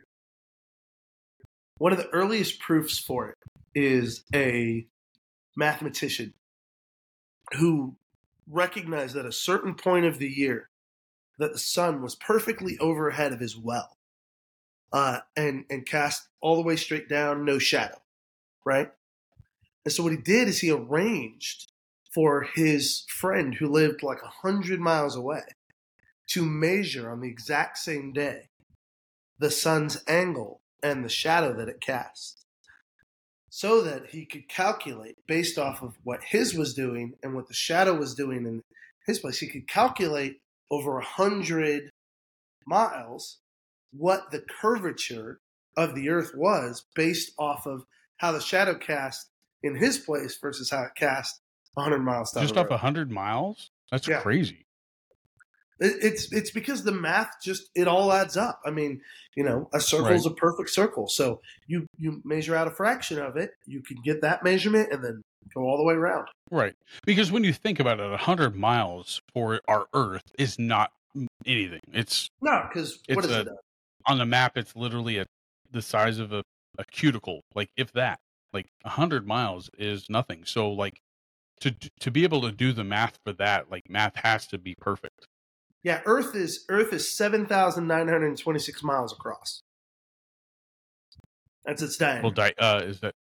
one 1.78 1.90
of 1.90 1.98
the 1.98 2.08
earliest 2.10 2.60
proofs 2.60 3.00
for 3.00 3.30
it 3.30 3.38
is 3.74 4.22
a 4.32 4.86
mathematician 5.56 6.34
who 7.58 7.96
recognized 8.48 9.16
at 9.16 9.26
a 9.26 9.32
certain 9.32 9.74
point 9.74 10.04
of 10.04 10.18
the 10.18 10.28
year 10.28 10.70
that 11.38 11.52
the 11.52 11.58
sun 11.58 12.02
was 12.02 12.14
perfectly 12.14 12.78
overhead 12.78 13.32
of 13.32 13.40
his 13.40 13.56
well, 13.56 13.96
uh, 14.92 15.20
and 15.36 15.64
and 15.70 15.86
cast 15.86 16.28
all 16.40 16.56
the 16.56 16.62
way 16.62 16.76
straight 16.76 17.08
down, 17.08 17.44
no 17.44 17.58
shadow, 17.58 17.98
right? 18.64 18.90
And 19.84 19.92
so 19.92 20.02
what 20.02 20.12
he 20.12 20.18
did 20.18 20.48
is 20.48 20.60
he 20.60 20.70
arranged 20.70 21.70
for 22.14 22.42
his 22.54 23.04
friend 23.08 23.54
who 23.54 23.66
lived 23.66 24.02
like 24.02 24.22
a 24.22 24.48
hundred 24.48 24.80
miles 24.80 25.16
away 25.16 25.42
to 26.28 26.44
measure 26.44 27.10
on 27.10 27.20
the 27.20 27.28
exact 27.28 27.76
same 27.78 28.12
day 28.12 28.48
the 29.38 29.50
sun's 29.50 30.02
angle 30.06 30.60
and 30.82 31.04
the 31.04 31.08
shadow 31.08 31.52
that 31.52 31.68
it 31.68 31.80
casts 31.80 32.43
so 33.56 33.82
that 33.82 34.06
he 34.06 34.26
could 34.26 34.48
calculate 34.48 35.16
based 35.28 35.58
off 35.58 35.80
of 35.80 35.94
what 36.02 36.20
his 36.24 36.56
was 36.56 36.74
doing 36.74 37.14
and 37.22 37.36
what 37.36 37.46
the 37.46 37.54
shadow 37.54 37.94
was 37.94 38.12
doing 38.12 38.44
in 38.46 38.60
his 39.06 39.20
place 39.20 39.38
he 39.38 39.46
could 39.46 39.68
calculate 39.68 40.40
over 40.72 40.98
a 40.98 41.04
hundred 41.04 41.88
miles 42.66 43.38
what 43.92 44.32
the 44.32 44.40
curvature 44.40 45.38
of 45.76 45.94
the 45.94 46.08
earth 46.08 46.32
was 46.34 46.84
based 46.96 47.30
off 47.38 47.64
of 47.64 47.84
how 48.16 48.32
the 48.32 48.40
shadow 48.40 48.74
cast 48.74 49.28
in 49.62 49.76
his 49.76 49.98
place 49.98 50.36
versus 50.42 50.70
how 50.70 50.82
it 50.82 50.94
cast 50.96 51.40
100 51.74 52.00
miles 52.00 52.32
down 52.32 52.42
Just 52.42 52.56
off 52.56 52.66
road. 52.70 52.74
a 52.74 52.78
hundred 52.78 53.08
miles? 53.12 53.70
That's 53.92 54.08
Yeah. 54.08 54.20
crazy. 54.20 54.63
It- 55.80 56.02
It's 56.02 56.32
it's 56.32 56.50
because 56.50 56.84
the 56.84 56.92
math 56.92 57.30
just 57.42 57.70
it 57.74 57.88
all 57.88 58.12
adds 58.12 58.36
up. 58.36 58.60
I 58.64 58.70
mean, 58.70 59.00
you 59.36 59.44
know, 59.44 59.68
a 59.72 59.80
circle 59.80 60.08
is 60.12 60.26
a 60.26 60.30
perfect 60.30 60.70
circle. 60.70 61.08
So 61.08 61.40
you 61.66 61.86
you 61.98 62.20
measure 62.24 62.54
out 62.54 62.66
a 62.68 62.70
fraction 62.70 63.18
of 63.18 63.36
it, 63.36 63.50
you 63.66 63.82
can 63.82 63.96
get 64.04 64.20
that 64.22 64.42
measurement 64.44 64.92
and 64.92 65.04
then 65.04 65.22
go 65.54 65.62
all 65.62 65.76
the 65.76 65.84
way 65.84 65.94
around. 65.94 66.28
Right. 66.50 66.74
Because 67.04 67.30
when 67.32 67.44
you 67.44 67.52
think 67.52 67.80
about 67.80 68.00
it, 68.00 68.10
a 68.12 68.16
hundred 68.16 68.54
miles 68.56 69.20
for 69.32 69.60
our 69.68 69.86
Earth 69.94 70.22
is 70.38 70.58
not 70.58 70.92
anything. 71.46 71.80
It's 71.92 72.28
No, 72.40 72.66
because 72.68 72.98
what 73.12 73.24
is 73.24 73.30
a- 73.30 73.40
it? 73.42 73.48
on 74.06 74.18
the 74.18 74.26
map. 74.26 74.56
It's 74.56 74.74
literally 74.76 75.18
a, 75.18 75.26
the 75.70 75.82
size 75.82 76.18
of 76.18 76.32
a, 76.32 76.42
a 76.78 76.84
cuticle, 76.84 77.40
like 77.54 77.70
if 77.76 77.92
that. 77.92 78.18
Like 78.52 78.68
a 78.84 78.90
hundred 78.90 79.26
miles 79.26 79.68
is 79.78 80.08
nothing. 80.08 80.44
So 80.44 80.70
like 80.70 81.00
to 81.60 81.74
to 82.00 82.10
be 82.12 82.22
able 82.22 82.40
to 82.42 82.52
do 82.52 82.72
the 82.72 82.84
math 82.84 83.18
for 83.26 83.32
that, 83.34 83.68
like 83.70 83.82
math 83.90 84.14
has 84.16 84.46
to 84.48 84.58
be 84.58 84.76
perfect. 84.80 85.26
Yeah, 85.84 86.00
Earth 86.06 86.34
is 86.34 86.64
Earth 86.68 86.92
is 86.92 87.14
seven 87.16 87.46
thousand 87.46 87.86
nine 87.86 88.08
hundred 88.08 88.36
twenty 88.38 88.58
six 88.58 88.82
miles 88.82 89.12
across. 89.12 89.60
That's 91.64 91.82
its 91.82 91.96
diameter. 91.96 92.22
Well, 92.22 92.32
di- 92.32 92.54
uh, 92.58 92.80
is 92.80 93.00
that? 93.00 93.14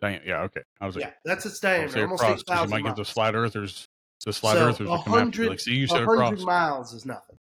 di- 0.00 0.20
Yeah. 0.24 0.42
Okay. 0.42 0.62
I 0.80 0.86
was 0.86 0.94
like, 0.94 1.04
yeah, 1.06 1.12
that's 1.24 1.44
its 1.46 1.58
diameter. 1.58 2.02
Almost 2.02 2.22
across 2.22 2.40
eight 2.40 2.46
'cause 2.46 2.48
you 2.48 2.54
thousand 2.54 2.70
might 2.70 2.84
get 2.88 2.96
the 2.96 3.04
flat 3.04 3.34
earthers. 3.34 3.86
The 4.24 4.32
flat 4.32 4.54
So, 4.54 4.68
earthers 4.68 4.88
that 4.88 5.04
come 5.04 5.14
after 5.28 5.42
you. 5.42 5.48
Like, 5.48 5.60
see, 5.60 5.74
you 5.74 5.84
A 5.86 5.88
said 5.88 6.02
across. 6.02 6.40
miles 6.42 6.92
is 6.92 7.04
nothing. 7.04 7.36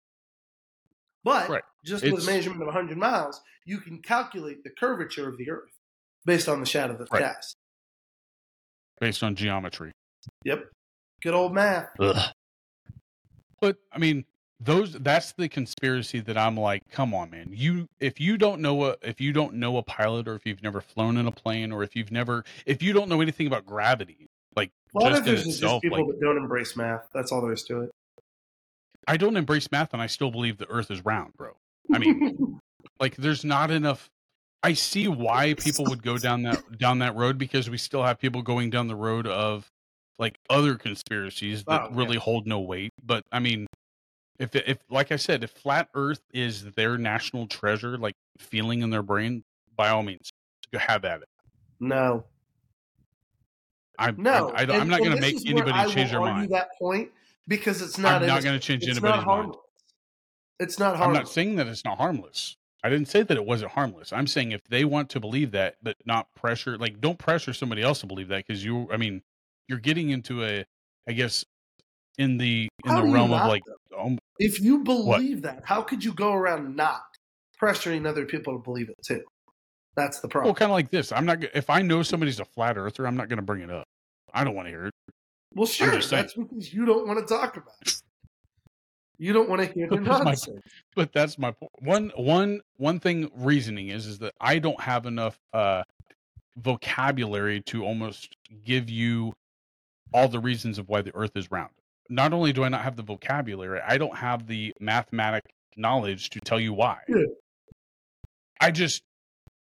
But 1.25 1.49
Right. 1.49 1.63
just 1.85 2.03
with 2.05 2.13
It's- 2.13 2.29
a 2.29 2.31
measurement 2.31 2.63
of 2.69 2.73
hundred 2.75 2.99
miles, 2.99 3.41
you 3.65 3.81
can 3.81 4.03
calculate 4.03 4.63
the 4.63 4.71
curvature 4.71 5.29
of 5.29 5.39
the 5.39 5.49
Earth 5.51 5.73
based 6.25 6.49
on 6.49 6.61
the 6.61 6.67
shadow 6.67 6.97
that's 6.97 7.11
Right. 7.11 7.23
cast. 7.23 7.57
based 9.01 9.23
on 9.23 9.35
geometry. 9.37 9.93
Yep. 10.45 10.71
Good 11.23 11.35
old 11.35 11.53
math. 11.55 11.91
But 11.99 13.77
I 13.93 13.99
mean, 13.99 14.25
those 14.59 14.93
that's 14.93 15.33
the 15.33 15.49
conspiracy 15.49 16.21
that 16.21 16.39
I'm 16.39 16.57
like, 16.57 16.83
come 16.91 17.15
on, 17.15 17.31
man. 17.31 17.49
You 17.51 17.89
if 18.01 18.21
you 18.21 18.39
don't 18.39 18.61
know 18.61 18.85
a 18.85 18.97
if 19.03 19.21
you 19.21 19.33
don't 19.33 19.55
know 19.55 19.77
a 19.77 19.83
pilot 19.83 20.29
or 20.29 20.35
if 20.35 20.47
you've 20.47 20.63
never 20.63 20.81
flown 20.81 21.17
in 21.17 21.27
a 21.27 21.33
plane 21.33 21.73
or 21.73 21.83
if 21.83 21.95
you've 21.95 22.11
never 22.11 22.45
if 22.65 22.83
you 22.83 22.93
don't 22.93 23.09
know 23.09 23.21
anything 23.21 23.47
about 23.47 23.67
gravity, 23.67 24.27
like 24.55 24.71
A 24.95 24.99
lot 24.99 25.09
just 25.11 25.21
of 25.21 25.25
this 25.27 25.47
is 25.47 25.61
just 25.61 25.83
people 25.83 25.99
like 25.99 26.07
that 26.07 26.21
don't 26.21 26.39
embrace 26.39 26.77
math. 26.77 27.09
That's 27.13 27.33
all 27.33 27.43
there 27.43 27.53
is 27.53 27.65
to 27.65 27.83
it. 27.83 27.91
I 29.07 29.17
don't 29.17 29.37
embrace 29.37 29.71
math 29.71 29.93
and 29.93 30.03
I 30.03 30.07
still 30.07 30.31
believe 30.31 30.59
the 30.59 30.69
earth 30.71 30.91
is 30.91 31.05
round, 31.05 31.35
bro. 31.37 31.53
I 31.93 31.99
mean, 31.99 32.59
like 33.01 33.17
there's 33.17 33.45
not 33.45 33.71
enough 33.71 34.09
I 34.63 34.73
see 34.73 35.07
why 35.07 35.55
people 35.55 35.85
would 35.85 36.03
go 36.03 36.19
down 36.19 36.43
that 36.43 36.79
down 36.79 36.99
that 37.01 37.15
road 37.15 37.39
because 37.39 37.71
we 37.71 37.79
still 37.79 38.03
have 38.03 38.19
people 38.19 38.43
going 38.43 38.71
down 38.71 38.89
the 38.89 38.97
road 38.97 39.27
of 39.27 39.71
like 40.19 40.39
other 40.49 40.77
conspiracies 40.77 41.63
that 41.65 41.83
Oh, 41.83 41.89
yeah. 41.91 41.97
really 41.97 42.17
hold 42.17 42.47
no 42.47 42.59
weight. 42.61 42.93
But 43.05 43.23
I 43.31 43.39
mean, 43.39 43.67
If 44.39 44.55
if 44.55 44.79
like 44.91 45.13
I 45.13 45.17
said, 45.17 45.45
if 45.45 45.51
flat 45.51 45.89
Earth 45.95 46.21
is 46.33 46.65
their 46.73 46.99
national 46.99 47.47
treasure, 47.47 47.97
like 47.99 48.15
feeling 48.39 48.83
in 48.83 48.91
their 48.91 49.03
brain, 49.03 49.45
by 49.77 49.91
all 49.91 50.03
means, 50.03 50.31
go 50.73 50.79
have 50.79 51.05
at 51.05 51.23
it. 51.23 51.29
No, 51.81 52.25
I'm 53.99 54.17
no. 54.19 54.53
I, 54.55 54.63
am 54.63 54.89
not 54.89 55.01
going 55.01 55.13
to 55.13 55.21
make 55.21 55.47
anybody 55.47 55.93
change 55.93 56.11
their 56.11 56.21
mind. 56.21 56.51
That 56.51 56.69
point 56.79 57.11
because 57.49 57.83
it's 57.83 57.99
not. 57.99 58.23
I'm 58.23 58.29
not 58.29 58.43
going 58.43 58.59
to 58.59 58.65
change 58.65 58.83
It's 58.83 58.93
anybody's 58.93 59.25
not 59.25 59.27
mind. 59.27 59.55
It's 60.59 60.79
not 60.79 60.97
harmless. 60.97 61.19
I'm 61.19 61.23
not 61.25 61.29
saying 61.31 61.57
that 61.57 61.67
it's 61.67 61.85
not 61.85 61.99
harmless. 61.99 62.57
I 62.83 62.89
didn't 62.89 63.09
say 63.09 63.23
that 63.23 63.37
it 63.37 63.45
wasn't 63.45 63.73
harmless. 63.73 64.13
I'm 64.13 64.27
saying 64.27 64.53
if 64.53 64.63
they 64.69 64.85
want 64.85 65.11
to 65.11 65.21
believe 65.21 65.51
that, 65.53 65.77
but 65.83 65.97
not 66.05 66.33
pressure, 66.35 66.79
like 66.79 67.01
don't 67.01 67.19
pressure 67.19 67.53
somebody 67.53 67.83
else 67.83 68.01
to 68.01 68.07
believe 68.07 68.29
that 68.29 68.47
because 68.47 68.65
you, 68.65 68.89
I 68.93 68.97
mean, 68.97 69.23
you're 69.69 69.79
getting 69.81 70.11
into 70.11 70.45
a, 70.45 70.65
I 71.09 71.13
guess, 71.13 71.45
in 72.19 72.39
the 72.39 72.69
in 72.85 72.91
How 72.91 73.03
the 73.03 73.13
realm 73.13 73.33
of 73.33 73.49
like, 73.49 73.63
though? 73.67 73.75
Um, 73.99 74.19
If 74.39 74.61
you 74.61 74.85
believe 74.85 75.43
that, 75.43 75.63
how 75.65 75.83
could 75.83 76.05
you 76.05 76.13
go 76.13 76.33
around 76.33 76.77
not 76.77 77.03
pressuring 77.61 78.07
other 78.07 78.27
people 78.27 78.53
to 78.55 78.59
believe 78.63 78.89
it 78.89 78.97
too? 79.05 79.23
That's 79.97 80.21
the 80.21 80.29
problem. 80.29 80.49
well, 80.49 80.55
kind 80.55 80.71
of 80.71 80.75
like 80.75 80.91
this. 80.91 81.11
I'm 81.13 81.25
not 81.25 81.43
if 81.55 81.71
I 81.71 81.81
know 81.83 82.03
somebody's 82.03 82.39
a 82.41 82.45
flat 82.45 82.77
earther, 82.77 83.07
I'm 83.07 83.17
not 83.17 83.29
going 83.29 83.39
to 83.39 83.43
bring 83.43 83.63
it 83.63 83.71
up. 83.71 83.87
I 84.35 84.45
don't 84.45 84.55
want 84.55 84.67
to 84.67 84.71
hear 84.71 84.87
it. 84.87 84.95
Well, 85.55 85.67
sure. 85.67 85.99
That's 86.01 86.35
because 86.35 86.73
you 86.75 86.85
don't 86.85 87.07
want 87.07 87.19
to 87.19 87.35
talk 87.35 87.57
about 87.57 87.73
it. 87.87 87.95
You 89.19 89.33
don't 89.33 89.49
want 89.49 89.63
to 89.63 89.73
hear 89.73 89.89
the 89.91 89.97
But 89.97 90.05
that's 90.05 90.47
my- 90.47 90.55
but 90.95 91.13
that's 91.13 91.39
my 91.39 91.51
point. 91.53 91.73
One 91.81 92.13
one 92.17 92.61
one 92.77 93.01
thing 93.01 93.31
reasoning 93.35 93.89
is 93.89 94.07
is 94.07 94.19
that 94.19 94.35
I 94.41 94.59
don't 94.59 94.81
have 94.81 95.07
enough 95.07 95.39
uh 95.55 95.83
vocabulary 96.59 97.61
to 97.63 97.85
almost 97.85 98.37
give 98.65 98.91
you 98.91 99.33
all 100.13 100.29
the 100.29 100.41
reasons 100.41 100.79
of 100.79 100.89
why 100.89 101.03
the 101.03 101.15
earth 101.15 101.33
is 101.37 101.51
round. 101.51 101.71
Not 102.09 102.33
only 102.33 102.53
do 102.53 102.65
I 102.65 102.69
not 102.69 102.83
have 102.83 102.97
the 102.97 103.03
vocabulary, 103.03 103.81
I 103.81 103.99
don't 103.99 104.17
have 104.17 104.47
the 104.47 104.73
mathematic 104.81 105.43
knowledge 105.77 106.31
to 106.31 106.41
tell 106.41 106.61
you 106.61 106.73
why. 106.73 106.99
Yeah. 107.09 107.25
I 108.61 108.71
just 108.71 109.03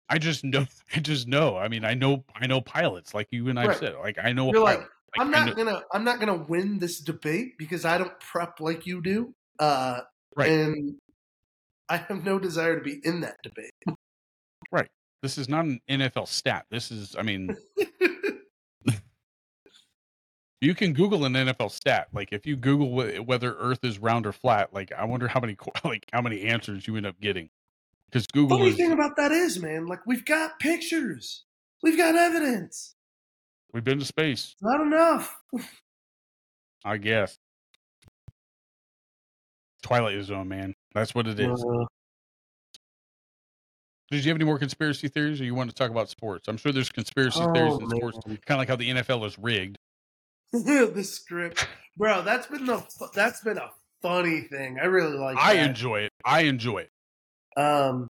I 0.08 0.18
just 0.18 0.44
know 0.44 0.66
I 0.96 1.00
just 1.00 1.28
know. 1.28 1.56
I 1.56 1.68
mean, 1.68 1.84
I 1.84 1.94
know 1.94 2.24
I 2.34 2.46
know 2.46 2.60
pilots 2.60 3.14
like 3.14 3.28
you 3.30 3.48
and 3.48 3.58
I've 3.58 3.68
Right. 3.68 3.78
said. 3.78 3.94
Like 3.96 4.18
I 4.22 4.32
know 4.32 4.46
You're 4.52 4.64
pilot. 4.64 4.80
like, 4.80 4.88
Like, 5.16 5.20
I'm 5.26 5.30
not 5.30 5.56
gonna 5.56 5.82
I'm 5.92 6.04
not 6.04 6.20
gonna 6.20 6.36
win 6.48 6.78
this 6.78 7.00
debate 7.00 7.58
because 7.58 7.84
I 7.84 7.98
don't 7.98 8.18
prep 8.20 8.60
like 8.60 8.86
you 8.86 9.02
do. 9.02 9.34
Uh 9.58 10.00
Right. 10.36 10.50
and 10.50 10.94
I 11.88 11.96
have 11.96 12.24
no 12.24 12.38
desire 12.38 12.76
to 12.76 12.82
be 12.82 13.00
in 13.04 13.20
that 13.20 13.36
debate. 13.42 13.72
Right. 14.70 14.88
This 15.22 15.36
is 15.38 15.48
not 15.48 15.64
an 15.64 15.80
NFL 15.88 16.28
stat. 16.28 16.66
This 16.70 16.90
is 16.90 17.16
I 17.18 17.22
mean 17.22 17.56
You 20.60 20.74
can 20.74 20.92
Google 20.92 21.24
an 21.24 21.34
NFL 21.34 21.70
stat. 21.70 22.08
Like 22.12 22.32
if 22.32 22.46
you 22.46 22.56
Google 22.56 22.88
wh- 22.88 23.26
whether 23.26 23.54
Earth 23.54 23.84
is 23.84 23.98
round 23.98 24.26
or 24.26 24.32
flat, 24.32 24.74
like 24.74 24.92
I 24.92 25.04
wonder 25.04 25.28
how 25.28 25.40
many 25.40 25.56
like 25.84 26.06
how 26.12 26.20
many 26.20 26.42
answers 26.42 26.86
you 26.86 26.96
end 26.96 27.06
up 27.06 27.20
getting. 27.20 27.48
Because 28.06 28.26
Google 28.26 28.58
Funny 28.58 28.70
is 28.70 28.76
thing 28.76 28.92
about 28.92 29.16
that 29.16 29.32
is, 29.32 29.60
man, 29.60 29.86
like 29.86 30.06
we've 30.06 30.24
got 30.24 30.58
pictures. 30.58 31.44
We've 31.82 31.96
got 31.96 32.16
evidence. 32.16 32.94
we've 33.72 33.84
been 33.84 33.98
to 33.98 34.04
space. 34.04 34.56
Not 34.60 34.80
enough. 34.80 35.36
I 36.84 36.96
guess. 36.96 37.38
Twilight 39.82 40.22
Zone, 40.24 40.48
man. 40.48 40.74
That's 40.94 41.14
what 41.14 41.28
it 41.28 41.38
is. 41.38 41.64
Uh, 41.64 41.84
Did 44.10 44.24
you 44.24 44.30
have 44.30 44.36
any 44.36 44.44
more 44.44 44.58
conspiracy 44.58 45.08
theories, 45.08 45.40
or 45.40 45.44
you 45.44 45.54
want 45.54 45.70
to 45.70 45.76
talk 45.76 45.90
about 45.90 46.08
sports? 46.08 46.48
I'm 46.48 46.56
sure 46.56 46.72
there's 46.72 46.90
conspiracy 46.90 47.40
theories 47.52 47.74
oh, 47.74 47.78
in 47.78 47.90
sports, 47.90 48.18
kind 48.24 48.40
of 48.50 48.58
like 48.58 48.68
how 48.68 48.76
the 48.76 48.90
NFL 48.90 49.24
is 49.26 49.38
rigged. 49.38 49.78
the 50.52 51.04
script, 51.04 51.66
bro. 51.96 52.22
That's 52.22 52.46
been 52.46 52.66
the 52.66 52.82
that's 53.14 53.42
been 53.42 53.58
a 53.58 53.70
funny 54.02 54.42
thing. 54.42 54.78
I 54.80 54.86
really 54.86 55.16
like. 55.16 55.36
It. 55.36 55.42
I 55.42 55.54
that. 55.54 55.68
enjoy 55.68 56.00
it. 56.00 56.10
I 56.24 56.42
enjoy 56.42 56.78
it. 56.78 56.90
Um, 57.56 58.08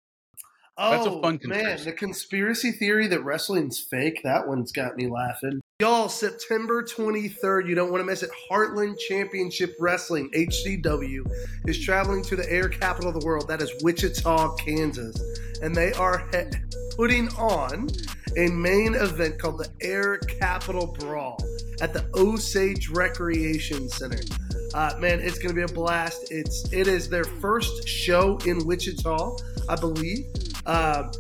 oh, 0.77 0.91
That's 0.91 1.05
a 1.05 1.21
fun 1.21 1.39
man, 1.43 1.83
the 1.83 1.93
conspiracy 1.93 2.71
theory 2.71 3.07
that 3.07 3.23
wrestling's 3.23 3.79
fake. 3.79 4.21
That 4.23 4.47
one's 4.47 4.71
got 4.71 4.95
me 4.95 5.07
laughing. 5.07 5.61
Y'all, 5.81 6.07
September 6.07 6.83
23rd, 6.83 7.67
you 7.67 7.75
don't 7.75 7.91
want 7.91 7.99
to 7.99 8.05
miss 8.05 8.23
it. 8.23 8.29
Heartland 8.49 8.95
Championship 9.09 9.75
Wrestling, 9.79 10.31
HCW, 10.33 11.29
is 11.67 11.83
traveling 11.83 12.23
to 12.23 12.37
the 12.37 12.49
air 12.49 12.69
capital 12.69 13.09
of 13.09 13.19
the 13.19 13.25
world. 13.25 13.49
That 13.49 13.61
is 13.61 13.71
Wichita, 13.83 14.55
Kansas. 14.55 15.17
And 15.61 15.75
they 15.75 15.91
are 15.93 16.29
he- 16.31 16.84
putting 16.95 17.27
on 17.35 17.89
a 18.37 18.47
main 18.49 18.95
event 18.95 19.39
called 19.39 19.59
the 19.59 19.69
Air 19.81 20.17
Capital 20.17 20.87
Brawl 20.87 21.37
at 21.81 21.93
the 21.93 22.05
Osage 22.15 22.89
Recreation 22.89 23.89
Center. 23.89 24.21
Uh, 24.73 24.93
man, 24.99 25.19
it's 25.19 25.37
going 25.37 25.49
to 25.49 25.55
be 25.55 25.61
a 25.61 25.73
blast. 25.73 26.31
It's 26.31 26.71
it 26.73 26.87
is 26.87 27.07
their 27.09 27.23
first 27.23 27.87
show 27.87 28.37
in 28.45 28.65
Wichita, 28.65 29.37
I 29.69 29.75
believe. 29.75 30.25
Uh, 30.65 31.11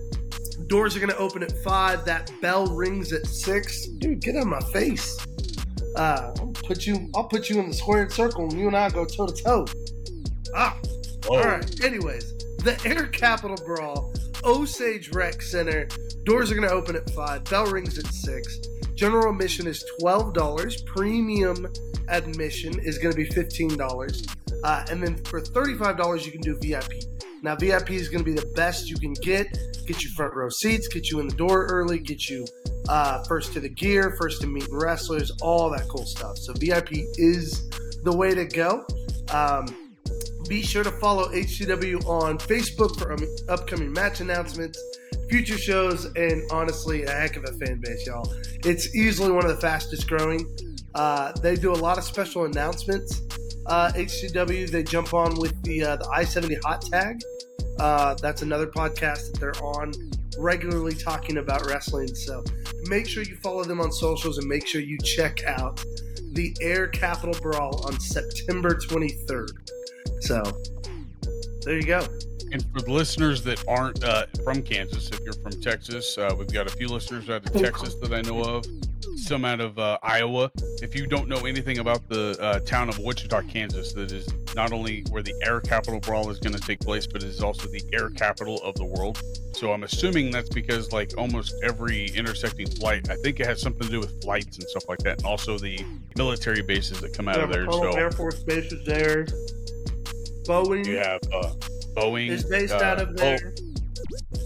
doors 0.67 0.95
are 0.95 0.99
going 0.99 1.11
to 1.11 1.17
open 1.17 1.43
at 1.43 1.51
five. 1.63 2.03
That 2.05 2.31
bell 2.41 2.67
rings 2.67 3.13
at 3.13 3.25
six. 3.25 3.87
Dude, 3.87 4.21
get 4.21 4.35
out 4.35 4.43
of 4.43 4.47
my 4.47 4.59
face. 4.73 5.17
Uh, 5.95 6.33
I'll 6.37 6.53
put 6.65 6.85
you. 6.85 7.09
I'll 7.15 7.27
put 7.27 7.49
you 7.49 7.59
in 7.59 7.69
the 7.69 7.73
squared 7.73 8.11
circle, 8.11 8.43
and 8.43 8.53
you 8.59 8.67
and 8.67 8.75
I 8.75 8.89
go 8.89 9.05
toe 9.05 9.27
to 9.27 9.43
toe. 9.43 9.65
Ah, 10.53 10.77
all 11.29 11.41
right. 11.41 11.83
Anyways, 11.83 12.35
the 12.57 12.77
Air 12.85 13.07
Capital 13.07 13.57
Brawl, 13.65 14.13
Osage 14.45 15.09
Rec 15.13 15.41
Center. 15.41 15.87
Doors 16.23 16.51
are 16.51 16.55
going 16.55 16.67
to 16.67 16.73
open 16.73 16.95
at 16.95 17.09
five. 17.11 17.43
Bell 17.45 17.65
rings 17.65 17.97
at 17.97 18.05
six. 18.07 18.59
General 18.93 19.31
admission 19.31 19.67
is 19.67 19.83
twelve 19.99 20.33
dollars. 20.33 20.81
Premium 20.83 21.67
admission 22.07 22.79
is 22.79 22.97
going 22.97 23.11
to 23.11 23.17
be 23.17 23.25
fifteen 23.25 23.75
dollars. 23.75 24.25
Uh, 24.63 24.85
and 24.89 25.03
then 25.03 25.17
for 25.25 25.41
thirty-five 25.41 25.97
dollars, 25.97 26.25
you 26.25 26.31
can 26.31 26.41
do 26.41 26.55
VIP. 26.57 26.91
Now 27.41 27.55
VIP 27.55 27.91
is 27.91 28.07
going 28.09 28.23
to 28.23 28.25
be 28.25 28.33
the 28.33 28.47
best 28.55 28.89
you 28.89 28.97
can 28.97 29.13
get. 29.13 29.47
Get 29.85 30.03
you 30.03 30.09
front 30.11 30.33
row 30.33 30.49
seats. 30.49 30.87
Get 30.87 31.11
you 31.11 31.19
in 31.19 31.27
the 31.27 31.35
door 31.35 31.65
early. 31.65 31.99
Get 31.99 32.29
you 32.29 32.45
uh, 32.87 33.23
first 33.23 33.53
to 33.53 33.59
the 33.59 33.69
gear. 33.69 34.15
First 34.19 34.41
to 34.41 34.47
meet 34.47 34.67
wrestlers. 34.71 35.31
All 35.41 35.69
that 35.71 35.87
cool 35.89 36.05
stuff. 36.05 36.37
So 36.37 36.53
VIP 36.53 36.91
is 37.17 37.69
the 38.03 38.15
way 38.15 38.33
to 38.33 38.45
go. 38.45 38.85
Um, 39.31 39.84
be 40.47 40.61
sure 40.61 40.83
to 40.83 40.91
follow 40.91 41.29
HCW 41.29 42.05
on 42.05 42.37
Facebook 42.37 42.97
for 42.99 43.11
um, 43.11 43.19
upcoming 43.49 43.91
match 43.91 44.21
announcements, 44.21 44.79
future 45.29 45.57
shows, 45.57 46.05
and 46.15 46.43
honestly, 46.51 47.03
a 47.03 47.11
heck 47.11 47.35
of 47.35 47.43
a 47.45 47.53
fan 47.53 47.79
base, 47.81 48.05
y'all. 48.05 48.31
It's 48.63 48.95
easily 48.95 49.31
one 49.31 49.45
of 49.45 49.55
the 49.55 49.61
fastest 49.61 50.07
growing. 50.07 50.45
Uh, 50.93 51.31
they 51.41 51.55
do 51.55 51.71
a 51.71 51.75
lot 51.75 51.97
of 51.97 52.03
special 52.03 52.45
announcements. 52.45 53.21
Uh, 53.65 53.91
HCW, 53.93 54.69
they 54.69 54.83
jump 54.83 55.13
on 55.13 55.35
with 55.39 55.61
the 55.63 55.83
uh, 55.83 55.95
the 55.95 56.07
I 56.09 56.23
seventy 56.23 56.55
hot 56.55 56.81
tag. 56.83 57.19
Uh, 57.79 58.13
that's 58.15 58.41
another 58.41 58.67
podcast 58.67 59.31
that 59.31 59.37
they're 59.39 59.63
on 59.63 59.91
regularly 60.37 60.93
talking 60.93 61.37
about 61.37 61.65
wrestling. 61.65 62.13
So 62.13 62.43
make 62.87 63.07
sure 63.07 63.23
you 63.23 63.35
follow 63.37 63.63
them 63.63 63.81
on 63.81 63.91
socials 63.91 64.37
and 64.37 64.47
make 64.47 64.67
sure 64.67 64.81
you 64.81 64.97
check 64.99 65.43
out 65.45 65.83
the 66.33 66.55
Air 66.61 66.87
Capital 66.87 67.35
Brawl 67.41 67.85
on 67.85 67.99
September 67.99 68.75
23rd. 68.75 69.49
So 70.21 70.43
there 71.61 71.77
you 71.77 71.85
go. 71.85 72.05
And 72.51 72.63
for 72.71 72.81
the 72.81 72.91
listeners 72.91 73.43
that 73.43 73.63
aren't 73.67 74.03
uh, 74.03 74.27
from 74.43 74.61
Kansas, 74.61 75.09
if 75.09 75.19
you're 75.21 75.33
from 75.33 75.59
Texas, 75.61 76.17
uh, 76.17 76.33
we've 76.37 76.51
got 76.51 76.67
a 76.67 76.69
few 76.69 76.87
listeners 76.87 77.29
out 77.29 77.45
of 77.45 77.53
Texas 77.53 77.95
that 77.95 78.13
I 78.13 78.21
know 78.21 78.41
of, 78.43 78.65
some 79.17 79.43
out 79.43 79.59
of 79.59 79.77
uh, 79.79 79.97
Iowa. 80.03 80.51
If 80.81 80.95
you 80.95 81.07
don't 81.07 81.27
know 81.27 81.45
anything 81.45 81.79
about 81.79 82.07
the 82.07 82.37
uh, 82.39 82.59
town 82.59 82.87
of 82.87 82.99
Wichita, 82.99 83.41
Kansas, 83.43 83.93
that 83.93 84.11
is 84.11 84.27
not 84.55 84.71
only 84.71 85.03
where 85.09 85.23
the 85.23 85.33
air 85.43 85.59
capital 85.59 85.99
brawl 85.99 86.29
is 86.29 86.39
going 86.39 86.53
to 86.53 86.61
take 86.61 86.79
place, 86.79 87.07
but 87.07 87.23
it 87.23 87.29
is 87.29 87.41
also 87.41 87.67
the 87.67 87.83
air 87.91 88.09
capital 88.09 88.61
of 88.63 88.75
the 88.75 88.85
world. 88.85 89.21
So 89.53 89.73
I'm 89.73 89.83
assuming 89.83 90.31
that's 90.31 90.49
because 90.49 90.91
like 90.91 91.17
almost 91.17 91.55
every 91.63 92.07
intersecting 92.09 92.67
flight, 92.67 93.09
I 93.09 93.15
think 93.15 93.39
it 93.39 93.47
has 93.47 93.61
something 93.61 93.87
to 93.87 93.91
do 93.91 93.99
with 93.99 94.21
flights 94.21 94.57
and 94.57 94.67
stuff 94.69 94.87
like 94.87 94.99
that, 94.99 95.17
and 95.17 95.25
also 95.25 95.57
the 95.57 95.83
military 96.15 96.61
bases 96.61 97.01
that 97.01 97.13
come 97.13 97.27
out 97.27 97.39
of 97.39 97.49
there. 97.49 97.65
So 97.69 97.91
Air 97.91 98.11
Force 98.11 98.43
Base 98.43 98.71
is 98.71 98.85
there. 98.85 99.25
Boeing 100.45 100.85
you 100.85 100.97
have 100.97 101.21
uh, 101.33 101.51
Boeing 101.95 102.29
is 102.29 102.43
based 102.45 102.73
uh, 102.73 102.77
out 102.83 103.01
of 103.01 103.15
there. 103.17 103.53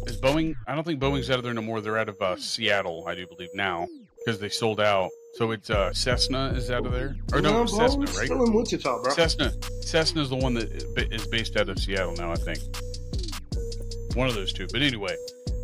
Is 0.06 0.20
Boeing? 0.20 0.56
I 0.68 0.76
don't 0.76 0.84
think 0.84 1.00
Boeing's 1.00 1.30
out 1.30 1.38
of 1.38 1.44
there 1.44 1.54
no 1.54 1.62
more. 1.62 1.82
They're 1.82 1.98
out 1.98 2.10
of 2.10 2.22
uh, 2.22 2.36
Seattle, 2.38 3.06
I 3.08 3.16
do 3.16 3.28
believe 3.28 3.50
now, 3.54 3.88
because 4.18 4.40
they 4.40 4.50
sold 4.50 4.80
out. 4.80 5.10
So 5.36 5.52
it's 5.52 5.70
uh, 5.70 5.94
Cessna 5.94 6.54
is 6.56 6.72
out 6.72 6.86
of 6.86 6.92
there, 6.92 7.16
or 7.34 7.42
no, 7.42 7.52
No, 7.52 7.66
Cessna, 7.66 8.06
right? 8.06 8.26
Still 8.26 8.46
in 8.46 8.54
Wichita, 8.54 9.02
bro. 9.04 9.14
Cessna. 9.14 9.54
Cessna 9.82 10.22
is 10.22 10.30
the 10.30 10.36
one 10.36 10.54
that 10.56 10.72
is 11.12 11.28
based 11.28 11.56
out 11.58 11.70
of 11.70 11.78
Seattle 11.80 12.16
now, 12.16 12.32
I 12.32 12.36
think. 12.36 12.60
One 14.16 14.28
of 14.28 14.36
those 14.36 14.52
two. 14.52 14.68
But 14.72 14.82
anyway, 14.82 15.16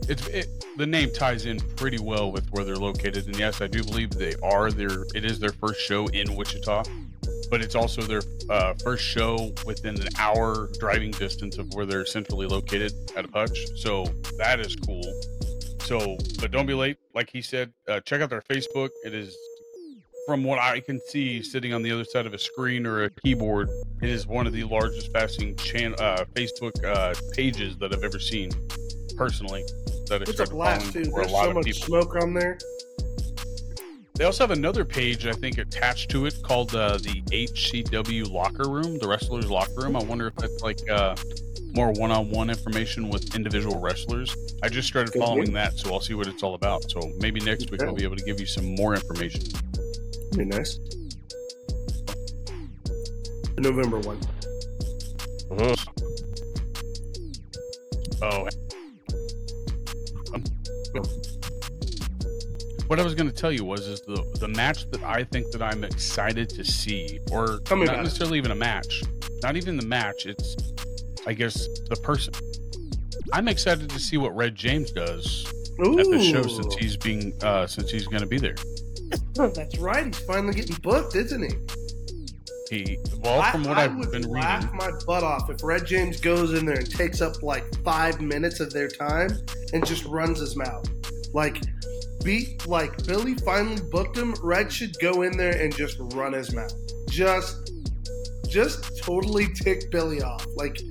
it's 0.07 0.27
it, 0.27 0.47
the 0.77 0.85
name 0.85 1.11
ties 1.11 1.45
in 1.45 1.59
pretty 1.75 1.99
well 1.99 2.31
with 2.31 2.47
where 2.51 2.63
they're 2.63 2.75
located. 2.75 3.25
And 3.25 3.37
yes, 3.37 3.61
I 3.61 3.67
do 3.67 3.83
believe 3.83 4.11
they 4.11 4.35
are 4.43 4.71
their. 4.71 5.03
It 5.15 5.25
is 5.25 5.39
their 5.39 5.51
first 5.51 5.81
show 5.81 6.07
in 6.07 6.35
Wichita, 6.35 6.83
but 7.49 7.61
it's 7.61 7.75
also 7.75 8.01
their 8.01 8.21
uh, 8.49 8.73
first 8.83 9.03
show 9.03 9.53
within 9.65 9.99
an 10.01 10.07
hour 10.19 10.69
driving 10.79 11.11
distance 11.11 11.57
of 11.57 11.73
where 11.73 11.85
they're 11.85 12.05
centrally 12.05 12.47
located 12.47 12.93
at 13.15 13.25
a 13.25 13.31
Hutch. 13.31 13.57
So 13.77 14.05
that 14.37 14.59
is 14.59 14.75
cool. 14.75 15.03
So, 15.81 16.17
but 16.39 16.51
don't 16.51 16.65
be 16.65 16.73
late. 16.73 16.97
Like 17.13 17.29
he 17.29 17.41
said, 17.41 17.71
uh, 17.87 17.99
check 18.01 18.21
out 18.21 18.29
their 18.29 18.41
Facebook. 18.41 18.89
It 19.05 19.13
is 19.13 19.35
from 20.25 20.43
what 20.43 20.57
I 20.57 20.79
can 20.79 20.99
see, 21.09 21.43
sitting 21.43 21.71
on 21.71 21.83
the 21.83 21.91
other 21.91 22.03
side 22.03 22.25
of 22.25 22.33
a 22.33 22.39
screen 22.39 22.87
or 22.87 23.03
a 23.03 23.09
keyboard, 23.11 23.69
it 24.01 24.09
is 24.09 24.25
one 24.25 24.47
of 24.47 24.53
the 24.53 24.63
largest 24.63 25.11
fasting 25.13 25.55
chan- 25.57 25.93
uh, 25.99 26.25
Facebook 26.33 26.83
uh, 26.83 27.13
pages 27.33 27.77
that 27.77 27.93
I've 27.93 28.03
ever 28.03 28.19
seen, 28.19 28.49
personally. 29.17 29.63
That 30.07 30.23
It's 30.27 30.39
a 30.39 30.45
blast 30.47 30.87
following 30.87 31.05
too. 31.05 31.11
for 31.11 31.19
a 31.19 31.21
There's 31.21 31.31
lot 31.31 31.43
so 31.43 31.49
of 31.49 31.55
much 31.57 31.65
people. 31.65 31.85
smoke 31.85 32.15
on 32.15 32.33
there. 32.33 32.57
They 34.15 34.23
also 34.23 34.43
have 34.43 34.51
another 34.51 34.85
page, 34.85 35.25
I 35.27 35.33
think, 35.33 35.57
attached 35.57 36.09
to 36.11 36.25
it 36.25 36.35
called 36.41 36.73
uh, 36.73 36.97
the 36.97 37.21
HCW 37.31 38.31
Locker 38.31 38.69
Room, 38.69 38.97
the 38.97 39.07
Wrestlers 39.07 39.51
Locker 39.51 39.81
Room. 39.81 39.97
I 39.97 40.03
wonder 40.03 40.27
if 40.27 40.35
that's 40.35 40.61
like 40.61 40.79
uh, 40.89 41.17
more 41.73 41.91
one-on-one 41.91 42.49
information 42.49 43.09
with 43.09 43.35
individual 43.35 43.77
wrestlers. 43.79 44.33
I 44.63 44.69
just 44.69 44.87
started 44.87 45.11
Could 45.11 45.21
following 45.21 45.51
that, 45.53 45.77
so 45.77 45.93
I'll 45.93 45.99
see 45.99 46.13
what 46.13 46.27
it's 46.27 46.43
all 46.43 46.55
about. 46.55 46.89
So 46.89 47.01
maybe 47.19 47.41
next 47.41 47.69
week 47.71 47.83
I'll 47.83 47.93
be 47.93 48.05
able 48.05 48.15
to 48.15 48.23
give 48.23 48.39
you 48.39 48.45
some 48.45 48.73
more 48.75 48.95
information. 48.95 49.41
Be 50.37 50.45
nice. 50.45 50.79
November 53.57 53.99
one. 53.99 54.19
Oh. 55.51 55.75
Um, 58.21 58.49
what 62.87 62.99
I 62.99 63.03
was 63.03 63.15
going 63.15 63.29
to 63.29 63.35
tell 63.35 63.51
you 63.51 63.65
was 63.65 63.87
is 63.87 64.01
the 64.01 64.23
the 64.39 64.47
match 64.47 64.89
that 64.91 65.03
I 65.03 65.23
think 65.23 65.51
that 65.51 65.61
I'm 65.61 65.83
excited 65.83 66.49
to 66.49 66.63
see, 66.63 67.19
or 67.31 67.59
Tell 67.65 67.77
not 67.77 67.99
it. 67.99 68.03
necessarily 68.03 68.37
even 68.37 68.51
a 68.51 68.55
match, 68.55 69.03
not 69.43 69.55
even 69.55 69.77
the 69.77 69.85
match. 69.85 70.25
It's, 70.25 70.55
I 71.25 71.33
guess, 71.33 71.67
the 71.89 71.95
person. 71.97 72.33
I'm 73.33 73.47
excited 73.47 73.89
to 73.89 73.99
see 73.99 74.17
what 74.17 74.35
Red 74.35 74.55
James 74.55 74.91
does 74.91 75.51
Ooh, 75.79 75.99
at 75.99 76.05
the 76.05 76.21
show 76.21 76.43
since 76.43 76.75
he's 76.75 76.97
being 76.97 77.33
uh 77.41 77.65
since 77.67 77.89
he's 77.89 78.07
going 78.07 78.21
to 78.21 78.27
be 78.27 78.37
there. 78.37 78.55
that's 79.35 79.77
right. 79.79 80.05
He's 80.05 80.19
finally 80.19 80.53
getting 80.53 80.75
booked, 80.77 81.15
isn't 81.15 81.41
he? 81.41 81.57
He 82.69 82.97
well, 83.19 83.41
I, 83.41 83.51
from 83.51 83.63
what 83.63 83.77
I 83.77 83.83
have 83.83 83.95
would 83.97 84.11
been 84.11 84.23
laugh 84.23 84.63
reading, 84.63 84.77
my 84.77 84.91
butt 85.05 85.23
off 85.23 85.49
if 85.49 85.63
Red 85.63 85.85
James 85.85 86.19
goes 86.19 86.53
in 86.53 86.65
there 86.65 86.77
and 86.79 86.89
takes 86.89 87.21
up 87.21 87.43
like 87.43 87.63
five 87.83 88.21
minutes 88.21 88.59
of 88.59 88.71
their 88.73 88.87
time 88.87 89.29
and 89.73 89.85
just 89.85 90.03
runs 90.05 90.39
his 90.39 90.55
mouth. 90.55 90.87
Like, 91.33 91.61
beat 92.25 92.65
like 92.67 93.05
Billy 93.05 93.35
finally 93.35 93.81
booked 93.91 94.17
him. 94.17 94.33
Red 94.41 94.73
should 94.73 94.97
go 94.99 95.21
in 95.21 95.37
there 95.37 95.61
and 95.61 95.73
just 95.73 95.97
run 96.13 96.33
his 96.33 96.53
mouth. 96.53 96.73
Just, 97.09 97.71
just 98.49 98.97
totally 98.97 99.47
tick 99.53 99.89
Billy 99.91 100.21
off. 100.21 100.45
Like, 100.55 100.81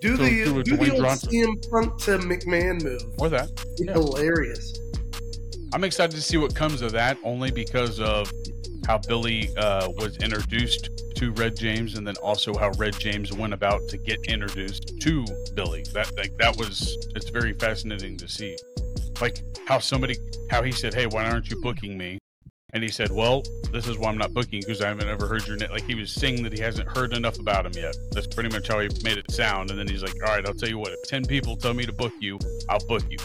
do 0.00 0.16
So 0.16 0.22
the 0.22 0.44
do 0.44 0.60
a 0.60 0.62
do 0.62 0.76
the 0.76 0.84
Dwayne 0.84 0.90
old 0.92 1.00
Johnson. 1.02 1.30
CM 1.32 1.70
Punk 1.70 1.98
to 2.02 2.18
McMahon 2.18 2.82
move. 2.84 3.02
or 3.18 3.28
that. 3.30 3.48
Yeah. 3.78 3.94
Hilarious. 3.94 4.78
I'm 5.72 5.82
excited 5.82 6.14
to 6.14 6.22
see 6.22 6.36
what 6.36 6.54
comes 6.54 6.82
of 6.82 6.92
that, 6.92 7.18
only 7.24 7.50
because 7.50 7.98
of 7.98 8.30
how 8.86 8.98
Billy 8.98 9.50
uh, 9.56 9.88
was 9.96 10.16
introduced 10.18 10.90
to 11.16 11.32
Red 11.32 11.56
James, 11.56 11.96
and 11.96 12.06
then 12.06 12.14
also 12.22 12.54
how 12.56 12.70
Red 12.78 12.98
James 12.98 13.32
went 13.32 13.52
about 13.52 13.80
to 13.88 13.96
get 13.96 14.18
introduced 14.28 14.92
to 15.00 15.24
Billy. 15.54 15.82
That 15.92 16.14
like 16.16 16.36
that 16.38 16.56
was 16.56 16.96
it's 17.16 17.30
very 17.30 17.52
fascinating 17.54 18.16
to 18.18 18.28
see, 18.28 18.56
like 19.20 19.42
how 19.66 19.78
somebody 19.78 20.16
how 20.50 20.62
he 20.62 20.72
said, 20.72 20.94
"Hey, 20.94 21.06
why 21.06 21.28
aren't 21.30 21.50
you 21.50 21.60
booking 21.60 21.96
me?" 21.96 22.18
And 22.72 22.82
he 22.82 22.88
said, 22.88 23.10
"Well, 23.10 23.42
this 23.72 23.86
is 23.88 23.98
why 23.98 24.10
I'm 24.10 24.18
not 24.18 24.32
booking 24.34 24.60
because 24.60 24.80
I 24.80 24.88
haven't 24.88 25.08
ever 25.08 25.26
heard 25.26 25.46
your 25.46 25.56
name." 25.56 25.70
Like 25.70 25.84
he 25.84 25.94
was 25.94 26.12
saying 26.12 26.42
that 26.42 26.52
he 26.52 26.60
hasn't 26.60 26.88
heard 26.88 27.12
enough 27.12 27.38
about 27.38 27.66
him 27.66 27.72
yet. 27.74 27.96
That's 28.12 28.26
pretty 28.26 28.50
much 28.50 28.68
how 28.68 28.80
he 28.80 28.88
made 29.02 29.18
it 29.18 29.30
sound. 29.30 29.70
And 29.70 29.78
then 29.78 29.88
he's 29.88 30.02
like, 30.02 30.14
"All 30.22 30.34
right, 30.34 30.46
I'll 30.46 30.54
tell 30.54 30.68
you 30.68 30.78
what. 30.78 30.92
If 30.92 31.02
ten 31.08 31.24
people 31.24 31.56
tell 31.56 31.74
me 31.74 31.86
to 31.86 31.92
book 31.92 32.12
you, 32.20 32.38
I'll 32.68 32.84
book 32.86 33.04
you." 33.10 33.18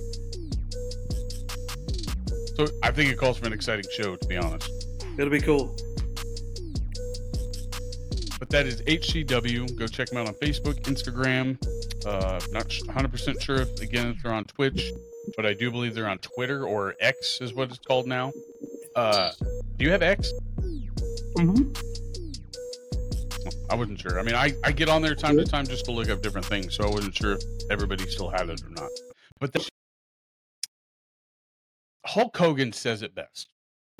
So 2.55 2.67
I 2.83 2.91
think 2.91 3.11
it 3.11 3.17
calls 3.17 3.37
for 3.37 3.47
an 3.47 3.53
exciting 3.53 3.85
show, 3.91 4.15
to 4.15 4.27
be 4.27 4.37
honest. 4.37 4.69
It'll 5.17 5.31
be 5.31 5.41
cool. 5.41 5.75
But 8.39 8.49
that 8.49 8.65
is 8.65 8.81
HCW. 8.83 9.77
Go 9.77 9.87
check 9.87 10.09
them 10.09 10.17
out 10.17 10.27
on 10.27 10.33
Facebook, 10.35 10.81
Instagram. 10.83 11.57
Uh, 12.05 12.39
not 12.51 12.67
100% 12.67 13.41
sure 13.41 13.61
if, 13.61 13.79
again, 13.81 14.07
if 14.07 14.23
they're 14.23 14.33
on 14.33 14.45
Twitch, 14.45 14.91
but 15.35 15.45
I 15.45 15.53
do 15.53 15.71
believe 15.71 15.95
they're 15.95 16.09
on 16.09 16.19
Twitter 16.19 16.65
or 16.65 16.95
X 16.99 17.39
is 17.41 17.53
what 17.53 17.69
it's 17.69 17.79
called 17.79 18.07
now. 18.07 18.31
Uh, 18.95 19.31
do 19.77 19.85
you 19.85 19.91
have 19.91 20.01
X? 20.01 20.31
Mm-hmm. 21.37 21.71
I 23.69 23.75
wasn't 23.75 23.99
sure. 23.99 24.19
I 24.19 24.23
mean, 24.23 24.35
I, 24.35 24.53
I 24.63 24.71
get 24.71 24.89
on 24.89 25.01
there 25.01 25.15
time 25.15 25.37
to 25.37 25.45
time 25.45 25.65
just 25.65 25.85
to 25.85 25.91
look 25.91 26.09
up 26.09 26.21
different 26.21 26.45
things, 26.45 26.75
so 26.75 26.83
I 26.83 26.89
wasn't 26.89 27.15
sure 27.15 27.33
if 27.33 27.41
everybody 27.69 28.05
still 28.07 28.29
had 28.29 28.49
it 28.49 28.61
or 28.63 28.69
not. 28.69 28.89
But 29.39 29.53
the, 29.53 29.67
Hulk 32.05 32.35
Hogan 32.35 32.73
says 32.73 33.01
it 33.01 33.15
best. 33.15 33.47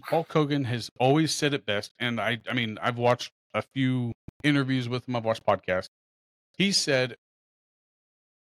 Hulk 0.04 0.32
Hogan 0.32 0.66
has 0.66 0.90
always 1.00 1.34
said 1.34 1.54
it 1.54 1.66
best, 1.66 1.94
and 2.00 2.20
I 2.20 2.40
I 2.50 2.54
mean 2.54 2.78
I've 2.82 2.98
watched 2.98 3.32
a 3.54 3.62
few 3.62 4.14
interviews 4.44 4.90
with 4.90 5.08
him. 5.08 5.16
I've 5.16 5.26
watched 5.26 5.46
podcasts. 5.46 5.90
He 6.58 6.72
said 6.72 7.16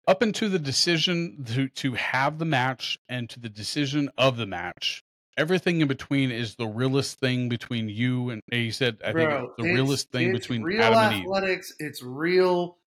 up 0.08 0.22
into 0.24 0.50
the 0.50 0.60
decision 0.60 1.44
to 1.54 1.68
to 1.70 1.94
have 1.94 2.40
the 2.40 2.46
match 2.46 2.98
and 3.10 3.30
to 3.30 3.40
the 3.40 3.50
decision 3.50 4.10
of 4.18 4.38
the 4.38 4.46
match, 4.46 5.04
everything 5.38 5.82
in 5.82 5.88
between 5.88 6.32
is 6.32 6.56
the 6.56 6.68
realest 6.68 7.20
thing 7.20 7.50
between 7.50 7.90
you 7.90 8.30
and 8.30 8.42
he 8.52 8.72
said 8.72 8.98
I 9.04 9.14
think 9.14 9.30
Bro, 9.30 9.44
it's 9.46 9.54
the 9.58 9.74
realest 9.74 10.12
thing 10.12 10.32
between 10.32 10.62
real 10.64 10.82
Adam 10.82 10.98
and 11.00 11.16
Eve. 11.16 11.22
athletics. 11.24 11.74
It's 11.80 12.04
real 12.04 12.78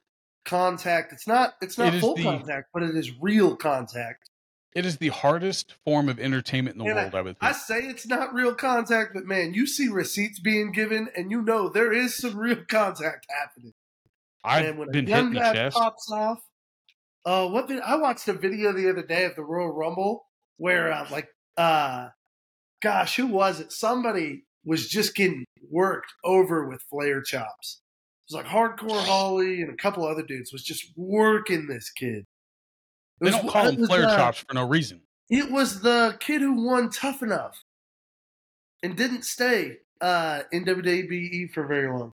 contact. 0.45 1.13
It's 1.13 1.27
not. 1.27 1.55
It's 1.61 1.79
not 1.79 1.95
It 1.95 2.01
full 2.01 2.15
the- 2.17 2.23
contact, 2.23 2.69
but 2.73 2.83
it 2.83 2.95
is 2.97 3.11
real 3.21 3.57
contact. 3.57 4.31
It 4.75 4.85
is 4.85 4.99
the 4.99 5.09
hardest 5.09 5.73
form 5.87 6.11
of 6.11 6.21
entertainment 6.21 6.77
in 6.77 6.85
the 6.85 6.91
And 6.91 6.97
world, 7.01 7.15
I 7.15 7.23
would 7.23 7.37
say. 7.41 7.47
I 7.47 7.53
say 7.53 7.79
it's 7.87 8.07
not 8.07 8.35
real 8.35 8.55
contact, 8.55 9.13
but 9.15 9.25
man, 9.25 9.55
you 9.55 9.67
see 9.67 9.89
receipts 9.89 10.39
being 10.39 10.71
given, 10.71 11.09
and 11.17 11.31
you 11.31 11.41
know 11.41 11.71
there 11.71 11.95
is 11.95 12.15
some 12.19 12.37
real 12.37 12.63
contact 12.69 13.25
happening. 13.31 13.73
I've 14.45 14.67
and 14.67 14.79
when 14.79 14.91
been 14.93 15.11
a 15.11 15.17
hit 15.17 15.25
in 15.25 15.33
the 15.33 15.41
chest. 15.41 15.77
pops 15.79 16.11
off. 16.13 16.41
Uh, 17.27 17.49
what 17.49 17.67
did 17.67 17.81
I 17.81 17.97
watched 17.97 18.29
a 18.29 18.33
video 18.33 18.73
the 18.73 18.89
other 18.89 19.03
day 19.03 19.25
of 19.25 19.35
the 19.35 19.43
Royal 19.43 19.73
Rumble 19.73 20.25
where 20.59 20.93
uh, 20.93 21.07
like 21.11 21.29
uh, 21.57 22.09
gosh, 22.83 23.17
who 23.17 23.27
was 23.27 23.59
it? 23.61 23.73
Somebody 23.73 24.45
was 24.65 24.89
just 24.89 25.15
getting 25.17 25.45
worked 25.71 26.13
over 26.25 26.69
with 26.69 26.81
flair 26.89 27.21
chops. 27.21 27.81
It 28.29 28.35
was 28.35 28.45
like 28.45 28.53
Hardcore 28.53 29.05
Holly 29.05 29.61
and 29.61 29.73
a 29.73 29.77
couple 29.77 30.07
other 30.07 30.23
dudes 30.23 30.53
was 30.53 30.63
just 30.63 30.93
working 30.97 31.67
this 31.67 31.91
kid. 31.91 32.19
It 32.19 32.25
They 33.21 33.27
was- 33.27 33.35
don't 33.41 33.49
call 33.49 33.75
was, 33.77 33.89
flair 33.89 34.07
uh, 34.07 34.17
chops 34.17 34.45
for 34.47 34.55
no 34.55 34.67
reason. 34.69 35.03
It 35.29 35.51
was 35.51 35.81
the 35.81 36.17
kid 36.21 36.41
who 36.43 36.65
won 36.65 36.91
Tough 36.91 37.23
Enough 37.23 37.61
and 38.85 38.97
didn't 38.97 39.25
stay 39.25 39.79
uh, 40.01 40.43
in 40.53 40.65
WWE 40.65 41.53
for 41.53 41.67
very 41.67 41.89
long. 41.89 42.13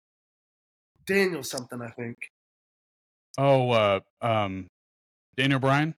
Daniel 1.06 1.44
something, 1.44 1.82
I 1.82 1.92
think. 1.92 2.18
Oh, 3.38 3.70
uh, 3.72 4.00
um, 4.22 4.68
Daniel 5.38 5.60
Bryan. 5.60 5.96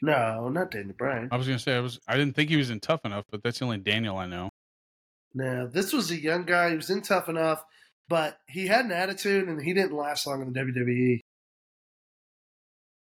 No, 0.00 0.48
not 0.48 0.70
Daniel 0.70 0.94
Bryan. 0.96 1.28
I 1.30 1.36
was 1.36 1.46
gonna 1.46 1.58
say 1.58 1.76
I 1.76 1.80
was. 1.80 2.00
I 2.08 2.16
didn't 2.16 2.34
think 2.34 2.50
he 2.50 2.56
was 2.56 2.70
in 2.70 2.80
Tough 2.80 3.04
Enough, 3.04 3.24
but 3.30 3.42
that's 3.42 3.58
the 3.58 3.64
only 3.64 3.78
Daniel 3.78 4.16
I 4.16 4.26
know. 4.26 4.50
No, 5.34 5.66
this 5.66 5.92
was 5.92 6.10
a 6.10 6.20
young 6.20 6.44
guy 6.44 6.70
He 6.70 6.76
was 6.76 6.90
in 6.90 7.02
Tough 7.02 7.28
Enough, 7.28 7.62
but 8.08 8.38
he 8.48 8.66
had 8.66 8.84
an 8.84 8.92
attitude 8.92 9.48
and 9.48 9.60
he 9.60 9.74
didn't 9.74 9.96
last 9.96 10.26
long 10.26 10.40
in 10.42 10.52
the. 10.52 10.60
WWE. 10.60 11.20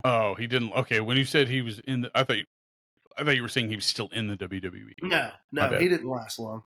Oh, 0.04 0.34
he 0.34 0.46
didn't. 0.46 0.72
Okay, 0.72 1.00
when 1.00 1.16
you 1.16 1.24
said 1.24 1.48
he 1.48 1.62
was 1.62 1.80
in 1.80 2.02
the, 2.02 2.10
I 2.14 2.24
thought, 2.24 2.36
you, 2.36 2.44
I 3.16 3.24
thought 3.24 3.36
you 3.36 3.42
were 3.42 3.48
saying 3.48 3.70
he 3.70 3.76
was 3.76 3.86
still 3.86 4.08
in 4.12 4.28
the 4.28 4.36
WWE. 4.36 4.92
No, 5.02 5.30
no, 5.50 5.78
he 5.78 5.88
didn't 5.88 6.08
last 6.08 6.38
long. 6.38 6.62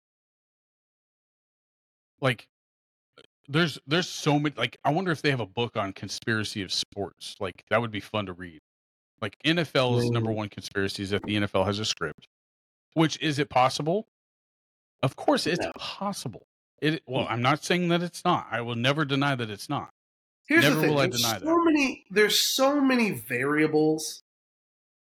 Like, 2.20 2.48
there's 3.48 3.80
there's 3.86 4.10
so 4.10 4.40
many. 4.40 4.56
Like, 4.58 4.78
I 4.84 4.92
wonder 4.92 5.12
if 5.12 5.22
they 5.22 5.30
have 5.30 5.40
a 5.40 5.46
book 5.46 5.78
on 5.78 5.94
conspiracy 5.94 6.64
of 6.64 6.74
sports. 6.74 7.36
Like, 7.40 7.64
that 7.70 7.80
would 7.80 7.92
be 7.92 8.00
fun 8.00 8.26
to 8.26 8.34
read. 8.34 8.60
Like, 9.22 9.38
NFL 9.44 10.00
is 10.00 10.10
number 10.12 10.32
one 10.32 10.50
conspiracy 10.50 11.04
is 11.04 11.10
that 11.10 11.24
the 11.24 11.36
NFL 11.38 11.66
has 11.66 11.80
a 11.80 11.86
script. 11.86 12.28
Which 12.94 13.20
is 13.22 13.40
it 13.40 13.50
possible? 13.50 14.08
Of 15.04 15.16
course, 15.16 15.48
it's 15.48 15.66
No. 15.66 15.72
possible. 15.78 16.48
It 16.82 17.02
well, 17.08 17.26
mm. 17.26 17.32
I'm 17.32 17.42
not 17.42 17.64
saying 17.64 17.88
that 17.90 18.04
it's 18.04 18.24
not. 18.24 18.48
I 18.52 18.62
will 18.62 18.76
never 18.76 19.06
deny 19.06 19.36
that 19.36 19.50
it's 19.50 19.70
not. 19.70 19.90
Here's 20.48 20.64
Never 20.64 20.76
the 20.76 20.82
thing: 20.82 20.90
will 20.92 21.00
I 21.00 21.08
there's 21.08 21.22
deny 21.22 21.40
so 21.40 21.46
that. 21.46 21.62
many, 21.66 22.06
there's 22.10 22.56
so 22.56 22.80
many 22.80 23.12
variables. 23.12 24.24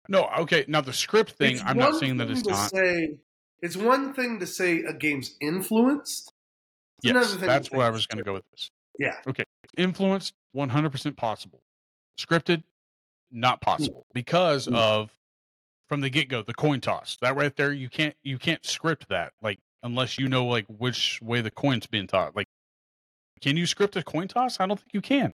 No, 0.09 0.30
okay. 0.39 0.65
Now 0.67 0.81
the 0.81 0.93
script 0.93 1.31
thing, 1.34 1.55
It's 1.55 1.63
I'm 1.65 1.77
not 1.77 1.95
saying 1.95 2.17
that 2.17 2.30
it's 2.30 2.41
to 2.43 2.49
not. 2.51 2.71
Say, 2.71 3.17
it's 3.61 3.77
one 3.77 4.13
thing 4.13 4.39
to 4.39 4.45
say 4.47 4.84
a 4.84 4.93
game's 4.93 5.35
influenced. 5.41 6.34
It's 7.03 7.13
Yes, 7.13 7.34
thing 7.35 7.47
that's 7.47 7.71
where 7.71 7.88
I 7.88 7.89
was 7.89 8.05
going 8.05 8.17
to 8.17 8.23
go 8.23 8.34
with 8.34 8.43
this. 8.51 8.69
Yeah, 8.99 9.15
Okay. 9.27 9.43
Influenced, 9.77 10.34
100% 10.55 11.17
possible. 11.17 11.61
Scripted, 12.19 12.63
not 13.34 13.61
possible 13.61 14.05
because 14.14 14.68
Mm. 14.68 14.76
of 14.76 15.10
from 15.89 16.01
the 16.01 16.10
get 16.10 16.30
go 16.30 16.41
the 16.41 16.53
coin 16.53 16.80
toss. 16.81 17.18
That 17.22 17.35
right 17.35 17.55
there, 17.55 17.73
you 17.73 17.89
can't 17.89 18.15
you 18.23 18.38
can't 18.38 18.65
script 18.65 19.10
that 19.10 19.34
like 19.41 19.60
unless 19.81 20.18
you 20.18 20.27
know 20.30 20.45
like 20.45 20.65
which 20.68 21.19
way 21.22 21.41
the 21.41 21.51
coin's 21.51 21.88
being 21.88 22.07
tossed. 22.07 22.35
Like, 22.35 22.47
can 23.41 23.57
you 23.57 23.65
script 23.65 23.95
a 23.95 24.03
coin 24.03 24.27
toss? 24.27 24.60
I 24.60 24.65
don't 24.65 24.80
think 24.80 24.93
you 24.93 25.01
can. 25.01 25.34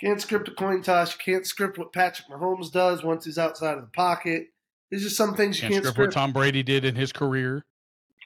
can't 0.00 0.20
script 0.20 0.48
a 0.48 0.52
coin 0.52 0.82
toss. 0.82 1.12
You 1.12 1.18
can't 1.32 1.46
script 1.46 1.78
what 1.78 1.92
Patrick 1.92 2.28
Mahomes 2.28 2.72
does 2.72 3.04
once 3.04 3.24
he's 3.24 3.38
outside 3.38 3.76
of 3.76 3.82
the 3.82 3.90
pocket. 3.90 4.48
There's 4.90 5.02
just 5.02 5.16
some 5.16 5.34
things 5.34 5.56
you 5.58 5.62
Can't 5.62 5.74
can't 5.74 5.84
script 5.86 5.98
what. 5.98 6.12
Tom 6.12 6.32
Brady 6.32 6.62
did 6.62 6.84
in 6.84 6.94
his 6.94 7.12
career. 7.12 7.64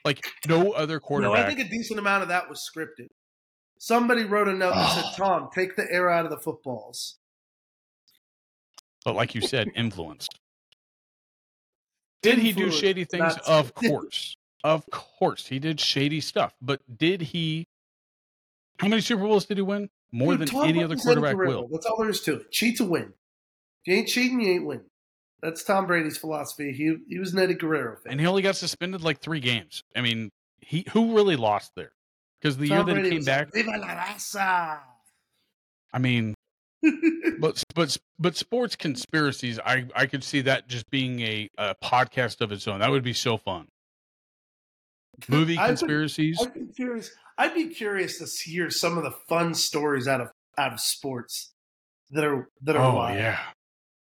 Like 0.05 0.25
no 0.47 0.73
other 0.73 1.01
quarterback. 1.01 1.39
No. 1.39 1.43
I 1.45 1.47
think 1.47 1.61
a 1.61 1.69
decent 1.69 1.99
amount 1.99 2.23
of 2.23 2.29
that 2.29 2.49
was 2.49 2.61
scripted. 2.61 3.09
Somebody 3.79 4.25
wrote 4.25 4.49
a 4.49 4.55
note 4.55 4.75
and 4.75 4.89
said, 4.91 5.05
"Tom, 5.17 5.49
take 5.55 5.77
the 5.77 5.87
air 5.91 6.09
out 6.09 6.25
of 6.25 6.31
the 6.31 6.39
footballs." 6.39 7.18
But 9.05 9.15
like 9.15 9.35
you 9.35 9.41
said, 9.41 9.69
influenced. 9.77 10.39
Did 12.23 12.39
he 12.39 12.53
do 12.53 12.71
shady 12.71 13.05
things? 13.05 13.37
not 13.37 13.49
Of 13.49 13.75
course. 13.75 14.37
Of 14.65 14.85
course. 14.91 15.47
He 15.47 15.59
did 15.59 15.81
shady 15.81 16.21
stuff. 16.21 16.55
But 16.61 16.81
did 16.99 17.23
he 17.23 17.69
how 18.79 18.89
many 18.89 19.03
Super 19.03 19.23
Bowls 19.23 19.45
did 19.45 19.59
he 19.59 19.63
win? 19.63 19.91
More 20.13 20.37
Dude, 20.37 20.49
than 20.49 20.65
any 20.65 20.83
other 20.83 20.97
quarterback 20.97 21.37
will. 21.37 21.69
That's 21.71 21.85
all 21.87 21.99
there 21.99 22.09
is 22.09 22.21
to 22.23 22.37
it. 22.37 22.51
Cheat 22.51 22.79
to 22.79 22.85
win. 22.85 23.13
If 23.85 23.87
you 23.87 23.95
ain't 23.95 24.09
cheating, 24.09 24.41
you 24.41 24.53
ain't 24.53 24.67
winning. 24.67 24.87
That's 25.43 25.63
Tom 25.63 25.87
Brady's 25.87 26.17
philosophy. 26.17 26.73
He 26.73 26.97
he 27.09 27.19
was 27.19 27.33
an 27.33 27.41
Eddie 27.41 27.55
Guerrero 27.55 27.97
fan. 27.97 28.13
And 28.13 28.21
he 28.21 28.27
only 28.27 28.43
got 28.43 28.57
suspended 28.57 29.03
like 29.03 29.21
three 29.21 29.41
games. 29.41 29.85
I 29.95 30.01
mean, 30.01 30.31
he 30.61 30.85
who 30.93 31.15
really 31.15 31.37
lost 31.37 31.73
there? 31.77 31.93
Because 32.41 32.57
the 32.57 32.69
year 32.69 32.83
that 32.83 32.93
Brady 32.93 33.11
he 33.11 33.17
came 33.17 33.25
back, 33.25 33.53
Viva 33.53 33.71
la 33.71 33.89
raza. 33.89 34.79
I 35.93 35.99
mean, 35.99 36.35
but 37.41 37.63
but 37.75 37.97
but 38.19 38.37
sports 38.37 38.77
conspiracies, 38.77 39.59
I 39.65 39.87
I 39.95 40.07
could 40.07 40.23
see 40.25 40.41
that 40.43 40.69
just 40.69 40.89
being 40.91 41.21
a, 41.21 41.49
a 41.59 41.75
podcast 41.83 42.41
of 42.41 42.53
its 42.53 42.67
own. 42.69 42.81
That 42.81 42.91
would 42.91 43.03
be 43.05 43.13
so 43.13 43.37
fun. 43.37 43.67
Movie 45.29 45.59
I 45.59 45.63
would- 45.63 45.79
conspiracies. 45.79 46.39
I'd 46.41 46.55
be 46.55 46.67
curious. 46.75 47.11
I'd 47.37 47.55
be 47.55 47.69
curious 47.69 48.19
to 48.19 48.51
hear 48.51 48.71
some 48.71 48.97
of 48.99 49.05
the 49.05 49.13
fun 49.29 49.55
stories 49.55 50.07
out 50.09 50.21
of 50.21 50.29
out 50.57 50.73
of 50.73 50.81
sports 50.81 51.53
that 52.11 52.25
are 52.25 52.49
that 52.63 52.77
are 52.77 52.93
Oh 52.93 52.97
wild. 52.97 53.19
yeah, 53.19 53.39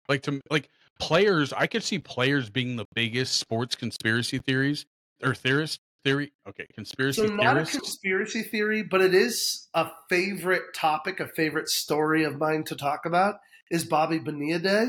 like 0.07 0.21
to 0.23 0.41
like 0.51 0.69
players. 0.99 1.53
I 1.53 1.67
could 1.67 1.83
see 1.83 1.99
players 1.99 2.49
being 2.49 2.75
the 2.75 2.85
biggest 2.93 3.37
sports 3.37 3.75
conspiracy 3.75 4.39
theories 4.39 4.85
or 5.23 5.33
theorist 5.35 5.79
theory. 6.03 6.31
Okay, 6.47 6.65
conspiracy 6.73 7.27
So 7.27 7.33
not 7.33 7.57
a 7.57 7.65
conspiracy 7.65 8.43
theory, 8.43 8.83
but 8.83 9.01
it 9.01 9.13
is 9.13 9.67
a 9.73 9.89
favorite 10.09 10.73
topic, 10.75 11.19
a 11.19 11.27
favorite 11.27 11.69
story 11.69 12.23
of 12.23 12.37
mine 12.37 12.63
to 12.65 12.75
talk 12.75 13.05
about 13.05 13.35
is 13.71 13.85
Bobby 13.85 14.19
Bonilla 14.19 14.59
Day. 14.59 14.87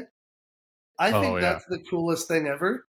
I 0.98 1.12
Oh, 1.12 1.20
think 1.20 1.34
yeah. 1.34 1.52
that's 1.52 1.64
the 1.66 1.78
coolest 1.78 2.28
thing 2.28 2.46
ever. 2.46 2.86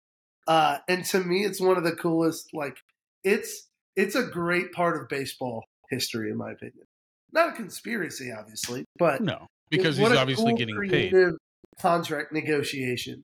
Uh, 0.47 0.79
and 0.87 1.05
to 1.05 1.19
me, 1.19 1.45
it's 1.45 1.61
one 1.61 1.77
of 1.77 1.83
the 1.83 1.95
coolest. 1.95 2.53
Like 2.53 2.77
it's 3.23 3.67
it's 3.95 4.15
a 4.15 4.23
great 4.23 4.71
part 4.71 5.01
of 5.01 5.07
baseball 5.07 5.63
history, 5.89 6.29
in 6.29 6.37
my 6.37 6.51
opinion. 6.51 6.85
Not 7.31 7.49
a 7.49 7.51
conspiracy, 7.53 8.31
obviously, 8.31 8.85
but 8.97 9.21
no, 9.21 9.47
because 9.69 9.97
he's 9.97 10.11
obviously 10.11 10.51
cool, 10.51 10.57
getting 10.57 10.89
paid. 10.89 11.13
Contract 11.79 12.33
negotiation, 12.33 13.23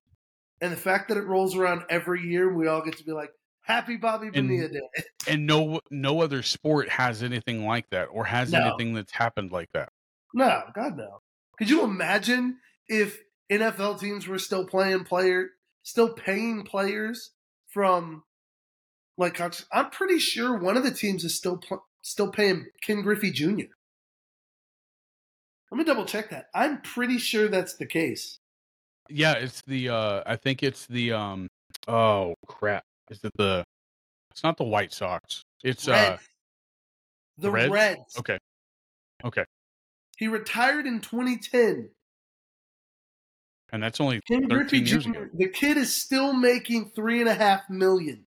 and 0.61 0.71
the 0.71 0.77
fact 0.77 1.09
that 1.09 1.17
it 1.17 1.25
rolls 1.25 1.55
around 1.55 1.83
every 1.89 2.21
year, 2.21 2.51
we 2.53 2.67
all 2.67 2.81
get 2.81 2.97
to 2.97 3.03
be 3.03 3.11
like, 3.11 3.29
"Happy 3.68 3.98
Bobby 3.98 4.27
And- 4.27 4.48
Bonilla 4.48 4.69
Day." 4.69 5.03
and 5.27 5.45
no 5.45 5.81
no 5.91 6.22
other 6.22 6.41
sport 6.41 6.89
has 6.89 7.22
anything 7.22 7.65
like 7.65 7.89
that 7.91 8.06
or 8.06 8.26
has 8.26 8.52
No. 8.52 8.60
anything 8.60 8.94
that's 8.94 9.11
happened 9.11 9.52
like 9.52 9.69
that. 9.73 9.89
No, 10.34 10.64
God 10.73 10.98
no. 10.98 11.22
Could 11.57 11.69
you 11.69 11.84
imagine 11.84 12.60
if 12.88 13.19
NFL 13.52 13.99
teams 13.99 14.27
were 14.27 14.39
still 14.39 14.65
playing 14.65 15.03
player, 15.03 15.49
still 15.84 16.14
paying 16.14 16.64
players 16.64 17.31
from 17.68 18.23
like 19.18 19.39
I'm 19.72 19.89
pretty 19.89 20.19
sure 20.19 20.57
one 20.57 20.77
of 20.77 20.84
the 20.84 20.91
teams 20.91 21.23
is 21.23 21.35
still 21.35 21.61
still 22.02 22.31
paying 22.31 22.68
Ken 22.81 23.02
Griffey 23.02 23.31
Jr. 23.31 23.72
Let 25.72 25.77
me 25.77 25.84
double 25.84 26.06
check 26.06 26.30
that. 26.30 26.45
I'm 26.53 26.81
pretty 26.81 27.18
sure 27.18 27.48
that's 27.49 27.76
the 27.76 27.85
case. 27.85 28.39
Yeah, 29.10 29.34
it's 29.34 29.61
the 29.64 29.89
uh 29.89 30.23
I 30.26 30.35
think 30.35 30.64
it's 30.64 30.85
the 30.88 31.14
um 31.14 31.48
oh 31.88 32.35
crap. 32.48 32.84
Is 33.09 33.19
it 33.23 33.31
the 33.38 33.63
it's 34.31 34.43
not 34.43 34.57
the 34.57 34.63
White 34.63 34.93
Sox. 34.93 35.41
It's 35.63 35.88
uh 35.88 36.17
the 37.38 37.51
Reds? 37.51 37.71
Reds. 37.71 38.17
okay. 38.19 38.38
Okay. 39.23 39.45
He 40.17 40.27
retired 40.27 40.85
in 40.85 40.99
2010. 41.01 41.89
And 43.71 43.84
that's 43.84 43.99
only 43.99 44.21
Ken 44.27 44.47
Griffey 44.47 44.79
13 44.79 44.85
years 44.85 45.03
Jr. 45.05 45.09
ago. 45.11 45.29
The 45.34 45.49
kid 45.49 45.77
is 45.77 45.95
still 45.95 46.34
making 46.34 46.91
three 46.95 47.19
and 47.19 47.29
a 47.29 47.34
half 47.34 47.69
million. 47.69 48.25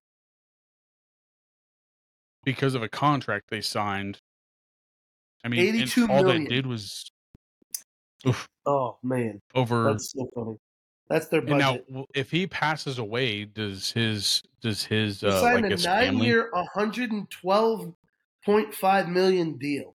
because 2.44 2.74
of 2.74 2.82
a 2.82 2.88
contract 2.88 3.46
they 3.50 3.60
signed. 3.60 4.18
I 5.44 5.48
mean, 5.48 5.60
and 5.60 5.76
82 5.76 6.02
all 6.08 6.22
million. 6.24 6.44
that 6.44 6.50
did 6.50 6.66
was 6.66 7.10
oof, 8.26 8.46
Oh 8.66 8.98
man, 9.02 9.40
over. 9.54 9.84
that's 9.84 10.12
so 10.12 10.28
funny. 10.34 10.56
That's 11.10 11.26
their 11.26 11.40
and 11.40 11.48
budget. 11.48 11.84
now, 11.90 12.06
if 12.14 12.30
he 12.30 12.46
passes 12.46 12.98
away, 12.98 13.44
does 13.44 13.90
his 13.90 14.44
does 14.62 14.84
his 14.84 15.24
uh, 15.24 15.40
signed 15.40 15.62
like 15.62 15.72
a 15.72 15.74
his 15.74 15.84
family? 15.84 16.18
nine-year, 16.18 16.52
112.5 16.76 19.08
million 19.08 19.58
deal, 19.58 19.96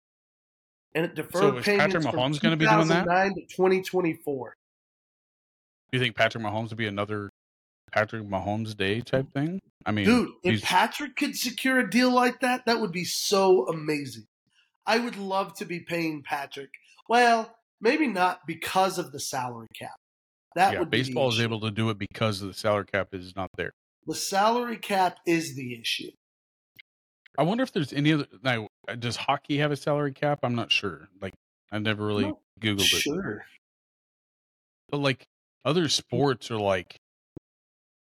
and 0.96 1.06
it 1.06 1.14
deferred 1.14 1.34
So 1.34 1.58
is 1.58 1.66
payments 1.66 1.94
Patrick 1.94 2.16
Mahomes 2.16 2.42
gonna 2.42 2.58
be 2.58 2.66
doing 2.66 2.88
that? 2.88 3.04
2009 3.04 3.36
to 3.36 3.42
2024. 3.42 4.56
Do 5.92 5.98
you 6.00 6.04
think 6.04 6.16
Patrick 6.16 6.44
Mahomes 6.44 6.70
would 6.70 6.80
be 6.80 6.88
another 6.88 7.30
Patrick 7.92 8.24
Mahomes 8.24 8.76
day 8.76 9.02
type 9.02 9.32
thing? 9.32 9.60
I 9.86 9.92
mean, 9.92 10.06
Dude, 10.06 10.32
if 10.44 10.64
Patrick 10.64 11.16
could 11.16 11.36
secure 11.36 11.78
a 11.78 11.88
deal 11.88 12.10
like 12.10 12.40
that, 12.40 12.66
that 12.66 12.82
would 12.82 12.92
be 12.92 13.06
so 13.06 13.68
amazing. 13.68 14.26
I 14.88 14.98
would 14.98 15.18
love 15.18 15.54
to 15.58 15.66
be 15.66 15.80
paying 15.80 16.24
Patrick. 16.24 16.72
Well, 17.08 17.56
maybe 17.80 18.08
not 18.08 18.48
because 18.48 18.98
of 18.98 19.12
the 19.12 19.20
salary 19.20 19.68
cap. 19.78 19.92
That 20.56 20.74
yeah, 20.74 20.84
baseball 20.84 21.30
is 21.30 21.40
able 21.40 21.60
to 21.62 21.72
do 21.72 21.90
it 21.90 21.98
because 21.98 22.40
the 22.40 22.54
salary 22.54 22.86
cap 22.86 23.10
is 23.14 23.36
not 23.36 23.50
there. 23.58 23.72
The 24.06 24.16
salary 24.16 24.78
cap 24.78 25.18
is 25.26 25.56
the 25.56 25.80
issue. 25.80 26.12
I 27.38 27.44
wonder 27.44 27.64
if 27.64 27.72
there's 27.72 27.94
any 27.94 28.14
other. 28.14 28.28
Now, 28.44 28.68
uh, 28.88 28.96
does 28.96 29.16
hockey 29.16 29.58
have 29.58 29.72
a 29.72 29.76
salary 29.76 30.14
cap? 30.14 30.40
I'm 30.44 30.56
not 30.56 30.72
sure. 30.72 31.08
Like, 31.22 31.34
I've 31.72 31.82
never 31.82 32.06
really 32.06 32.32
googled 32.62 32.82
it. 32.82 33.02
Sure. 33.02 33.46
but 34.90 34.98
like 35.00 35.26
other 35.66 35.90
sports 35.90 36.52
are 36.52 36.60
like 36.60 36.98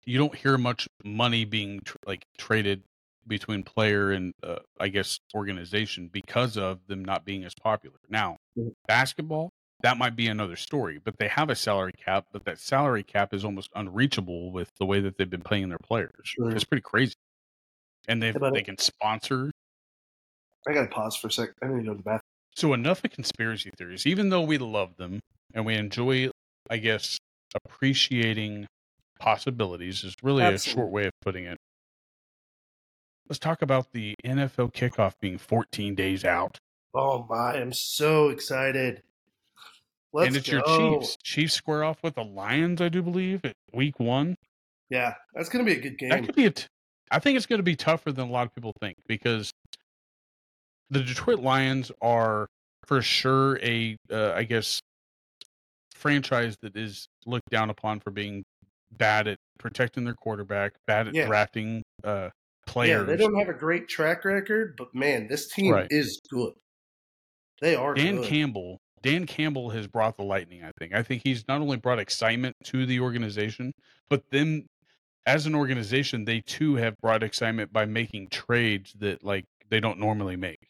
you 0.04 0.18
don't 0.18 0.34
hear 0.34 0.58
much 0.58 0.86
money 1.04 1.44
being 1.44 1.80
tr- 1.84 1.96
like 2.06 2.24
traded 2.36 2.82
between 3.26 3.62
player 3.62 4.10
and 4.10 4.32
uh, 4.42 4.58
i 4.80 4.88
guess 4.88 5.18
organization 5.34 6.10
because 6.12 6.56
of 6.56 6.80
them 6.88 7.04
not 7.04 7.24
being 7.24 7.44
as 7.44 7.54
popular 7.62 7.96
now 8.08 8.36
Mhm. 8.58 8.72
basketball 8.88 9.48
that 9.82 9.98
might 9.98 10.16
be 10.16 10.26
another 10.28 10.56
story 10.56 11.00
but 11.04 11.16
they 11.18 11.28
have 11.28 11.50
a 11.50 11.54
salary 11.56 11.92
cap 11.92 12.26
but 12.32 12.44
that 12.44 12.59
salary 12.59 13.02
cap 13.02 13.32
is 13.34 13.44
almost 13.44 13.70
unreachable 13.74 14.52
with 14.52 14.70
the 14.78 14.86
way 14.86 15.00
that 15.00 15.16
they've 15.18 15.30
been 15.30 15.42
paying 15.42 15.68
their 15.68 15.78
players 15.78 16.10
Sure. 16.24 16.50
it's 16.50 16.64
pretty 16.64 16.82
crazy 16.82 17.14
and 18.09 18.22
they 18.22 18.32
they 18.52 18.62
can 18.62 18.78
sponsor 18.78 19.50
I 20.68 20.72
gotta 20.72 20.88
pause 20.88 21.16
for 21.16 21.26
a 21.26 21.32
sec. 21.32 21.50
I 21.62 21.66
need 21.66 21.80
to 21.80 21.82
go 21.82 21.90
to 21.90 21.96
the 21.96 22.02
bathroom. 22.04 22.20
So 22.54 22.72
enough 22.72 23.04
of 23.04 23.10
conspiracy 23.10 23.70
theories. 23.76 24.06
Even 24.06 24.28
though 24.28 24.42
we 24.42 24.59
love 24.59 24.96
them 24.96 25.20
and 25.54 25.66
we 25.66 25.74
enjoy, 25.74 26.30
I 26.70 26.76
guess, 26.76 27.18
appreciating 27.54 28.66
possibilities 29.18 30.04
is 30.04 30.14
really 30.22 30.44
a 30.44 30.59
short 30.59 30.90
way 30.90 31.06
of 31.06 31.12
putting 31.20 31.46
it. 31.46 31.59
Let's 33.28 33.38
talk 33.38 33.62
about 33.62 33.92
the 33.92 34.14
NFL 34.24 34.72
kickoff 34.72 35.14
being 35.20 35.38
14 35.38 35.94
days 35.94 36.24
out, 36.24 36.59
Oh 36.94 37.26
my, 37.28 37.54
I'm 37.54 37.72
so 37.72 38.28
excited. 38.28 39.02
Let's 40.12 40.28
and 40.28 40.36
it's 40.36 40.48
go. 40.48 40.56
your 40.56 41.01
Chiefs. 41.01 41.16
Chiefs 41.22 41.55
square 41.55 41.84
off 41.84 42.02
with 42.02 42.14
the 42.14 42.24
Lions, 42.24 42.80
I 42.80 42.89
do 42.89 43.02
believe, 43.02 43.44
at 43.44 43.55
Week 43.72 43.98
One. 43.98 44.36
Yeah, 44.90 45.14
that's 45.34 45.48
gonna 45.48 45.64
be 45.64 45.72
a 45.72 45.80
good 45.80 45.98
game. 45.98 46.10
That 46.10 46.24
could 46.24 46.34
be 46.34 46.47
a. 46.47 46.51
T- 46.51 46.66
I 47.10 47.18
think 47.18 47.36
it's 47.36 47.44
going 47.47 47.59
to 47.59 47.62
be 47.62 47.76
tougher 47.76 48.10
than 48.10 48.28
a 48.28 48.32
lot 48.32 48.47
of 48.47 48.55
people 48.55 48.72
think 48.80 48.97
because 49.06 49.51
the 50.89 51.02
Detroit 51.02 51.40
Lions 51.40 51.93
are 52.01 52.47
for 52.86 53.02
sure 53.02 53.59
a, 53.62 53.97
uh, 54.10 54.32
I 54.32 54.44
guess, 54.44 54.80
franchise 55.94 56.56
that 56.62 56.74
is 56.76 57.06
looked 57.26 57.51
down 57.51 57.68
upon 57.68 58.01
for 58.01 58.10
being 58.10 58.43
bad 58.93 59.28
at 59.28 59.36
protecting 59.59 60.05
their 60.05 60.14
quarterback, 60.14 60.72
bad 60.86 61.09
at 61.09 61.14
Yeah. 61.14 61.26
drafting 61.26 61.82
uh, 62.02 62.09
yeah, 62.10 62.30
players. 62.66 63.06
they 63.06 63.16
don't 63.18 63.39
have 63.39 63.48
a 63.48 63.59
great 63.59 63.89
track 63.89 64.24
record, 64.24 64.74
but 64.78 64.94
man, 64.94 65.28
this 65.28 65.48
team 65.48 65.72
Right. 65.72 65.86
is 65.90 66.18
good. 66.30 66.55
They 67.60 67.74
are 67.76 67.93
Dan 67.94 68.16
good. 68.16 68.26
Campbell. 68.28 68.78
Dan 69.02 69.26
Campbell 69.26 69.70
has 69.70 69.86
brought 69.86 70.16
the 70.16 70.22
lightning. 70.24 70.62
I 70.64 70.70
think. 70.78 70.94
I 70.94 71.02
think 71.02 71.22
he's 71.24 71.46
not 71.48 71.60
only 71.60 71.76
brought 71.76 71.98
excitement 71.98 72.56
to 72.64 72.86
the 72.86 73.00
organization, 73.00 73.72
but 74.08 74.22
then, 74.30 74.66
as 75.26 75.46
an 75.46 75.54
organization, 75.54 76.24
they 76.24 76.40
too 76.40 76.76
have 76.76 76.96
brought 76.98 77.22
excitement 77.22 77.72
by 77.72 77.84
making 77.84 78.28
trades 78.28 78.94
that 79.00 79.24
like 79.24 79.44
they 79.70 79.80
don't 79.80 79.98
normally 79.98 80.36
make. 80.36 80.68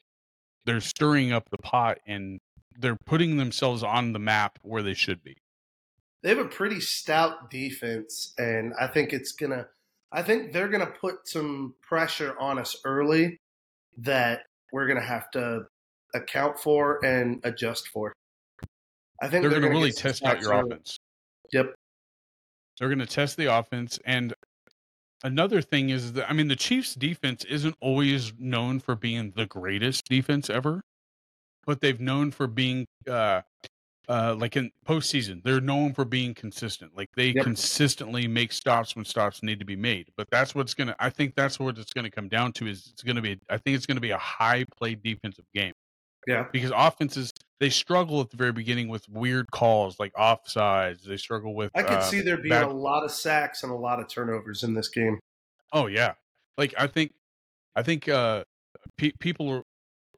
They're 0.65 0.81
stirring 0.81 1.33
up 1.33 1.51
the 1.51 1.59
pot 1.59 1.99
and 2.07 2.39
they're 2.79 2.99
putting 3.07 3.37
themselves 3.37 3.83
on 3.83 4.13
the 4.13 4.19
map 4.19 4.59
where 4.63 4.83
they 4.83 4.95
should 4.95 5.23
be. 5.23 5.37
They 6.23 6.29
have 6.29 6.39
a 6.39 6.45
pretty 6.45 6.81
stout 6.81 7.51
defense, 7.51 8.33
and 8.39 8.73
I 8.81 8.87
think 8.87 9.13
it's 9.13 9.33
gonna. 9.33 9.67
I 10.13 10.23
think 10.23 10.53
they're 10.53 10.69
gonna 10.69 10.87
put 10.87 11.27
some 11.27 11.75
pressure 11.83 12.35
on 12.39 12.59
us 12.59 12.77
early 12.85 13.39
that 13.99 14.43
we're 14.73 14.87
gonna 14.87 15.01
have 15.01 15.31
to 15.33 15.67
account 16.15 16.59
for 16.59 17.05
and 17.05 17.41
adjust 17.45 17.89
for. 17.89 18.13
I 19.23 19.29
think 19.29 19.43
They're, 19.43 19.51
going 19.51 19.63
to 19.63 19.69
really 19.69 19.93
test 19.93 20.25
out 20.25 20.41
your 20.41 20.53
offense. 20.53 20.99
Yep. 21.53 21.75
They're 22.79 22.89
going 22.89 22.99
to 22.99 23.07
test 23.07 23.37
the 23.37 23.47
offense, 23.47 23.99
and 24.05 24.35
another 25.23 25.63
thing 25.63 25.91
is 25.91 26.13
that 26.15 26.29
I 26.29 26.33
mean 26.33 26.49
the 26.49 26.57
Chiefs 26.57 26.95
defense 26.95 27.45
isn't 27.45 27.77
always 27.81 28.33
known 28.39 28.81
for 28.81 28.95
being 28.97 29.33
the 29.37 29.47
greatest 29.47 30.07
defense 30.09 30.51
ever, 30.51 30.83
but 31.67 31.81
they've 31.81 32.01
known 32.01 32.31
for 32.31 32.47
being 32.47 32.87
uh 33.09 33.43
uh 34.09 34.35
like 34.37 34.57
in 34.57 34.71
postseason, 34.87 35.43
they're 35.45 35.61
known 35.61 35.93
for 35.95 36.05
being 36.05 36.35
consistent. 36.35 36.97
Like 36.97 37.09
they 37.15 37.29
Yep. 37.29 37.45
consistently 37.45 38.27
make 38.27 38.53
stops 38.53 38.97
when 38.97 39.05
stops 39.05 39.43
need 39.43 39.61
to 39.61 39.65
be 39.65 39.77
made. 39.77 40.09
But 40.17 40.29
that's 40.31 40.55
what's 40.55 40.75
gonna 40.75 40.97
I 40.99 41.11
think 41.11 41.35
that's 41.37 41.61
what 41.61 41.79
it's 41.79 41.93
gonna 41.93 42.11
come 42.11 42.29
down 42.29 42.53
to 42.55 42.67
is 42.67 42.89
it's 42.93 43.03
gonna 43.03 43.23
be 43.23 43.39
I 43.49 43.59
think 43.59 43.77
it's 43.77 43.87
gonna 43.87 44.01
be 44.01 44.11
a 44.11 44.19
high 44.19 44.65
play 44.77 44.97
defensive 44.97 45.45
game. 45.55 45.75
Yeah. 46.27 46.47
Because 46.53 46.73
offenses 46.75 47.33
they 47.63 47.71
struggle 47.71 48.21
at 48.21 48.29
the 48.31 48.37
very 48.37 48.51
beginning 48.51 48.89
with 48.89 49.09
weird 49.09 49.51
calls 49.53 50.01
like 50.01 50.13
offsides. 50.15 51.05
They 51.05 51.17
struggle 51.17 51.55
with 51.55 51.71
I 51.77 51.85
could 51.85 51.99
uh, 51.99 52.03
see 52.03 52.21
there 52.21 52.37
being 52.37 52.53
a 52.53 52.69
lot 52.69 53.05
of 53.05 53.13
sacks 53.13 53.63
and 53.63 53.71
a 53.71 53.77
lot 53.77 54.01
of 54.01 54.09
turnovers 54.09 54.65
in 54.65 54.75
this 54.75 54.89
game. 54.89 55.21
Oh 55.73 55.87
yeah, 55.87 56.15
like 56.59 56.75
I 56.77 56.89
think, 56.89 57.13
I 57.77 57.85
think 57.85 58.09
uh, 58.09 58.43
pe- 58.97 59.13
people 59.21 59.49
are 59.49 59.63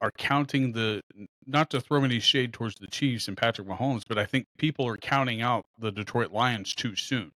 are 0.01 0.11
counting 0.17 0.71
the 0.71 1.03
not 1.45 1.69
to 1.69 1.79
throw 1.79 2.03
any 2.03 2.19
shade 2.19 2.51
towards 2.51 2.75
the 2.75 2.87
Chiefs 2.87 3.27
and 3.27 3.37
Patrick 3.37 3.67
Mahomes, 3.67 4.01
but 4.07 4.17
I 4.17 4.25
think 4.25 4.47
people 4.57 4.87
are 4.87 4.97
counting 4.97 5.43
out 5.43 5.67
the 5.79 5.91
Detroit 5.91 6.31
Lions 6.31 6.73
too 6.73 6.95
soon. 6.95 7.31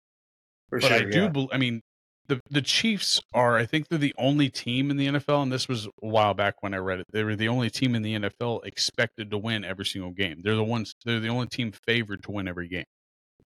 For 0.68 0.78
but 0.78 0.88
sure. 0.88 0.96
I 0.96 1.10
do, 1.10 1.22
yeah. 1.22 1.28
bel 1.28 1.48
I 1.52 1.58
mean, 1.58 1.82
the 2.28 2.40
the 2.50 2.62
Chiefs 2.62 3.20
are. 3.32 3.56
I 3.56 3.66
think 3.66 3.88
they're 3.88 3.98
the 3.98 4.14
only 4.18 4.48
team 4.48 4.90
in 4.90 4.96
the 4.96 5.06
NFL, 5.08 5.42
and 5.42 5.52
this 5.52 5.68
was 5.68 5.86
a 5.86 5.90
while 6.00 6.34
back 6.34 6.62
when 6.62 6.74
I 6.74 6.78
read 6.78 7.00
it. 7.00 7.06
They 7.12 7.24
were 7.24 7.36
the 7.36 7.48
only 7.48 7.70
team 7.70 7.94
in 7.94 8.02
the 8.02 8.18
NFL 8.18 8.64
expected 8.64 9.30
to 9.30 9.38
win 9.38 9.64
every 9.64 9.84
single 9.84 10.10
game. 10.10 10.40
They're 10.42 10.56
the 10.56 10.64
ones. 10.64 10.94
They're 11.04 11.20
the 11.20 11.28
only 11.28 11.46
team 11.48 11.72
favored 11.72 12.22
to 12.24 12.30
win 12.30 12.48
every 12.48 12.68
game. 12.68 12.84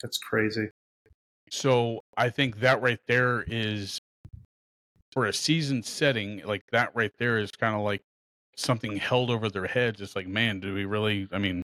That's 0.03 0.19
crazy. 0.19 0.69
So 1.51 2.01
I 2.17 2.31
think 2.31 2.61
that 2.61 2.81
right 2.81 3.01
there 3.09 3.45
is 3.47 4.01
for 5.13 5.27
a 5.27 5.33
season 5.33 5.83
setting, 5.83 6.43
like 6.45 6.63
that 6.73 6.91
right 6.95 7.13
there 7.19 7.39
is 7.39 7.51
kind 7.51 7.75
of 7.75 7.83
like 7.83 8.03
something 8.57 8.97
held 8.97 9.31
over 9.31 9.49
their 9.49 9.67
heads. 9.67 10.01
It's 10.01 10.15
like, 10.15 10.29
man, 10.29 10.61
do 10.61 10.75
we 10.75 10.85
really? 10.85 11.29
I 11.33 11.39
mean, 11.39 11.63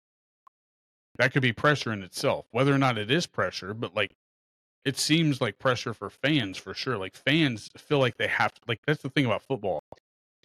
that 1.19 1.33
could 1.33 1.43
be 1.43 1.53
pressure 1.53 1.93
in 1.93 2.03
itself, 2.03 2.47
whether 2.51 2.75
or 2.75 2.79
not 2.79 2.99
it 2.99 3.11
is 3.11 3.27
pressure, 3.27 3.75
but 3.75 3.95
like 3.95 4.13
it 4.87 4.97
seems 4.97 5.41
like 5.41 5.59
pressure 5.59 5.93
for 5.93 6.09
fans 6.09 6.57
for 6.57 6.73
sure. 6.73 6.97
Like 6.97 7.15
fans 7.15 7.69
feel 7.77 7.99
like 7.99 8.17
they 8.17 8.29
have 8.29 8.55
to, 8.55 8.61
like, 8.69 8.79
that's 8.87 9.03
the 9.03 9.11
thing 9.11 9.27
about 9.27 9.43
football. 9.43 9.81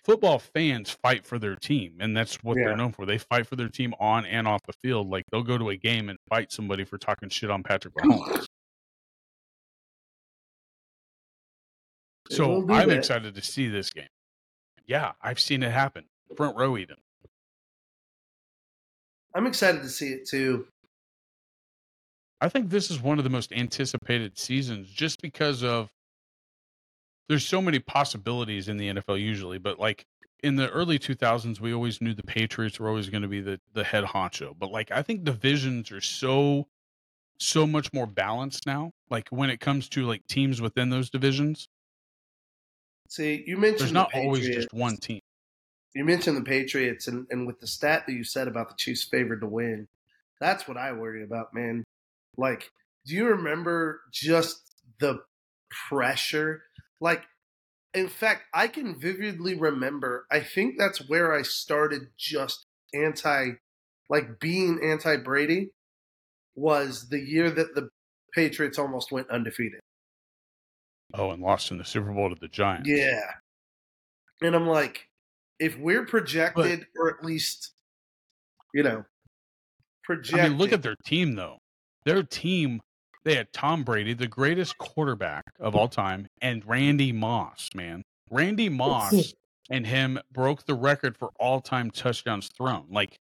Football 0.04 0.40
fans 0.40 0.90
fight 0.90 1.24
for 1.28 1.38
their 1.38 1.56
team, 1.56 1.98
and 2.00 2.18
that's 2.18 2.44
what 2.44 2.58
Yeah. 2.58 2.66
they're 2.66 2.76
known 2.78 2.92
for. 2.92 3.06
They 3.06 3.20
fight 3.20 3.46
for 3.46 3.56
their 3.56 3.70
team 3.70 3.94
on 4.00 4.26
and 4.26 4.48
off 4.48 4.62
the 4.66 4.74
field. 4.84 5.12
Like 5.12 5.26
they'll 5.32 5.44
go 5.44 5.60
to 5.60 5.70
a 5.70 5.78
game 5.78 6.10
and 6.10 6.18
fight 6.28 6.52
somebody 6.52 6.84
for 6.86 6.98
talking 6.98 7.30
shit 7.30 7.52
on 7.52 7.62
Patrick 7.62 7.94
Mahomes. 7.94 8.46
So 12.32 12.62
I'm 12.70 12.90
that. 12.90 12.98
excited 12.98 13.36
to 13.36 13.42
see 13.42 13.68
this 13.68 13.92
game. 13.92 14.08
Yeah, 14.88 15.12
I've 15.22 15.40
seen 15.40 15.62
it 15.64 15.72
happen. 15.72 16.06
Front 16.36 16.58
row 16.58 16.78
even. 16.78 16.96
I'm 19.36 19.46
excited 19.46 19.84
to 19.84 19.90
see 19.90 20.14
it 20.14 20.28
too. 20.28 20.68
I 22.42 22.50
think 22.50 22.70
this 22.70 22.90
is 22.90 23.00
one 23.00 23.20
of 23.20 23.24
the 23.24 23.30
most 23.30 23.54
anticipated 23.54 24.38
seasons 24.38 24.90
just 24.90 25.22
because 25.22 25.64
of 25.64 25.90
there's 27.30 27.46
so 27.46 27.62
many 27.62 27.80
possibilities 27.80 28.68
in 28.68 28.78
the 28.78 28.90
NFL 28.90 29.22
usually, 29.22 29.60
but 29.60 29.80
like 29.80 30.06
in 30.44 30.56
the 30.56 30.70
early 30.70 30.98
2000s 30.98 31.60
we 31.60 31.74
always 31.74 32.02
knew 32.02 32.16
the 32.16 32.24
Patriots 32.24 32.80
were 32.80 32.90
always 32.90 33.10
going 33.10 33.22
to 33.22 33.28
be 33.28 33.42
the 33.42 33.60
the 33.74 33.84
head 33.84 34.04
honcho. 34.04 34.54
But 34.58 34.72
like 34.72 34.92
I 34.92 35.04
think 35.04 35.24
divisions 35.24 35.92
are 35.92 36.02
so 36.02 36.68
so 37.40 37.68
much 37.68 37.94
more 37.94 38.08
balanced 38.08 38.66
now. 38.66 38.92
Like 39.10 39.30
when 39.30 39.50
it 39.52 39.60
comes 39.60 39.88
to 39.90 40.06
like 40.06 40.26
teams 40.28 40.60
within 40.62 40.90
those 40.90 41.10
divisions, 41.10 41.68
See, 43.12 43.44
you 43.46 43.58
mentioned 43.58 43.80
there's 43.80 43.90
the 43.90 43.94
not 43.94 44.16
always 44.16 44.48
just 44.48 44.74
one 44.74 44.96
team. 44.96 45.20
You 45.94 46.06
mentioned 46.06 46.38
the 46.38 46.44
Patriots, 46.44 47.10
and, 47.10 47.28
and 47.30 47.46
with 47.46 47.60
the 47.60 47.68
stat 47.68 48.06
that 48.08 48.14
you 48.14 48.24
said 48.24 48.48
about 48.48 48.70
the 48.70 48.76
Chiefs 48.78 49.04
favored 49.04 49.42
to 49.42 49.48
win, 49.48 49.90
that's 50.40 50.66
what 50.66 50.78
I 50.78 50.94
worry 50.94 51.22
about, 51.22 51.54
man. 51.54 51.84
Like, 52.38 52.72
do 53.06 53.16
you 53.16 53.28
remember 53.28 54.02
just 54.12 54.62
the 55.00 55.20
pressure? 55.90 56.64
Like, 57.00 57.24
in 57.94 58.08
fact, 58.08 58.44
I 58.54 58.68
can 58.68 59.00
vividly 59.00 59.56
remember, 59.56 60.26
I 60.32 60.40
think 60.40 60.76
that's 60.78 61.10
where 61.10 61.34
I 61.34 61.42
started 61.42 62.04
just 62.18 62.66
anti, 62.94 63.52
like 64.10 64.40
being 64.40 64.80
anti 64.84 65.18
Brady, 65.18 65.72
was 66.56 67.10
the 67.10 67.20
year 67.20 67.50
that 67.50 67.76
the 67.76 67.90
Patriots 68.34 68.80
almost 68.80 69.12
went 69.12 69.30
undefeated. 69.30 69.82
Oh, 71.14 71.32
and 71.32 71.42
lost 71.42 71.72
in 71.72 71.78
the 71.78 71.86
Super 71.86 72.12
Bowl 72.14 72.30
to 72.30 72.36
the 72.40 72.48
Giants. 72.48 72.88
Yeah. 72.90 73.20
And 74.42 74.56
I'm 74.56 74.68
like, 74.68 75.08
if 75.60 75.78
we're 75.78 76.06
projected, 76.06 76.88
or 76.98 77.10
at 77.10 77.26
least, 77.26 77.72
you 78.74 78.84
know, 78.84 79.04
projected. 80.04 80.40
I 80.40 80.50
mean, 80.50 80.58
look 80.58 80.72
at 80.72 80.82
their 80.82 80.96
team 81.06 81.36
though. 81.36 81.58
Their 82.06 82.24
team, 82.24 82.82
they 83.24 83.36
had 83.36 83.52
Tom 83.54 83.84
Brady, 83.84 84.14
the 84.14 84.28
greatest 84.28 84.78
quarterback 84.78 85.44
of 85.60 85.76
all 85.76 85.88
time, 85.88 86.28
and 86.42 86.66
Randy 86.68 87.12
Moss, 87.12 87.70
man. 87.76 88.04
Randy 88.30 88.70
Moss 88.70 89.34
and 89.70 89.86
him 89.86 90.20
broke 90.32 90.66
the 90.66 90.74
record 90.74 91.18
for 91.18 91.30
all-time 91.40 91.92
touchdowns 91.92 92.50
thrown. 92.50 92.88
Like 92.90 93.18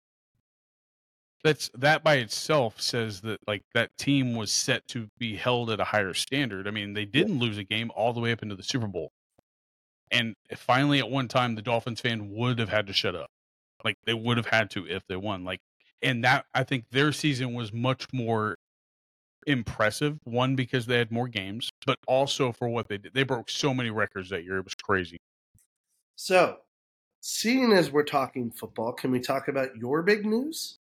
that's 1.44 1.70
that 1.74 2.02
by 2.02 2.16
itself 2.16 2.80
says 2.80 3.20
that 3.20 3.38
like 3.46 3.62
that 3.72 3.96
team 3.96 4.34
was 4.34 4.50
set 4.50 4.86
to 4.88 5.08
be 5.18 5.36
held 5.36 5.70
at 5.70 5.80
a 5.80 5.84
higher 5.84 6.14
standard. 6.14 6.66
I 6.66 6.70
mean, 6.70 6.92
they 6.92 7.04
didn't 7.04 7.38
lose 7.38 7.58
a 7.58 7.64
game 7.64 7.90
all 7.94 8.12
the 8.12 8.20
way 8.20 8.32
up 8.32 8.42
into 8.42 8.56
the 8.56 8.62
Super 8.62 8.86
Bowl. 8.88 9.12
And 10.10 10.34
finally 10.56 10.98
at 10.98 11.10
one 11.10 11.28
time 11.28 11.54
the 11.54 11.62
Dolphins 11.62 12.00
fan 12.00 12.30
would 12.32 12.58
have 12.58 12.68
had 12.68 12.86
to 12.88 12.92
shut 12.92 13.14
up. 13.14 13.30
Like 13.84 13.96
they 14.04 14.14
would 14.14 14.36
have 14.36 14.46
had 14.46 14.70
to 14.70 14.86
if 14.86 15.04
they 15.08 15.16
won. 15.16 15.44
Like 15.44 15.60
and 16.02 16.24
that 16.24 16.46
I 16.54 16.64
think 16.64 16.84
their 16.90 17.12
season 17.12 17.54
was 17.54 17.72
much 17.72 18.06
more 18.12 18.56
impressive. 19.46 20.18
One 20.24 20.56
because 20.56 20.86
they 20.86 20.98
had 20.98 21.10
more 21.10 21.28
games, 21.28 21.70
but 21.86 21.98
also 22.06 22.52
for 22.52 22.68
what 22.68 22.88
they 22.88 22.98
did. 22.98 23.14
They 23.14 23.22
broke 23.22 23.48
so 23.50 23.72
many 23.72 23.90
records 23.90 24.30
that 24.30 24.44
year. 24.44 24.58
It 24.58 24.64
was 24.64 24.74
crazy. 24.74 25.18
So, 26.16 26.58
seeing 27.20 27.72
as 27.72 27.90
we're 27.90 28.04
talking 28.04 28.50
football, 28.50 28.92
can 28.92 29.10
we 29.10 29.20
talk 29.20 29.48
about 29.48 29.76
your 29.76 30.02
big 30.02 30.24
news? 30.24 30.78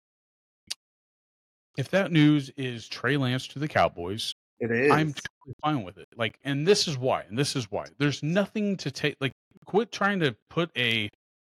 If 1.78 1.88
that 1.90 2.12
news 2.12 2.50
is 2.56 2.86
Trey 2.88 3.16
Lance 3.16 3.48
to 3.48 3.58
the 3.58 3.68
Cowboys, 3.68 4.34
It 4.60 4.70
is. 4.70 4.90
I'm 4.92 5.14
totally 5.14 5.56
fine 5.62 5.82
with 5.84 5.98
it. 5.98 6.08
Like, 6.16 6.38
and 6.44 6.66
this 6.66 6.86
is 6.86 6.98
why. 6.98 7.22
And 7.22 7.38
this 7.38 7.56
is 7.56 7.70
why. 7.70 7.86
There's 7.98 8.22
nothing 8.22 8.76
to 8.78 8.90
take. 8.90 9.16
Like, 9.20 9.32
quit 9.64 9.90
trying 9.90 10.20
to 10.20 10.36
put 10.50 10.70
a 10.76 11.08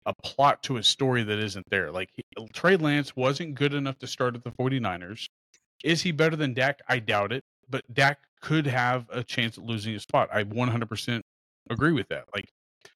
a 0.06 0.14
plot 0.22 0.62
to 0.64 0.76
a 0.78 0.82
story 0.82 1.22
that 1.22 1.38
isn't 1.38 1.68
there. 1.70 1.90
Like, 1.90 2.10
he, 2.14 2.22
Trey 2.52 2.76
Lance 2.76 3.14
wasn't 3.16 3.54
good 3.54 3.74
enough 3.74 3.98
to 3.98 4.06
start 4.06 4.34
at 4.34 4.44
the 4.44 4.50
49ers. 4.50 5.28
Is 5.84 6.02
he 6.02 6.12
better 6.12 6.36
than 6.36 6.54
Dak? 6.54 6.80
I 6.88 6.98
doubt 6.98 7.32
it. 7.32 7.44
But 7.68 7.82
Dak 7.92 8.18
could 8.40 8.66
have 8.66 9.06
a 9.10 9.22
chance 9.22 9.58
at 9.58 9.64
losing 9.64 9.92
his 9.92 10.02
spot. 10.02 10.28
I 10.32 10.44
100% 10.44 11.20
agree 11.70 11.92
with 11.92 12.08
that. 12.08 12.24
Like, 12.34 12.48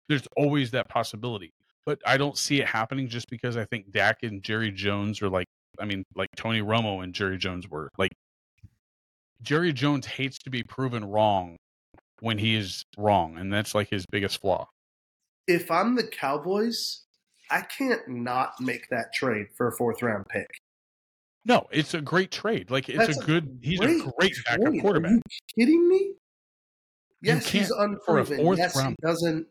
there's 0.08 0.26
always 0.36 0.70
that 0.72 0.88
possibility. 0.88 1.52
But 1.86 2.00
I 2.06 2.16
don't 2.16 2.36
see 2.36 2.60
it 2.60 2.66
happening 2.66 3.08
just 3.08 3.28
because 3.28 3.56
I 3.56 3.64
think 3.66 3.92
Dak 3.92 4.22
and 4.22 4.42
Jerry 4.42 4.70
Jones 4.70 5.20
are 5.22 5.28
like, 5.28 5.46
I 5.78 5.84
mean, 5.84 6.04
like 6.14 6.30
Tony 6.36 6.60
Romo 6.60 7.02
and 7.04 7.12
Jerry 7.14 7.36
Jones 7.36 7.68
were. 7.68 7.90
Like, 7.98 8.12
Jerry 9.42 9.72
Jones 9.72 10.06
hates 10.06 10.38
to 10.38 10.50
be 10.50 10.62
proven 10.62 11.04
wrong 11.04 11.56
when 12.20 12.38
he 12.38 12.54
is 12.54 12.84
wrong, 12.96 13.36
and 13.36 13.52
that's 13.52 13.74
like 13.74 13.90
his 13.90 14.06
biggest 14.06 14.40
flaw. 14.40 14.66
if 15.46 15.70
I'm 15.70 15.94
the 15.94 16.06
Cowboys, 16.06 17.02
I 17.50 17.60
can't 17.60 18.08
not 18.08 18.58
make 18.60 18.88
that 18.88 19.12
trade 19.12 19.48
for 19.56 19.68
a 19.68 19.72
fourth 19.72 20.00
round 20.00 20.24
pick. 20.28 20.48
No, 21.44 21.66
it's 21.70 21.92
a 21.94 22.00
great 22.00 22.30
trade. 22.30 22.70
Like 22.70 22.88
it's 22.88 22.98
That's 22.98 23.18
a 23.18 23.24
good. 23.24 23.58
He's 23.62 23.80
a 23.80 23.84
great 23.84 24.02
great 24.18 24.34
backup 24.46 24.66
trade. 24.66 24.80
quarterback. 24.80 25.12
Are 25.12 25.14
you 25.14 25.20
kidding 25.64 25.88
me? 25.88 26.12
Yes, 27.22 27.46
he's 27.48 27.70
unproven. 27.70 28.38
Yes, 28.56 28.76
round- 28.76 28.96
he 29.00 29.06
doesn't. 29.06 29.46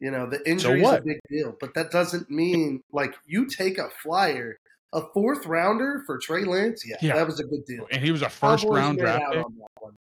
You 0.00 0.10
know, 0.12 0.28
the 0.30 0.48
injury 0.48 0.82
is 0.82 0.88
a 0.92 1.00
big 1.00 1.18
deal, 1.28 1.56
but 1.60 1.74
that 1.74 1.90
doesn't 1.90 2.30
mean 2.30 2.80
like 2.92 3.14
you 3.26 3.46
take 3.46 3.78
a 3.78 3.88
flyer, 4.02 4.56
a 4.92 5.02
fourth 5.12 5.44
rounder 5.46 6.02
for 6.06 6.18
Trey 6.18 6.44
Lance. 6.44 6.84
Yeah, 6.86 6.96
Yeah. 7.02 7.14
that 7.16 7.26
was 7.26 7.40
a 7.40 7.44
good 7.44 7.64
deal. 7.66 7.86
And 7.90 8.02
he 8.04 8.12
was 8.12 8.22
a 8.22 8.28
first 8.28 8.62
Cowboys 8.62 8.78
round 8.78 8.98
draft 8.98 9.24
pick. 9.32 9.44
on. 9.82 9.96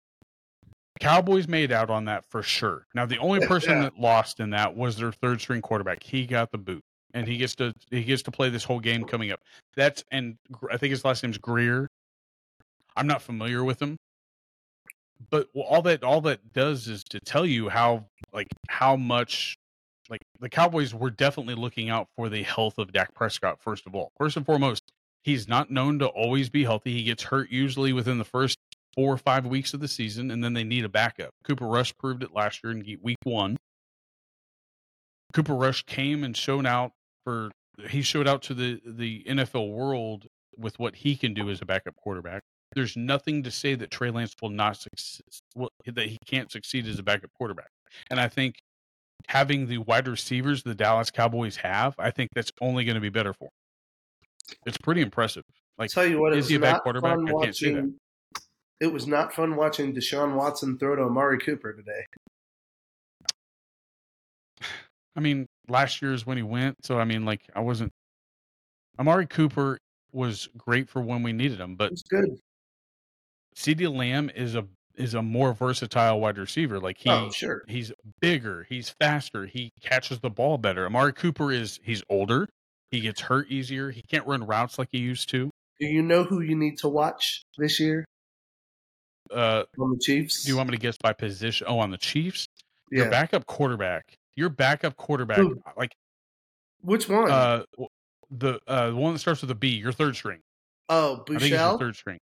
Cowboys 1.00 1.48
made 1.48 1.72
out 1.72 1.90
on 1.90 2.06
that 2.06 2.24
for 2.30 2.42
sure. 2.42 2.86
Now 2.96 3.06
the 3.06 3.18
only 3.18 3.40
person 3.48 3.74
Yeah. 3.74 3.82
that 3.84 4.00
lost 4.00 4.40
in 4.40 4.52
that 4.52 4.76
was 4.76 4.98
their 4.98 5.12
third 5.12 5.42
string 5.42 5.62
quarterback. 5.62 6.02
He 6.04 6.26
got 6.26 6.52
the 6.52 6.58
boot, 6.58 6.84
and 7.14 7.28
he 7.28 7.38
gets 7.38 7.56
to 7.56 7.74
he 7.92 8.04
gets 8.04 8.24
to 8.24 8.32
play 8.32 8.50
this 8.50 8.64
whole 8.64 8.80
game 8.80 9.04
coming 9.06 9.32
up. 9.32 9.40
That's 9.76 10.04
and 10.12 10.38
I 10.72 10.78
think 10.78 10.92
his 10.92 11.06
last 11.06 11.24
name's 11.24 11.38
Grier. 11.38 11.88
I'm 12.96 13.08
not 13.08 13.22
familiar 13.22 13.64
with 13.64 13.82
him, 13.82 13.98
but 15.30 15.48
all 15.56 15.82
that 15.84 16.04
all 16.04 16.22
that 16.22 16.54
does 16.54 16.88
is 16.88 17.04
to 17.06 17.20
tell 17.20 17.46
you 17.46 17.70
how 17.70 18.06
like 18.32 18.48
how 18.68 18.96
much 18.96 19.58
like 20.10 20.22
the 20.40 20.50
Cowboys 20.50 20.94
were 20.94 21.10
definitely 21.10 21.56
looking 21.56 21.90
out 21.90 22.08
for 22.16 22.30
the 22.30 22.44
health 22.44 22.78
of 22.78 22.92
Dak 22.92 23.14
Prescott 23.14 23.62
first 23.62 23.86
of 23.86 23.96
all. 23.96 24.12
First 24.18 24.38
and 24.38 24.46
foremost, 24.46 24.84
he's 25.24 25.48
not 25.48 25.72
known 25.72 26.00
to 26.00 26.08
always 26.08 26.50
be 26.50 26.64
healthy. 26.64 26.94
He 26.94 27.04
gets 27.04 27.24
hurt 27.24 27.50
usually 27.50 27.94
within 27.94 28.18
the 28.18 28.26
first 28.26 28.58
four 28.94 29.14
or 29.14 29.18
five 29.18 29.46
weeks 29.46 29.74
of 29.74 29.80
the 29.80 29.88
season, 29.88 30.30
and 30.30 30.44
then 30.44 30.54
they 30.54 30.64
need 30.64 30.86
a 30.86 30.90
backup. 30.90 31.32
Cooper 31.44 31.66
Rush 31.66 31.98
proved 31.98 32.22
it 32.22 32.34
last 32.34 32.64
year 32.64 32.72
in 32.72 32.86
week 33.02 33.18
one. 33.24 33.58
Cooper 35.34 35.56
Rush 35.56 35.84
came 35.84 36.24
and 36.24 36.38
showed 36.38 36.68
out 36.68 36.92
for 37.24 37.52
he 37.90 38.02
showed 38.02 38.28
out 38.28 38.42
to 38.44 38.54
the 38.54 38.82
the 38.86 39.24
NFL 39.28 39.72
world 39.72 40.28
with 40.58 40.78
what 40.80 40.96
he 40.96 41.16
can 41.16 41.34
do 41.34 41.50
as 41.50 41.62
a 41.62 41.66
backup 41.66 41.96
quarterback. 41.96 42.44
There's 42.76 42.96
nothing 42.96 43.44
to 43.44 43.52
say 43.52 43.76
that 43.76 43.92
Trey 43.92 44.10
Lance 44.10 44.34
will 44.42 44.50
not 44.50 44.78
succeed, 44.78 45.22
well, 45.56 45.70
that 45.86 46.08
he 46.08 46.18
can't 46.26 46.52
succeed 46.52 46.88
as 46.88 46.98
a 47.00 47.04
backup 47.04 47.32
quarterback. 47.38 47.70
And 48.10 48.20
I 48.20 48.28
think 48.28 48.56
having 49.28 49.68
the 49.68 49.78
wide 49.80 50.08
receivers 50.08 50.64
the 50.64 50.76
Dallas 50.76 51.12
Cowboys 51.12 51.58
have, 51.58 51.96
I 52.00 52.12
think 52.12 52.32
that's 52.34 52.52
only 52.62 52.84
going 52.84 52.96
to 52.96 53.02
be 53.02 53.10
better 53.10 53.34
for. 53.34 53.46
Him. 53.46 54.58
It's 54.66 54.78
pretty 54.78 55.02
impressive. 55.02 55.44
Like, 55.78 55.92
tell 55.92 56.06
you 56.06 56.20
what, 56.20 56.36
is 56.36 56.50
he 56.50 56.56
a 56.56 56.60
bad 56.60 56.82
quarterback? 56.82 57.18
I 57.20 57.32
can't 57.44 57.56
say 57.56 57.74
that. 57.74 57.94
It 58.80 58.92
was 58.92 59.08
not 59.08 59.34
fun 59.34 59.56
watching 59.56 59.94
Deshaun 59.94 60.36
Watson 60.36 60.78
throw 60.78 60.96
to 60.96 61.04
Amari 61.04 61.40
Cooper 61.40 61.74
today. 61.74 62.06
I 65.16 65.20
mean, 65.20 65.48
last 65.68 66.02
year 66.02 66.14
is 66.14 66.26
when 66.26 66.38
he 66.38 66.44
went, 66.44 66.86
so 66.86 66.98
I 67.00 67.06
mean, 67.06 67.26
like, 67.26 67.42
I 67.56 67.60
wasn't. 67.62 67.92
Amari 69.00 69.26
Cooper 69.28 69.78
was 70.12 70.48
great 70.58 70.90
for 70.90 71.02
when 71.02 71.24
we 71.24 71.34
needed 71.34 71.60
him, 71.60 71.76
but 71.76 71.86
It 71.86 71.92
was 71.92 72.04
good. 72.04 72.40
CeeDee 73.56 73.94
Lamb 73.96 74.30
is 74.36 74.56
a 74.56 74.66
is 74.96 75.16
a 75.16 75.22
more 75.24 75.54
versatile 75.54 76.20
wide 76.20 76.38
receiver. 76.38 76.80
Like 76.80 76.98
he 77.00 77.10
oh, 77.10 77.32
sure. 77.32 77.64
he's 77.68 77.92
bigger, 78.22 78.66
he's 78.70 78.90
faster, 79.02 79.46
he 79.48 79.72
catches 79.82 80.20
the 80.20 80.30
ball 80.30 80.58
better. 80.60 80.86
Amari 80.86 81.14
Cooper 81.14 81.52
is 81.52 81.80
he's 81.84 82.04
older, 82.10 82.48
he 82.92 83.00
gets 83.00 83.22
hurt 83.22 83.50
easier, 83.50 83.90
he 83.90 84.04
can't 84.04 84.26
run 84.28 84.46
routes 84.46 84.78
like 84.78 84.90
he 84.92 85.00
used 85.00 85.30
to. 85.30 85.50
Do 85.80 85.88
you 85.88 86.04
know 86.04 86.24
who 86.24 86.42
you 86.42 86.56
need 86.56 86.78
to 86.80 86.90
watch 86.90 87.42
this 87.58 87.80
year 87.80 88.06
Uh, 89.32 89.64
on 89.80 89.92
the 89.92 90.00
Chiefs? 90.00 90.44
do 90.44 90.52
you 90.52 90.58
want 90.58 90.70
me 90.70 90.78
to 90.78 90.82
guess 90.82 90.98
by 91.02 91.14
position? 91.14 91.66
Oh, 91.68 91.80
on 91.80 91.90
the 91.90 91.98
Chiefs, 91.98 92.46
yeah. 92.92 93.02
your 93.04 93.10
backup 93.12 93.48
quarterback, 93.48 94.14
your 94.36 94.50
backup 94.50 94.96
quarterback, 94.98 95.38
Who? 95.38 95.62
like 95.78 95.96
Which 96.82 97.08
one? 97.10 97.30
uh 97.30 97.64
the 98.32 98.60
uh 98.68 98.90
the 98.90 98.96
one 98.96 99.14
that 99.14 99.20
starts 99.20 99.42
with 99.42 99.52
a 99.52 99.56
B, 99.56 99.70
your 99.70 99.92
third 99.92 100.16
string. 100.16 100.40
oh, 100.90 101.22
I 101.22 101.26
think 101.26 101.42
he's 101.42 101.50
your 101.52 101.60
Buechele. 101.60 101.80
third 101.80 101.96
string. 101.96 102.20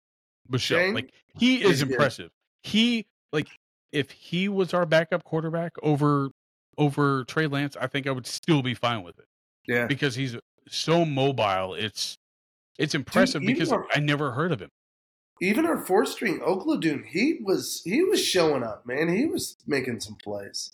Buechele. 0.50 0.94
Like 0.94 1.12
he 1.38 1.58
He's 1.58 1.70
is 1.70 1.82
good. 1.84 1.92
impressive. 1.92 2.30
He 2.62 3.06
like 3.32 3.48
if 3.92 4.10
he 4.10 4.48
was 4.48 4.74
our 4.74 4.86
backup 4.86 5.24
quarterback 5.24 5.72
over 5.82 6.30
over 6.78 7.24
Trey 7.24 7.46
Lance, 7.46 7.76
I 7.80 7.86
think 7.86 8.06
I 8.06 8.10
would 8.10 8.26
still 8.26 8.62
be 8.62 8.74
fine 8.74 9.02
with 9.02 9.18
it 9.18 9.26
Yeah. 9.66 9.86
because 9.86 10.14
he's 10.14 10.36
so 10.68 11.04
mobile. 11.04 11.74
It's 11.74 12.16
it's 12.78 12.94
impressive 12.94 13.42
even 13.42 13.54
because 13.54 13.70
our- 13.72 13.86
I 13.94 14.00
never 14.00 14.32
heard 14.32 14.52
of 14.52 14.60
him. 14.60 14.70
Even 15.42 15.64
our 15.66 15.78
fourth 15.86 16.08
string 16.10 16.38
Oladokun, 16.40 17.04
he 17.06 17.38
was 17.42 17.82
he 17.84 18.02
was 18.02 18.22
showing 18.24 18.62
up, 18.62 18.84
man. 18.86 19.08
He 19.08 19.24
was 19.26 19.56
making 19.66 20.00
some 20.00 20.16
plays. 20.16 20.70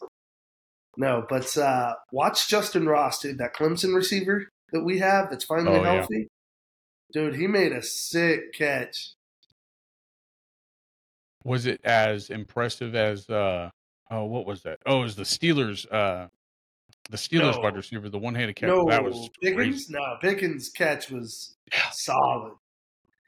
No, 0.99 1.25
but 1.29 1.57
uh 1.57 1.95
watch 2.13 2.49
Justyn 2.49 2.87
Ross, 2.89 3.21
dude, 3.21 3.39
that 3.39 3.55
Clemson 3.55 3.95
receiver 3.95 4.49
that 4.73 4.83
we 4.83 4.99
have 4.99 5.31
that's 5.31 5.45
finally 5.45 5.79
Oh, 5.79 5.83
yeah. 5.85 5.93
healthy. 5.95 6.29
Dude, 7.13 7.37
he 7.37 7.47
made 7.47 7.73
a 7.73 7.83
sick 7.83 8.53
catch. 8.55 9.13
Was 11.45 11.67
it 11.67 11.81
as 11.85 12.31
impressive 12.31 12.95
as 12.95 13.29
uh 13.29 13.71
oh 14.11 14.25
what 14.25 14.47
was 14.47 14.63
that? 14.63 14.79
Oh, 14.87 15.01
it 15.01 15.03
was 15.03 15.17
the 15.17 15.23
Steelers 15.23 15.91
uh 15.93 16.29
the 17.11 17.17
Steelers 17.17 17.55
No. 17.55 17.61
wide 17.61 17.77
receiver, 17.77 18.09
the 18.09 18.19
one 18.19 18.35
handed 18.35 18.57
catch. 18.57 18.67
No, 18.69 18.89
that 18.89 19.05
was 19.05 19.31
crazy. 19.41 19.55
Pickens. 19.57 19.91
No, 19.91 20.01
Pickens' 20.21 20.71
catch 20.71 21.11
was 21.11 21.55
Yeah. 21.73 21.91
solid. 21.93 22.55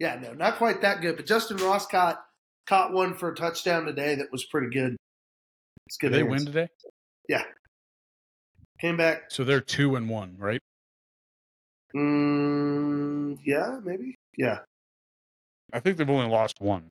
Yeah, 0.00 0.16
no, 0.20 0.32
not 0.32 0.56
quite 0.56 0.80
that 0.82 1.00
good. 1.00 1.16
But 1.16 1.26
Justyn 1.26 1.60
Ross 1.60 1.86
caught 1.86 2.24
caught 2.66 2.92
one 2.92 3.14
for 3.14 3.30
a 3.32 3.34
touchdown 3.36 3.84
today 3.84 4.16
that 4.16 4.32
was 4.32 4.44
pretty 4.46 4.70
good. 4.70 4.96
It's 5.86 5.96
good. 5.96 6.10
Did 6.12 6.18
they 6.18 6.22
win 6.24 6.44
today? 6.44 6.68
Yeah, 7.28 7.44
came 8.78 8.96
back. 8.96 9.30
So 9.30 9.44
they're 9.44 9.60
two 9.60 9.96
and 9.96 10.08
one, 10.08 10.36
right? 10.38 10.60
Mm, 11.94 13.38
yeah, 13.44 13.78
maybe. 13.82 14.14
Yeah, 14.36 14.60
I 15.72 15.80
think 15.80 15.96
they've 15.96 16.08
only 16.08 16.28
lost 16.28 16.60
one. 16.60 16.90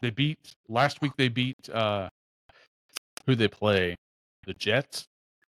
They 0.00 0.10
beat 0.10 0.38
last 0.68 1.00
week. 1.00 1.12
They 1.16 1.28
beat 1.28 1.68
uh 1.70 2.08
who 3.26 3.34
they 3.34 3.48
play? 3.48 3.96
The 4.46 4.54
Jets? 4.54 5.06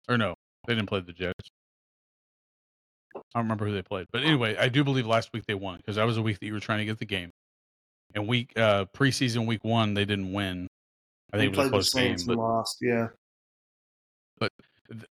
Or 0.09 0.17
no, 0.17 0.35
they 0.67 0.75
didn't 0.75 0.89
play 0.89 1.01
the 1.01 1.13
Jets. 1.13 1.51
I 3.15 3.21
don't 3.35 3.45
remember 3.45 3.67
who 3.67 3.73
they 3.73 3.83
played, 3.83 4.07
but 4.13 4.23
anyway, 4.23 4.57
I 4.57 4.69
do 4.69 4.85
believe 4.85 5.07
last 5.07 5.33
week 5.33 5.45
they 5.47 5.55
won 5.55 5.79
because 5.79 5.97
that 5.97 6.05
was 6.05 6.17
a 6.17 6.23
week 6.23 6.39
that 6.39 6.47
you 6.47 6.53
were 6.53 6.61
trying 6.61 6.79
to 6.79 6.85
get 6.85 6.99
the 6.99 7.05
game. 7.05 7.31
And 8.15 8.27
week 8.27 8.53
uh 8.57 8.87
preseason 8.97 9.47
week 9.47 9.65
one 9.65 9.95
they 9.95 10.05
didn't 10.05 10.33
win. 10.33 10.69
I 11.33 11.37
they 11.37 11.45
think 11.45 11.55
it 11.55 11.59
was 11.59 11.59
a 11.59 11.63
played 11.63 11.67
the 11.67 11.71
close 11.71 11.93
game, 11.93 12.03
Saints 12.11 12.25
but 12.25 12.39
lost. 12.39 12.79
Yeah, 12.81 13.09
th- 14.41 14.53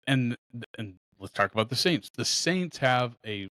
and 0.07 0.36
and 0.78 0.94
let's 1.19 1.32
talk 1.32 1.53
about 1.53 1.69
the 1.69 1.77
Saints. 1.77 2.11
The 2.15 2.24
Saints 2.24 2.78
have 2.78 3.16
a 3.27 3.48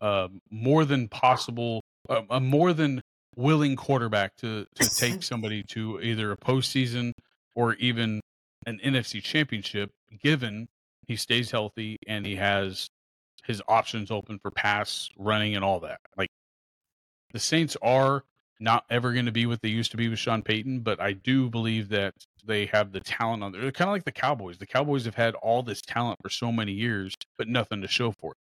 uh, 0.00 0.28
more 0.50 0.84
than 0.84 1.08
possible, 1.08 1.82
uh, 2.08 2.22
a 2.30 2.40
more 2.40 2.72
than 2.72 3.02
willing 3.36 3.76
quarterback 3.76 4.36
to 4.36 4.66
to 4.74 4.90
take 4.90 5.22
somebody 5.22 5.62
to 5.62 6.00
either 6.00 6.32
a 6.32 6.36
postseason 6.36 7.12
or 7.54 7.74
even 7.74 8.20
an 8.66 8.80
NFC 8.84 9.22
Championship, 9.22 9.90
given 10.22 10.68
he 11.06 11.16
stays 11.16 11.50
healthy 11.50 11.96
and 12.06 12.26
he 12.26 12.36
has 12.36 12.88
his 13.44 13.62
options 13.66 14.10
open 14.10 14.38
for 14.38 14.50
pass, 14.50 15.08
running, 15.16 15.56
and 15.56 15.64
all 15.64 15.80
that. 15.80 16.00
Like 16.16 16.28
the 17.32 17.38
Saints 17.38 17.76
are 17.82 18.24
not 18.60 18.84
ever 18.90 19.12
going 19.12 19.26
to 19.26 19.32
be 19.32 19.46
what 19.46 19.62
they 19.62 19.68
used 19.68 19.90
to 19.92 19.96
be 19.96 20.08
with 20.08 20.18
Sean 20.18 20.42
Payton, 20.42 20.80
but 20.80 21.00
I 21.00 21.12
do 21.12 21.48
believe 21.48 21.88
that 21.90 22.14
they 22.44 22.66
have 22.66 22.92
the 22.92 23.00
talent 23.00 23.42
on 23.42 23.52
there. 23.52 23.60
They're 23.60 23.72
kind 23.72 23.88
of 23.88 23.92
like 23.92 24.04
the 24.04 24.12
Cowboys. 24.12 24.58
The 24.58 24.66
Cowboys 24.66 25.04
have 25.04 25.14
had 25.14 25.34
all 25.36 25.62
this 25.62 25.80
talent 25.80 26.18
for 26.22 26.30
so 26.30 26.50
many 26.50 26.72
years, 26.72 27.14
but 27.36 27.48
nothing 27.48 27.82
to 27.82 27.88
show 27.88 28.10
for 28.12 28.32
it. 28.32 28.36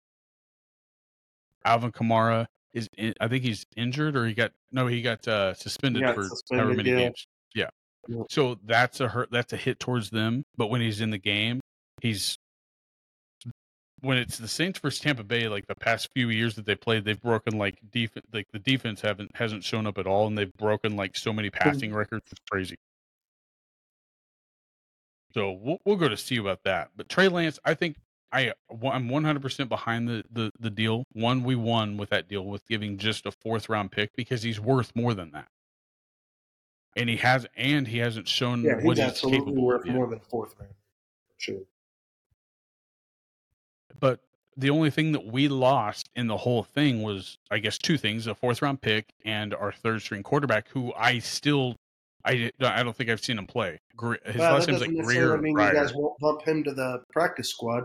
Alvin 1.64 1.92
Kamara 1.92 2.46
is, 2.72 2.88
in, 2.96 3.14
I 3.20 3.28
think 3.28 3.42
he's 3.42 3.64
injured 3.76 4.16
or 4.16 4.26
he 4.26 4.34
got 4.34 4.52
no, 4.70 4.86
he 4.86 5.02
got 5.02 5.26
uh, 5.26 5.54
suspended 5.54 6.02
got 6.02 6.14
for 6.14 6.24
suspended, 6.24 6.64
however 6.64 6.76
many 6.76 6.90
yeah. 6.90 6.96
games. 6.96 7.26
Yeah. 7.54 7.68
So 8.30 8.58
that's 8.64 9.00
a 9.00 9.08
hurt. 9.08 9.30
That's 9.32 9.52
a 9.52 9.56
hit 9.56 9.80
towards 9.80 10.10
them. 10.10 10.44
But 10.56 10.68
when 10.68 10.80
he's 10.80 11.00
in 11.00 11.10
the 11.10 11.18
game, 11.18 11.60
he's 12.00 12.38
when 14.00 14.18
it's 14.18 14.38
the 14.38 14.48
Saints 14.48 14.78
versus 14.78 15.00
Tampa 15.00 15.24
Bay, 15.24 15.48
like 15.48 15.66
the 15.66 15.74
past 15.74 16.10
few 16.14 16.28
years 16.28 16.54
that 16.56 16.66
they 16.66 16.74
played, 16.74 17.04
they've 17.04 17.20
broken 17.20 17.58
like 17.58 17.78
defense. 17.90 18.26
Like 18.32 18.46
the 18.52 18.58
defense 18.58 19.00
haven't 19.00 19.34
hasn't 19.34 19.64
shown 19.64 19.86
up 19.86 19.98
at 19.98 20.06
all, 20.06 20.26
and 20.26 20.36
they've 20.36 20.52
broken 20.54 20.96
like 20.96 21.16
so 21.16 21.32
many 21.32 21.50
passing 21.50 21.94
records. 21.94 22.26
It's 22.30 22.40
crazy. 22.50 22.76
So 25.32 25.52
we'll 25.52 25.78
we'll 25.84 25.96
go 25.96 26.08
to 26.08 26.16
see 26.16 26.36
about 26.36 26.62
that. 26.64 26.90
But 26.96 27.08
Trey 27.08 27.28
Lance, 27.28 27.58
I 27.64 27.74
think 27.74 27.96
I 28.32 28.52
I'm 28.70 29.08
100 29.08 29.40
percent 29.40 29.68
behind 29.68 30.08
the, 30.08 30.24
the 30.30 30.52
the 30.60 30.70
deal. 30.70 31.04
One, 31.12 31.42
we 31.42 31.54
won 31.54 31.96
with 31.96 32.10
that 32.10 32.28
deal 32.28 32.44
with 32.44 32.66
giving 32.68 32.98
just 32.98 33.24
a 33.26 33.30
fourth 33.30 33.68
round 33.68 33.92
pick 33.92 34.14
because 34.14 34.42
he's 34.42 34.60
worth 34.60 34.94
more 34.94 35.14
than 35.14 35.30
that, 35.32 35.48
and 36.96 37.08
he 37.08 37.16
has 37.16 37.46
and 37.56 37.88
he 37.88 37.98
hasn't 37.98 38.28
shown 38.28 38.62
yeah, 38.62 38.74
what 38.74 38.98
he's 38.98 38.98
he's 38.98 39.12
absolutely 39.12 39.40
capable 39.40 39.62
worth 39.62 39.86
more 39.86 40.06
than 40.06 40.20
fourth 40.20 40.54
round. 40.58 40.74
Sure. 41.38 41.60
But 44.00 44.20
the 44.56 44.70
only 44.70 44.90
thing 44.90 45.12
that 45.12 45.26
we 45.26 45.48
lost 45.48 46.08
in 46.16 46.26
the 46.26 46.36
whole 46.36 46.62
thing 46.62 47.02
was 47.02 47.38
i 47.50 47.58
guess 47.58 47.78
two 47.78 47.98
things 47.98 48.26
a 48.26 48.34
fourth 48.34 48.62
round 48.62 48.80
pick 48.80 49.12
and 49.24 49.54
our 49.54 49.72
third 49.72 50.00
string 50.00 50.22
quarterback 50.22 50.68
who 50.68 50.92
i 50.94 51.18
still 51.18 51.76
i, 52.24 52.50
I 52.60 52.82
don't 52.82 52.96
think 52.96 53.10
i've 53.10 53.22
seen 53.22 53.38
him 53.38 53.46
play 53.46 53.78
his 54.24 54.36
well, 54.36 54.54
last 54.54 54.68
name's 54.68 54.80
like 54.80 54.96
Grier 54.96 55.36
mean 55.38 55.54
Pryor. 55.54 55.74
you 55.74 55.80
guys 55.80 55.94
won't 55.94 56.18
bump 56.18 56.42
him 56.42 56.64
to 56.64 56.72
the 56.72 57.02
practice 57.12 57.50
squad. 57.50 57.84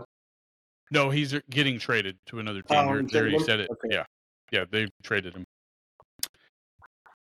no 0.90 1.10
he's 1.10 1.34
er, 1.34 1.42
getting 1.50 1.78
traded 1.78 2.16
to 2.26 2.38
another 2.38 2.62
team 2.62 2.78
Oh, 2.78 3.02
They- 3.02 3.18
already 3.18 3.38
said 3.40 3.60
it 3.60 3.70
Okay. 3.70 3.88
yeah 3.94 4.04
yeah 4.50 4.64
they 4.70 4.88
traded 5.02 5.34
him 5.34 5.44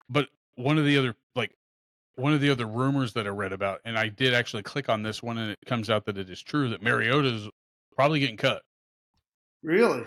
but 0.09 0.29
one 0.57 0.79
of 0.79 0.85
the 0.85 0.97
other 0.99 1.15
like 1.35 1.53
one 2.17 2.33
of 2.33 2.41
the 2.41 2.51
other 2.51 2.67
rumors 2.67 3.13
that 3.15 3.27
i 3.27 3.31
read 3.31 3.53
about 3.53 3.81
and 3.85 3.99
i 3.99 4.09
did 4.09 4.33
actually 4.35 4.63
click 4.63 4.89
on 4.89 5.03
this 5.03 5.23
one 5.23 5.37
and 5.39 5.51
it 5.51 5.59
comes 5.67 5.91
out 5.91 6.05
that 6.07 6.17
it 6.17 6.31
is 6.31 6.43
true 6.43 6.69
that 6.71 6.83
mariota's 6.83 7.49
probably 7.97 8.21
getting 8.21 8.37
cut 8.37 8.63
Really? 9.65 10.05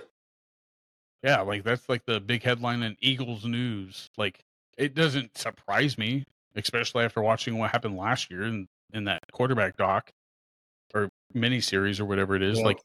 Yeah, 1.23 1.41
like 1.41 1.63
that's 1.63 1.89
like 1.89 2.05
the 2.05 2.21
big 2.21 2.43
headline 2.43 2.83
in 2.83 2.95
Eagles 3.01 3.43
news. 3.43 4.07
Like 4.17 4.39
it 4.77 4.93
doesn't 4.93 5.37
surprise 5.37 5.97
me, 5.97 6.23
especially 6.55 7.03
after 7.03 7.21
watching 7.21 7.57
what 7.57 7.71
happened 7.71 7.97
last 7.97 8.29
year 8.29 8.43
in, 8.43 8.67
in 8.93 9.05
that 9.05 9.23
quarterback 9.31 9.75
doc 9.75 10.11
or 10.93 11.09
mini 11.33 11.59
series 11.59 11.99
or 11.99 12.05
whatever 12.05 12.35
it 12.35 12.43
is. 12.43 12.59
Yeah. 12.59 12.65
Like 12.65 12.79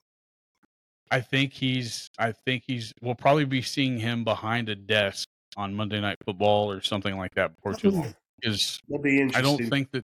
I 1.11 1.21
think 1.21 1.53
he's 1.53 2.09
I 2.19 2.33
think 2.33 2.65
he's 2.67 2.95
we'll 3.03 3.15
probably 3.15 3.45
be 3.45 3.61
seeing 3.61 3.99
him 3.99 4.25
behind 4.25 4.71
a 4.71 4.75
desk 4.75 5.29
on 5.59 5.75
Monday 5.75 6.01
night 6.01 6.17
football 6.25 6.73
or 6.73 6.81
something 6.81 7.19
like 7.19 7.35
that 7.35 7.55
before 7.55 7.75
too 7.75 7.91
long. 7.91 8.15
Because 8.41 8.81
I 9.35 9.43
don't 9.43 9.69
think 9.69 9.91
that 9.93 10.05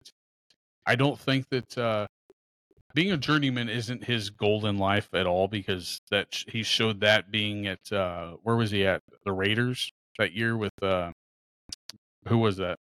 I 0.87 0.95
don't 0.95 1.19
think 1.19 1.47
that 1.51 1.77
uh 1.77 2.07
being 2.95 3.11
a 3.11 3.17
journeyman 3.17 3.69
isn't 3.69 4.05
his 4.05 4.29
goal 4.31 4.65
in 4.65 4.77
life 4.79 5.09
at 5.13 5.27
all 5.27 5.47
because 5.47 5.99
that 6.09 6.33
sh- 6.33 6.45
he 6.47 6.63
showed 6.63 7.01
that 7.01 7.29
being 7.29 7.67
at 7.67 7.91
uh 7.91 8.31
where 8.41 8.55
was 8.55 8.71
he 8.71 8.85
at 8.87 9.01
the 9.25 9.31
Raiders 9.33 9.91
that 10.17 10.31
year 10.33 10.57
with 10.57 10.71
uh 10.81 11.11
who 12.27 12.39
was 12.39 12.57
that 12.57 12.77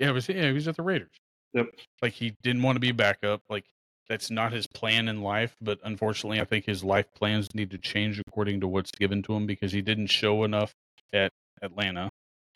Yeah, 0.00 0.08
it 0.08 0.12
was 0.12 0.28
yeah, 0.28 0.46
he 0.48 0.52
was 0.52 0.66
at 0.66 0.76
the 0.76 0.82
Raiders. 0.82 1.10
Yep. 1.52 1.66
Like 2.02 2.14
he 2.14 2.34
didn't 2.42 2.62
want 2.62 2.76
to 2.76 2.80
be 2.80 2.92
backup. 2.92 3.42
Like 3.48 3.64
that's 4.08 4.30
not 4.30 4.52
his 4.52 4.66
plan 4.66 5.06
in 5.06 5.22
life. 5.22 5.54
But 5.60 5.78
unfortunately, 5.84 6.40
I 6.40 6.44
think 6.44 6.64
his 6.64 6.82
life 6.82 7.06
plans 7.14 7.54
need 7.54 7.70
to 7.72 7.78
change 7.78 8.18
according 8.26 8.60
to 8.60 8.68
what's 8.68 8.90
given 8.90 9.22
to 9.24 9.34
him 9.34 9.46
because 9.46 9.70
he 9.72 9.82
didn't 9.82 10.06
show 10.08 10.44
enough 10.44 10.72
at 11.12 11.30
Atlanta. 11.62 12.08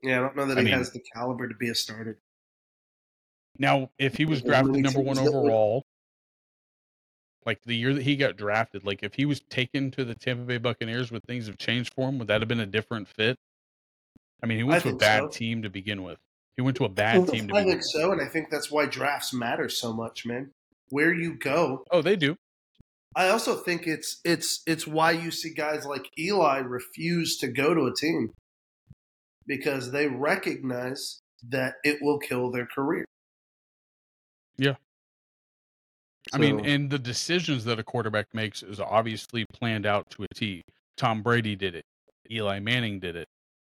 Yeah, 0.03 0.19
I 0.19 0.21
don't 0.23 0.35
know 0.37 0.47
that 0.47 0.57
I 0.59 0.63
he 0.63 0.65
mean- 0.67 0.79
has 0.79 0.91
the 0.93 1.01
caliber 1.15 1.47
to 1.49 1.55
be 1.55 1.69
a 1.69 1.75
starter. 1.75 2.19
Now, 3.59 3.91
if 3.99 4.17
he 4.17 4.25
was 4.25 4.41
drafted 4.43 4.77
number 4.77 5.01
one 5.01 5.17
teams 5.17 5.27
that 5.29 5.33
would- 5.33 5.45
overall, 5.45 5.83
like 7.45 7.63
the 7.65 7.77
year 7.77 7.95
that 7.95 8.03
he 8.03 8.17
got 8.17 8.37
drafted, 8.37 8.85
like 8.85 9.03
if 9.03 9.15
he 9.15 9.25
was 9.25 9.41
taken 9.41 9.91
to 9.93 10.05
the 10.05 10.15
Tampa 10.15 10.45
Bay 10.45 10.59
Buccaneers, 10.59 11.11
would 11.11 11.25
things 11.25 11.47
have 11.47 11.59
changed 11.59 11.93
for 11.95 12.09
him? 12.09 12.19
Would 12.19 12.29
that 12.29 12.41
have 12.41 12.49
been 12.49 12.61
a 12.61 12.67
different 12.67 13.09
fit? 13.09 13.39
I 14.43 14.47
mean, 14.47 14.59
he 14.59 14.65
went 14.65 14.85
I 14.85 14.91
to 14.91 14.95
a 14.95 14.99
bad 14.99 15.21
so. 15.23 15.29
team 15.29 15.63
to 15.63 15.71
begin 15.71 16.03
with. 16.03 16.19
He 16.57 16.63
went 16.63 16.77
to 16.79 16.85
a 16.85 16.89
bad 16.89 17.29
team 17.29 17.49
to 17.49 17.55
I 17.55 17.63
begin 17.63 17.65
think 17.65 17.77
with. 17.77 17.85
so, 17.87 18.13
and 18.13 18.21
I 18.21 18.27
think 18.27 18.51
that's 18.51 18.71
why 18.71 18.87
drafts 18.87 19.33
matter 19.33 19.69
so 19.69 19.93
much, 19.93 20.27
man. 20.27 20.51
Where 20.91 21.15
you 21.15 21.35
go, 21.39 21.85
Oh, 21.91 22.03
they 22.03 22.17
do. 22.17 22.37
I 23.15 23.29
also 23.29 23.57
think 23.57 23.87
it's 23.87 24.21
it's 24.25 24.63
it's 24.67 24.87
why 24.87 25.13
you 25.13 25.31
see 25.31 25.53
guys 25.53 25.85
like 25.85 26.09
Eli 26.19 26.59
refuse 26.59 27.37
to 27.39 27.49
go 27.49 27.75
to 27.75 27.87
a 27.87 27.95
team 27.95 28.33
because 29.47 29.91
they 29.91 30.07
recognize 30.09 31.21
that 31.49 31.75
it 31.85 31.99
will 32.01 32.19
kill 32.19 32.51
their 32.51 32.67
career. 32.67 33.05
I 36.33 36.39
mean, 36.39 36.65
and 36.65 36.89
the 36.89 36.99
decisions 36.99 37.65
that 37.65 37.79
a 37.79 37.83
quarterback 37.83 38.27
makes 38.33 38.63
is 38.63 38.81
obviously 38.81 39.45
planned 39.53 39.87
out 39.87 40.09
to 40.11 40.25
a 40.25 40.29
T. 40.35 40.63
Tom 40.97 41.23
Brady 41.23 41.57
did 41.57 41.75
it. 41.75 41.85
Eli 42.31 42.61
Manning 42.61 43.01
did 43.01 43.17
it. 43.17 43.29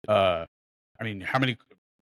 Uh, 0.06 0.46
I 1.00 1.04
mean, 1.04 1.20
how 1.20 1.38
many? 1.38 1.56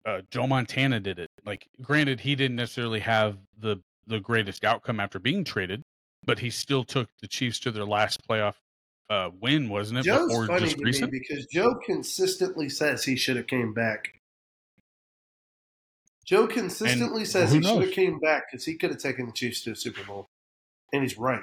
Uh, 0.07 0.21
Joe 0.31 0.47
Montana 0.47 1.01
did 1.01 1.19
it. 1.19 1.29
Like, 1.45 1.67
granted, 1.83 2.21
he 2.21 2.35
didn't 2.35 2.57
necessarily 2.57 3.01
have 3.01 3.37
the 3.59 3.81
the 4.07 4.21
greatest 4.21 4.65
outcome 4.65 5.01
after 5.01 5.19
being 5.19 5.45
traded, 5.45 5.83
but 6.25 6.39
he 6.39 6.51
still 6.51 6.85
took 6.85 7.09
the 7.21 7.29
Chiefs 7.29 7.59
to 7.61 7.71
their 7.71 7.85
last 7.85 8.27
playoff 8.27 8.55
uh, 9.11 9.31
win, 9.41 9.69
wasn't 9.69 10.01
it? 10.01 10.05
Joe's 10.05 10.29
Before 10.29 10.47
funny 10.47 10.69
to 10.71 11.07
me 11.07 11.09
because 11.11 11.47
Joe 11.47 11.75
consistently 11.85 12.69
says 12.69 13.05
he 13.05 13.17
should 13.17 13.37
have 13.37 13.47
came 13.47 13.73
back. 13.73 14.18
Joe 16.29 16.47
consistently 16.47 17.25
says 17.25 17.53
who 17.53 17.61
he 17.61 17.65
should 17.65 17.83
have 17.83 17.93
came 17.93 18.19
back 18.19 18.45
because 18.51 18.67
he 18.67 18.75
could 18.75 18.91
have 18.91 18.99
taken 18.99 19.25
the 19.25 19.33
Chiefs 19.33 19.63
to 19.63 19.71
a 19.71 19.75
Super 19.75 20.05
Bowl, 20.05 20.29
and 20.93 21.03
he's 21.03 21.17
right. 21.17 21.41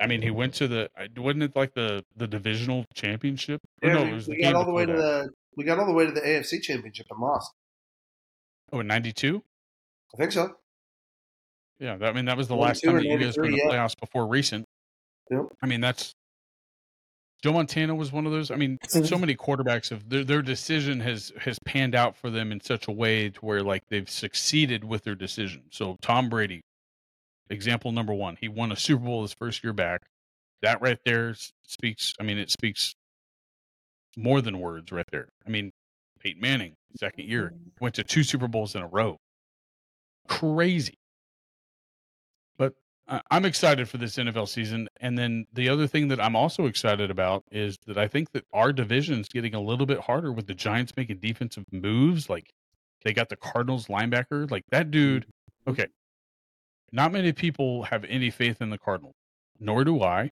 I 0.00 0.06
mean, 0.06 0.22
he 0.22 0.30
went 0.30 0.54
to 0.54 0.68
the 0.68 0.88
wasn't 1.16 1.42
it 1.42 1.56
like 1.56 1.74
the 1.74 2.04
the 2.16 2.28
divisional 2.28 2.84
championship? 2.94 3.60
Yeah, 3.82 3.94
no, 3.94 4.04
we, 4.04 4.24
we 4.28 4.42
got 4.42 4.54
all 4.54 4.64
the 4.64 4.70
way 4.70 4.86
to 4.86 4.92
that. 4.92 4.98
the 4.98 5.30
we 5.56 5.64
got 5.64 5.80
all 5.80 5.86
the 5.86 5.92
way 5.92 6.06
to 6.06 6.12
the 6.12 6.20
AFC 6.20 6.62
Championship 6.62 7.06
and 7.10 7.18
lost. 7.18 7.50
oh, 8.72 8.78
in 8.78 8.86
'92. 8.86 9.42
I 10.14 10.16
think 10.16 10.30
so. 10.30 10.54
Yeah, 11.80 11.96
that, 11.96 12.10
I 12.10 12.12
mean 12.12 12.26
that 12.26 12.36
was 12.36 12.46
the 12.46 12.54
last 12.54 12.84
time 12.84 12.96
and 12.96 13.04
that 13.04 13.08
you 13.08 13.18
guys 13.18 13.36
were 13.36 13.46
in 13.46 13.52
the 13.52 13.56
83, 13.56 13.72
yeah. 13.72 13.84
playoffs 13.84 13.98
before 13.98 14.28
recent. 14.28 14.64
Yep. 15.32 15.46
I 15.60 15.66
mean 15.66 15.80
that's 15.80 16.14
Joe 17.42 17.54
Montana 17.54 17.94
was 17.94 18.12
one 18.12 18.26
of 18.26 18.32
those. 18.32 18.50
I 18.50 18.56
mean, 18.56 18.78
mm-hmm. 18.84 19.04
so 19.04 19.16
many 19.16 19.34
quarterbacks 19.34 19.88
have 19.90 20.08
their 20.08 20.24
their 20.24 20.42
decision 20.42 21.00
has 21.00 21.32
has 21.38 21.58
panned 21.64 21.94
out 21.94 22.16
for 22.16 22.28
them 22.28 22.52
in 22.52 22.60
such 22.60 22.86
a 22.88 22.92
way 22.92 23.30
to 23.30 23.40
where 23.40 23.62
like 23.62 23.82
they've 23.88 24.08
succeeded 24.10 24.84
with 24.84 25.04
their 25.04 25.14
decision. 25.14 25.62
So 25.70 25.96
Tom 26.02 26.28
Brady, 26.28 26.60
example 27.48 27.92
number 27.92 28.12
one, 28.12 28.36
he 28.40 28.48
won 28.48 28.72
a 28.72 28.76
Super 28.76 29.04
Bowl 29.04 29.22
his 29.22 29.32
first 29.32 29.64
year 29.64 29.72
back. 29.72 30.02
That 30.62 30.82
right 30.82 30.98
there 31.06 31.34
speaks. 31.66 32.12
I 32.20 32.24
mean, 32.24 32.36
it 32.36 32.50
speaks 32.50 32.94
more 34.16 34.42
than 34.42 34.60
words 34.60 34.92
right 34.92 35.08
there. 35.10 35.28
I 35.46 35.50
mean, 35.50 35.70
Peyton 36.20 36.42
Manning, 36.42 36.74
second 36.98 37.26
year, 37.26 37.52
mm-hmm. 37.54 37.68
went 37.80 37.94
to 37.94 38.04
two 38.04 38.22
Super 38.22 38.48
Bowls 38.48 38.74
in 38.74 38.82
a 38.82 38.86
row. 38.86 39.16
Crazy. 40.28 40.94
I'm 43.30 43.44
excited 43.44 43.88
for 43.88 43.98
this 43.98 44.16
NFL 44.16 44.48
season. 44.48 44.88
And 45.00 45.18
then 45.18 45.46
the 45.52 45.68
other 45.68 45.88
thing 45.88 46.08
that 46.08 46.20
I'm 46.20 46.36
also 46.36 46.66
excited 46.66 47.10
about 47.10 47.44
is 47.50 47.76
that 47.86 47.98
I 47.98 48.06
think 48.06 48.30
that 48.32 48.44
our 48.52 48.72
division 48.72 49.18
is 49.18 49.28
getting 49.28 49.54
a 49.54 49.60
little 49.60 49.86
bit 49.86 49.98
harder 49.98 50.32
with 50.32 50.46
the 50.46 50.54
Giants 50.54 50.92
making 50.96 51.18
defensive 51.18 51.64
moves. 51.72 52.30
Like 52.30 52.52
they 53.04 53.12
got 53.12 53.28
the 53.28 53.36
Cardinals 53.36 53.88
linebacker. 53.88 54.48
Like 54.50 54.64
that 54.70 54.92
dude. 54.92 55.26
Okay. 55.66 55.86
Not 56.92 57.12
many 57.12 57.32
people 57.32 57.82
have 57.84 58.04
any 58.04 58.30
faith 58.30 58.62
in 58.62 58.70
the 58.70 58.78
Cardinals, 58.78 59.14
nor 59.58 59.82
do 59.84 60.02
I. 60.02 60.30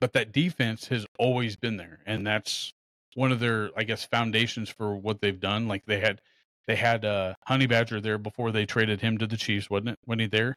But 0.00 0.14
that 0.14 0.32
defense 0.32 0.88
has 0.88 1.06
always 1.18 1.56
been 1.56 1.76
there. 1.76 2.00
And 2.06 2.26
that's 2.26 2.72
one 3.14 3.30
of 3.30 3.40
their, 3.40 3.70
I 3.76 3.84
guess, 3.84 4.04
foundations 4.04 4.70
for 4.70 4.96
what 4.96 5.20
they've 5.20 5.38
done. 5.38 5.68
Like 5.68 5.84
they 5.86 6.00
had 6.00 6.20
they 6.66 6.76
had 6.76 7.04
uh 7.04 7.34
Honey 7.46 7.66
Badger 7.66 8.00
there 8.00 8.18
before 8.18 8.52
they 8.52 8.64
traded 8.64 9.02
him 9.02 9.18
to 9.18 9.26
the 9.26 9.36
Chiefs, 9.36 9.68
wasn't 9.68 9.90
it? 9.90 9.98
When 10.04 10.18
he 10.18 10.26
there? 10.26 10.56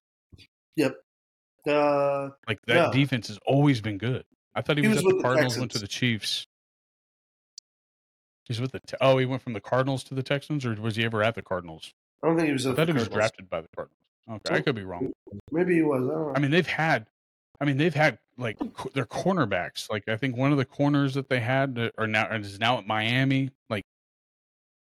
Uh, 1.66 2.30
Like 2.48 2.60
that 2.68 2.74
No. 2.76 2.92
defense 2.92 3.28
has 3.30 3.40
always 3.46 3.82
been 3.82 3.98
good. 3.98 4.24
I 4.56 4.62
thought 4.62 4.78
he, 4.78 4.84
He 4.84 4.90
was, 4.90 4.98
was 4.98 5.06
at 5.06 5.10
the 5.10 5.16
the 5.18 5.22
Cardinals, 5.24 5.58
went 5.58 5.72
to 5.72 5.80
the 5.80 5.88
Chiefs. 5.88 6.48
He's 8.46 8.62
with 8.62 8.72
the 8.72 8.80
Te- 8.80 8.98
oh, 9.02 9.18
he 9.18 9.26
went 9.26 9.42
from 9.42 9.54
the 9.54 9.60
Cardinals 9.60 10.04
to 10.06 10.14
the 10.14 10.24
Texans, 10.24 10.66
or 10.66 10.74
was 10.76 10.96
he 10.96 11.04
ever 11.04 11.22
at 11.22 11.36
the 11.36 11.42
Cardinals? 11.42 11.94
I 12.24 12.28
don't 12.28 12.38
think 12.38 12.48
he 12.48 12.54
was. 12.54 12.66
I 12.66 12.74
thought 12.74 12.88
he 12.88 12.94
was 12.94 13.08
drafted 13.10 13.50
by 13.50 13.62
the 13.62 13.68
Cardinals. 13.76 13.98
Okay, 14.30 14.56
I 14.56 14.62
could 14.62 14.76
be 14.76 14.84
wrong. 14.84 15.12
Maybe 15.52 15.76
he 15.76 15.82
was. 15.82 16.04
I 16.08 16.12
don't 16.14 16.28
know. 16.28 16.34
I 16.36 16.40
mean, 16.40 16.52
they've 16.52 16.66
had, 16.68 17.08
I 17.62 17.66
mean, 17.66 17.78
they've 17.78 17.94
had 17.94 18.18
like 18.38 18.58
co- 18.74 18.90
their 18.94 19.06
cornerbacks. 19.06 19.90
Like 19.90 20.08
I 20.08 20.16
think 20.18 20.38
one 20.38 20.52
of 20.52 20.58
the 20.58 20.66
corners 20.66 21.14
that 21.16 21.30
they 21.30 21.40
had 21.40 21.76
that 21.76 21.94
are 21.98 22.08
now 22.08 22.34
is 22.34 22.60
now 22.60 22.78
at 22.78 22.88
Miami. 22.88 23.52
Like 23.70 23.84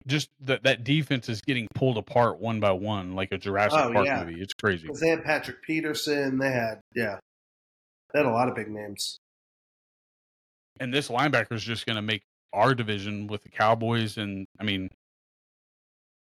just 0.07 0.29
that 0.41 0.63
that 0.63 0.83
defense 0.83 1.29
is 1.29 1.41
getting 1.41 1.67
pulled 1.75 1.97
apart 1.97 2.39
one 2.39 2.59
by 2.59 2.71
one, 2.71 3.13
like 3.15 3.31
a 3.31 3.37
Jurassic 3.37 3.79
Oh, 3.79 3.91
Park 3.93 4.05
yeah. 4.05 4.23
movie. 4.23 4.41
It's 4.41 4.53
crazy. 4.53 4.87
they 4.99 5.09
had 5.09 5.23
Patrick 5.23 5.61
Peterson. 5.63 6.37
They 6.37 6.51
had 6.51 6.79
yeah, 6.95 7.19
they 8.13 8.19
had 8.19 8.25
a 8.25 8.31
lot 8.31 8.47
of 8.49 8.55
big 8.55 8.69
names. 8.69 9.17
and 10.79 10.93
this 10.93 11.09
linebacker 11.09 11.53
is 11.53 11.63
just 11.63 11.85
going 11.85 11.95
to 11.97 12.01
make 12.01 12.21
our 12.53 12.73
division 12.73 13.27
with 13.27 13.43
the 13.43 13.49
Cowboys. 13.49 14.17
And 14.17 14.45
I 14.59 14.63
mean, 14.63 14.89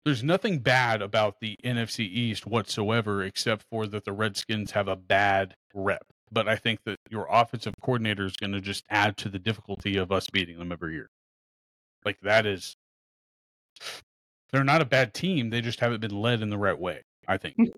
there's 0.05 0.23
nothing 0.23 0.59
bad 0.59 1.03
about 1.03 1.37
the 1.41 1.57
NFC 1.65 2.01
East 2.01 2.47
whatsoever, 2.47 3.23
except 3.23 3.65
for 3.71 3.87
that 3.87 4.05
the 4.05 4.13
Redskins 4.13 4.71
have 4.73 4.87
a 4.89 4.97
bad 4.97 5.55
rep. 5.75 6.05
But 6.31 6.49
I 6.49 6.57
think 6.57 6.81
that 6.85 6.97
your 7.11 7.27
offensive 7.31 7.75
coordinator 7.83 8.25
is 8.25 8.37
going 8.37 8.53
to 8.53 8.61
just 8.61 8.85
add 8.91 9.17
to 9.19 9.29
the 9.29 9.39
difficulty 9.39 9.97
of 9.97 10.11
us 10.13 10.29
beating 10.31 10.59
them 10.59 10.73
every 10.73 10.95
year. 10.95 11.09
Like 12.05 12.19
that 12.23 12.45
is, 12.45 12.74
they're 14.55 14.63
not 14.63 14.81
a 14.81 14.85
bad 14.85 15.13
team. 15.13 15.51
They 15.51 15.61
just 15.61 15.81
haven't 15.81 16.01
been 16.01 16.17
led 16.17 16.41
in 16.41 16.49
the 16.49 16.57
right 16.57 16.79
way. 16.79 17.03
I 17.27 17.37
think. 17.39 17.57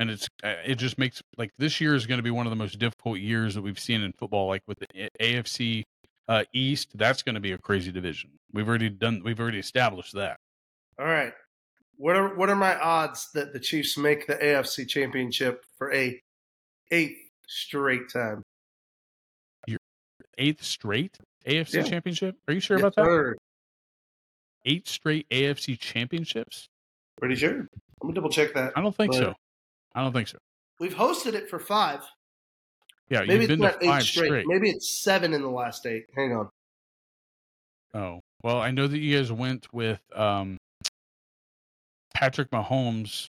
And 0.00 0.10
it's 0.10 0.28
uh, 0.44 0.54
it 0.64 0.76
just 0.76 0.96
makes 0.96 1.20
like 1.36 1.50
this 1.58 1.80
year 1.80 1.92
is 1.96 2.06
going 2.06 2.18
to 2.18 2.22
be 2.22 2.30
one 2.30 2.46
of 2.46 2.50
the 2.50 2.56
most 2.56 2.78
difficult 2.78 3.18
years 3.18 3.56
that 3.56 3.62
we've 3.62 3.80
seen 3.80 4.00
in 4.00 4.12
football. 4.12 4.46
Like 4.46 4.62
with 4.68 4.78
the 4.78 5.10
AFC 5.20 5.82
uh, 6.28 6.44
East, 6.54 6.90
that's 6.96 7.24
going 7.24 7.34
to 7.34 7.40
be 7.40 7.50
a 7.50 7.58
crazy 7.58 7.90
division. 7.90 8.30
We've 8.52 8.68
already 8.68 8.90
done. 8.90 9.22
We've 9.24 9.40
already 9.40 9.58
established 9.58 10.14
that. 10.14 10.36
All 11.00 11.04
right, 11.04 11.32
what 11.96 12.14
are 12.14 12.32
what 12.36 12.48
are 12.48 12.54
my 12.54 12.78
odds 12.78 13.28
that 13.34 13.52
the 13.52 13.58
Chiefs 13.58 13.98
make 13.98 14.28
the 14.28 14.36
AFC 14.36 14.86
Championship 14.86 15.64
for 15.76 15.92
a 15.92 16.22
eighth 16.92 17.18
straight 17.48 18.08
time? 18.12 18.44
Your 19.66 19.80
Eighth 20.38 20.62
straight 20.62 21.18
AFC 21.44 21.74
Yeah. 21.74 21.82
championship. 21.82 22.36
Are 22.46 22.54
you 22.54 22.60
sure 22.60 22.76
Yes, 22.78 22.84
about 22.84 22.94
that? 22.94 23.04
sir. 23.04 23.36
Eight 24.64 24.88
straight 24.88 25.28
AFC 25.30 25.78
championships. 25.78 26.68
Pretty 27.18 27.36
sure. 27.36 27.68
Let 28.02 28.08
me 28.08 28.14
double 28.14 28.30
check 28.30 28.54
that. 28.54 28.72
I 28.76 28.80
don't 28.80 28.94
think 28.94 29.12
so. 29.14 29.34
I 29.94 30.02
don't 30.02 30.12
think 30.12 30.28
so. 30.28 30.38
We've 30.78 30.94
hosted 30.94 31.34
it 31.34 31.48
for 31.50 31.58
five. 31.58 32.00
Yeah, 33.10 33.20
Maybe 33.20 33.32
you've 33.32 33.42
it's 33.42 33.48
been 33.50 33.60
not 33.60 33.80
to 33.80 33.90
eight 33.90 34.02
straight. 34.02 34.26
straight. 34.26 34.46
Maybe 34.46 34.70
it's 34.70 35.02
seven 35.02 35.32
in 35.32 35.42
the 35.42 35.48
last 35.48 35.86
eight. 35.86 36.04
Hang 36.14 36.32
on. 36.32 36.48
Oh 37.94 38.20
well, 38.42 38.58
I 38.60 38.70
know 38.70 38.86
that 38.86 38.98
you 38.98 39.16
guys 39.16 39.32
went 39.32 39.72
with 39.72 40.00
um, 40.14 40.58
Patrick 42.14 42.50
Mahomes 42.50 43.26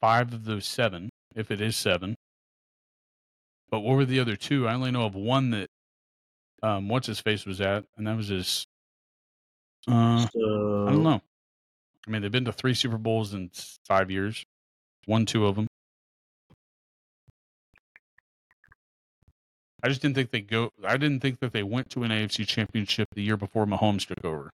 five 0.00 0.32
of 0.32 0.44
those 0.44 0.66
seven, 0.66 1.10
if 1.36 1.50
it 1.50 1.60
is 1.60 1.76
seven. 1.76 2.16
But 3.70 3.80
what 3.80 3.96
were 3.96 4.04
the 4.04 4.18
other 4.20 4.34
two? 4.36 4.66
I 4.66 4.74
only 4.74 4.90
know 4.90 5.04
of 5.04 5.14
one 5.14 5.50
that 5.50 5.68
um, 6.62 6.88
what's 6.88 7.06
his 7.06 7.20
face 7.20 7.46
was 7.46 7.60
at, 7.60 7.84
and 7.96 8.06
that 8.06 8.16
was 8.16 8.28
his. 8.28 8.64
Uh, 9.88 10.26
So, 10.28 10.86
I 10.88 10.92
don't 10.92 11.02
know. 11.02 11.20
I 12.06 12.10
mean, 12.10 12.22
they've 12.22 12.32
been 12.32 12.44
to 12.46 12.52
three 12.52 12.74
Super 12.74 12.98
Bowls 12.98 13.32
in 13.34 13.50
five 13.86 14.10
years, 14.10 14.44
won 15.06 15.26
two 15.26 15.46
of 15.46 15.56
them. 15.56 15.66
I 19.84 19.88
just 19.88 20.00
didn't 20.00 20.14
think 20.14 20.30
they 20.30 20.40
go. 20.40 20.70
I 20.84 20.96
didn't 20.96 21.20
think 21.20 21.40
that 21.40 21.52
they 21.52 21.64
went 21.64 21.90
to 21.90 22.04
an 22.04 22.10
AFC 22.12 22.46
Championship 22.46 23.08
the 23.14 23.22
year 23.22 23.36
before 23.36 23.66
Mahomes 23.66 24.06
took 24.06 24.24
over. 24.24 24.50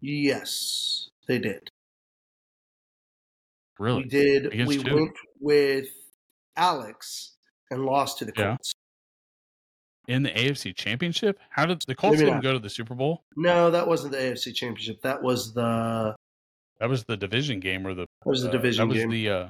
Yes, 0.00 1.08
they 1.26 1.38
did. 1.38 1.70
Really? 3.78 4.02
We 4.02 4.08
did. 4.08 4.46
Against 4.46 4.84
we 4.84 4.92
went 4.92 5.16
with 5.40 5.88
Alex 6.56 7.36
and 7.70 7.84
lost 7.84 8.18
to 8.18 8.24
the. 8.24 8.32
Colts. 8.32 8.74
In 10.08 10.22
the 10.24 10.30
AFC 10.30 10.74
Championship? 10.74 11.38
How 11.50 11.66
did 11.66 11.82
the 11.86 11.94
Colts 11.94 12.18
didn't 12.18 12.40
go 12.40 12.52
to 12.52 12.58
the 12.58 12.70
Super 12.70 12.94
Bowl? 12.94 13.22
No, 13.36 13.70
that 13.70 13.86
wasn't 13.86 14.12
the 14.12 14.18
AFC 14.18 14.54
Championship. 14.54 15.02
That 15.02 15.22
was 15.22 15.54
the 15.54 16.16
That 16.80 16.88
was 16.88 17.04
the 17.04 17.16
division 17.16 17.60
game 17.60 17.86
or 17.86 17.94
the 17.94 18.06
That 18.24 18.30
was 18.30 18.42
the 18.42 18.48
uh, 18.48 18.52
division 18.52 18.88
was 18.88 18.98
game. 18.98 19.10
the 19.10 19.28
uh 19.30 19.48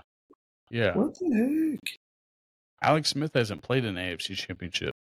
yeah. 0.70 0.94
What 0.94 1.14
the 1.18 1.76
heck? 1.80 1.80
Alex 2.82 3.08
Smith 3.08 3.30
hasn't 3.34 3.62
played 3.62 3.84
in 3.84 3.96
an 3.96 4.16
AFC 4.16 4.36
championship. 4.36 4.92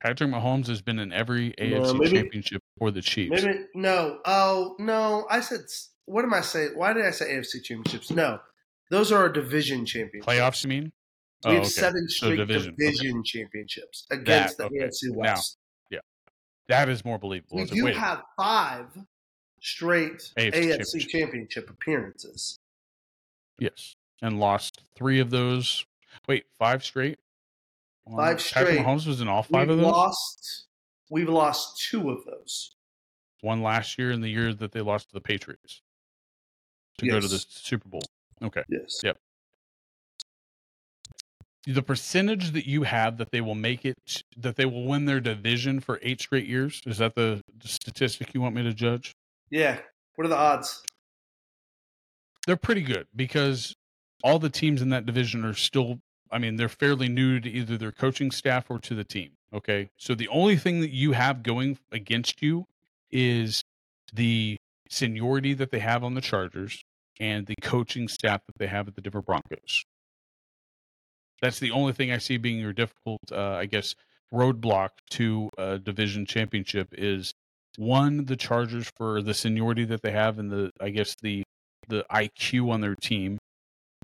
Patrick 0.00 0.30
Mahomes 0.30 0.66
has 0.68 0.82
been 0.82 0.98
in 0.98 1.12
every 1.12 1.54
No, 1.58 1.64
AFC 1.82 1.98
maybe- 1.98 2.10
championship 2.16 2.62
for 2.78 2.90
the 2.90 3.02
Chiefs. 3.02 3.42
Maybe 3.42 3.58
no. 3.74 4.18
Oh 4.24 4.76
no, 4.78 5.26
I 5.30 5.40
said. 5.40 5.60
What 6.06 6.24
am 6.24 6.34
I 6.34 6.42
saying? 6.42 6.72
Why 6.74 6.92
did 6.92 7.06
I 7.06 7.10
say 7.10 7.32
AFC 7.34 7.62
championships? 7.62 8.10
No, 8.10 8.38
those 8.90 9.10
are 9.10 9.18
our 9.22 9.28
division 9.30 9.86
championships. 9.86 10.26
Playoffs, 10.30 10.62
you 10.62 10.68
mean? 10.68 10.92
We 11.44 11.50
Oh, 11.50 11.54
have 11.54 11.62
okay. 11.62 11.68
seven 11.70 12.08
So 12.08 12.26
straight 12.26 12.36
division, 12.36 12.74
division, 12.78 13.18
okay. 13.18 13.22
championships 13.24 14.06
against 14.10 14.58
That, 14.58 14.70
the 14.70 14.76
okay. 14.76 14.86
AFC 14.88 15.10
Now, 15.10 15.18
West. 15.34 15.58
That 16.68 16.88
is 16.88 17.04
more 17.04 17.18
believable. 17.18 17.58
we 17.58 17.66
do 17.66 17.84
have 17.86 18.22
five 18.38 18.86
straight 19.60 20.32
AFC 20.38 20.50
AFC, 20.50 20.52
championship. 21.02 21.08
championship 21.10 21.68
appearances. 21.70 22.58
yes, 23.58 23.96
and 24.22 24.40
lost 24.40 24.80
three 24.96 25.20
of 25.20 25.28
those. 25.28 25.84
Wait, 26.26 26.46
five 26.58 26.82
straight. 26.82 27.18
Five 28.06 28.38
Patrick 28.38 28.40
straight. 28.40 28.78
Mahomes 28.80 29.06
was 29.06 29.20
in 29.20 29.28
all 29.28 29.42
5 29.42 29.68
we've 29.68 29.70
of 29.72 29.76
those. 29.76 29.92
lost. 29.92 30.66
We've 31.10 31.28
lost 31.28 31.82
two 31.90 32.08
of 32.10 32.24
those. 32.24 32.76
One 33.42 33.62
last 33.62 33.98
year, 33.98 34.10
and 34.10 34.24
the 34.24 34.30
year 34.30 34.54
that 34.54 34.72
they 34.72 34.80
lost 34.80 35.08
to 35.08 35.12
the 35.14 35.20
Patriots 35.20 35.82
to 36.96 37.06
go 37.06 37.20
to 37.20 37.28
the 37.28 37.44
Super 37.46 37.90
Bowl. 37.90 38.02
Okay. 38.42 38.62
Yes. 38.70 39.00
Yep. 39.04 39.18
The 41.66 41.82
percentage 41.82 42.52
that 42.52 42.66
you 42.66 42.82
have 42.82 43.16
that 43.18 43.30
they 43.30 43.40
will 43.40 43.54
make 43.54 43.84
it 43.84 44.22
that 44.36 44.56
they 44.56 44.66
will 44.66 44.84
win 44.86 45.06
their 45.06 45.20
division 45.20 45.80
for 45.80 45.98
eight 46.02 46.20
straight 46.20 46.46
years 46.46 46.82
is 46.86 46.98
that 46.98 47.14
the, 47.14 47.40
statistic 47.64 48.34
you 48.34 48.40
want 48.40 48.54
me 48.54 48.62
to 48.62 48.74
judge 48.74 49.14
Yeah. 49.50 49.78
What 50.16 50.26
are 50.26 50.28
the 50.28 50.36
odds? 50.36 50.82
they're 52.46 52.56
pretty 52.56 52.82
good 52.82 53.06
because 53.14 53.74
all 54.22 54.38
the 54.38 54.50
teams 54.50 54.82
in 54.82 54.90
that 54.90 55.06
division 55.06 55.44
are 55.44 55.54
still 55.54 56.00
i 56.30 56.38
mean 56.38 56.56
they're 56.56 56.68
fairly 56.68 57.08
new 57.08 57.40
to 57.40 57.50
either 57.50 57.76
their 57.76 57.92
coaching 57.92 58.30
staff 58.30 58.70
or 58.70 58.78
to 58.78 58.94
the 58.94 59.04
team 59.04 59.30
okay 59.52 59.88
so 59.96 60.14
the 60.14 60.28
only 60.28 60.56
thing 60.56 60.80
that 60.80 60.90
you 60.90 61.12
have 61.12 61.42
going 61.42 61.78
against 61.92 62.42
you 62.42 62.66
is 63.10 63.62
the 64.12 64.56
seniority 64.88 65.54
that 65.54 65.70
they 65.70 65.78
have 65.78 66.04
on 66.04 66.14
the 66.14 66.20
chargers 66.20 66.82
and 67.20 67.46
the 67.46 67.54
coaching 67.62 68.08
staff 68.08 68.42
that 68.46 68.58
they 68.58 68.66
have 68.66 68.88
at 68.88 68.94
the 68.94 69.00
denver 69.00 69.22
broncos 69.22 69.84
that's 71.44 71.58
the 71.60 71.70
only 71.70 71.92
thing 71.92 72.10
i 72.10 72.18
see 72.18 72.36
being 72.36 72.58
your 72.58 72.72
difficult 72.72 73.20
uh, 73.32 73.52
i 73.52 73.66
guess 73.66 73.94
roadblock 74.32 74.90
to 75.10 75.48
a 75.58 75.78
division 75.78 76.26
championship 76.26 76.88
is 76.92 77.32
one 77.76 78.24
the 78.24 78.36
chargers 78.36 78.90
for 78.96 79.22
the 79.22 79.34
seniority 79.34 79.84
that 79.84 80.02
they 80.02 80.10
have 80.10 80.38
and 80.38 80.50
the 80.50 80.70
i 80.80 80.88
guess 80.90 81.14
the 81.22 81.44
the 81.88 82.04
IQ 82.10 82.70
on 82.70 82.80
their 82.80 82.94
team, 82.94 83.38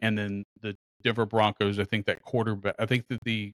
and 0.02 0.16
then 0.16 0.44
the 0.60 0.76
Denver 1.02 1.26
Broncos. 1.26 1.78
I 1.78 1.84
think 1.84 2.06
that 2.06 2.22
quarterback. 2.22 2.74
I 2.78 2.86
think 2.86 3.06
that 3.08 3.18
the 3.24 3.52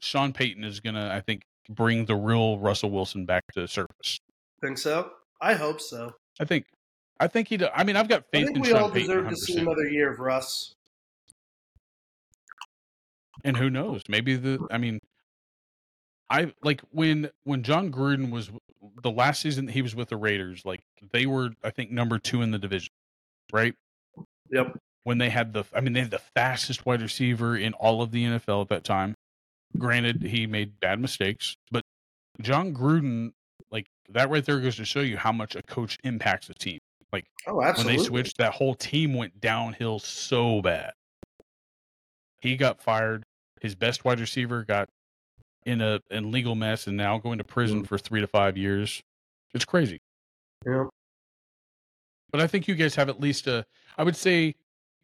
Sean 0.00 0.32
Payton 0.32 0.64
is 0.64 0.80
gonna. 0.80 1.10
I 1.12 1.20
think 1.20 1.42
bring 1.68 2.04
the 2.04 2.16
real 2.16 2.58
Russell 2.58 2.90
Wilson 2.90 3.26
back 3.26 3.42
to 3.54 3.62
the 3.62 3.68
surface. 3.68 4.18
Think 4.60 4.78
so? 4.78 5.10
I 5.40 5.54
hope 5.54 5.80
so. 5.80 6.14
I 6.40 6.44
think. 6.44 6.66
I 7.20 7.28
think 7.28 7.48
he. 7.48 7.56
do- 7.56 7.68
I 7.74 7.84
mean, 7.84 7.96
I've 7.96 8.08
got 8.08 8.22
I 8.32 8.36
faith 8.36 8.46
think 8.46 8.56
in 8.56 8.62
we 8.62 8.72
all 8.72 8.90
deserve 8.90 9.28
to 9.28 9.36
see 9.36 9.58
another 9.58 9.88
year 9.88 10.12
of 10.12 10.18
Russ. 10.18 10.72
And 13.44 13.56
who 13.56 13.68
knows? 13.70 14.02
Maybe 14.08 14.36
the. 14.36 14.66
I 14.70 14.78
mean, 14.78 14.98
I 16.30 16.52
like 16.62 16.80
when 16.90 17.30
when 17.44 17.62
Jon 17.62 17.92
Gruden 17.92 18.30
was 18.30 18.50
the 19.02 19.10
last 19.10 19.40
season 19.42 19.66
that 19.66 19.72
he 19.72 19.82
was 19.82 19.94
with 19.94 20.08
the 20.08 20.16
Raiders. 20.16 20.62
Like 20.64 20.80
they 21.12 21.26
were, 21.26 21.50
I 21.62 21.70
think, 21.70 21.90
number 21.90 22.18
two 22.18 22.42
in 22.42 22.50
the 22.50 22.58
division, 22.58 22.92
right? 23.52 23.74
Yep. 24.50 24.78
when 25.04 25.18
they 25.18 25.30
had 25.30 25.52
the 25.52 25.64
I 25.74 25.80
mean 25.80 25.92
they 25.94 26.00
had 26.00 26.10
the 26.10 26.20
fastest 26.34 26.86
wide 26.86 27.02
receiver 27.02 27.56
in 27.56 27.72
all 27.74 28.02
of 28.02 28.10
the 28.10 28.24
NFL 28.24 28.62
at 28.62 28.68
that 28.68 28.84
time. 28.84 29.14
Granted, 29.78 30.22
he 30.22 30.46
made 30.46 30.78
bad 30.80 31.00
mistakes, 31.00 31.56
but 31.70 31.82
Jon 32.40 32.72
Gruden, 32.74 33.32
like 33.70 33.86
that 34.10 34.30
right 34.30 34.44
there 34.44 34.60
goes 34.60 34.76
to 34.76 34.84
show 34.84 35.00
you 35.00 35.16
how 35.16 35.32
much 35.32 35.56
a 35.56 35.62
coach 35.62 35.98
impacts 36.04 36.48
a 36.48 36.54
team. 36.54 36.78
Like 37.12 37.24
Oh, 37.46 37.62
absolutely. 37.62 37.92
when 37.94 38.02
they 38.02 38.04
switched, 38.08 38.38
that 38.38 38.52
whole 38.54 38.74
team 38.74 39.14
went 39.14 39.40
downhill 39.40 39.98
so 39.98 40.62
bad. 40.62 40.92
He 42.40 42.56
got 42.56 42.80
fired. 42.82 43.24
His 43.64 43.74
best 43.74 44.04
wide 44.04 44.20
receiver 44.20 44.62
got 44.62 44.90
in 45.64 45.80
a 45.80 45.98
in 46.10 46.30
legal 46.30 46.54
mess 46.54 46.86
and 46.86 46.98
now 46.98 47.16
going 47.16 47.38
to 47.38 47.44
prison 47.44 47.82
Mm. 47.82 47.86
for 47.86 47.96
three 47.96 48.20
to 48.20 48.26
five 48.26 48.58
years. 48.58 49.02
It's 49.54 49.64
crazy. 49.64 50.02
Yeah. 50.66 50.84
But 52.30 52.42
I 52.42 52.46
think 52.46 52.68
you 52.68 52.74
guys 52.74 52.94
have 52.96 53.08
at 53.08 53.20
least 53.20 53.46
a. 53.46 53.64
I 53.96 54.02
would 54.02 54.16
say 54.16 54.54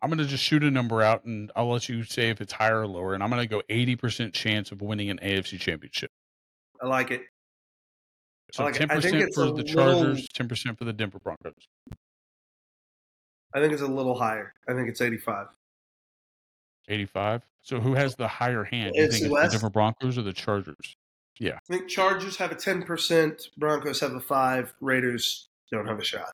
I'm 0.02 0.10
going 0.10 0.18
to 0.18 0.26
just 0.26 0.44
shoot 0.44 0.62
a 0.62 0.70
number 0.70 1.00
out, 1.00 1.24
and 1.24 1.50
I'll 1.56 1.70
let 1.70 1.88
you 1.88 2.04
say 2.04 2.28
if 2.28 2.42
it's 2.42 2.52
higher 2.52 2.80
or 2.82 2.86
lower. 2.86 3.14
And 3.14 3.22
I'm 3.22 3.30
going 3.30 3.40
to 3.40 3.48
go 3.48 3.62
80% 3.70 4.34
chance 4.34 4.72
of 4.72 4.82
winning 4.82 5.08
an 5.08 5.18
AFC 5.22 5.58
championship. 5.58 6.10
I 6.82 6.86
like 6.86 7.10
it. 7.10 7.22
So 8.52 8.64
like 8.64 8.74
10% 8.74 8.90
I 8.90 9.00
think 9.00 9.34
for 9.34 9.44
the 9.46 9.52
little- 9.52 9.64
Chargers, 9.64 10.26
10% 10.34 10.76
for 10.76 10.84
the 10.84 10.92
Denver 10.92 11.18
Broncos. 11.18 11.54
I 13.54 13.60
think 13.60 13.72
it's 13.72 13.80
a 13.82 13.86
little 13.86 14.18
higher. 14.18 14.52
I 14.68 14.74
think 14.74 14.88
it's 14.90 15.00
85. 15.00 15.46
85. 16.88 17.42
So 17.62 17.80
who 17.80 17.94
has 17.94 18.16
the 18.16 18.28
higher 18.28 18.64
hand? 18.64 18.92
You 18.94 19.08
think 19.08 19.24
it's 19.24 19.32
the 19.32 19.48
Denver 19.50 19.70
Broncos 19.70 20.18
or 20.18 20.22
the 20.22 20.32
Chargers? 20.32 20.96
Yeah. 21.38 21.58
I 21.70 21.72
think 21.72 21.88
Chargers 21.88 22.36
have 22.36 22.52
a 22.52 22.54
10%, 22.54 23.40
Broncos 23.56 24.00
have 24.00 24.12
a 24.12 24.20
5, 24.20 24.74
Raiders 24.80 25.48
don't 25.70 25.86
have 25.86 25.98
a 25.98 26.04
shot. 26.04 26.30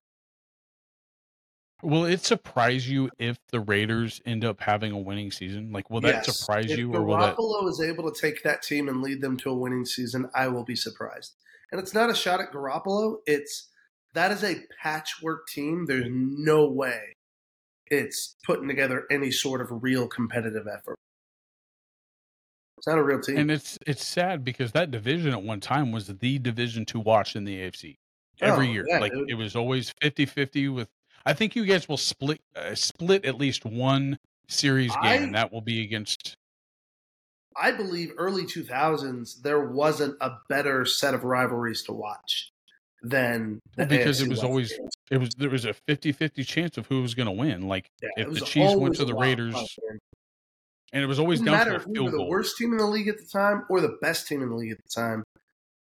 Will 1.83 2.07
it 2.07 2.25
surprise 2.25 2.89
you 2.89 3.11
if 3.19 3.37
the 3.51 3.61
Raiders 3.61 4.21
end 4.25 4.45
up 4.45 4.61
having 4.61 4.93
a 4.93 4.99
winning 4.99 5.31
season? 5.31 5.73
Like, 5.73 5.91
will 5.91 6.01
that 6.01 6.25
surprise 6.25 6.71
if 6.71 6.79
you, 6.79 6.93
or 6.93 7.03
will 7.03 7.19
that? 7.19 7.37
Garoppolo 7.37 7.69
is 7.69 7.81
able 7.81 8.11
to 8.11 8.19
take 8.19 8.43
that 8.45 8.63
team 8.63 8.89
and 8.89 9.03
lead 9.03 9.21
them 9.21 9.37
to 9.39 9.51
a 9.51 9.55
winning 9.55 9.85
season, 9.85 10.29
I 10.35 10.49
will 10.49 10.65
be 10.65 10.75
surprised. 10.75 11.35
And 11.71 11.81
it's 11.81 11.93
not 11.93 12.11
a 12.11 12.15
shot 12.15 12.41
at 12.41 12.53
Garoppolo. 12.53 13.17
It's 13.27 13.69
that 14.15 14.33
is 14.33 14.43
a 14.43 14.63
patchwork 14.83 15.47
team. 15.49 15.85
There's 15.87 16.09
no 16.09 16.67
way 16.67 17.13
it's 17.89 18.37
putting 18.45 18.69
together 18.69 19.05
any 19.11 19.31
sort 19.31 19.61
of 19.61 19.83
real 19.83 20.09
competitive 20.09 20.67
effort. 20.67 20.97
It's 22.79 22.87
not 22.87 22.99
a 22.99 23.03
real 23.03 23.21
team. 23.21 23.39
And 23.39 23.51
it's 23.51 23.79
it's 23.87 24.05
sad 24.07 24.45
because 24.45 24.73
that 24.73 24.91
division 24.91 25.33
at 25.33 25.43
one 25.43 25.61
time 25.61 25.93
was 25.93 26.07
the 26.09 26.39
division 26.39 26.85
to 26.87 27.01
watch 27.01 27.35
in 27.37 27.45
the 27.45 27.57
AFC 27.57 27.97
every 28.41 28.69
Oh, 28.69 28.73
year. 28.73 28.85
yeah, 28.89 28.99
like 28.99 29.13
dude. 29.13 29.31
it 29.31 29.35
was 29.35 29.57
always 29.57 29.95
50-50 30.03 30.75
with 30.75 30.89
I 31.25 31.33
think 31.33 31.57
you 31.57 31.65
guys 31.65 31.89
will 31.89 31.97
split 31.97 32.41
uh, 32.55 32.75
split 32.75 33.25
at 33.25 33.37
least 33.37 33.65
one 33.65 34.19
series 34.49 34.93
game 34.93 35.01
I- 35.03 35.15
and 35.15 35.35
that 35.35 35.53
will 35.53 35.63
be 35.63 35.83
against 35.83 36.37
I 37.59 37.71
believe 37.73 38.13
early 38.19 38.45
2000s 38.45 39.41
there 39.43 39.61
wasn't 39.67 40.17
a 40.21 40.33
better 40.51 40.85
set 40.85 41.15
of 41.15 41.25
rivalries 41.25 41.83
to 41.85 41.93
watch 41.95 42.51
than 43.03 43.59
the 43.77 43.87
Because 43.87 44.21
it 44.21 44.29
was 44.29 44.45
always- 44.45 44.71
games. 44.77 44.91
it 45.11 45.17
was 45.19 45.31
there 45.39 45.49
was 45.51 45.65
a 45.65 45.73
50-50 45.89 46.47
chance 46.47 46.77
of 46.77 46.87
who 46.89 47.01
was 47.01 47.15
going 47.15 47.27
to 47.27 47.33
win. 47.33 47.67
Like 47.67 47.89
Yeah, 48.03 48.09
if 48.19 48.35
the 48.35 48.41
Chiefs 48.41 48.75
went 48.75 48.97
to 48.97 49.07
the 49.07 49.15
Raiders. 49.15 49.55
And 50.97 51.05
it 51.05 51.07
was 51.07 51.19
always 51.19 51.41
down 51.43 51.53
matter 51.55 51.75
if 51.75 51.87
we 51.87 52.01
were 52.01 52.11
the 52.11 52.17
goal. 52.17 52.31
worst 52.31 52.57
team 52.57 52.73
in 52.73 52.79
the 52.79 52.87
league 52.87 53.07
at 53.09 53.19
the 53.19 53.27
time 53.31 53.65
or 53.69 53.83
the 53.83 53.99
best 54.01 54.27
team 54.27 54.41
in 54.43 54.49
the 54.49 54.55
league 54.55 54.73
at 54.73 54.79
the 54.79 54.89
time. 54.89 55.23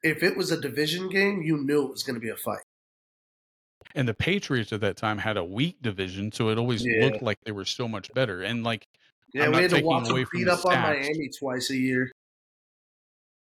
If 0.02 0.24
it 0.24 0.36
was 0.36 0.50
a 0.52 0.60
division 0.60 1.08
game, 1.10 1.44
you 1.44 1.58
knew 1.58 1.84
it 1.86 1.92
was 1.92 2.02
going 2.02 2.16
to 2.16 2.20
be 2.20 2.30
a 2.30 2.36
fight. 2.36 2.64
And 3.94 4.08
the 4.08 4.16
Patriots 4.16 4.74
at 4.74 4.82
that 4.82 4.98
time 4.98 5.20
had 5.20 5.38
a 5.38 5.44
weak 5.44 5.82
division, 5.84 6.32
so 6.32 6.50
it 6.50 6.58
always 6.58 6.84
Yeah. 6.84 7.06
looked 7.06 7.22
like 7.22 7.38
they 7.46 7.52
were 7.52 7.66
so 7.66 7.88
much 7.88 8.12
better. 8.16 8.42
And 8.42 8.64
like 8.64 8.88
Yeah, 9.34 9.50
we 9.50 9.58
had 9.62 9.70
to 9.72 9.82
watch 9.82 10.10
away 10.10 10.22
them 10.22 10.30
beat 10.34 10.44
the 10.46 10.54
up 10.54 10.66
on. 10.66 10.74
Miami 10.82 11.30
twice 11.38 11.70
a 11.70 11.78
year. 11.78 12.12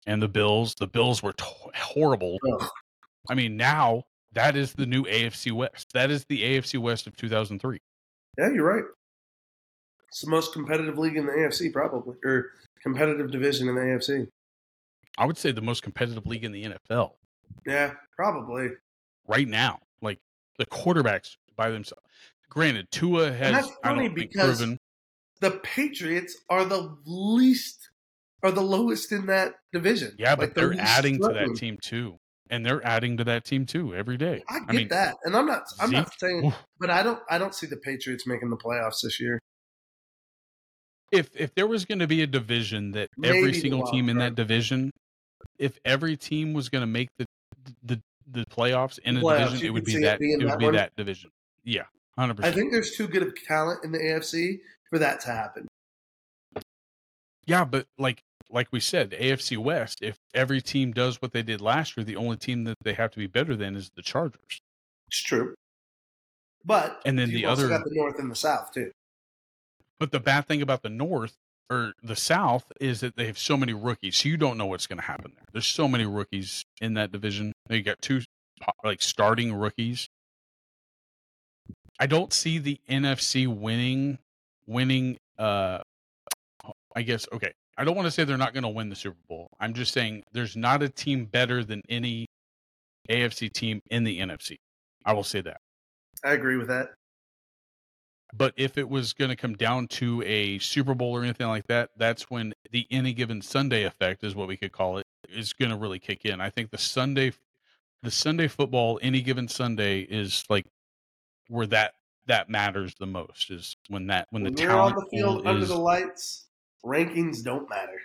and 0.07 0.23
the 0.23 0.29
Bills, 0.29 0.75
the 0.77 0.87
Bills 0.87 1.23
were 1.23 1.33
to- 1.33 1.45
horrible. 1.75 2.39
Ugh. 2.53 2.69
I 3.29 3.35
mean, 3.35 3.57
now 3.57 4.05
that 4.33 4.57
is 4.57 4.73
the 4.75 4.87
new 4.87 5.05
AFC 5.05 5.53
West. 5.53 5.93
That 5.93 6.11
is 6.11 6.25
the 6.27 6.43
AFC 6.43 6.79
West 6.79 7.07
of 7.07 7.17
2003. 7.17 7.81
Yeah, 8.39 8.51
you're 8.51 8.65
right. 8.67 8.85
It's 10.11 10.23
the 10.23 10.31
most 10.31 10.53
competitive 10.53 10.99
league 10.99 11.17
in 11.17 11.27
the 11.27 11.33
AFC, 11.33 11.73
probably, 11.73 12.17
or 12.25 12.51
competitive 12.83 13.31
division 13.31 13.69
in 13.69 13.75
the 13.77 13.81
AFC. 13.81 14.27
I 15.19 15.25
would 15.27 15.39
say 15.39 15.53
the 15.53 15.61
most 15.61 15.83
competitive 15.83 16.27
league 16.27 16.45
in 16.45 16.53
the 16.53 16.65
NFL 16.65 17.13
Yeah, 17.67 17.93
probably. 18.17 18.71
right 19.29 19.47
now. 19.47 19.79
Like 20.03 20.19
the 20.59 20.67
quarterbacks 20.67 21.37
by 21.57 21.71
themselves. 21.71 22.03
Granted, 22.49 22.91
Tua 22.91 23.31
has 23.33 23.41
And 23.49 23.57
that's 23.57 23.71
funny 23.85 24.09
because- 24.09 24.59
proven. 24.59 24.79
The 25.41 25.53
Patriots 25.63 26.37
are 26.51 26.67
the 26.67 26.95
least, 27.07 27.89
are 28.43 28.51
the 28.51 28.61
lowest 28.61 29.11
in 29.11 29.25
that 29.27 29.55
division. 29.73 30.15
Yeah, 30.19 30.35
but 30.37 30.49
Like, 30.49 30.55
the 30.55 30.61
they're 30.61 30.75
adding 30.81 31.19
to 31.23 31.29
that 31.29 31.57
team 31.57 31.79
too, 31.83 32.19
and 32.51 32.67
they're 32.67 32.85
adding 32.87 33.17
to 33.17 33.25
that 33.25 33.47
team 33.47 33.65
too 33.65 33.95
every 33.95 34.19
day. 34.19 34.43
I 34.51 34.59
get 34.59 34.69
I 34.69 34.73
mean, 34.75 34.89
that, 34.89 35.17
and 35.25 35.35
I'm 35.35 35.47
not. 35.47 35.63
I'm 35.81 35.91
not 35.91 36.13
saying, 36.21 36.45
Oof. 36.49 36.55
but 36.79 36.91
I 36.91 37.03
don't. 37.03 37.21
I 37.31 37.39
don't 37.39 37.55
see 37.55 37.67
the 37.67 37.79
Patriots 37.79 38.27
making 38.27 38.51
the 38.51 38.59
playoffs 38.59 39.01
this 39.03 39.19
year. 39.19 39.39
If 41.13 41.31
if 41.35 41.55
there 41.55 41.67
was 41.67 41.85
going 41.85 41.99
to 41.99 42.07
be 42.07 42.23
a 42.23 42.27
division 42.27 42.93
that 42.93 43.09
every 43.25 43.41
Maybe 43.43 43.53
the 43.53 43.61
single 43.61 43.87
team 43.91 44.09
in 44.09 44.19
that 44.19 44.35
division, 44.35 44.91
if 45.59 45.79
every 45.85 46.17
team 46.17 46.53
was 46.53 46.69
going 46.69 46.83
to 46.83 46.87
make 46.87 47.09
the 47.19 47.27
the 47.83 48.01
the 48.31 48.45
playoffs 48.47 48.99
in 49.01 49.17
a 49.17 49.21
Playoffs, 49.21 49.45
division, 49.47 49.67
it 49.67 49.71
would 49.71 49.85
be 49.85 49.93
see 49.93 49.99
it 49.99 50.03
that 50.03 50.19
it 50.21 50.39
would 50.39 50.49
that 50.49 50.59
be 50.59 50.65
one? 50.67 50.75
that 50.75 50.95
division. 50.97 51.31
Yeah, 51.65 51.83
hundred 52.17 52.37
percent. 52.37 52.55
I 52.55 52.57
think 52.57 52.73
there's 52.73 52.93
too 52.97 53.09
good 53.09 53.23
of 53.23 53.35
talent 53.45 53.85
in 53.85 53.93
the 53.93 53.99
AFC 53.99 54.61
for 54.89 54.99
that 54.99 55.21
to 55.21 55.29
happen. 55.33 55.67
Yeah, 57.47 57.65
but 57.65 57.87
like 57.99 58.21
like 58.51 58.69
we 58.73 58.81
said, 58.81 59.11
AFC 59.13 59.57
West. 59.59 59.99
If 60.03 60.17
every 60.35 60.61
team 60.61 60.93
does 60.93 61.21
what 61.23 61.33
they 61.33 61.43
did 61.43 61.61
last 61.61 61.97
year, 61.97 62.05
the 62.05 62.17
only 62.17 62.37
team 62.37 62.65
that 62.65 62.77
they 62.83 62.95
have 62.95 63.11
to 63.13 63.19
be 63.19 63.27
better 63.27 63.57
than 63.57 63.77
is 63.77 63.91
the 63.97 64.03
Chargers. 64.03 64.61
It's 65.09 65.23
true. 65.23 65.55
But 66.65 67.01
And 67.05 67.19
then 67.19 67.31
the 67.31 67.47
other- 67.47 67.69
got 67.69 67.85
the 67.85 67.95
North 67.95 68.19
and 68.19 68.31
the 68.31 68.35
South 68.37 68.73
too. 68.73 68.91
But 70.01 70.11
the 70.13 70.19
bad 70.19 70.49
thing 70.49 70.63
about 70.63 70.83
the 70.83 70.89
North 70.89 71.37
or 71.69 71.93
the 72.03 72.17
South 72.17 72.65
is 72.81 73.01
that 73.01 73.17
they 73.17 73.27
have 73.27 73.39
so 73.39 73.57
many 73.57 73.75
rookies. 73.75 74.17
So 74.17 74.29
you 74.29 74.39
don't 74.39 74.59
know 74.59 74.67
what's 74.67 74.87
going 74.87 74.99
to 74.99 75.05
happen 75.05 75.33
there. 75.37 75.45
There's 75.53 75.67
so 75.67 75.87
many 75.87 76.07
rookies 76.07 76.65
in 76.81 76.95
that 76.95 77.13
division. 77.13 77.53
You 77.69 77.83
got 77.83 78.01
two 78.01 78.23
like 78.83 79.03
starting 79.03 79.55
rookies. 79.55 80.09
I 82.01 82.07
don't 82.07 82.33
see 82.33 82.59
the 82.59 82.81
NFC 82.89 83.47
winning 83.47 84.19
winning 84.67 85.19
uh 85.39 85.81
I 86.97 87.03
guess 87.03 87.27
okay. 87.33 87.53
I 87.77 87.85
don't 87.85 87.95
want 87.95 88.07
to 88.07 88.11
say 88.11 88.25
they're 88.25 88.37
not 88.37 88.53
going 88.53 88.63
to 88.65 88.69
win 88.69 88.89
the 88.89 88.97
Super 88.97 89.17
Bowl. 89.29 89.49
I'm 89.59 89.75
just 89.75 89.93
saying 89.93 90.25
there's 90.33 90.57
not 90.57 90.83
a 90.83 90.89
team 90.89 91.25
better 91.25 91.63
than 91.65 91.83
any 91.89 92.27
AFC 93.09 93.53
team 93.53 93.81
in 93.91 94.05
the 94.05 94.21
NFC. 94.21 94.57
I 95.05 95.13
will 95.13 95.25
say 95.25 95.41
that. 95.43 95.61
I 96.25 96.33
agree 96.33 96.57
with 96.57 96.69
that. 96.69 96.91
But 98.33 98.55
if 98.57 98.79
it 98.79 98.89
was 98.89 99.13
going 99.13 99.31
to 99.31 99.37
come 99.37 99.55
down 99.55 99.89
to 99.89 100.23
a 100.23 100.59
Super 100.59 100.95
Bowl 100.95 101.13
or 101.17 101.23
anything 101.23 101.49
like 101.49 101.67
that, 101.67 101.91
that's 101.97 102.31
when 102.31 102.53
the 102.71 102.87
any 102.91 103.13
given 103.13 103.43
Sunday 103.43 103.85
effect 103.85 104.23
is 104.23 104.35
what 104.35 104.49
we 104.49 104.57
could 104.57 104.73
call 104.73 104.99
it 104.99 105.07
is 105.29 105.53
going 105.53 105.71
to 105.71 105.77
really 105.77 105.99
kick 105.99 106.25
in. 106.25 106.41
I 106.41 106.51
think 106.51 106.71
the 106.71 106.79
Sunday, 106.79 107.33
the 108.03 108.11
Sunday 108.11 108.49
football, 108.49 108.99
any 109.03 109.21
given 109.21 109.49
Sunday 109.49 110.01
is 110.03 110.45
like 110.49 110.67
where 111.49 111.67
that 111.67 111.95
that 112.27 112.49
matters 112.49 112.95
the 113.01 113.07
most 113.07 113.51
is 113.51 113.77
when 113.89 114.07
that 114.07 114.29
when 114.31 114.45
the 114.45 114.51
When 114.51 114.59
you're 114.59 114.79
on 114.79 114.95
the 114.95 115.07
field 115.11 115.43
pool 115.43 115.49
under 115.49 115.67
the 115.67 115.77
lights, 115.77 116.47
rankings 116.85 117.43
don't 117.43 117.69
matter. 117.69 118.01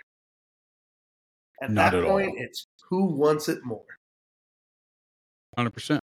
At 1.62 1.70
Not 1.70 1.92
that 1.92 1.98
at 1.98 2.04
all. 2.04 2.18
it's 2.18 2.66
who 2.90 3.06
wants 3.16 3.48
it 3.48 3.64
more. 3.64 3.84
hundred 5.56 5.70
percent. 5.70 6.00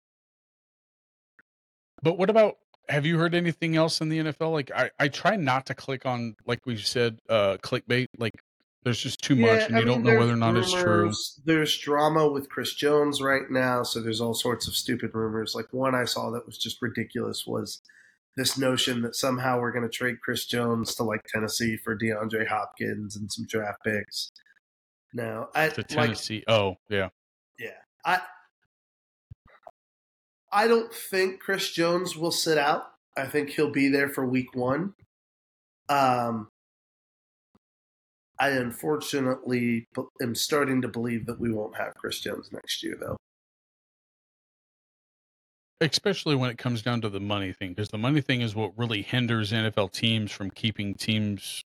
But 2.02 2.18
what 2.18 2.30
about? 2.30 2.56
Have 2.92 3.06
you 3.06 3.18
heard 3.18 3.34
anything 3.34 3.74
else 3.74 4.02
in 4.02 4.10
the 4.10 4.18
NFL? 4.18 4.52
Like 4.52 4.70
I, 4.70 4.90
I 4.98 5.08
try 5.08 5.36
not 5.36 5.66
to 5.66 5.74
click 5.74 6.04
on 6.04 6.36
like 6.46 6.60
we 6.66 6.76
said, 6.76 7.18
uh, 7.28 7.56
clickbait. 7.62 8.08
Like 8.18 8.34
there's 8.84 9.00
just 9.00 9.22
too 9.22 9.34
much, 9.34 9.66
and 9.68 9.76
I 9.76 9.80
you 9.80 9.86
don't 9.86 10.02
know 10.02 10.18
whether 10.18 10.32
or 10.32 10.36
not 10.36 10.56
it's 10.56 10.72
true. 10.72 11.10
There's 11.44 11.78
drama 11.78 12.28
with 12.28 12.50
Chris 12.50 12.74
Jones 12.74 13.22
right 13.22 13.50
now, 13.50 13.82
so 13.82 14.00
there's 14.00 14.20
all 14.20 14.34
sorts 14.34 14.68
of 14.68 14.74
stupid 14.74 15.12
rumors. 15.14 15.54
Like 15.54 15.72
one 15.72 15.94
I 15.94 16.04
saw 16.04 16.30
that 16.32 16.44
was 16.44 16.58
just 16.58 16.82
ridiculous 16.82 17.46
was 17.46 17.80
this 18.36 18.58
notion 18.58 19.02
that 19.02 19.14
somehow 19.14 19.60
we're 19.60 19.72
going 19.72 19.88
to 19.88 19.88
trade 19.88 20.16
Chris 20.22 20.46
Jones 20.46 20.94
to 20.96 21.02
like 21.02 21.22
Tennessee 21.32 21.76
for 21.76 21.96
DeAndre 21.96 22.46
Hopkins 22.46 23.16
and 23.16 23.30
some 23.32 23.46
draft 23.48 23.84
picks. 23.84 24.32
No, 25.14 25.48
I 25.54 25.68
to 25.68 25.80
like 25.80 25.88
Tennessee. 25.88 26.44
oh, 26.48 26.76
yeah. 26.88 27.08
Yeah. 27.58 27.70
I 28.04 28.20
I 30.52 30.68
don't 30.68 30.92
think 30.92 31.40
Chris 31.40 31.70
Jones 31.70 32.16
will 32.16 32.30
sit 32.30 32.58
out. 32.58 32.84
I 33.16 33.26
think 33.26 33.50
he'll 33.50 33.72
be 33.72 33.88
there 33.88 34.08
for 34.08 34.26
week 34.26 34.54
one. 34.54 34.94
Um, 35.88 36.48
I 38.38 38.50
unfortunately 38.50 39.86
am 40.20 40.34
starting 40.34 40.82
to 40.82 40.88
believe 40.88 41.26
that 41.26 41.38
we 41.40 41.52
won't 41.52 41.76
have 41.76 41.94
Chris 41.94 42.20
Jones 42.20 42.50
next 42.52 42.82
year, 42.82 42.96
though. 43.00 43.16
Especially 45.80 46.36
when 46.36 46.48
it 46.50 46.58
comes 46.58 46.80
down 46.82 47.00
to 47.00 47.08
the 47.08 47.20
money 47.20 47.52
thing, 47.52 47.70
because 47.70 47.88
the 47.88 47.98
money 47.98 48.20
thing 48.20 48.40
is 48.40 48.54
what 48.54 48.72
really 48.76 49.02
hinders 49.02 49.52
NFL 49.52 49.92
teams 49.92 50.30
from 50.30 50.50
keeping 50.50 50.94
teams 50.94 51.62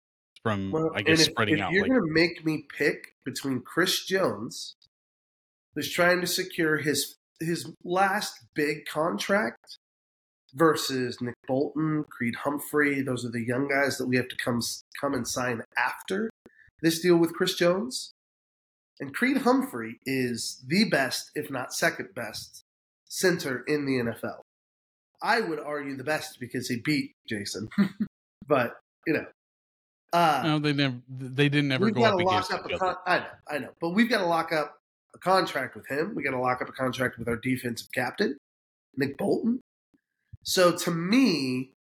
from, 0.43 0.73
Well, 0.73 0.91
I 0.95 1.03
guess, 1.03 1.21
if, 1.21 1.27
spreading 1.27 1.57
if 1.57 1.61
out. 1.61 1.73
you're 1.73 1.83
Like, 1.83 1.91
going 1.91 2.03
to 2.03 2.13
make 2.13 2.45
me 2.45 2.65
pick 2.77 3.15
between 3.25 3.61
Chris 3.61 4.05
Jones, 4.05 4.75
who's 5.75 5.93
trying 5.93 6.21
to 6.23 6.27
secure 6.27 6.79
his 6.79 7.17
his 7.41 7.73
last 7.85 8.45
big 8.55 8.87
contract, 8.87 9.79
versus 10.55 11.21
Nick 11.21 11.35
Bolton, 11.47 12.05
Creed 12.11 12.35
Humphrey, 12.37 13.03
those 13.03 13.25
are 13.25 13.31
the 13.31 13.45
young 13.45 13.69
guys 13.69 13.99
that 13.99 14.07
we 14.07 14.17
have 14.17 14.29
to 14.29 14.37
come 14.37 14.61
come 15.01 15.15
and 15.15 15.27
sign 15.27 15.63
after 15.79 16.31
this 16.83 17.01
deal 17.01 17.17
with 17.17 17.35
Chris 17.35 17.55
Jones. 17.55 18.13
And 18.99 19.15
Creed 19.15 19.39
Humphrey 19.39 19.99
is 20.05 20.63
the 20.67 20.85
best, 20.85 21.31
if 21.35 21.51
not 21.51 21.73
second 21.73 22.15
best, 22.15 22.65
center 23.09 23.65
in 23.67 23.87
the 23.87 23.93
NFL. 23.93 24.41
I 25.23 25.41
would 25.41 25.59
argue 25.59 25.97
the 25.97 26.05
best 26.05 26.39
because 26.39 26.69
he 26.69 26.77
beat 26.77 27.13
Jason, 27.29 27.69
but 28.47 28.77
you 29.07 29.15
know. 29.15 29.27
Uh, 30.13 30.43
no, 30.45 30.59
they 30.59 30.73
never, 30.73 30.97
they 31.09 31.49
didn't 31.49 31.71
ever 31.71 31.91
go 31.91 32.03
up 32.03 32.19
against 32.19 32.53
up 32.53 32.67
each 32.67 32.75
other. 32.75 32.79
con- 32.79 32.97
I 33.07 33.19
know, 33.19 33.27
I 33.49 33.59
know, 33.59 33.71
but 33.81 33.91
we've 33.91 34.11
got 34.11 34.19
to 34.19 34.27
lock 34.27 34.53
up 34.53 34.80
a 35.15 35.19
contract 35.19 35.75
with 35.75 35.87
him. 35.89 36.15
We 36.15 36.23
got 36.23 36.33
to 36.33 36.41
lock 36.41 36.63
up 36.63 36.69
a 36.69 36.73
contract 36.73 37.19
with 37.19 37.29
our 37.29 37.37
defensive 37.37 37.89
captain, 37.95 38.37
Nick 38.97 39.17
Bolton. 39.19 39.61
So 40.43 40.77
to 40.79 40.91
me, 40.91 41.73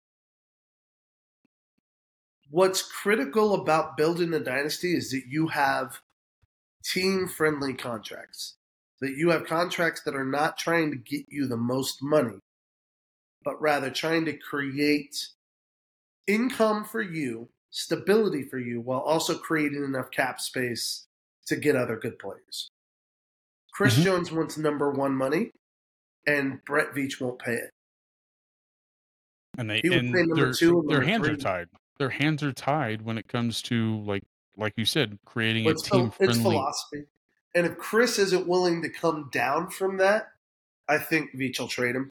what's 2.49 2.81
critical 2.81 3.53
about 3.53 3.95
building 3.97 4.33
a 4.33 4.39
dynasty 4.39 4.95
is 4.95 5.11
that 5.11 5.23
you 5.27 5.47
have 5.47 5.99
team-friendly 6.83 7.75
contracts. 7.75 8.55
That 9.01 9.15
you 9.15 9.29
have 9.29 9.45
contracts 9.45 10.01
that 10.03 10.15
are 10.15 10.25
not 10.25 10.57
trying 10.57 10.91
to 10.91 10.97
get 10.97 11.25
you 11.29 11.47
the 11.47 11.55
most 11.55 11.99
money, 12.01 12.39
but 13.45 13.61
rather 13.61 13.89
trying 13.89 14.25
to 14.25 14.33
create 14.33 15.29
income 16.27 16.83
for 16.83 17.01
you, 17.01 17.47
stability 17.69 18.43
for 18.43 18.59
you, 18.59 18.81
while 18.81 18.99
also 18.99 19.37
creating 19.37 19.85
enough 19.85 20.11
cap 20.11 20.41
space 20.41 21.05
to 21.47 21.55
get 21.55 21.77
other 21.77 21.95
good 21.97 22.19
players. 22.19 22.69
Chris 23.79 23.97
Mhm. 23.97 24.03
Jones 24.03 24.29
wants 24.29 24.57
number 24.57 24.91
one 24.91 25.15
money, 25.15 25.53
and 26.27 26.61
Brett 26.65 26.91
Veach 26.93 27.21
won't 27.21 27.39
pay 27.39 27.53
it. 27.53 27.69
and 29.57 29.69
they 29.69 29.79
and 29.83 30.13
their 30.37 30.51
their 30.53 31.01
hands 31.01 31.27
are 31.29 31.37
tied. 31.37 31.69
Their 31.97 32.09
hands 32.09 32.43
are 32.43 32.51
tied 32.51 33.01
when 33.03 33.17
it 33.17 33.29
comes 33.29 33.61
to 33.63 34.01
like 34.03 34.23
like 34.57 34.73
you 34.75 34.83
said, 34.83 35.17
creating 35.23 35.63
But 35.63 35.77
a 35.77 35.89
team 35.89 36.11
phil- 36.11 36.29
it's 36.29 36.37
philosophy. 36.41 37.05
And 37.55 37.65
if 37.65 37.77
Chris 37.77 38.19
isn't 38.19 38.47
willing 38.47 38.81
to 38.81 38.89
come 38.89 39.29
down 39.31 39.69
from 39.69 39.95
that, 39.97 40.33
I 40.89 40.97
think 40.97 41.31
Veach 41.33 41.57
will 41.59 41.69
trade 41.69 41.95
him. 41.95 42.09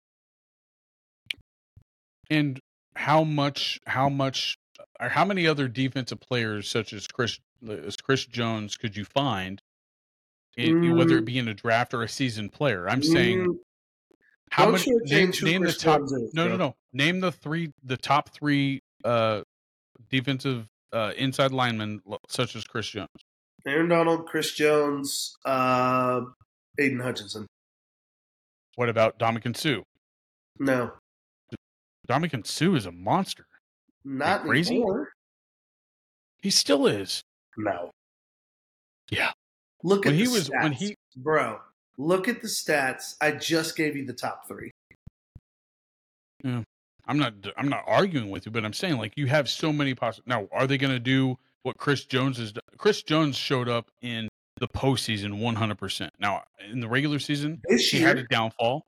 And 2.31 2.61
how 2.97 3.25
much 3.25 3.79
how 3.87 4.09
much 4.09 4.57
or 5.01 5.11
how 5.11 5.27
many 5.27 5.47
other 5.47 5.69
defensive 5.69 6.21
players 6.21 6.67
such 6.67 6.95
as 6.95 7.07
Chris 7.07 7.39
as 7.69 7.99
Chris 7.99 8.25
Jones 8.25 8.79
could 8.79 8.97
you 8.97 9.05
find? 9.05 9.61
In- 10.59 10.97
whether 10.97 11.15
Mm. 11.15 11.19
it 11.19 11.25
be 11.25 11.39
in 11.39 11.47
a 11.49 11.55
draft 11.55 11.95
or 11.95 12.03
a 12.03 12.09
seasoned 12.09 12.53
player, 12.53 12.89
I'm 12.89 13.03
saying 13.03 13.47
Mm, 13.47 13.59
how 14.51 14.65
don't 14.65 14.73
many 14.73 14.85
name, 15.05 15.33
name 15.43 15.63
the 15.63 15.73
top 15.73 16.03
no 16.35 16.49
no 16.49 16.57
no 16.57 16.77
name 16.93 17.21
the 17.21 17.31
three 17.31 17.73
the 17.85 17.97
top 17.97 18.31
three 18.31 18.83
uh 19.05 19.43
defensive 20.11 20.67
uh 20.93 21.13
inside 21.17 21.53
linemen 21.53 22.01
such 22.29 22.57
as 22.57 22.65
Chris 22.65 22.89
Jones. 22.89 23.09
Aaron 23.67 23.89
Donald, 23.89 24.27
Chris 24.27 24.53
Jones, 24.53 25.37
uh, 25.45 26.23
Aidan 26.81 27.01
Hutchinson. 27.01 27.47
What 28.77 28.89
about 28.89 29.19
Ndamukong 29.19 29.57
Suh? 29.57 29.83
No, 30.59 30.93
Ndamukong 32.09 32.47
Suh 32.47 32.75
is 32.75 32.87
a 32.87 32.93
monster. 32.93 33.47
not 34.05 34.43
crazy? 34.43 34.77
anymore. 34.77 35.13
He 36.41 36.51
still 36.51 36.87
is. 36.87 37.23
No. 37.57 37.91
Yeah. 39.11 39.33
Look 39.83 40.07
at 40.07 40.11
When 40.13 40.25
the 40.25 40.31
was- 40.31 40.49
stats. 40.51 40.63
when 40.63 40.73
he- 40.73 40.97
bro. 41.17 41.61
Look 41.97 42.29
at 42.29 42.41
the 42.41 42.49
stats. 42.49 43.17
I 43.21 43.33
just 43.33 43.77
gave 43.77 43.97
you 43.97 44.07
the 44.07 44.13
top 44.13 44.47
three. 44.47 44.71
Mm. 46.45 46.63
I'm 47.07 47.19
not 47.19 47.35
I'm 47.57 47.69
not 47.69 47.85
arguing 47.87 48.31
with 48.31 48.47
you, 48.47 48.53
but 48.53 48.65
I'm 48.65 48.73
saying 48.73 48.99
like 48.99 49.15
you 49.17 49.27
have 49.27 49.49
so 49.49 49.73
many 49.73 49.95
possible. 49.95 50.25
Now, 50.29 50.49
are 50.53 50.67
they 50.67 50.79
going 50.79 50.93
to 50.93 51.01
do 51.01 51.39
what 51.63 51.77
Chris 51.79 52.05
Jones 52.05 52.39
has 52.39 52.53
done? 52.53 52.63
Chris 52.77 53.03
Jones 53.03 53.37
showed 53.37 53.69
up 53.69 53.91
in 54.03 54.29
the 54.61 54.69
postseason 54.69 55.41
100%. 55.41 56.11
Now, 56.19 56.43
in 56.71 56.81
the 56.81 56.89
regular 56.89 57.19
season, 57.19 57.61
This 57.69 57.89
he 57.89 57.99
year, 57.99 58.09
had 58.09 58.19
a 58.19 58.25
downfall. 58.25 58.83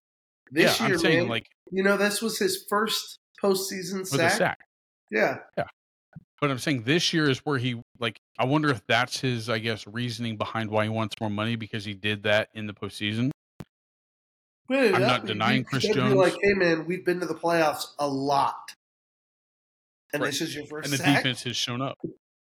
this 0.50 0.78
yeah, 0.80 0.86
year, 0.86 0.94
I'm 0.96 1.00
saying 1.00 1.18
man, 1.20 1.28
like 1.28 1.46
you 1.72 1.82
know, 1.82 1.96
this 1.96 2.20
was 2.20 2.38
his 2.38 2.64
first 2.68 3.18
postseason 3.42 4.06
sack. 4.06 4.32
sack. 4.32 4.58
Yeah, 5.10 5.38
But 6.40 6.50
I'm 6.50 6.58
saying 6.58 6.84
this 6.84 7.12
year 7.12 7.28
is 7.28 7.38
where 7.40 7.58
he 7.58 7.82
like 7.98 8.18
I 8.38 8.44
wonder 8.46 8.70
if 8.70 8.84
that's 8.86 9.20
his 9.20 9.48
I 9.50 9.58
guess 9.58 9.86
reasoning 9.86 10.36
behind 10.36 10.70
why 10.70 10.84
he 10.84 10.88
wants 10.88 11.16
more 11.20 11.28
money 11.30 11.56
because 11.56 11.84
he 11.84 11.92
did 11.94 12.22
that 12.22 12.48
in 12.54 12.66
the 12.66 12.72
postseason. 12.72 13.30
Wait, 14.68 14.94
I'm 14.94 15.02
not 15.02 15.26
denying 15.26 15.64
Chris 15.64 15.84
Jones. 15.86 16.14
Like, 16.14 16.36
hey 16.40 16.54
man, 16.54 16.86
we've 16.86 17.04
been 17.04 17.20
to 17.20 17.26
the 17.26 17.34
playoffs 17.34 17.86
a 17.98 18.06
lot, 18.08 18.74
and 20.12 20.22
Right. 20.22 20.28
this 20.28 20.40
is 20.40 20.54
your 20.54 20.64
first 20.66 20.86
And 20.86 20.92
the 20.92 20.98
sack. 20.98 21.16
defense 21.18 21.42
has 21.42 21.56
shown 21.56 21.82
up. 21.82 21.98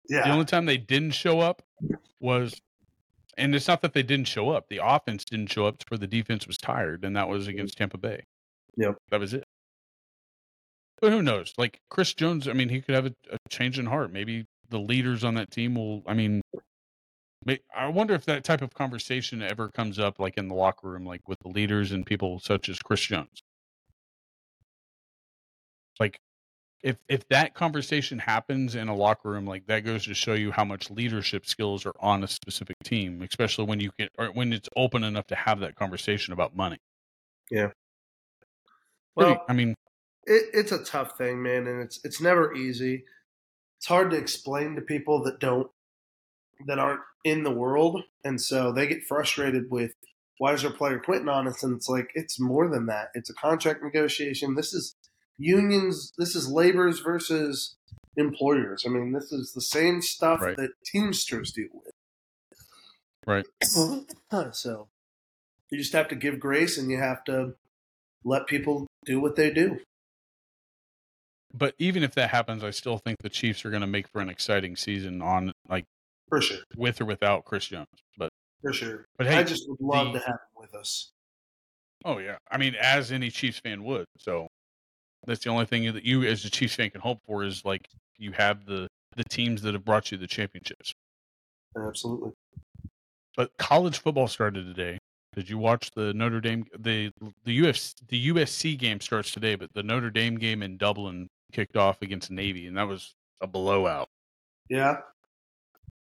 yeah, 0.09 0.23
The 0.25 0.31
only 0.31 0.45
time 0.45 0.67
they 0.67 0.77
didn't 0.77 1.11
show 1.13 1.41
up 1.41 1.63
was, 2.21 2.61
and 3.37 3.55
it's 3.57 3.67
not 3.67 3.83
that 3.83 3.93
they 3.93 4.05
didn't 4.05 4.29
show 4.29 4.51
up. 4.51 4.69
The 4.69 4.79
offense 4.83 5.25
didn't 5.25 5.49
show 5.49 5.67
up 5.67 5.83
where 5.89 5.99
the 5.99 6.07
defense 6.07 6.47
was 6.47 6.57
tired, 6.57 7.05
and 7.05 7.17
that 7.17 7.29
was 7.29 7.49
against 7.49 7.77
Tampa 7.77 7.99
Bay. 7.99 8.25
Yep. 8.77 8.99
That 9.11 9.19
was 9.19 9.35
it. 9.35 9.45
But 11.03 11.11
who 11.11 11.21
knows? 11.21 11.53
Like 11.59 11.81
Chris 11.91 12.15
Jones, 12.15 12.47
I 12.47 12.53
mean, 12.53 12.69
he 12.69 12.81
could 12.81 12.95
have 12.95 13.07
a, 13.07 13.15
a 13.33 13.37
change 13.51 13.77
in 13.81 13.87
heart. 13.87 14.13
Maybe 14.13 14.47
the 14.69 14.79
leaders 14.79 15.25
on 15.25 15.35
that 15.35 15.51
team 15.51 15.75
will. 15.75 16.01
I 16.07 16.15
mean, 16.15 16.41
may- 17.45 17.59
I 17.75 17.89
wonder 17.89 18.15
if 18.15 18.25
that 18.27 18.45
type 18.45 18.63
of 18.63 18.73
conversation 18.73 19.43
ever 19.43 19.69
comes 19.69 19.99
up, 19.99 20.21
like 20.21 20.39
in 20.39 20.47
the 20.47 20.55
locker 20.55 20.89
room, 20.89 21.05
like 21.05 21.29
with 21.29 21.41
the 21.41 21.49
leaders 21.49 21.91
and 21.91 22.07
people 22.07 22.39
such 22.39 22.69
as 22.69 22.79
Chris 22.79 23.01
Jones. 23.01 23.43
Like, 25.99 26.21
if 26.85 26.99
if 27.09 27.27
that 27.31 27.55
conversation 27.55 28.21
happens 28.21 28.77
in 28.77 28.87
a 28.87 28.95
locker 28.95 29.31
room, 29.31 29.45
like 29.45 29.67
that 29.67 29.81
goes 29.81 30.05
to 30.05 30.15
show 30.15 30.35
you 30.35 30.53
how 30.53 30.65
much 30.65 30.89
leadership 30.89 31.47
skills 31.47 31.85
are 31.85 31.97
on 31.99 32.23
a 32.23 32.29
specific 32.29 32.77
team, 32.85 33.23
especially 33.23 33.65
when 33.65 33.81
you 33.81 33.91
can 33.99 34.09
or 34.19 34.29
when 34.29 34.53
it's 34.53 34.69
open 34.77 35.03
enough 35.03 35.27
to 35.27 35.35
have 35.35 35.59
that 35.61 35.75
conversation 35.75 36.33
about 36.33 36.55
money. 36.55 36.79
Yeah. 37.51 37.73
Well, 39.17 39.45
I 39.49 39.53
mean, 39.53 39.75
it, 40.25 40.45
it's 40.53 40.73
a 40.73 40.85
tough 40.85 41.17
thing, 41.17 41.43
man, 41.43 41.67
and 41.67 41.83
it's 41.83 42.01
it's 42.05 42.21
never 42.21 42.55
easy. 42.55 43.05
It's 43.79 43.87
hard 43.87 44.11
to 44.11 44.17
explain 44.17 44.77
to 44.77 44.83
people 44.83 45.23
that 45.25 45.41
don't 45.41 45.71
that 46.67 46.79
aren't 46.79 47.01
in 47.25 47.43
the 47.43 47.51
world, 47.51 48.03
and 48.25 48.41
so 48.41 48.73
they 48.73 48.87
get 48.87 49.05
frustrated 49.05 49.71
with 49.71 49.95
why 50.39 50.53
is 50.53 50.63
their 50.63 50.71
player 50.71 50.99
quitting 50.99 51.29
on 51.29 51.47
us? 51.47 51.63
And 51.63 51.77
it's 51.77 51.89
like 51.89 52.11
it's 52.15 52.41
more 52.41 52.69
than 52.69 52.87
that. 52.87 53.09
It's 53.15 53.31
a 53.31 53.35
contract 53.35 53.83
negotiation. 53.83 54.55
This 54.55 54.73
is 54.73 54.97
unions. 55.39 56.13
This 56.19 56.35
is 56.35 56.51
laborers 56.51 57.01
versus 57.01 57.77
employers. 58.17 58.85
I 58.87 58.91
mean, 58.91 59.13
this 59.13 59.33
is 59.33 59.53
the 59.55 59.61
same 59.61 60.03
stuff 60.03 60.41
Right. 60.41 60.57
that 60.57 60.71
Teamsters 60.85 61.53
deal 61.53 61.69
with. 61.73 61.93
Right. 63.27 63.47
so 64.53 64.89
you 65.71 65.79
just 65.79 65.93
have 65.93 66.09
to 66.09 66.17
give 66.17 66.41
grace, 66.41 66.77
and 66.77 66.91
you 66.91 66.99
have 66.99 67.25
to 67.25 67.55
let 68.25 68.47
people 68.47 68.87
do 69.05 69.21
what 69.21 69.37
they 69.37 69.51
do. 69.51 69.81
But 71.55 71.75
even 71.79 72.03
if 72.03 72.15
that 72.15 72.31
happens, 72.31 72.63
I 72.65 72.71
still 72.71 72.99
think 72.99 73.19
the 73.23 73.29
Chiefs 73.29 73.65
are 73.65 73.71
going 73.71 73.81
to 73.83 73.87
make 73.87 74.09
for 74.09 74.21
an 74.21 74.29
exciting 74.29 74.77
season 74.77 75.21
on 75.23 75.53
like 75.69 75.85
For 76.29 76.41
sure. 76.41 76.59
with 76.77 77.01
or 77.01 77.05
without 77.05 77.45
Chris 77.45 77.67
Jones. 77.67 77.87
But 78.17 78.31
For 78.63 78.73
sure. 78.73 79.07
but 79.19 79.27
hey, 79.27 79.37
I 79.39 79.43
just 79.43 79.69
would 79.69 79.81
love 79.81 80.13
the- 80.13 80.21
to 80.21 80.25
have 80.27 80.35
him 80.35 80.57
with 80.57 80.75
us. 80.75 81.11
oh 82.05 82.19
yeah, 82.19 82.37
I 82.51 82.59
mean, 82.59 82.75
as 82.81 83.13
any 83.13 83.31
Chiefs 83.31 83.59
fan 83.61 83.85
would. 83.85 84.07
So 84.19 84.49
that's 85.27 85.45
the 85.45 85.51
only 85.51 85.67
thing 85.67 85.93
that 85.93 86.05
you, 86.05 86.25
as 86.25 86.45
a 86.45 86.51
Chiefs 86.51 86.75
fan, 86.75 86.91
can 86.91 87.01
hope 87.01 87.19
for 87.27 87.45
is 87.45 87.65
like 87.65 87.87
you 88.19 88.33
have 88.33 88.65
the 88.67 88.89
the 89.17 89.25
teams 89.25 89.63
that 89.63 89.75
have 89.75 89.85
brought 89.85 90.11
you 90.11 90.19
the 90.19 90.27
championships. 90.27 90.93
Absolutely. 91.77 92.33
But 93.37 93.51
college 93.59 93.99
football 93.99 94.27
started 94.29 94.67
today. 94.67 94.99
Did 95.35 95.49
you 95.49 95.57
watch 95.59 95.91
the 95.93 96.13
Notre 96.13 96.41
Dame 96.41 96.65
the 96.79 97.11
the 97.45 97.59
UFC 97.61 97.95
the 98.09 98.29
USC 98.29 98.77
game 98.79 99.01
starts 99.01 99.31
today, 99.31 99.55
but 99.55 99.71
the 99.73 99.83
Notre 99.83 100.11
Dame 100.11 100.37
game 100.39 100.63
in 100.63 100.77
Dublin 100.77 101.29
kicked 101.53 101.77
off 101.77 102.03
against 102.03 102.31
Navy, 102.31 102.67
and 102.67 102.77
that 102.77 102.89
was 102.89 103.15
a 103.41 103.47
blowout. 103.47 104.09
Yeah. 104.69 104.97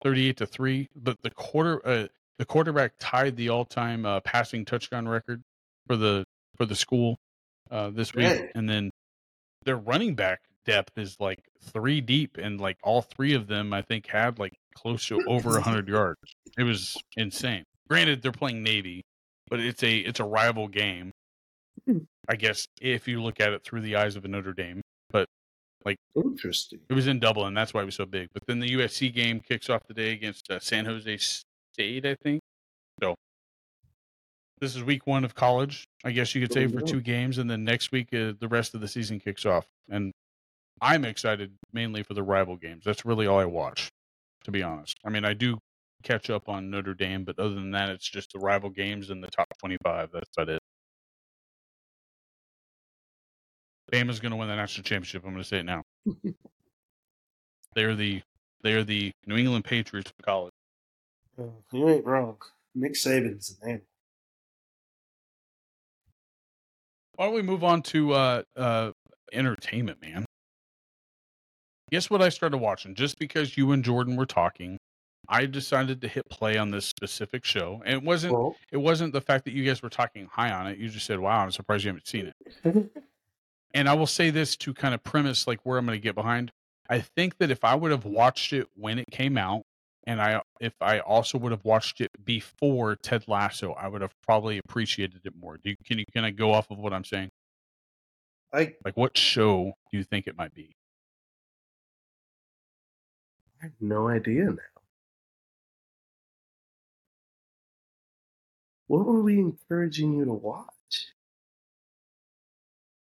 38 0.03 0.37
to 0.37 0.47
3 0.47 0.89
but 0.95 1.17
the 1.23 1.31
quarter 1.31 1.81
uh, 1.87 2.07
the 2.39 2.45
quarterback 2.45 2.93
tied 2.99 3.37
the 3.37 3.49
all-time 3.49 4.05
uh, 4.05 4.21
passing 4.21 4.65
touchdown 4.65 5.09
record 5.09 5.43
for 5.87 5.97
the 5.97 6.25
for 6.57 6.67
the 6.67 6.75
school 6.75 7.17
uh, 7.71 7.91
this 7.91 8.15
week 8.15 8.27
Dang. 8.27 8.49
and 8.55 8.69
then 8.69 8.91
their 9.65 9.77
running 9.77 10.15
back 10.15 10.41
depth 10.67 10.93
is 10.99 11.17
like 11.21 11.39
three 11.63 12.01
deep 12.01 12.37
and 12.37 12.61
like 12.61 12.77
all 12.83 13.03
three 13.03 13.33
of 13.35 13.47
them 13.47 13.73
i 13.73 13.81
think 13.83 14.07
had 14.07 14.39
like 14.39 14.53
close 14.75 15.07
to 15.07 15.21
over 15.27 15.51
100 15.51 15.89
yards 15.89 16.21
it 16.59 16.65
was 16.65 16.97
insane 17.17 17.65
granted 17.89 18.21
they're 18.23 18.33
playing 18.33 18.63
navy 18.63 19.03
but 19.49 19.59
it's 19.59 19.83
a 19.83 19.97
it's 19.99 20.21
a 20.21 20.25
rival 20.25 20.69
game 20.69 21.13
i 22.29 22.37
guess 22.37 22.67
if 22.81 23.09
you 23.09 23.23
look 23.23 23.41
at 23.41 23.53
it 23.53 23.65
through 23.65 23.81
the 23.81 23.97
eyes 23.97 24.17
of 24.17 24.25
a 24.25 24.29
notre 24.29 24.53
dame 24.53 24.83
Like 25.85 25.97
interesting. 26.17 26.81
it 26.89 26.95
was 26.95 27.07
in 27.07 27.21
Dublin. 27.21 27.55
That's 27.55 27.75
why 27.75 27.83
it 27.83 27.87
was 27.87 27.95
so 27.95 28.07
big. 28.07 28.29
But 28.33 28.47
then 28.47 28.59
the 28.59 28.71
USC 28.75 29.13
game 29.13 29.41
kicks 29.41 29.69
off 29.69 29.87
the 29.87 29.95
day 29.95 30.13
against 30.13 30.51
uh, 30.51 30.59
San 30.59 30.87
Jose 30.87 31.17
State, 31.19 32.07
I 32.07 32.15
think. 32.15 32.41
So 33.03 33.15
this 34.61 34.75
is 34.75 34.83
week 34.83 35.07
one 35.07 35.25
of 35.25 35.35
college, 35.35 35.87
I 36.05 36.13
guess 36.13 36.35
you 36.35 36.41
could 36.41 36.53
say, 36.53 36.67
for 36.67 36.81
two 36.81 37.01
games, 37.01 37.39
and 37.39 37.51
then 37.51 37.65
next 37.65 37.93
week 37.93 38.15
uh, 38.15 38.33
the 38.39 38.49
rest 38.49 38.75
of 38.75 38.81
the 38.81 38.89
season 38.89 39.21
kicks 39.21 39.45
off. 39.45 39.67
And 39.91 40.13
I'm 40.81 41.05
excited 41.05 41.53
mainly 41.73 42.03
for 42.03 42.15
the 42.15 42.23
rival 42.23 42.57
games. 42.57 42.85
That's 42.85 43.05
really 43.05 43.27
all 43.27 43.39
I 43.39 43.45
watch, 43.45 43.91
to 44.45 44.51
be 44.51 44.63
honest. 44.63 44.97
I 45.05 45.11
mean, 45.11 45.25
I 45.25 45.35
do 45.35 45.59
catch 46.03 46.31
up 46.31 46.49
on 46.49 46.71
Notre 46.71 46.95
Dame, 46.95 47.25
but 47.25 47.39
other 47.39 47.55
than 47.55 47.73
that, 47.73 47.91
it's 47.91 48.09
just 48.09 48.33
the 48.33 48.39
rival 48.39 48.71
games 48.71 49.11
and 49.11 49.23
the 49.23 49.29
top 49.29 49.47
25. 49.59 50.11
That's 50.13 50.31
about 50.37 50.49
it. 50.51 50.61
Bama's 53.95 54.19
going 54.19 54.31
to 54.33 54.37
win 54.37 54.49
the 54.49 54.57
national 54.57 54.83
championship. 54.83 55.23
I'm 55.25 55.31
going 55.31 55.43
to 55.43 55.49
say 55.49 55.59
it 55.59 55.65
now. 55.65 55.83
They're 57.77 57.95
the 57.95 58.23
they're 58.63 58.85
the 58.85 59.13
New 59.27 59.37
England 59.37 59.65
Patriots 59.65 60.11
of 60.17 60.25
college. 60.25 60.53
Oh, 61.39 61.53
you 61.73 61.89
ain't 61.89 62.07
wrong. 62.07 62.37
Nick 62.75 62.95
Saban's 62.95 63.57
the 63.57 63.67
name. 63.67 63.81
Why 67.17 67.27
don't 67.27 67.35
we 67.35 67.43
move 67.43 67.65
on 67.65 67.83
to 67.83 68.13
uh 68.13 68.43
uh 68.57 68.93
entertainment, 69.33 70.01
man? 70.01 70.25
Guess 71.91 72.11
what 72.11 72.23
I 72.23 72.29
started 72.29 72.59
watching? 72.59 72.95
Just 72.95 73.19
because 73.19 73.57
you 73.57 73.73
and 73.73 73.85
Jordan 73.85 74.15
were 74.15 74.25
talking, 74.25 74.79
I 75.29 75.47
decided 75.47 76.01
to 76.03 76.09
hit 76.09 76.25
play 76.31 76.57
on 76.57 76.71
this 76.71 76.87
specific 76.87 77.45
show. 77.45 77.83
And 77.85 77.95
it 77.95 78.03
wasn't 78.05 78.35
Well, 78.35 78.57
it 78.71 78.79
wasn't 78.79 79.13
the 79.13 79.21
fact 79.21 79.45
that 79.47 79.53
you 79.53 79.65
guys 79.65 79.83
were 79.83 79.91
talking 79.91 80.29
high 80.31 80.53
on 80.53 80.69
it. 80.69 80.79
You 80.79 80.89
just 80.89 81.07
said, 81.07 81.19
"Wow, 81.19 81.41
I'm 81.41 81.51
surprised 81.51 81.85
you 81.85 81.89
haven't 81.89 82.07
seen 82.07 82.33
it." 82.65 82.93
And 83.75 83.89
I 83.89 83.95
will 83.95 84.07
say 84.07 84.31
this 84.31 84.57
to 84.59 84.73
kind 84.73 84.95
of 84.95 85.03
premise 85.03 85.47
like 85.47 85.61
where 85.65 85.79
I'm 85.79 85.85
going 85.85 85.99
to 85.99 86.03
get 86.03 86.15
behind. 86.15 86.53
I 86.89 87.01
think 87.01 87.39
that 87.39 87.51
if 87.51 87.65
I 87.65 87.75
would 87.75 87.91
have 87.91 88.05
watched 88.05 88.53
it 88.53 88.69
when 88.75 88.99
it 88.99 89.07
came 89.11 89.37
out, 89.37 89.63
and 90.07 90.21
I 90.21 90.43
if 90.61 90.75
I 90.81 91.01
also 91.01 91.39
would 91.39 91.51
have 91.51 91.65
watched 91.65 92.01
it 92.01 92.11
before 92.25 92.95
Ted 92.95 93.25
Lasso, 93.27 93.73
I 93.73 93.89
would 93.89 94.03
have 94.03 94.15
probably 94.23 94.59
appreciated 94.59 95.23
it 95.25 95.33
more. 95.35 95.57
Do 95.57 95.71
you, 95.71 95.77
can 95.85 95.99
you 95.99 96.05
can 96.13 96.25
I 96.25 96.31
go 96.31 96.53
off 96.53 96.71
of 96.71 96.79
what 96.79 96.93
I'm 96.93 97.05
saying? 97.05 97.31
I, 98.53 98.75
Like, 98.85 98.97
what 98.97 99.17
show 99.17 99.73
do 99.91 99.99
you 99.99 100.05
think 100.05 100.27
it 100.27 100.37
might 100.37 100.55
be? 100.55 100.77
I 103.61 103.65
have 103.65 103.73
no 103.81 104.09
idea 104.09 104.45
now. 104.45 104.59
What 108.87 109.07
were 109.07 109.23
we 109.23 109.39
encouraging 109.39 110.13
you 110.13 110.27
to 110.27 110.33
watch? 110.33 110.74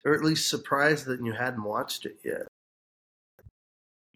Or 0.05 0.15
at 0.15 0.23
least 0.23 0.49
surprised 0.49 1.07
that 1.07 1.21
you 1.25 1.33
hadn't 1.33 1.63
watched 1.63 2.07
it 2.07 2.17
yet. 2.25 2.47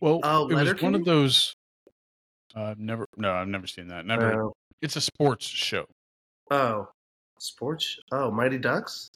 Well, 0.01 0.21
Oh, 0.25 0.49
it 0.49 0.55
was 0.55 0.83
one 0.83 0.95
of 0.95 1.05
those. 1.05 1.55
Uh, 2.55 2.63
I've 2.65 2.79
never, 2.79 3.07
no, 3.17 3.33
I've 3.33 3.49
never 3.49 3.67
seen 3.67 3.89
that. 3.89 4.05
Never. 4.07 4.43
Oh, 4.45 4.53
it's 4.83 4.97
a 4.97 5.01
sports 5.01 5.47
show. 5.47 5.85
oh, 6.51 6.89
sports. 7.39 7.97
Oh, 8.13 8.31
Mighty 8.31 8.59
Ducks. 8.59 9.11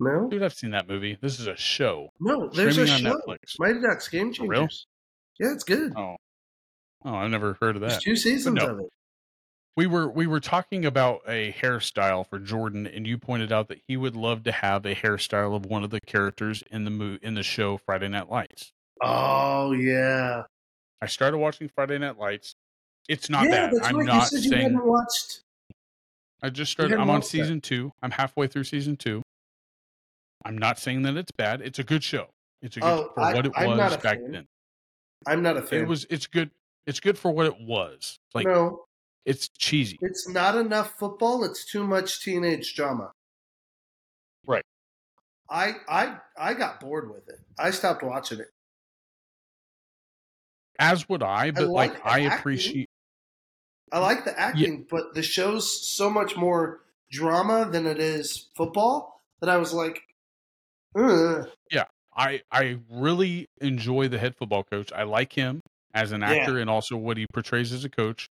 No, 0.00 0.28
Dude, 0.30 0.42
I've 0.44 0.54
seen 0.54 0.70
that 0.70 0.88
movie. 0.88 1.18
This 1.20 1.40
is 1.40 1.48
a 1.48 1.56
show. 1.56 2.08
no. 2.20 2.48
There's 2.48 2.78
a 2.78 2.86
Streaming 2.86 3.06
on 3.06 3.12
show. 3.12 3.20
Netflix. 3.26 3.54
Mighty 3.58 3.80
Ducks 3.80 4.08
Game? 4.08 4.32
Changers. 4.32 4.86
Yeah, 5.40 5.52
it's 5.52 5.64
good. 5.64 5.92
Oh, 5.96 6.16
oh, 7.04 7.14
I've 7.14 7.30
never 7.30 7.56
heard 7.60 7.74
of 7.76 7.82
that. 7.82 7.90
There's 7.90 8.02
two 8.04 8.16
seasons 8.16 8.54
no. 8.54 8.66
of 8.70 8.78
it. 8.80 8.86
We 9.76 9.86
were 9.86 10.08
we 10.08 10.26
were 10.26 10.40
talking 10.40 10.84
about 10.84 11.20
a 11.28 11.52
hairstyle 11.52 12.28
for 12.28 12.38
Jordan, 12.40 12.86
and 12.86 13.06
you 13.06 13.16
pointed 13.16 13.52
out 13.52 13.68
that 13.68 13.80
he 13.86 13.96
would 13.96 14.16
love 14.16 14.42
to 14.44 14.52
have 14.52 14.84
a 14.84 14.94
hairstyle 14.94 15.54
of 15.54 15.66
one 15.66 15.84
of 15.84 15.90
the 15.90 16.00
characters 16.00 16.64
in 16.70 16.84
the 16.84 16.90
mo- 16.90 17.18
in 17.22 17.34
the 17.34 17.44
show 17.44 17.76
Friday 17.76 18.08
Night 18.08 18.28
Lights. 18.28 18.72
Oh 19.00 19.70
yeah. 19.72 20.42
I 21.00 21.06
started 21.06 21.38
watching 21.38 21.68
Friday 21.68 21.96
Night 21.98 22.18
Lights. 22.18 22.56
It's 23.08 23.30
not 23.30 23.44
yeah, 23.44 23.50
bad. 23.68 23.72
that's 23.74 23.86
I'm 23.86 23.96
right. 23.98 24.06
not 24.06 24.14
you 24.32 24.38
said 24.38 24.44
you 24.44 24.50
saying 24.50 24.62
hadn't 24.62 24.84
watched. 24.84 25.42
I 26.42 26.50
just 26.50 26.72
started. 26.72 26.94
I'm 26.94 27.02
on 27.02 27.08
watched 27.08 27.26
that. 27.26 27.30
season 27.38 27.60
two. 27.60 27.92
I'm 28.02 28.10
halfway 28.10 28.48
through 28.48 28.64
season 28.64 28.96
two. 28.96 29.22
I'm 30.44 30.58
not 30.58 30.80
saying 30.80 31.02
that 31.02 31.16
it's 31.16 31.30
bad. 31.32 31.60
It's 31.62 31.78
a 31.78 31.84
good 31.84 32.02
show. 32.02 32.26
It's 32.62 32.76
a 32.76 32.80
good 32.80 32.86
Oh, 32.88 33.12
for 33.14 33.20
I- 33.20 33.34
what 33.34 33.46
it 33.46 33.52
I'm 33.56 33.76
was 33.76 33.96
back 33.98 34.18
fan. 34.18 34.32
then. 34.32 34.46
I'm 35.26 35.42
not 35.42 35.56
a 35.56 35.62
fan. 35.62 35.82
It 35.82 35.88
was. 35.88 36.04
It's 36.10 36.26
good. 36.26 36.50
It's 36.86 36.98
good 36.98 37.16
for 37.16 37.30
what 37.30 37.46
it 37.46 37.60
was. 37.60 38.18
Like 38.34 38.46
no, 38.46 38.84
it's 39.24 39.48
cheesy. 39.58 39.98
it's 40.00 40.28
not 40.28 40.56
enough 40.56 40.98
football. 40.98 41.44
It's 41.44 41.70
too 41.70 41.86
much 41.86 42.22
teenage 42.22 42.74
drama. 42.74 43.12
Right. 44.46 44.64
I 45.50 45.74
I 45.88 46.18
I 46.36 46.54
got 46.54 46.80
bored 46.80 47.10
with 47.10 47.28
it. 47.28 47.40
I 47.58 47.70
stopped 47.70 48.02
watching 48.02 48.40
it. 48.40 48.48
As 50.78 51.08
would 51.08 51.22
I, 51.22 51.50
but 51.50 51.68
like 51.68 51.92
like, 51.92 52.06
I 52.06 52.20
acting. 52.22 52.38
appreciate. 52.38 52.88
I 53.90 53.98
like 54.00 54.24
the 54.24 54.38
acting, 54.38 54.86
but 54.88 55.14
the 55.14 55.22
show's 55.22 55.88
so 55.88 56.10
much 56.10 56.36
more 56.36 56.80
drama 57.10 57.68
than 57.70 57.86
it 57.86 57.98
is 57.98 58.50
football 58.54 59.22
that 59.40 59.48
I 59.48 59.56
was 59.56 59.72
like, 59.72 60.02
Ugh. 60.94 61.48
I 62.18 62.42
I 62.50 62.78
really 62.90 63.46
enjoy 63.60 64.08
the 64.08 64.18
head 64.18 64.34
football 64.36 64.64
coach. 64.64 64.92
I 64.92 65.04
like 65.04 65.32
him 65.32 65.60
as 65.94 66.10
an 66.12 66.20
Yeah. 66.20 66.32
actor 66.32 66.58
and 66.58 66.68
also 66.68 66.96
what 66.96 67.16
he 67.16 67.26
portrays 67.32 67.72
as 67.72 67.84
a 67.84 67.88
coach. 67.88 68.28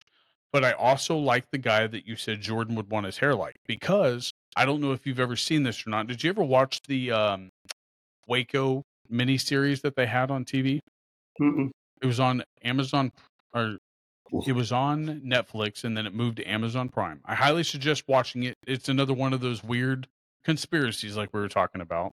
But 0.52 0.64
I 0.64 0.72
also 0.72 1.16
like 1.16 1.44
the 1.52 1.58
guy 1.58 1.86
that 1.86 2.06
you 2.06 2.16
said 2.16 2.40
Jordan 2.40 2.74
would 2.74 2.90
want 2.90 3.06
his 3.06 3.18
hair 3.18 3.34
like 3.34 3.56
because 3.66 4.32
I 4.56 4.64
don't 4.64 4.80
know 4.80 4.92
if 4.92 5.06
you've 5.06 5.20
ever 5.20 5.36
seen 5.36 5.62
this 5.62 5.86
or 5.86 5.90
not. 5.90 6.08
Did 6.08 6.24
you 6.24 6.30
ever 6.30 6.42
watch 6.42 6.82
the 6.88 7.12
um 7.12 7.50
Waco 8.30 8.84
miniseries 9.12 9.82
that 9.82 9.96
they 9.96 10.06
had 10.06 10.30
on 10.30 10.44
TV. 10.44 10.80
Mm-mm. 11.40 11.70
It 12.00 12.06
was 12.06 12.20
on 12.20 12.42
Amazon 12.62 13.12
or 13.52 13.76
it 14.46 14.52
was 14.52 14.72
on 14.72 15.20
Netflix 15.26 15.84
and 15.84 15.96
then 15.96 16.06
it 16.06 16.14
moved 16.14 16.36
to 16.36 16.44
Amazon 16.44 16.88
Prime. 16.88 17.20
I 17.24 17.34
highly 17.34 17.64
suggest 17.64 18.04
watching 18.06 18.44
it. 18.44 18.54
It's 18.66 18.88
another 18.88 19.12
one 19.12 19.32
of 19.32 19.40
those 19.40 19.62
weird 19.64 20.06
conspiracies 20.44 21.16
like 21.16 21.34
we 21.34 21.40
were 21.40 21.48
talking 21.48 21.80
about. 21.80 22.12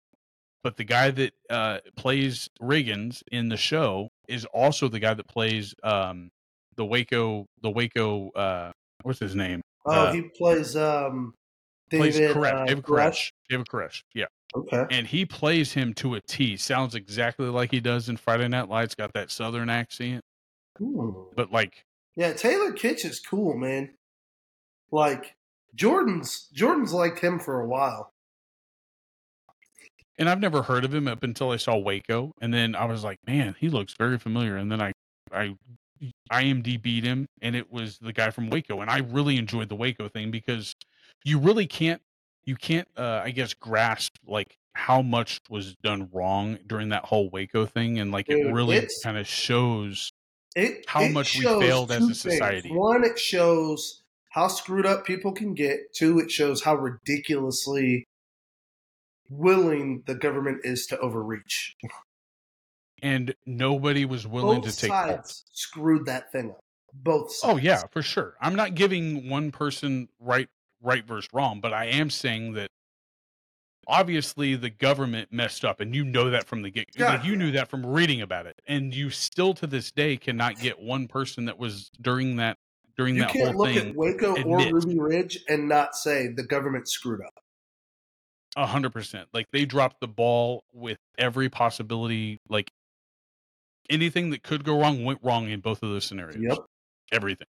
But 0.63 0.77
the 0.77 0.85
guy 0.85 1.11
that 1.11 1.33
uh, 1.49 1.79
plays 1.97 2.47
Riggins 2.61 3.21
in 3.31 3.49
the 3.49 3.57
show 3.57 4.09
is 4.29 4.45
also 4.45 4.87
the 4.87 4.99
guy 4.99 5.13
that 5.13 5.27
plays 5.27 5.75
um, 5.83 6.29
the 6.75 6.85
Waco 6.85 7.45
the 7.61 7.69
Waco 7.69 8.29
uh, 8.31 8.71
what's 9.03 9.19
his 9.19 9.35
name? 9.35 9.61
Oh, 9.85 9.91
Uh, 9.91 10.13
he 10.13 10.21
plays 10.23 10.75
um 10.75 11.33
plays 11.89 12.17
David 12.17 12.35
Koresh. 12.35 12.53
uh, 12.61 12.65
David 12.65 12.83
Koresh? 12.83 13.09
Koresh. 13.11 13.29
David 13.49 13.67
Koresh. 13.67 14.01
Yeah. 14.13 14.25
Okay. 14.55 14.85
And 14.91 15.07
he 15.07 15.25
plays 15.25 15.73
him 15.73 15.93
to 15.95 16.13
a 16.15 16.21
T. 16.21 16.57
Sounds 16.57 16.93
exactly 16.95 17.47
like 17.47 17.71
he 17.71 17.79
does 17.79 18.07
in 18.09 18.17
Friday 18.17 18.47
Night 18.47 18.69
Lights. 18.69 18.93
Got 18.95 19.13
that 19.13 19.31
southern 19.31 19.69
accent, 19.69 20.21
Hmm. 20.77 21.09
but 21.35 21.51
like 21.51 21.83
Yeah, 22.15 22.33
Taylor 22.33 22.71
Kitsch 22.71 23.03
is 23.05 23.19
cool, 23.19 23.55
man. 23.57 23.95
Like 24.91 25.35
Jordan's 25.75 26.47
Jordan's 26.53 26.93
liked 26.93 27.19
him 27.19 27.39
for 27.39 27.59
a 27.61 27.67
while. 27.67 28.11
and 30.19 30.29
I've 30.29 30.39
never 30.39 30.61
heard 30.61 30.85
of 30.85 30.93
him 30.93 31.07
up 31.07 31.23
until 31.23 31.49
I 31.49 31.57
saw 31.57 31.75
Waco, 31.75 32.31
and 32.39 32.53
then 32.53 32.75
I 32.75 32.85
was 32.85 33.03
like, 33.03 33.17
man, 33.25 33.55
he 33.59 33.69
looks 33.69 33.95
very 33.97 34.19
familiar. 34.19 34.57
And 34.57 34.71
then 34.71 34.79
I, 34.79 34.91
I, 35.31 35.55
IMDb'd 36.31 37.03
him, 37.03 37.27
and 37.41 37.55
it 37.55 37.71
was 37.71 37.97
the 37.99 38.13
guy 38.13 38.29
from 38.29 38.49
Waco, 38.49 38.81
and 38.81 38.89
I 38.89 38.99
really 38.99 39.37
enjoyed 39.37 39.69
the 39.69 39.75
Waco 39.75 40.09
thing 40.09 40.31
because 40.31 40.75
you 41.23 41.39
really 41.39 41.67
can't, 41.67 42.01
you 42.45 42.55
can't, 42.55 42.87
uh, 42.97 43.21
I 43.23 43.31
guess, 43.31 43.53
grasp 43.53 44.15
like 44.27 44.57
how 44.73 45.01
much 45.01 45.39
was 45.49 45.75
done 45.83 46.09
wrong 46.11 46.57
during 46.65 46.89
that 46.89 47.05
whole 47.05 47.29
Waco 47.29 47.65
thing, 47.65 47.99
and 47.99 48.11
like 48.11 48.29
it 48.29 48.51
really 48.51 48.87
kind 49.03 49.17
of 49.17 49.27
shows. 49.27 50.11
It, 50.55 50.85
How 50.87 51.01
it 51.01 51.11
much 51.11 51.35
we 51.37 51.45
failed 51.45 51.91
as 51.91 52.03
a 52.03 52.05
things. 52.05 52.21
society. 52.21 52.69
One, 52.71 53.03
it 53.03 53.17
shows 53.17 54.03
how 54.29 54.47
screwed 54.47 54.85
up 54.85 55.03
people 55.03 55.31
can 55.31 55.55
get. 55.55 55.93
Two, 55.95 56.19
it 56.19 56.29
shows 56.29 56.61
how 56.61 56.75
ridiculously 56.75 58.05
willing 59.29 60.03
the 60.05 60.13
government 60.15 60.61
is 60.63 60.85
to 60.87 60.99
overreach. 60.99 61.75
And 63.03 63.35
nobody 63.45 64.05
was 64.05 64.25
willing 64.25 64.61
Both 64.61 64.71
to 64.71 64.77
take 64.79 64.89
sides 64.89 65.43
screwed 65.51 66.05
that 66.07 66.31
thing 66.31 66.51
up. 66.51 66.59
Both 66.93 67.33
sides. 67.33 67.53
Oh 67.53 67.57
yeah, 67.57 67.81
for 67.91 68.01
sure. 68.01 68.35
I'm 68.41 68.55
not 68.55 68.73
giving 68.75 69.29
one 69.29 69.51
person 69.51 70.07
right 70.19 70.47
right 70.81 71.05
versus 71.05 71.29
wrong, 71.33 71.59
but 71.59 71.73
I 71.73 71.85
am 71.85 72.09
saying 72.09 72.53
that 72.53 72.69
obviously 73.87 74.55
the 74.55 74.69
government 74.69 75.27
messed 75.31 75.65
up 75.65 75.81
and 75.81 75.93
you 75.93 76.05
know 76.05 76.29
that 76.29 76.45
from 76.45 76.61
the 76.61 76.69
get 76.69 76.87
Yeah. 76.95 77.15
like 77.15 77.25
you 77.25 77.35
knew 77.35 77.51
that 77.51 77.67
from 77.69 77.85
reading 77.85 78.21
about 78.21 78.45
it. 78.45 78.61
And 78.67 78.93
you 78.95 79.09
still 79.09 79.53
to 79.55 79.67
this 79.67 79.91
day 79.91 80.15
cannot 80.17 80.59
get 80.59 80.79
one 80.79 81.07
person 81.07 81.45
that 81.45 81.57
was 81.57 81.89
during 82.01 82.37
that 82.37 82.57
during 82.95 83.15
You 83.15 83.21
that 83.23 83.31
can't 83.31 83.53
whole 83.55 83.65
look 83.65 83.75
thing 83.75 83.89
at 83.89 83.95
Waco 83.95 84.41
or. 84.43 84.59
Ruby 84.71 84.97
Ridge 84.99 85.39
and 85.49 85.67
not 85.67 85.95
say 85.95 86.27
the 86.27 86.43
government 86.43 86.87
screwed 86.87 87.21
up. 87.21 87.33
a 88.55 88.65
hundred 88.67 88.93
percent. 88.93 89.27
Like 89.33 89.47
they 89.51 89.65
dropped 89.65 89.99
the 89.99 90.07
ball 90.07 90.63
with 90.71 90.99
every 91.17 91.49
possibility, 91.49 92.39
like 92.47 92.71
anything 93.89 94.29
that 94.31 94.43
could 94.43 94.63
go 94.63 94.79
wrong 94.79 95.03
went 95.03 95.19
wrong 95.23 95.49
in 95.49 95.59
both 95.59 95.83
of 95.83 95.89
those 95.89 96.05
scenarios. 96.05 96.41
Yep. 96.41 96.59
everything. 97.11 97.47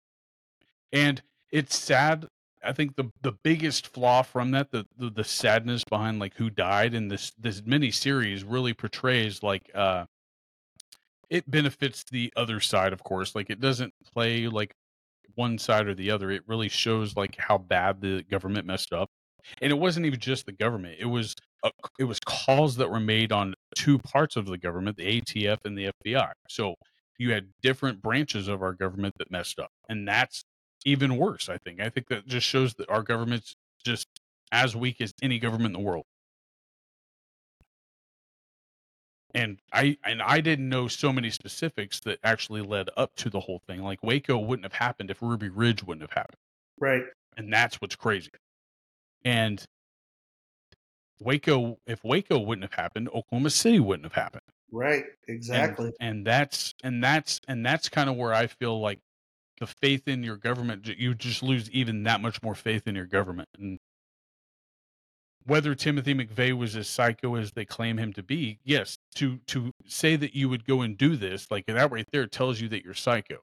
And 0.91 1.21
it's 1.51 1.77
sad. 1.77 2.27
I 2.63 2.73
think 2.73 2.95
the 2.95 3.11
the 3.21 3.31
biggest 3.31 3.87
flaw 3.87 4.23
from 4.23 4.51
that, 4.51 4.71
the, 4.71 4.85
the 4.97 5.09
the 5.09 5.23
sadness 5.23 5.83
behind 5.83 6.19
like 6.19 6.35
who 6.35 6.49
died 6.49 6.93
in 6.93 7.07
this 7.07 7.31
this 7.37 7.61
mini 7.65 7.91
series 7.91 8.43
really 8.43 8.73
portrays 8.73 9.43
like 9.43 9.69
uh 9.75 10.05
it 11.29 11.49
benefits 11.49 12.03
the 12.05 12.31
other 12.35 12.59
side, 12.59 12.93
of 12.93 13.03
course. 13.03 13.35
Like 13.35 13.49
it 13.49 13.59
doesn't 13.59 13.93
play 14.13 14.47
like 14.47 14.73
one 15.35 15.57
side 15.57 15.87
or 15.87 15.93
the 15.93 16.11
other. 16.11 16.31
It 16.31 16.43
really 16.47 16.69
shows 16.69 17.15
like 17.15 17.35
how 17.37 17.57
bad 17.57 18.01
the 18.01 18.23
government 18.23 18.65
messed 18.65 18.93
up. 18.93 19.09
And 19.61 19.71
it 19.71 19.75
wasn't 19.75 20.05
even 20.05 20.19
just 20.19 20.45
the 20.45 20.51
government. 20.51 20.97
It 20.99 21.05
was 21.05 21.35
a, 21.63 21.71
it 21.99 22.05
was 22.05 22.19
calls 22.19 22.77
that 22.77 22.89
were 22.89 22.99
made 22.99 23.31
on 23.31 23.53
two 23.76 23.99
parts 23.99 24.35
of 24.35 24.45
the 24.45 24.57
government, 24.57 24.98
the 24.98 25.22
ATF 25.22 25.57
and 25.65 25.77
the 25.77 25.91
FBI. 26.06 26.31
So 26.49 26.76
you 27.18 27.31
had 27.31 27.49
different 27.61 28.02
branches 28.02 28.48
of 28.48 28.61
our 28.61 28.73
government 28.73 29.15
that 29.18 29.31
messed 29.31 29.60
up. 29.60 29.72
And 29.89 30.07
that's 30.07 30.44
even 30.85 31.18
worse, 31.18 31.49
I 31.49 31.57
think. 31.57 31.81
I 31.81 31.89
think 31.89 32.07
that 32.10 32.26
just 32.27 32.48
shows 32.48 32.73
that 32.76 32.89
our 32.89 33.03
government's 33.03 33.56
just 33.84 34.07
as 34.52 34.76
weak 34.76 35.02
as 35.02 35.14
any 35.22 35.39
government 35.39 35.76
in 35.76 35.81
the 35.81 35.88
world. 35.88 36.06
And 39.34 39.60
I 39.73 39.98
and 40.03 40.22
I 40.22 40.41
didn't 40.41 40.69
know 40.69 40.88
so 40.88 41.11
many 41.11 41.30
specifics 41.30 41.99
that 42.02 42.19
actually 42.23 42.61
led 42.61 42.89
up 42.98 43.14
to 43.18 43.30
the 43.30 43.39
whole 43.39 43.61
thing. 43.68 43.84
Like 43.84 44.02
Waco 44.02 44.38
wouldn't 44.38 44.65
have 44.65 44.73
happened 44.73 45.11
if 45.11 45.22
Ruby 45.22 45.49
Ridge 45.49 45.84
wouldn't 45.84 46.02
have 46.02 46.18
happened. 46.18 46.38
Right. 46.80 47.03
And 47.35 47.52
that's 47.52 47.81
what's 47.81 47.95
crazy. 47.95 48.31
And 49.26 49.64
Waco, 51.19 51.77
if 51.85 52.03
Waco 52.03 52.39
wouldn't 52.39 52.64
have 52.64 52.73
happened, 52.73 53.10
Oklahoma 53.10 53.49
City 53.49 53.80
wouldn't 53.80 54.06
have 54.06 54.14
happened. 54.14 54.44
Right. 54.72 55.06
Exactly. 55.27 55.94
And, 55.99 56.26
that's 56.26 56.73
and 56.84 57.03
that's 57.03 57.39
and 57.48 57.65
that's 57.65 57.89
kind 57.89 58.10
of 58.10 58.15
where 58.18 58.34
I 58.34 58.48
feel 58.48 58.80
like 58.80 58.99
the 59.60 59.68
faith 59.68 60.07
in 60.07 60.23
your 60.23 60.38
government 60.38 60.88
you 60.88 61.15
just 61.15 61.41
lose 61.41 61.69
even 61.72 62.03
that 62.03 62.22
much 62.22 62.41
more 62.44 62.56
faith 62.56 62.88
in 62.88 62.95
your 62.95 63.06
government. 63.06 63.49
And 63.57 63.80
whether 65.45 65.73
Timothy 65.73 66.14
McVeigh 66.14 66.57
was 66.57 66.76
as 66.76 66.89
psycho 66.89 67.35
as 67.35 67.53
they 67.53 67.64
claim 67.64 67.98
him 67.98 68.11
to 68.14 68.23
be, 68.23 68.60
yes, 68.64 68.98
to 69.15 69.39
to 69.48 69.72
say 69.85 70.18
that 70.18 70.35
you 70.35 70.49
would 70.49 70.65
go 70.65 70.81
and 70.81 70.98
do 70.98 71.15
this, 71.15 71.49
like 71.49 71.65
that 71.68 71.91
right 71.91 72.06
there 72.11 72.27
tells 72.27 72.60
you 72.60 72.68
that 72.69 72.84
you're 72.84 72.94
psycho. 72.94 73.39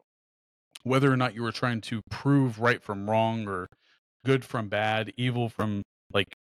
Whether 0.83 1.11
or 1.11 1.17
not 1.17 1.35
you 1.35 1.43
were 1.43 1.53
trying 1.53 1.81
to 1.83 2.03
prove 2.11 2.61
right 2.61 2.83
from 2.83 3.09
wrong 3.09 3.49
or 3.49 3.69
good 4.25 4.45
from 4.45 4.69
bad, 4.69 5.13
evil 5.17 5.49
from 5.49 5.83
like 6.13 6.37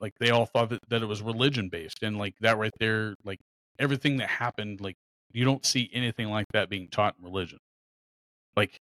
like 0.00 0.12
they 0.18 0.30
all 0.30 0.46
thought 0.46 0.70
that, 0.70 0.80
that 0.88 1.02
it 1.02 1.06
was 1.06 1.22
religion 1.22 1.68
based 1.68 2.02
and 2.02 2.18
like 2.18 2.34
that 2.40 2.58
right 2.58 2.72
there 2.78 3.14
like 3.24 3.38
everything 3.78 4.16
that 4.18 4.28
happened 4.28 4.80
like 4.80 4.96
you 5.32 5.44
don't 5.44 5.64
see 5.66 5.90
anything 5.92 6.28
like 6.28 6.46
that 6.52 6.68
being 6.68 6.88
taught 6.88 7.14
in 7.18 7.24
religion 7.24 7.58
like 8.56 8.76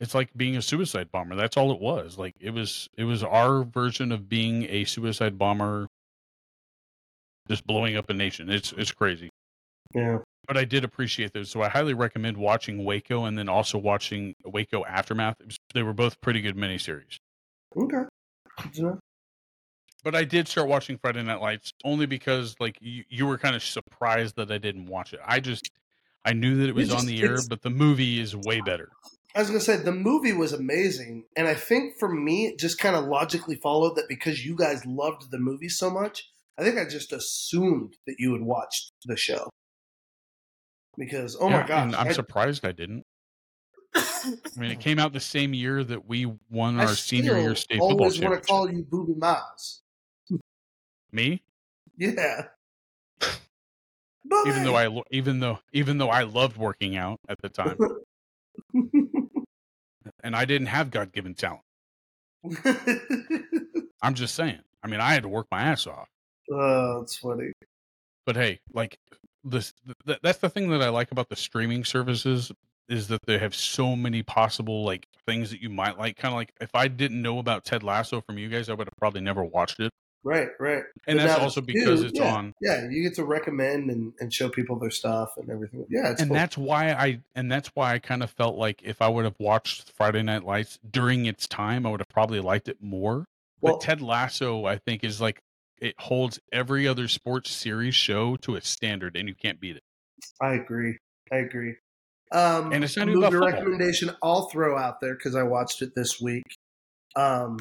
it's 0.00 0.14
like 0.14 0.30
being 0.36 0.56
a 0.56 0.62
suicide 0.62 1.10
bomber 1.12 1.34
that's 1.36 1.56
all 1.56 1.70
it 1.72 1.80
was 1.80 2.18
like 2.18 2.34
it 2.40 2.50
was 2.50 2.88
it 2.96 3.04
was 3.04 3.22
our 3.22 3.62
version 3.62 4.10
of 4.12 4.28
being 4.28 4.64
a 4.68 4.84
suicide 4.84 5.38
bomber 5.38 5.86
just 7.48 7.66
blowing 7.66 7.96
up 7.96 8.08
a 8.10 8.14
nation 8.14 8.48
it's 8.50 8.72
it's 8.72 8.92
crazy 8.92 9.28
Yeah. 9.94 10.18
but 10.46 10.56
I 10.56 10.64
did 10.64 10.84
appreciate 10.84 11.32
those. 11.34 11.50
So 11.50 11.60
I 11.62 11.68
highly 11.68 11.92
recommend 11.94 12.36
watching 12.36 12.84
Waco 12.84 13.24
and 13.26 13.36
then 13.36 13.48
also 13.48 13.78
watching 13.78 14.34
Waco 14.44 14.84
Aftermath. 14.84 15.36
Was- 15.44 15.58
they 15.74 15.82
were 15.82 15.92
both 15.92 16.20
pretty 16.20 16.40
good 16.40 16.56
miniseries. 16.56 17.16
Okay. 17.76 18.04
Good 20.04 20.10
to 20.10 20.16
know. 20.16 20.20
But 20.20 20.20
I 20.20 20.24
did 20.24 20.48
start 20.48 20.68
watching 20.68 20.98
Friday 20.98 21.22
Night 21.22 21.40
Lights 21.40 21.72
only 21.84 22.06
because 22.06 22.56
like 22.60 22.76
you, 22.80 23.04
you 23.08 23.26
were 23.26 23.38
kind 23.38 23.56
of 23.56 23.62
surprised 23.62 24.36
that 24.36 24.50
I 24.50 24.58
didn't 24.58 24.86
watch 24.86 25.12
it. 25.12 25.20
I 25.24 25.40
just 25.40 25.70
I 26.24 26.32
knew 26.32 26.56
that 26.58 26.68
it 26.68 26.74
was 26.74 26.92
on 26.92 27.06
the 27.06 27.22
air, 27.22 27.38
but 27.48 27.62
the 27.62 27.70
movie 27.70 28.20
is 28.20 28.34
way 28.36 28.60
better. 28.60 28.88
I 29.34 29.38
was 29.40 29.48
gonna 29.48 29.60
say 29.60 29.76
the 29.78 29.92
movie 29.92 30.32
was 30.32 30.52
amazing, 30.52 31.24
and 31.36 31.48
I 31.48 31.54
think 31.54 31.94
for 31.98 32.08
me 32.08 32.46
it 32.46 32.58
just 32.58 32.78
kind 32.78 32.94
of 32.96 33.04
logically 33.06 33.56
followed 33.56 33.96
that 33.96 34.04
because 34.08 34.44
you 34.44 34.54
guys 34.56 34.84
loved 34.84 35.30
the 35.30 35.38
movie 35.38 35.70
so 35.70 35.90
much, 35.90 36.28
I 36.58 36.62
think 36.62 36.78
I 36.78 36.84
just 36.84 37.12
assumed 37.12 37.96
that 38.06 38.16
you 38.18 38.30
would 38.32 38.42
watch 38.42 38.90
the 39.06 39.16
show. 39.16 39.48
Because 40.98 41.36
oh 41.40 41.48
Yeah, 41.48 41.60
my 41.62 41.66
gosh, 41.66 41.82
and 41.84 41.96
I'm 41.96 42.08
I- 42.08 42.12
surprised 42.12 42.64
I 42.66 42.72
didn't. 42.72 43.04
I 43.94 44.34
mean, 44.56 44.70
it 44.70 44.80
came 44.80 44.98
out 44.98 45.12
the 45.14 45.20
same 45.20 45.54
year 45.54 45.82
that 45.84 46.06
we 46.06 46.26
won 46.50 46.78
I 46.78 46.84
our 46.84 46.94
senior 46.94 47.38
year 47.38 47.54
state 47.54 47.78
football 47.78 48.10
championship. 48.10 48.24
always 48.24 48.30
want 48.30 48.42
to 48.42 48.48
call 48.48 48.70
you 48.70 48.84
Boobie 48.84 49.18
Miles. 49.18 49.82
Me, 51.12 51.42
Yeah. 51.98 52.46
even 54.46 54.64
though 54.64 54.74
I 54.76 54.86
lo- 54.86 55.04
even 55.10 55.40
though 55.40 55.58
even 55.72 55.98
though 55.98 56.08
I 56.08 56.22
loved 56.22 56.56
working 56.56 56.96
out 56.96 57.18
at 57.28 57.40
the 57.42 57.48
time, 57.48 57.76
and 60.24 60.34
I 60.34 60.44
didn't 60.44 60.68
have 60.68 60.90
God 60.90 61.12
given 61.12 61.34
talent. 61.34 61.62
I'm 64.02 64.14
just 64.14 64.34
saying. 64.34 64.60
I 64.82 64.88
mean, 64.88 65.00
I 65.00 65.12
had 65.12 65.22
to 65.22 65.28
work 65.28 65.46
my 65.50 65.62
ass 65.62 65.86
off. 65.86 66.08
oh, 66.50 67.02
it's 67.02 67.16
funny. 67.18 67.52
But 68.26 68.36
hey, 68.36 68.60
like 68.72 68.96
this, 69.44 69.72
th- 70.06 70.18
that's 70.22 70.38
the 70.38 70.48
thing 70.50 70.70
that 70.70 70.82
I 70.82 70.88
like 70.88 71.12
about 71.12 71.28
the 71.28 71.36
streaming 71.36 71.84
services 71.84 72.50
is 72.88 73.08
that 73.08 73.20
they 73.26 73.38
have 73.38 73.54
so 73.54 73.94
many 73.94 74.22
possible 74.22 74.84
like 74.84 75.06
things 75.26 75.50
that 75.50 75.60
you 75.60 75.68
might 75.70 75.98
like. 75.98 76.16
Kind 76.16 76.32
of 76.32 76.36
like 76.36 76.52
if 76.60 76.70
I 76.74 76.88
didn't 76.88 77.20
know 77.22 77.38
about 77.38 77.64
Ted 77.64 77.82
Lasso 77.82 78.20
from 78.22 78.38
you 78.38 78.48
guys, 78.48 78.68
I 78.68 78.74
would 78.74 78.86
have 78.86 78.96
probably 78.98 79.20
never 79.20 79.44
watched 79.44 79.78
it. 79.80 79.90
Right, 80.24 80.48
right. 80.60 80.84
And 81.08 81.18
But 81.18 81.26
that's 81.26 81.40
also 81.40 81.60
because 81.60 82.00
you- 82.02 82.06
it's 82.08 82.18
yeah, 82.18 82.34
on. 82.34 82.54
Yeah, 82.60 82.88
you 82.88 83.02
get 83.02 83.14
to 83.16 83.24
recommend 83.24 83.90
and, 83.90 84.12
and 84.20 84.32
show 84.32 84.48
people 84.48 84.78
their 84.78 84.90
stuff 84.90 85.36
and 85.36 85.50
everything. 85.50 85.84
Yeah, 85.90 86.10
it's 86.12 86.20
and 86.20 86.30
cool. 86.30 86.36
that's 86.36 86.56
why 86.56 86.92
I 86.92 87.20
and 87.34 87.50
that's 87.50 87.68
why 87.74 87.94
I 87.94 87.98
kind 87.98 88.22
of 88.22 88.30
felt 88.30 88.56
like 88.56 88.82
if 88.84 89.02
I 89.02 89.08
would 89.08 89.24
have 89.24 89.34
watched 89.40 89.90
Friday 89.92 90.22
Night 90.22 90.44
Lights 90.44 90.78
during 90.88 91.26
its 91.26 91.48
time, 91.48 91.84
I 91.86 91.90
would 91.90 92.00
have 92.00 92.08
probably 92.08 92.38
liked 92.40 92.68
it 92.68 92.78
more. 92.80 93.24
Well- 93.60 93.74
but 93.74 93.80
Ted 93.80 94.00
Lasso, 94.00 94.64
I 94.64 94.78
think, 94.78 95.02
is 95.02 95.20
like 95.20 95.40
it 95.80 95.96
holds 95.98 96.38
every 96.52 96.86
other 96.86 97.08
sports 97.08 97.50
series 97.50 97.96
show 97.96 98.36
to 98.36 98.54
a 98.54 98.60
standard, 98.60 99.16
and 99.16 99.28
you 99.28 99.34
can't 99.34 99.58
beat 99.60 99.76
it. 99.76 99.82
I 100.40 100.54
agree. 100.54 100.98
I 101.32 101.36
agree. 101.38 101.74
Um, 102.30 102.72
And 102.72 102.84
it's 102.84 102.96
not 102.96 103.08
a 103.08 103.10
even 103.10 103.20
movie 103.22 103.36
about 103.36 103.46
football. 103.46 103.60
recommendation 103.72 104.10
I'll 104.22 104.48
throw 104.48 104.78
out 104.78 105.00
there 105.00 105.14
because 105.14 105.34
I 105.34 105.42
watched 105.42 105.82
it 105.82 105.94
this 105.96 106.20
week. 106.20 106.44
Um, 107.16 107.58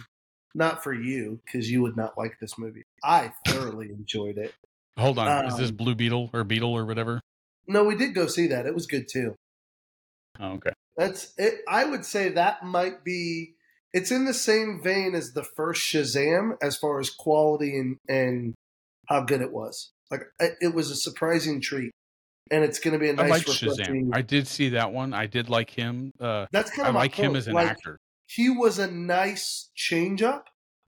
not 0.53 0.83
for 0.83 0.93
you 0.93 1.39
because 1.45 1.69
you 1.69 1.81
would 1.81 1.95
not 1.97 2.17
like 2.17 2.39
this 2.39 2.57
movie. 2.57 2.83
I 3.03 3.31
thoroughly 3.47 3.89
enjoyed 3.89 4.37
it. 4.37 4.53
Hold 4.97 5.19
on, 5.19 5.45
is 5.45 5.57
this 5.57 5.69
Um, 5.69 5.77
Blue 5.77 5.95
Beetle 5.95 6.29
or 6.33 6.43
Beetle 6.43 6.73
or 6.73 6.85
whatever? 6.85 7.21
No, 7.67 7.83
we 7.83 7.95
did 7.95 8.13
go 8.13 8.27
see 8.27 8.47
that. 8.47 8.65
It 8.65 8.73
was 8.73 8.85
good 8.87 9.07
too. 9.11 9.35
Oh, 10.39 10.53
okay. 10.53 10.71
That's 10.97 11.33
it. 11.37 11.61
I 11.67 11.85
would 11.85 12.05
say 12.05 12.29
that 12.29 12.63
might 12.63 13.03
be. 13.03 13.55
It's 13.93 14.11
in 14.11 14.25
the 14.25 14.33
same 14.33 14.81
vein 14.83 15.15
as 15.15 15.33
the 15.33 15.43
first 15.43 15.81
Shazam 15.81 16.53
as 16.61 16.77
far 16.77 16.99
as 16.99 17.09
quality 17.09 17.77
and 17.77 17.97
and 18.07 18.53
how 19.07 19.21
good 19.21 19.41
it 19.41 19.51
was. 19.51 19.91
Like 20.09 20.23
it 20.39 20.55
it 20.61 20.73
was 20.73 20.91
a 20.91 20.95
surprising 20.95 21.61
treat, 21.61 21.91
and 22.49 22.63
it's 22.63 22.79
going 22.79 22.93
to 22.93 22.99
be 22.99 23.09
a 23.09 23.13
nice. 23.13 23.29
like 23.29 23.45
Shazam. 23.45 24.09
I 24.13 24.21
did 24.21 24.47
see 24.47 24.69
that 24.69 24.91
one. 24.91 25.13
I 25.13 25.25
did 25.27 25.49
like 25.49 25.69
him. 25.69 26.11
Uh, 26.19 26.45
That's 26.51 26.71
kind 26.71 26.85
I 26.85 26.89
of 26.89 26.93
my 26.95 26.99
like 27.01 27.15
him 27.15 27.35
as 27.35 27.47
an 27.47 27.53
Like, 27.53 27.67
actor. 27.69 27.97
He 28.33 28.49
was 28.49 28.79
a 28.79 28.89
nice 28.89 29.69
change 29.75 30.21
up, 30.21 30.47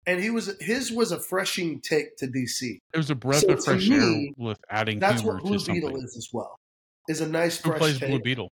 and 0.06 0.22
he 0.22 0.30
was 0.30 0.56
his 0.60 0.92
was 0.92 1.12
a 1.12 1.20
freshing 1.20 1.82
take 1.82 2.18
to 2.18 2.28
DC. 2.28 2.80
It 2.94 2.98
was 2.98 3.10
a 3.10 3.16
breath 3.16 3.42
so 3.42 3.54
of 3.54 3.64
fresh 3.64 3.88
me, 3.88 3.96
air 3.98 4.34
with 4.38 4.60
adding 4.70 5.00
That's 5.00 5.24
what 5.24 5.42
Blue. 5.42 5.58
Beetle 5.60 5.98
is 5.98 6.18
as 6.18 6.30
well. 6.34 6.60
Is 7.08 7.22
a 7.22 7.28
nice 7.28 7.58
Who 7.58 7.70
fresh 7.70 7.80
Who 7.80 7.86
plays 7.86 8.00
take. 8.00 8.10
Blue 8.10 8.20
Beetle? 8.20 8.52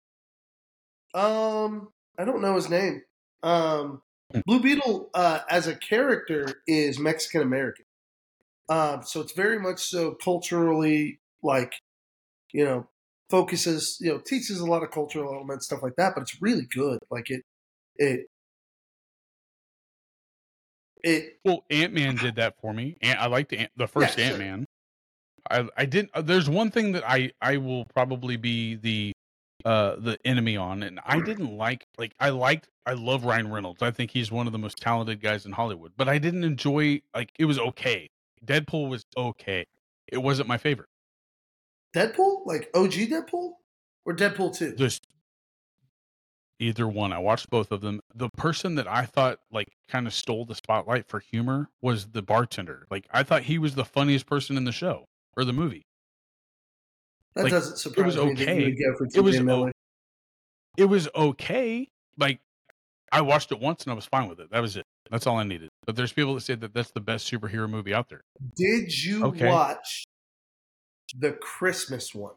Um, 1.14 1.88
I 2.18 2.24
don't 2.24 2.40
know 2.40 2.54
his 2.54 2.70
name. 2.70 3.02
Um, 3.42 4.02
Hmm. 4.32 4.40
Blue 4.46 4.60
Beetle 4.60 5.10
uh, 5.14 5.40
as 5.48 5.66
a 5.66 5.74
character 5.74 6.62
is 6.66 6.98
Mexican 6.98 7.42
American. 7.42 7.84
Um, 8.68 9.02
so 9.02 9.20
it's 9.20 9.32
very 9.32 9.58
much 9.58 9.80
so 9.80 10.12
culturally 10.14 11.20
like, 11.42 11.74
you 12.52 12.64
know, 12.64 12.88
focuses, 13.28 13.98
you 14.00 14.10
know, 14.10 14.18
teaches 14.18 14.60
a 14.60 14.66
lot 14.66 14.82
of 14.82 14.90
cultural 14.90 15.34
elements, 15.34 15.66
stuff 15.66 15.82
like 15.82 15.96
that. 15.96 16.12
But 16.14 16.22
it's 16.22 16.40
really 16.40 16.66
good. 16.72 16.98
Like 17.10 17.30
it, 17.30 17.42
it, 17.96 18.26
it. 21.04 21.38
Well, 21.44 21.64
Ant 21.70 21.92
Man 21.92 22.16
did 22.16 22.36
that 22.36 22.54
for 22.60 22.72
me. 22.72 22.96
And 23.02 23.18
I 23.18 23.26
liked 23.26 23.52
Ant- 23.52 23.70
the 23.76 23.86
first 23.86 24.18
Yeah. 24.18 24.26
Ant 24.26 24.38
Man. 24.38 24.66
I 25.50 25.68
I 25.76 25.84
didn't. 25.86 26.10
uh, 26.14 26.22
There's 26.22 26.48
one 26.50 26.70
thing 26.70 26.92
that 26.92 27.02
I 27.08 27.32
I 27.40 27.56
will 27.56 27.84
probably 27.86 28.36
be 28.36 28.74
the 28.76 29.12
uh 29.64 29.96
the 29.96 30.18
enemy 30.24 30.56
on, 30.56 30.82
and 30.82 31.00
I 31.04 31.20
didn't 31.20 31.56
like 31.56 31.86
like 31.98 32.12
I 32.20 32.30
liked 32.30 32.68
I 32.86 32.92
love 32.94 33.24
Ryan 33.24 33.50
Reynolds. 33.50 33.82
I 33.82 33.90
think 33.90 34.10
he's 34.10 34.30
one 34.32 34.46
of 34.46 34.52
the 34.52 34.58
most 34.58 34.78
talented 34.78 35.20
guys 35.20 35.46
in 35.46 35.52
Hollywood. 35.52 35.92
But 35.96 36.08
I 36.08 36.18
didn't 36.18 36.44
enjoy 36.44 37.02
like 37.14 37.30
it 37.38 37.44
was 37.46 37.58
okay. 37.58 38.08
Deadpool 38.44 38.88
was 38.88 39.04
okay. 39.16 39.66
It 40.08 40.18
wasn't 40.18 40.48
my 40.48 40.58
favorite. 40.58 40.88
Deadpool, 41.94 42.46
like 42.46 42.70
OG 42.74 42.92
Deadpool, 42.92 43.52
or 44.04 44.14
Deadpool 44.14 44.56
two. 44.56 44.74
Just 44.76 45.06
either 46.60 46.86
one. 46.86 47.12
I 47.12 47.18
watched 47.18 47.50
both 47.50 47.72
of 47.72 47.80
them. 47.80 48.00
The 48.14 48.28
person 48.36 48.76
that 48.76 48.86
I 48.86 49.06
thought 49.06 49.40
like 49.50 49.68
kind 49.88 50.06
of 50.06 50.14
stole 50.14 50.44
the 50.44 50.54
spotlight 50.54 51.08
for 51.08 51.18
humor 51.20 51.68
was 51.82 52.08
the 52.08 52.22
bartender. 52.22 52.86
Like 52.90 53.06
I 53.10 53.22
thought 53.22 53.42
he 53.42 53.58
was 53.58 53.74
the 53.74 53.84
funniest 53.84 54.26
person 54.26 54.56
in 54.56 54.64
the 54.64 54.72
show 54.72 55.06
or 55.36 55.44
the 55.44 55.52
movie. 55.52 55.82
That 57.34 57.44
like, 57.44 57.52
doesn't 57.52 57.78
surprise 57.78 58.16
was 58.16 58.16
me 58.16 58.32
okay. 58.32 58.64
would 58.64 58.78
go 58.78 58.96
for 58.98 59.06
It 59.14 59.20
was 59.20 59.40
Miller. 59.40 59.72
It 60.76 60.86
was 60.86 61.08
okay. 61.14 61.88
Like 62.18 62.40
I 63.12 63.22
watched 63.22 63.50
it 63.52 63.60
once 63.60 63.84
and 63.84 63.92
I 63.92 63.94
was 63.94 64.06
fine 64.06 64.28
with 64.28 64.40
it. 64.40 64.50
That 64.50 64.60
was 64.60 64.76
it. 64.76 64.84
That's 65.10 65.26
all 65.26 65.38
I 65.38 65.44
needed. 65.44 65.68
But 65.86 65.96
there's 65.96 66.12
people 66.12 66.34
that 66.34 66.42
say 66.42 66.54
that 66.54 66.74
that's 66.74 66.92
the 66.92 67.00
best 67.00 67.30
superhero 67.30 67.68
movie 67.68 67.92
out 67.94 68.08
there. 68.08 68.20
Did 68.56 68.92
you 69.02 69.24
Okay. 69.26 69.48
watch 69.48 70.04
the 71.16 71.32
Christmas 71.32 72.14
one? 72.14 72.34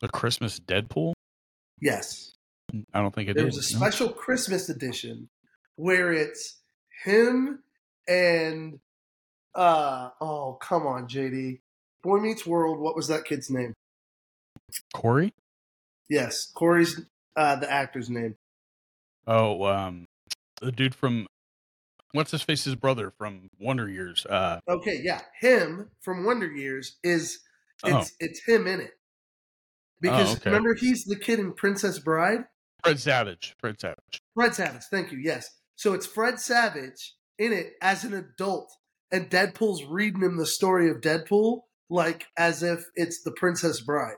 The 0.00 0.08
Christmas 0.08 0.60
Deadpool. 0.60 1.14
Yes. 1.80 2.32
I 2.92 3.00
don't 3.00 3.14
think 3.14 3.28
it 3.28 3.34
There 3.36 3.44
did. 3.44 3.54
was 3.54 3.70
a 3.70 3.74
no. 3.74 3.78
special 3.80 4.08
Christmas 4.10 4.68
edition 4.68 5.28
where 5.76 6.12
it's 6.12 6.58
him 7.04 7.60
and 8.08 8.78
uh 9.54 10.10
oh 10.20 10.54
come 10.60 10.86
on 10.86 11.06
JD 11.08 11.60
Boy 12.02 12.18
Meets 12.18 12.46
World. 12.46 12.78
What 12.78 12.96
was 12.96 13.08
that 13.08 13.24
kid's 13.24 13.50
name? 13.50 13.72
Corey. 14.94 15.32
Yes, 16.08 16.50
Corey's 16.54 17.00
uh 17.36 17.56
the 17.56 17.70
actor's 17.70 18.10
name. 18.10 18.36
Oh, 19.26 19.64
um, 19.64 20.06
the 20.60 20.70
dude 20.72 20.94
from 20.94 21.26
what's 22.12 22.30
his 22.30 22.42
face's 22.42 22.74
brother 22.76 23.10
from 23.18 23.48
Wonder 23.58 23.88
Years. 23.88 24.24
Uh, 24.24 24.60
Okay, 24.68 25.00
yeah, 25.02 25.20
him 25.40 25.90
from 26.00 26.24
Wonder 26.24 26.46
Years 26.50 26.96
is 27.02 27.40
it's 27.84 28.12
it's 28.20 28.44
him 28.46 28.66
in 28.66 28.80
it 28.80 28.92
because 30.00 30.30
Oh, 30.30 30.32
okay. 30.36 30.50
remember 30.50 30.74
he's 30.74 31.04
the 31.04 31.16
kid 31.18 31.38
in 31.38 31.52
Princess 31.52 31.98
Bride. 31.98 32.44
Fred 32.84 33.00
Savage. 33.00 33.54
Fred 33.60 33.80
Savage. 33.80 34.20
Fred 34.34 34.54
Savage, 34.54 34.82
thank 34.90 35.10
you. 35.12 35.18
Yes. 35.18 35.48
So 35.76 35.92
it's 35.94 36.06
Fred 36.06 36.38
Savage 36.40 37.14
in 37.38 37.52
it 37.52 37.72
as 37.82 38.04
an 38.04 38.14
adult, 38.14 38.70
and 39.10 39.28
Deadpool's 39.30 39.84
reading 39.84 40.22
him 40.22 40.36
the 40.36 40.46
story 40.46 40.88
of 40.90 41.00
Deadpool 41.00 41.60
like 41.88 42.26
as 42.36 42.62
if 42.62 42.84
it's 42.94 43.22
the 43.22 43.30
Princess 43.32 43.80
Bride. 43.80 44.16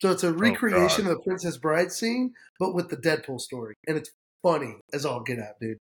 So 0.00 0.10
it's 0.10 0.24
a 0.24 0.28
oh, 0.28 0.32
recreation 0.32 1.06
of 1.06 1.12
the 1.12 1.20
Princess 1.24 1.56
Bride 1.58 1.92
scene, 1.92 2.32
but 2.58 2.74
with 2.74 2.88
the 2.90 2.96
Deadpool 2.96 3.40
story. 3.40 3.74
And 3.86 3.96
it's 3.96 4.10
funny 4.42 4.76
as 4.92 5.04
all 5.06 5.22
get 5.22 5.38
out, 5.38 5.54
dude. 5.60 5.78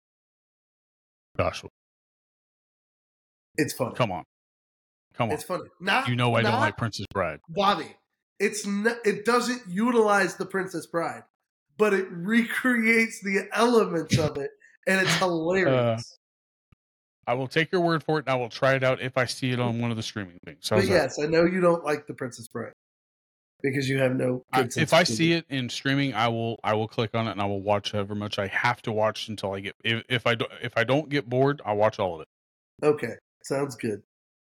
Gosh, 1.37 1.63
It's 3.55 3.73
funny. 3.73 3.95
come 3.95 4.11
on, 4.11 4.23
come 5.13 5.29
on. 5.29 5.35
It's 5.35 5.43
funny. 5.43 5.65
Not 5.79 6.07
You 6.07 6.15
know 6.15 6.33
I 6.35 6.41
don't 6.41 6.51
not- 6.51 6.59
like 6.61 6.77
Princess 6.77 7.05
Bride. 7.13 7.39
Bobby. 7.49 7.95
It's 8.39 8.65
not, 8.65 8.97
it 9.05 9.25
doesn't 9.25 9.63
utilize 9.67 10.35
the 10.35 10.45
Princess 10.45 10.85
Bride, 10.85 11.23
but 11.77 11.93
it 11.93 12.07
recreates 12.09 13.21
the 13.21 13.49
elements 13.53 14.17
of 14.17 14.37
it, 14.37 14.51
and 14.87 15.01
it's 15.01 15.15
uh, 15.21 15.27
hilarious. 15.27 16.17
I 17.27 17.33
will 17.33 17.47
take 17.47 17.71
your 17.71 17.81
word 17.81 18.03
for 18.03 18.17
it, 18.17 18.25
and 18.25 18.29
I 18.29 18.35
will 18.35 18.49
try 18.49 18.75
it 18.75 18.83
out 18.83 19.01
if 19.01 19.17
I 19.17 19.25
see 19.25 19.51
it 19.51 19.59
on 19.59 19.79
one 19.79 19.91
of 19.91 19.97
the 19.97 20.03
streaming 20.03 20.39
things. 20.45 20.67
but 20.69 20.87
yes, 20.87 21.19
I 21.19 21.27
know 21.27 21.45
you 21.45 21.61
don't 21.61 21.83
like 21.83 22.07
the 22.07 22.13
Princess 22.13 22.47
Bride 22.47 22.73
because 23.61 23.89
you 23.89 23.99
have 23.99 24.15
no. 24.15 24.43
I, 24.51 24.67
if 24.75 24.93
I 24.93 25.03
see 25.03 25.33
it 25.33 25.45
in 25.49 25.69
streaming, 25.69 26.13
I 26.13 26.27
will 26.29 26.59
I 26.63 26.73
will 26.73 26.87
click 26.87 27.13
on 27.13 27.27
it 27.27 27.31
and 27.31 27.41
I 27.41 27.45
will 27.45 27.61
watch 27.61 27.91
however 27.91 28.15
much 28.15 28.39
I 28.39 28.47
have 28.47 28.81
to 28.83 28.91
watch 28.91 29.27
until 29.27 29.53
I 29.53 29.59
get. 29.59 29.75
If, 29.83 30.03
if 30.09 30.27
I 30.27 30.35
don't, 30.35 30.51
if 30.61 30.73
I 30.77 30.83
don't 30.83 31.09
get 31.09 31.29
bored, 31.29 31.61
I'll 31.65 31.77
watch 31.77 31.99
all 31.99 32.15
of 32.15 32.21
it. 32.21 32.27
okay, 32.85 33.13
sounds 33.43 33.75
good. 33.75 34.01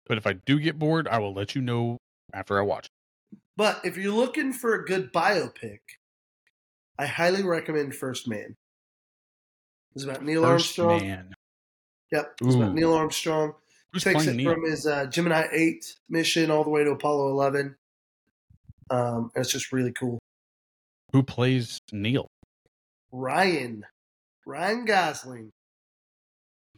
But 0.05 0.17
if 0.17 0.27
I 0.27 0.33
do 0.33 0.59
get 0.59 0.77
bored, 0.77 1.07
I 1.07 1.19
will 1.19 1.33
let 1.33 1.55
you 1.55 1.61
know 1.61 1.97
after 2.33 2.59
I 2.59 2.63
watch. 2.63 2.87
But 3.57 3.81
if 3.83 3.97
you're 3.97 4.13
looking 4.13 4.53
for 4.53 4.73
a 4.75 4.85
good 4.85 5.11
biopic, 5.13 5.79
I 6.97 7.05
highly 7.05 7.43
recommend 7.43 7.95
First 7.95 8.27
Man. 8.27 8.55
It's 9.95 10.03
about 10.05 10.23
Neil 10.23 10.43
First 10.43 10.79
Armstrong. 10.79 11.01
man, 11.07 11.33
Yep, 12.11 12.33
it's 12.41 12.55
about 12.55 12.73
Neil 12.73 12.93
Armstrong. 12.93 13.53
who's 13.91 14.03
takes 14.03 14.25
it 14.25 14.35
Neil? 14.35 14.53
from 14.53 14.63
his 14.65 14.85
uh, 14.87 15.05
Gemini 15.07 15.47
8 15.51 15.97
mission 16.09 16.49
all 16.51 16.63
the 16.63 16.69
way 16.69 16.83
to 16.83 16.91
Apollo 16.91 17.29
11. 17.31 17.75
Um, 18.89 19.31
and 19.35 19.41
it's 19.43 19.51
just 19.51 19.71
really 19.71 19.91
cool. 19.93 20.19
Who 21.13 21.23
plays 21.23 21.79
Neil? 21.91 22.27
Ryan, 23.11 23.85
Ryan 24.45 24.85
Gosling, 24.85 25.51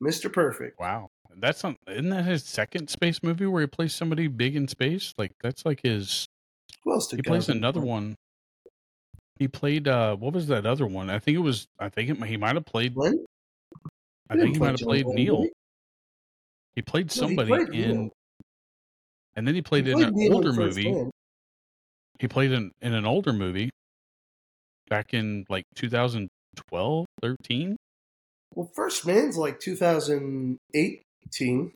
Mr. 0.02 0.32
Perfect. 0.34 0.80
Wow, 0.80 1.10
that's 1.38 1.64
on. 1.64 1.76
Isn't 1.88 2.10
that 2.10 2.26
his 2.26 2.44
second 2.44 2.90
space 2.90 3.22
movie 3.22 3.46
where 3.46 3.62
he 3.62 3.68
plays 3.68 3.94
somebody 3.94 4.28
big 4.28 4.56
in 4.56 4.68
space? 4.68 5.14
Like 5.18 5.32
that's 5.42 5.66
like 5.66 5.82
his. 5.84 6.26
Who 6.84 6.94
else 6.94 7.08
did 7.08 7.18
He 7.18 7.22
plays 7.24 7.50
another 7.50 7.80
play? 7.82 7.90
one. 7.90 8.16
He 9.38 9.48
played. 9.48 9.88
uh 9.88 10.16
What 10.16 10.34
was 10.34 10.48
that 10.48 10.66
other 10.66 10.86
one? 10.86 11.10
I 11.10 11.20
think 11.20 11.36
it 11.36 11.40
was. 11.42 11.68
I 11.80 11.90
think 11.90 12.10
it, 12.10 12.24
he 12.26 12.38
might 12.38 12.56
have 12.56 12.66
played. 12.66 12.96
I 14.30 14.36
think 14.36 14.54
he 14.54 14.60
might 14.60 14.72
have 14.72 14.80
played 14.80 15.06
Neil. 15.08 15.46
he? 16.76 16.82
Played 16.82 17.08
No, 17.08 17.12
he 17.28 17.36
somebody 17.36 17.50
played 17.50 17.70
in, 17.70 17.98
Neil. 17.98 18.10
and 19.36 19.48
then 19.48 19.56
he 19.56 19.62
played 19.62 19.86
He 19.86 19.92
in 19.92 20.02
an 20.04 20.14
Neil 20.16 20.34
older 20.36 20.54
movie. 20.54 21.10
He 22.20 22.28
played 22.28 22.52
in 22.52 22.72
in 22.82 22.94
an 22.94 23.06
older 23.06 23.34
movie 23.34 23.70
back 24.90 25.14
in 25.14 25.46
like 25.50 25.66
2012, 25.76 27.06
13. 27.22 27.76
Well, 28.56 28.72
First 28.76 29.06
Man's 29.06 29.38
like 29.38 29.60
2018. 29.60 31.72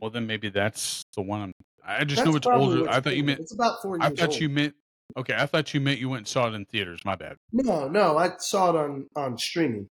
Well, 0.00 0.10
then 0.10 0.26
maybe 0.26 0.48
that's 0.48 1.02
the 1.14 1.22
one. 1.22 1.42
I'm. 1.42 1.52
I 1.86 2.04
just 2.04 2.18
That's 2.18 2.30
know 2.30 2.36
it's 2.36 2.46
older. 2.46 2.88
I 2.88 3.00
thought 3.00 3.16
you 3.16 3.24
meant. 3.24 3.40
It's 3.40 3.54
about 3.54 3.82
four 3.82 3.96
years 3.98 4.12
I 4.12 4.14
thought 4.14 4.30
old. 4.30 4.40
you 4.40 4.48
meant. 4.48 4.74
Okay, 5.16 5.34
I 5.36 5.46
thought 5.46 5.74
you 5.74 5.80
meant 5.80 5.98
you 5.98 6.08
went 6.08 6.20
and 6.20 6.28
saw 6.28 6.46
it 6.48 6.54
in 6.54 6.64
theaters. 6.66 7.00
My 7.04 7.16
bad. 7.16 7.36
No, 7.52 7.88
no, 7.88 8.16
I 8.18 8.30
saw 8.38 8.70
it 8.70 8.76
on 8.76 9.06
on 9.16 9.38
streaming. 9.38 9.88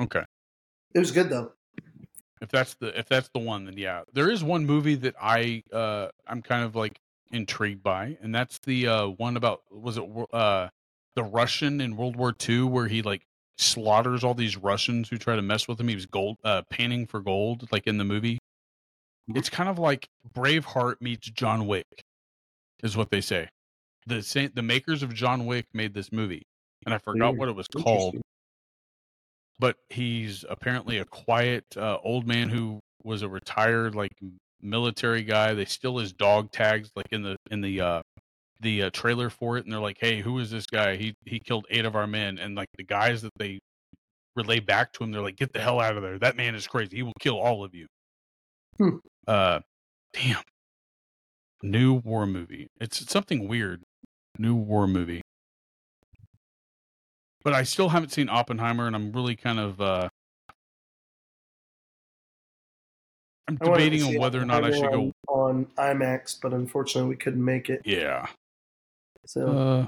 Okay. 0.00 0.22
It 0.94 0.98
was 0.98 1.10
good 1.12 1.28
though. 1.30 1.52
if 2.40 2.48
that's 2.48 2.74
the 2.74 2.98
if 2.98 3.08
that's 3.08 3.28
the 3.30 3.40
one 3.40 3.64
then 3.64 3.76
yeah 3.76 4.02
there 4.12 4.30
is 4.30 4.44
one 4.44 4.64
movie 4.64 4.94
that 4.94 5.14
i 5.20 5.60
uh 5.72 6.06
i'm 6.26 6.40
kind 6.40 6.64
of 6.64 6.76
like 6.76 7.00
intrigued 7.32 7.82
by 7.82 8.16
and 8.22 8.32
that's 8.32 8.58
the 8.60 8.86
uh 8.86 9.06
one 9.08 9.36
about 9.36 9.60
was 9.72 9.98
it 9.98 10.04
uh 10.32 10.68
the 11.16 11.22
russian 11.24 11.80
in 11.80 11.96
world 11.96 12.14
war 12.14 12.32
ii 12.48 12.62
where 12.62 12.86
he 12.86 13.02
like 13.02 13.22
slaughters 13.56 14.22
all 14.22 14.34
these 14.34 14.56
Russians 14.56 15.08
who 15.08 15.18
try 15.18 15.34
to 15.34 15.42
mess 15.42 15.66
with 15.66 15.80
him. 15.80 15.88
He 15.88 15.96
was 15.96 16.06
gold 16.06 16.38
uh 16.44 16.62
panning 16.70 17.06
for 17.06 17.20
gold, 17.20 17.66
like 17.72 17.88
in 17.88 17.98
the 17.98 18.04
movie. 18.04 18.37
It's 19.34 19.50
kind 19.50 19.68
of 19.68 19.78
like 19.78 20.08
Braveheart 20.34 20.96
meets 21.00 21.28
John 21.30 21.66
Wick, 21.66 21.86
is 22.82 22.96
what 22.96 23.10
they 23.10 23.20
say. 23.20 23.48
The 24.06 24.22
same, 24.22 24.50
the 24.54 24.62
makers 24.62 25.02
of 25.02 25.12
John 25.12 25.44
Wick 25.44 25.66
made 25.74 25.92
this 25.92 26.10
movie, 26.12 26.42
and 26.86 26.94
I 26.94 26.98
forgot 26.98 27.36
what 27.36 27.48
it 27.48 27.54
was 27.54 27.66
called. 27.66 28.16
But 29.58 29.76
he's 29.90 30.44
apparently 30.48 30.98
a 30.98 31.04
quiet 31.04 31.64
uh, 31.76 31.98
old 32.02 32.26
man 32.26 32.48
who 32.48 32.80
was 33.02 33.22
a 33.22 33.28
retired 33.28 33.94
like 33.94 34.12
military 34.62 35.24
guy. 35.24 35.52
They 35.54 35.64
steal 35.64 35.98
his 35.98 36.12
dog 36.12 36.52
tags, 36.52 36.90
like 36.96 37.08
in 37.12 37.22
the 37.22 37.36
in 37.50 37.60
the 37.60 37.80
uh, 37.80 38.02
the 38.60 38.84
uh, 38.84 38.90
trailer 38.90 39.30
for 39.30 39.58
it, 39.58 39.64
and 39.64 39.72
they're 39.72 39.80
like, 39.80 39.98
"Hey, 40.00 40.20
who 40.20 40.38
is 40.38 40.50
this 40.50 40.66
guy? 40.66 40.96
He 40.96 41.14
he 41.24 41.38
killed 41.38 41.66
eight 41.70 41.84
of 41.84 41.96
our 41.96 42.06
men." 42.06 42.38
And 42.38 42.54
like 42.54 42.68
the 42.76 42.84
guys 42.84 43.22
that 43.22 43.32
they 43.38 43.58
relay 44.36 44.60
back 44.60 44.92
to 44.94 45.04
him, 45.04 45.12
they're 45.12 45.22
like, 45.22 45.36
"Get 45.36 45.52
the 45.52 45.60
hell 45.60 45.80
out 45.80 45.96
of 45.96 46.02
there! 46.02 46.18
That 46.18 46.36
man 46.36 46.54
is 46.54 46.66
crazy. 46.66 46.96
He 46.96 47.02
will 47.02 47.12
kill 47.20 47.38
all 47.38 47.64
of 47.64 47.74
you." 47.74 47.86
Hmm. 48.78 48.96
Uh, 49.28 49.60
damn. 50.14 50.42
New 51.62 51.94
war 51.94 52.26
movie. 52.26 52.68
It's 52.80 53.10
something 53.10 53.46
weird. 53.46 53.82
New 54.38 54.54
war 54.54 54.86
movie. 54.86 55.20
But 57.44 57.52
I 57.52 57.62
still 57.64 57.90
haven't 57.90 58.10
seen 58.10 58.28
Oppenheimer, 58.28 58.86
and 58.86 58.96
I'm 58.96 59.12
really 59.12 59.36
kind 59.36 59.58
of 59.58 59.80
uh 59.80 60.08
I'm 63.46 63.58
I 63.60 63.68
wanted 63.68 63.84
to 63.84 63.90
debating 63.90 64.16
on 64.16 64.20
whether 64.20 64.40
or 64.40 64.44
not 64.44 64.64
I 64.64 64.70
should 64.70 64.90
go. 64.90 65.12
on, 65.28 65.66
on 65.78 65.96
IMAX, 65.96 66.38
but 66.40 66.52
unfortunately 66.52 67.08
we 67.08 67.16
couldn't 67.16 67.44
make 67.44 67.68
it. 67.70 67.82
Yeah. 67.84 68.26
So 69.26 69.46
Uh, 69.46 69.86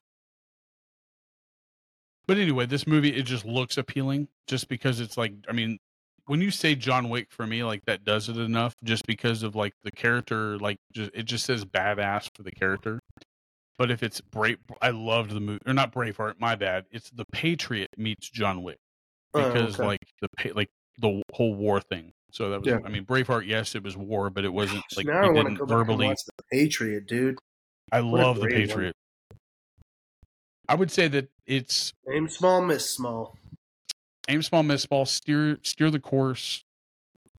but 2.26 2.36
anyway, 2.36 2.66
this 2.66 2.86
movie 2.86 3.14
it 3.14 3.22
just 3.22 3.44
looks 3.44 3.78
appealing, 3.78 4.28
just 4.46 4.68
because 4.68 5.00
it's 5.00 5.16
like 5.16 5.32
I 5.48 5.52
mean, 5.52 5.78
when 6.30 6.40
you 6.40 6.52
say 6.52 6.76
John 6.76 7.08
Wick 7.08 7.26
for 7.32 7.44
me, 7.44 7.64
like 7.64 7.84
that 7.86 8.04
does 8.04 8.28
it 8.28 8.36
enough, 8.36 8.76
just 8.84 9.04
because 9.04 9.42
of 9.42 9.56
like 9.56 9.72
the 9.82 9.90
character, 9.90 10.56
like 10.60 10.76
just 10.92 11.10
it 11.12 11.24
just 11.24 11.44
says 11.44 11.64
badass 11.64 12.30
for 12.36 12.44
the 12.44 12.52
character. 12.52 13.00
But 13.76 13.90
if 13.90 14.04
it's 14.04 14.20
brave, 14.20 14.58
I 14.80 14.90
loved 14.90 15.32
the 15.32 15.40
movie, 15.40 15.58
or 15.66 15.72
not 15.74 15.92
Braveheart. 15.92 16.34
My 16.38 16.54
bad. 16.54 16.84
It's 16.92 17.10
the 17.10 17.24
Patriot 17.32 17.88
meets 17.96 18.30
John 18.30 18.62
Wick 18.62 18.76
Oh, 19.34 19.44
because 19.52 19.74
okay. 19.74 19.84
like 19.88 20.00
the 20.20 20.52
like 20.54 20.68
the 20.98 21.20
whole 21.32 21.52
war 21.56 21.80
thing. 21.80 22.12
So 22.30 22.50
that 22.50 22.60
was, 22.60 22.68
Yeah. 22.68 22.78
I 22.84 22.90
mean, 22.90 23.04
Braveheart. 23.04 23.48
Yes, 23.48 23.74
it 23.74 23.82
was 23.82 23.96
war, 23.96 24.30
but 24.30 24.44
it 24.44 24.52
wasn't 24.52 24.84
like 24.96 25.06
now 25.06 25.22
I 25.22 25.24
he 25.24 25.30
want 25.32 25.48
to 25.48 25.54
didn't 25.54 25.66
verbally. 25.66 26.06
the 26.10 26.44
Patriot, 26.52 27.08
dude. 27.08 27.38
I 27.90 28.02
What 28.02 28.20
love 28.20 28.36
the 28.36 28.42
great 28.42 28.52
one. 28.52 28.68
Patriot. 28.68 28.94
I 30.68 30.76
would 30.76 30.92
say 30.92 31.08
that 31.08 31.28
it's 31.44 31.92
Aim 32.14 32.28
small, 32.28 32.62
miss 32.62 32.88
small. 32.94 33.36
Aim 34.30 34.42
small, 34.42 34.62
miss 34.62 34.82
small, 34.82 35.04
steer 35.06 35.58
steer 35.62 35.90
the 35.90 36.00
course. 36.00 36.62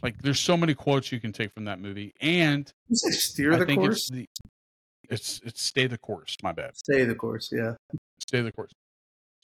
Like 0.04 0.22
there's 0.22 0.40
so 0.40 0.58
many 0.58 0.74
quotes 0.74 1.12
you 1.12 1.20
can 1.20 1.32
take 1.32 1.54
from 1.54 1.66
that 1.66 1.80
movie, 1.80 2.14
and 2.22 2.72
steer 2.92 3.54
I 3.54 3.58
the 3.60 3.66
think 3.66 3.80
course. 3.82 3.98
it's 3.98 4.10
the 4.10 4.26
it's 5.10 5.42
it's 5.44 5.62
stay 5.62 5.88
the 5.88 5.98
course. 5.98 6.38
My 6.42 6.52
bad, 6.52 6.76
Stay 6.78 7.04
the 7.04 7.16
course. 7.16 7.50
Yeah. 7.52 7.74
stay 8.20 8.42
the 8.42 8.52
course. 8.52 8.72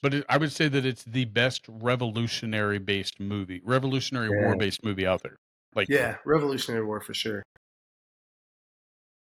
But 0.02 0.14
it, 0.14 0.24
I 0.28 0.36
would 0.36 0.52
say 0.52 0.68
that 0.68 0.84
it's 0.86 1.02
the 1.04 1.24
best 1.26 1.62
revolutionary 1.68 2.78
based 2.78 3.18
movie, 3.20 3.60
revolutionary 3.64 4.30
Yeah. 4.32 4.46
war 4.46 4.56
based 4.56 4.84
movie 4.84 5.06
out 5.06 5.22
there. 5.22 5.36
Like 5.74 5.88
Yeah. 5.88 6.16
Revolutionary 6.24 6.84
War 6.84 7.00
for 7.00 7.14
sure. 7.14 7.42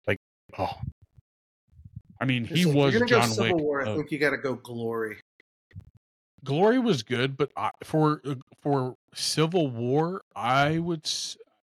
Like 0.08 0.18
oh, 0.58 0.74
I 2.22 2.26
mean, 2.26 2.46
he 2.46 2.66
like, 2.66 2.76
was 2.76 2.94
you're 2.94 3.00
gonna 3.08 3.10
John 3.10 3.30
go 3.30 3.36
Civil 3.36 3.56
Wick. 3.56 3.64
War. 3.64 3.86
I 3.86 3.90
of- 3.90 3.98
think 3.98 4.12
you 4.12 4.20
got 4.20 4.30
to 4.32 4.38
go 4.38 4.56
Glory. 4.56 5.20
Glory 6.46 6.80
was 6.80 7.04
good, 7.04 7.36
but 7.36 7.52
I, 7.58 7.72
for 7.84 8.22
uh, 8.26 8.36
for 8.62 8.96
Civil 9.14 9.68
War, 9.68 10.22
I 10.36 10.80
would. 10.80 11.10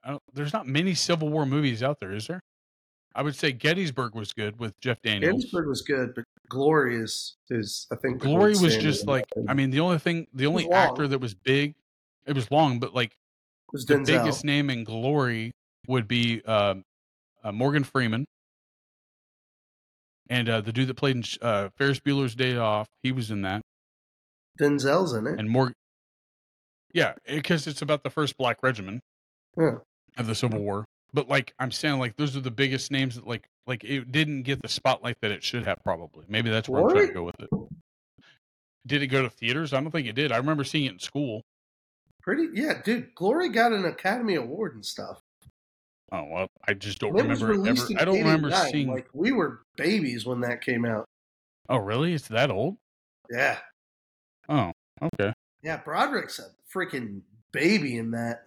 I 0.03 0.11
don't, 0.11 0.23
there's 0.33 0.53
not 0.53 0.67
many 0.67 0.93
Civil 0.93 1.29
War 1.29 1.45
movies 1.45 1.81
out 1.81 1.99
there, 1.99 2.13
is 2.13 2.27
there? 2.27 2.41
I 3.15 3.23
would 3.23 3.35
say 3.35 3.51
Gettysburg 3.51 4.13
was 4.13 4.31
good 4.31 4.59
with 4.59 4.79
Jeff 4.79 5.01
Daniels. 5.01 5.33
Gettysburg 5.33 5.67
was 5.67 5.81
good, 5.81 6.13
but 6.13 6.25
Glory 6.49 6.97
is 6.97 7.37
is 7.49 7.87
I 7.91 7.95
think 7.95 8.21
Glory 8.21 8.51
was 8.51 8.77
just 8.77 9.07
like. 9.07 9.25
I 9.47 9.53
mean 9.55 9.71
the 9.71 9.79
only 9.79 9.97
thing 9.97 10.27
the 10.33 10.45
only 10.45 10.71
actor 10.71 11.07
that 11.07 11.19
was 11.19 11.33
big 11.33 11.73
it 12.27 12.35
was 12.35 12.51
long 12.51 12.79
but 12.79 12.93
like 12.93 13.17
was 13.71 13.85
the 13.85 13.95
Denzel. 13.95 14.05
biggest 14.05 14.45
name 14.45 14.69
in 14.69 14.83
Glory 14.83 15.51
would 15.87 16.07
be 16.07 16.43
um, 16.43 16.83
uh, 17.43 17.51
Morgan 17.51 17.83
Freeman 17.83 18.25
and 20.29 20.49
uh, 20.49 20.61
the 20.61 20.71
dude 20.71 20.87
that 20.87 20.95
played 20.95 21.15
in 21.15 21.23
uh, 21.41 21.69
Ferris 21.75 21.99
Bueller's 21.99 22.35
Day 22.35 22.57
Off 22.57 22.87
he 23.01 23.11
was 23.11 23.31
in 23.31 23.41
that 23.41 23.61
Denzel's 24.57 25.13
in 25.13 25.27
it. 25.27 25.39
and 25.39 25.49
Morgan 25.49 25.73
yeah 26.93 27.13
because 27.27 27.67
it's 27.67 27.81
about 27.81 28.03
the 28.03 28.09
first 28.09 28.37
Black 28.37 28.57
Regiment 28.63 29.01
Yeah. 29.57 29.77
of 30.17 30.27
the 30.27 30.35
Civil 30.35 30.59
War 30.59 30.85
but 31.13 31.27
like 31.29 31.53
I'm 31.59 31.71
saying 31.71 31.99
like 31.99 32.15
those 32.17 32.35
are 32.35 32.41
the 32.41 32.51
biggest 32.51 32.91
names 32.91 33.15
that 33.15 33.27
like 33.27 33.47
like 33.65 33.83
it 33.83 34.11
didn't 34.11 34.43
get 34.43 34.61
the 34.61 34.67
spotlight 34.69 35.17
that 35.21 35.31
it 35.31 35.43
should 35.43 35.65
have 35.65 35.77
probably 35.83 36.25
maybe 36.27 36.49
that's 36.49 36.67
where 36.69 36.81
I'm 36.83 36.89
trying 36.89 37.07
to 37.07 37.13
go 37.13 37.23
with 37.23 37.35
it. 37.39 37.49
Did 38.85 39.03
it 39.03 39.07
go 39.07 39.21
to 39.21 39.29
theaters? 39.29 39.73
I 39.73 39.81
don't 39.81 39.91
think 39.91 40.07
it 40.07 40.15
did. 40.15 40.31
I 40.31 40.37
remember 40.37 40.63
seeing 40.63 40.85
it 40.85 40.93
in 40.93 40.99
school. 40.99 41.41
Pretty 42.21 42.47
yeah, 42.53 42.81
dude. 42.83 43.13
Glory 43.15 43.49
got 43.49 43.73
an 43.73 43.83
Academy 43.83 44.35
Award 44.35 44.75
and 44.75 44.85
stuff. 44.85 45.19
Oh 46.13 46.23
well, 46.31 46.47
I 46.65 46.73
just 46.73 46.99
don't 46.99 47.09
And 47.19 47.27
it 47.27 47.29
was 47.29 47.43
remember 47.43 47.69
ever. 47.69 48.01
I 48.01 48.05
don't 48.05 48.19
remember 48.19 48.51
seeing. 48.71 48.87
Like 48.87 49.07
we 49.13 49.33
were 49.33 49.63
babies 49.75 50.25
when 50.25 50.39
that 50.41 50.61
came 50.61 50.85
out. 50.85 51.05
oh 51.67 51.77
really? 51.77 52.13
It's 52.13 52.29
that 52.29 52.49
old? 52.49 52.77
Yeah. 53.29 53.57
Okay. 55.01 55.33
Yeah, 55.61 55.77
Broderick's 55.77 56.39
a 56.39 56.49
freaking 56.73 57.21
baby 57.51 57.97
in 57.97 58.11
that. 58.11 58.43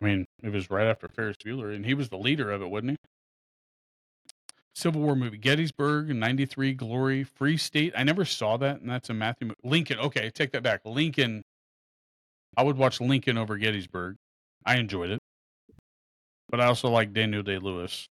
I 0.00 0.04
mean, 0.04 0.26
it 0.42 0.50
was 0.50 0.70
right 0.70 0.86
after 0.86 1.08
Ferris 1.08 1.36
Bueller, 1.44 1.74
and 1.74 1.84
he 1.84 1.94
was 1.94 2.08
the 2.08 2.18
leader 2.18 2.50
of 2.50 2.62
it, 2.62 2.70
wasn't 2.70 2.90
he? 2.92 2.96
Civil 4.74 5.00
War 5.02 5.16
movie, 5.16 5.38
Gettysburg, 5.38 6.14
'93, 6.14 6.74
Glory, 6.74 7.24
Free 7.24 7.56
State. 7.56 7.94
I 7.96 8.04
never 8.04 8.24
saw 8.24 8.56
that, 8.58 8.80
and 8.80 8.88
that's 8.88 9.10
a 9.10 9.14
Matthew 9.14 9.48
mo- 9.48 9.54
Lincoln. 9.64 9.98
Okay, 9.98 10.30
take 10.30 10.52
that 10.52 10.62
back. 10.62 10.82
Lincoln. 10.84 11.42
I 12.56 12.62
would 12.62 12.76
watch 12.76 13.00
Lincoln 13.00 13.38
over 13.38 13.56
Gettysburg. 13.56 14.16
I 14.64 14.76
enjoyed 14.76 15.10
it, 15.10 15.20
but 16.48 16.60
I 16.60 16.66
also 16.66 16.90
like 16.90 17.12
Daniel 17.12 17.42
Day 17.42 17.58
Lewis. 17.58 18.06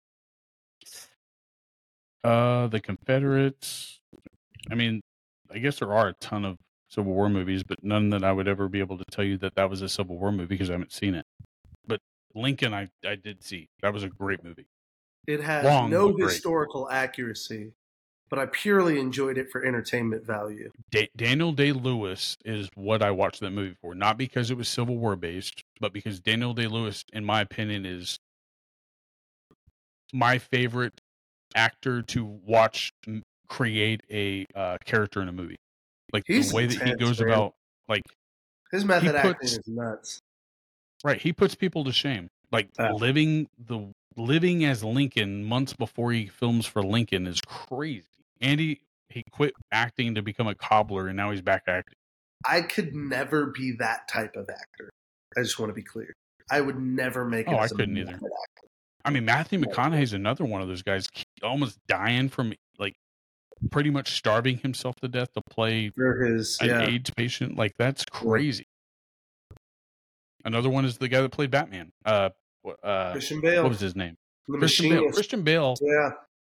Uh, 2.23 2.67
the 2.67 2.81
Confederates. 2.81 3.99
I 4.69 4.75
mean, 4.75 4.99
I 5.49 5.59
guess 5.59 5.79
there 5.79 5.93
are 5.93 6.09
a 6.09 6.13
ton 6.19 6.43
of 6.43 6.57
Civil 6.89 7.13
War 7.13 7.29
movies, 7.29 7.63
but 7.63 7.83
none 7.83 8.09
that 8.11 8.23
I 8.23 8.31
would 8.31 8.47
ever 8.47 8.69
be 8.69 8.79
able 8.79 8.97
to 8.97 9.05
tell 9.11 9.25
you 9.25 9.37
that 9.39 9.55
that 9.55 9.69
was 9.69 9.81
a 9.81 9.89
Civil 9.89 10.17
War 10.17 10.31
movie 10.31 10.47
because 10.47 10.69
I 10.69 10.73
haven't 10.73 10.93
seen 10.93 11.15
it. 11.15 11.25
But 11.85 11.99
Lincoln, 12.33 12.73
I 12.73 12.89
I 13.05 13.15
did 13.15 13.43
see. 13.43 13.67
That 13.81 13.93
was 13.93 14.03
a 14.03 14.09
great 14.09 14.43
movie. 14.43 14.67
It 15.27 15.41
has 15.41 15.65
Long, 15.65 15.89
no 15.89 16.07
but 16.07 16.17
great. 16.17 16.31
historical 16.31 16.89
accuracy, 16.89 17.73
but 18.29 18.39
I 18.39 18.45
purely 18.45 18.99
enjoyed 18.99 19.37
it 19.37 19.49
for 19.51 19.65
entertainment 19.65 20.25
value. 20.25 20.71
Da- 20.89 21.09
Daniel 21.17 21.51
Day 21.51 21.73
Lewis 21.73 22.37
is 22.45 22.69
what 22.75 23.01
I 23.01 23.11
watched 23.11 23.41
that 23.41 23.51
movie 23.51 23.75
for, 23.81 23.93
not 23.93 24.17
because 24.17 24.49
it 24.51 24.57
was 24.57 24.69
Civil 24.69 24.97
War 24.97 25.17
based, 25.17 25.63
but 25.81 25.91
because 25.91 26.21
Daniel 26.21 26.53
Day 26.53 26.67
Lewis, 26.67 27.03
in 27.11 27.25
my 27.25 27.41
opinion, 27.41 27.85
is 27.85 28.17
my 30.13 30.37
favorite 30.37 31.01
actor 31.55 32.01
to 32.01 32.23
watch 32.23 32.93
create 33.49 34.01
a 34.09 34.45
uh, 34.55 34.77
character 34.85 35.21
in 35.21 35.27
a 35.27 35.33
movie. 35.33 35.57
Like 36.13 36.23
He's 36.27 36.49
the 36.49 36.55
way 36.55 36.65
that 36.67 36.87
he 36.87 36.95
goes 36.95 37.19
man. 37.19 37.29
about, 37.29 37.55
like 37.87 38.03
His 38.71 38.85
method 38.85 39.15
acting 39.15 39.35
is 39.41 39.59
nuts. 39.67 40.19
right, 41.03 41.19
he 41.21 41.33
puts 41.33 41.55
people 41.55 41.83
to 41.85 41.91
shame. 41.91 42.29
Like 42.51 42.69
Yeah. 42.79 42.91
living 42.93 43.47
the 43.57 43.91
living 44.15 44.65
as 44.65 44.83
Lincoln 44.83 45.43
months 45.43 45.73
before 45.73 46.11
he 46.11 46.25
films 46.27 46.65
for 46.65 46.81
Lincoln 46.81 47.27
is 47.27 47.39
crazy. 47.41 48.05
Andy 48.41 48.81
he 49.09 49.23
quit 49.31 49.53
acting 49.71 50.15
to 50.15 50.21
become 50.21 50.47
a 50.47 50.55
cobbler, 50.55 51.07
and 51.07 51.15
now 51.15 51.31
he's 51.31 51.41
back 51.41 51.63
acting. 51.67 51.95
I 52.45 52.61
could 52.61 52.93
never 52.93 53.47
be 53.47 53.73
that 53.79 54.07
type 54.09 54.35
of 54.35 54.49
actor. 54.49 54.89
I 55.37 55.41
just 55.41 55.57
want 55.59 55.69
to 55.69 55.73
be 55.73 55.81
clear. 55.83 56.13
I 56.51 56.61
would 56.61 56.77
never 56.79 57.25
make 57.25 57.47
it. 57.47 57.53
Oh, 57.53 57.57
I 57.57 57.67
couldn't 57.67 57.97
either. 57.97 58.11
actor. 58.15 58.27
I 59.05 59.09
mean, 59.09 59.23
Matthew 59.25 59.59
McConaughey's 59.59 60.13
another 60.13 60.43
one 60.45 60.61
of 60.61 60.67
those 60.67 60.81
guys 60.83 61.07
almost 61.41 61.77
dying 61.87 62.27
from 62.29 62.53
like 62.77 62.95
pretty 63.71 63.89
much 63.89 64.11
starving 64.17 64.57
himself 64.57 64.95
to 65.01 65.07
death 65.07 65.33
to 65.33 65.41
play 65.49 65.89
For 65.89 66.23
his 66.25 66.57
an 66.61 66.67
yeah, 66.69 66.81
AIDS 66.87 67.09
patient. 67.11 67.57
Like 67.57 67.73
that's 67.77 68.05
crazy. 68.05 68.67
Another 70.45 70.69
one 70.69 70.85
is 70.85 70.97
the 70.97 71.07
guy 71.07 71.21
that 71.21 71.31
played 71.31 71.51
Batman. 71.51 71.91
Uh, 72.05 72.29
uh, 72.83 73.11
Christian 73.13 73.41
Bale, 73.41 73.63
what 73.63 73.69
was 73.69 73.79
his 73.79 73.95
name? 73.95 74.15
the 74.47 74.57
Christian 74.59 74.89
Bale. 74.89 75.11
Christian 75.11 75.41
Bale. 75.43 75.75
Yeah, 75.81 76.09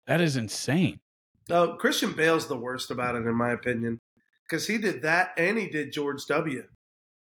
That 0.07 0.21
is 0.21 0.37
insane. 0.37 1.01
no, 1.49 1.75
Christian 1.75 2.13
Bale's 2.13 2.49
the 2.49 2.57
worst 2.57 2.91
about 2.91 3.17
it 3.17 3.27
in 3.27 3.35
my 3.35 3.51
opinion 3.53 4.01
because 4.49 4.67
he 4.67 4.79
did 4.79 5.03
that 5.03 5.33
and 5.37 5.59
he 5.59 5.69
did 5.69 5.93
George 5.93 6.25
W, 6.27 6.63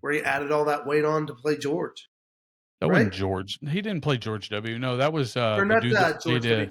where 0.02 0.14
he 0.14 0.22
added 0.22 0.52
all 0.52 0.66
that 0.66 0.86
weight 0.86 1.06
on 1.06 1.28
to 1.28 1.34
play 1.34 1.58
George. 1.58 2.10
That 2.82 2.88
Right. 2.88 2.94
wasn't 2.98 3.14
George. 3.14 3.60
He 3.62 3.82
didn't 3.82 4.02
play 4.02 4.18
George 4.18 4.50
W. 4.50 4.80
No, 4.80 4.98
that 4.98 5.12
was 5.14 5.36
uh, 5.38 5.56
or 5.58 5.60
the 5.60 5.66
not 5.66 5.82
dude 5.82 5.94
that 5.94 6.14
that 6.16 6.24
George 6.24 6.44
played. 6.44 6.70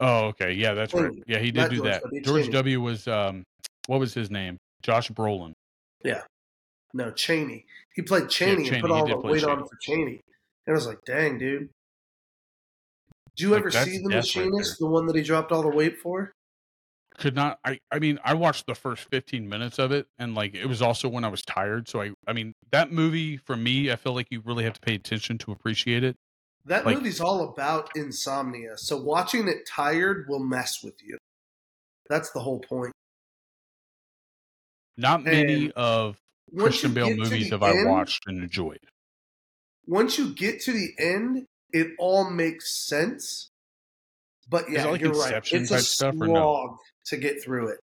Cheney. 0.00 0.10
oh, 0.10 0.26
okay, 0.28 0.52
yeah, 0.52 0.74
that's 0.74 0.94
right. 0.94 1.12
Yeah, 1.26 1.38
he 1.38 1.50
did 1.50 1.60
not 1.60 1.70
do 1.70 1.76
George 1.76 1.88
that. 1.88 2.02
W. 2.02 2.22
George 2.22 2.42
Cheney. 2.42 2.52
W. 2.52 2.80
was 2.80 3.08
um, 3.08 3.44
what 3.86 4.00
was 4.00 4.14
his 4.14 4.30
name? 4.30 4.56
Josh 4.82 5.10
Brolin. 5.10 5.52
Yeah. 6.04 6.22
No, 6.94 7.10
Cheney. 7.10 7.66
He 7.94 8.02
played 8.02 8.28
Cheney, 8.28 8.64
Cheney, 8.64 8.76
and 8.76 8.82
put 8.82 8.90
he 8.90 8.96
all 8.96 9.06
did 9.06 9.16
the 9.16 9.20
play 9.20 9.32
weight 9.32 9.44
on 9.44 9.60
for 9.60 9.76
Cheney. 9.80 10.20
And 10.66 10.74
I 10.74 10.76
was 10.76 10.86
like, 10.86 10.98
dang, 11.06 11.38
dude. 11.38 11.68
Did 13.36 13.42
you 13.44 13.50
Like, 13.50 13.60
ever 13.60 13.70
that's 13.70 13.90
see 13.90 13.98
the 13.98 14.10
death 14.10 14.36
right 14.36 14.46
machinist, 14.46 14.78
the 14.78 14.86
one 14.86 15.06
that 15.06 15.16
he 15.16 15.22
dropped 15.22 15.52
all 15.52 15.62
the 15.62 15.68
weight 15.68 15.98
for? 15.98 16.32
Could 17.18 17.34
not. 17.34 17.58
I. 17.64 17.78
I 17.90 17.98
mean, 17.98 18.18
I 18.24 18.34
watched 18.34 18.66
the 18.66 18.74
first 18.74 19.08
15 19.10 19.48
minutes 19.48 19.78
of 19.78 19.92
it, 19.92 20.06
and 20.18 20.34
like 20.34 20.54
it 20.54 20.66
was 20.66 20.80
also 20.80 21.08
when 21.08 21.24
I 21.24 21.28
was 21.28 21.42
tired. 21.42 21.88
So 21.88 22.00
I. 22.00 22.12
I 22.26 22.32
mean, 22.32 22.54
that 22.70 22.92
movie 22.92 23.36
for 23.36 23.56
me, 23.56 23.90
I 23.90 23.96
feel 23.96 24.14
like 24.14 24.28
you 24.30 24.40
really 24.44 24.64
have 24.64 24.74
to 24.74 24.80
pay 24.80 24.94
attention 24.94 25.36
to 25.38 25.52
appreciate 25.52 26.04
it. 26.04 26.16
That 26.66 26.84
Like- 26.84 26.96
movie's 26.96 27.20
all 27.20 27.48
about 27.48 27.90
insomnia. 27.96 28.76
So 28.76 28.96
watching 29.00 29.48
it 29.48 29.66
tired 29.66 30.26
will 30.28 30.44
mess 30.44 30.82
with 30.82 31.02
you. 31.02 31.16
That's 32.08 32.30
the 32.32 32.40
whole 32.40 32.60
point. 32.60 32.92
Not 34.96 35.24
many 35.24 35.64
And 35.66 35.72
of 35.72 36.16
Christian 36.56 36.92
Bale 36.92 37.16
movies 37.16 37.50
have 37.50 37.62
I 37.62 37.72
watched 37.84 38.24
and 38.26 38.42
enjoyed. 38.42 38.80
Once 39.86 40.18
you 40.18 40.34
get 40.34 40.60
to 40.62 40.72
the 40.72 40.90
end, 40.98 41.46
it 41.72 41.88
all 41.98 42.28
makes 42.30 42.76
sense. 42.86 43.48
But 44.48 44.70
yeah, 44.70 44.84
like 44.86 45.00
you're 45.00 45.12
right. 45.12 45.42
It's 45.52 45.70
a 45.70 45.80
stuff 45.80 46.14
or 46.20 46.26
no? 46.26 46.34
slog 46.34 46.76
to 47.06 47.16
get 47.16 47.42
through 47.42 47.68
it. 47.68 47.78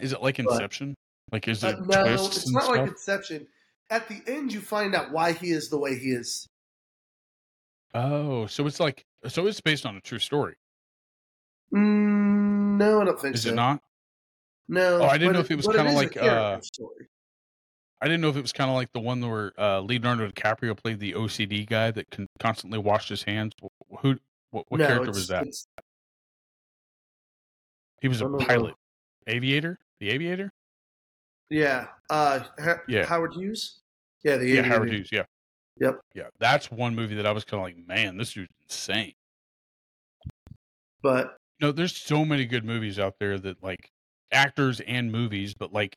Is 0.00 0.12
it 0.12 0.22
like 0.22 0.36
But- 0.38 0.52
Inception? 0.54 0.94
Like, 1.32 1.48
is 1.48 1.62
Uh, 1.64 1.68
it 1.68 1.86
no, 1.86 2.04
it's 2.14 2.50
not 2.50 2.62
stuff? 2.64 2.76
like 2.76 2.88
Inception. 2.88 3.48
At 3.90 4.08
the 4.08 4.22
end, 4.26 4.52
you 4.52 4.60
find 4.60 4.94
out 4.94 5.12
why 5.12 5.32
he 5.32 5.50
is 5.50 5.68
the 5.70 5.78
way 5.78 5.98
he 5.98 6.10
is. 6.10 6.46
Oh, 7.96 8.46
so 8.46 8.66
it's 8.66 8.78
like 8.78 9.04
so 9.26 9.46
it's 9.46 9.60
based 9.60 9.86
on 9.86 9.96
a 9.96 10.00
true 10.00 10.18
story, 10.18 10.56
Mm, 11.72 12.76
no, 12.76 13.00
I 13.00 13.04
don't 13.04 13.18
think 13.20 13.34
so. 13.34 13.38
is 13.38 13.42
so. 13.44 13.50
it 13.50 13.54
not? 13.54 13.80
No. 14.68 14.98
Oh, 15.00 15.04
I 15.06 15.16
didn't 15.18 15.32
know 15.32 15.40
if 15.40 15.50
it 15.50 15.56
was 15.56 15.66
kinda 15.66 15.86
is 15.86 15.92
a 15.94 15.96
like, 15.96 16.16
uh, 16.16 16.60
story. 16.60 17.08
I 18.02 18.06
didn't 18.06 18.20
know 18.20 18.28
if 18.28 18.36
it 18.36 18.42
was 18.42 18.52
kind 18.52 18.68
of 18.70 18.76
like 18.76 18.92
the 18.92 19.00
one 19.00 19.20
where 19.26 19.52
uh, 19.58 19.80
Leonardo 19.80 20.28
DiCaprio 20.28 20.76
played 20.76 21.00
the 21.00 21.14
OCD 21.14 21.66
guy 21.66 21.90
that 21.90 22.10
con- 22.10 22.28
constantly 22.38 22.78
washed 22.78 23.08
his 23.08 23.22
hands. 23.22 23.54
Who? 24.00 24.18
What, 24.50 24.66
what 24.68 24.78
no, 24.78 24.86
character 24.86 25.10
was 25.10 25.28
that? 25.28 25.46
He 28.02 28.08
was 28.08 28.20
a 28.20 28.24
don't 28.24 28.32
know. 28.32 28.46
pilot, 28.46 28.74
aviator, 29.26 29.78
the 30.00 30.10
aviator. 30.10 30.52
Yeah. 31.48 31.86
Uh, 32.10 32.40
Ha- 32.60 32.82
Yeah. 32.88 33.06
Howard 33.06 33.32
Hughes. 33.34 33.80
Yeah, 34.22 34.36
the 34.36 34.44
Yeah, 34.46 34.58
Aviator. 34.60 34.68
Howard 34.68 34.92
Hughes. 34.92 35.08
Yeah, 35.10 35.24
Yep. 35.78 36.00
yeah. 36.14 36.28
That's 36.38 36.70
one 36.70 36.94
movie 36.94 37.16
that 37.16 37.26
I 37.26 37.32
was 37.32 37.44
kind 37.44 37.60
of 37.60 37.64
like, 37.64 37.86
man, 37.86 38.16
this 38.16 38.32
dude's 38.32 38.50
insane. 38.62 39.12
But 41.02 41.36
No, 41.60 41.72
there's 41.72 41.96
so 41.96 42.24
many 42.24 42.46
good 42.46 42.64
movies 42.64 42.98
out 42.98 43.14
there 43.20 43.38
that 43.38 43.62
like 43.62 43.90
actors 44.32 44.80
and 44.80 45.12
movies, 45.12 45.54
but 45.54 45.72
like 45.72 45.96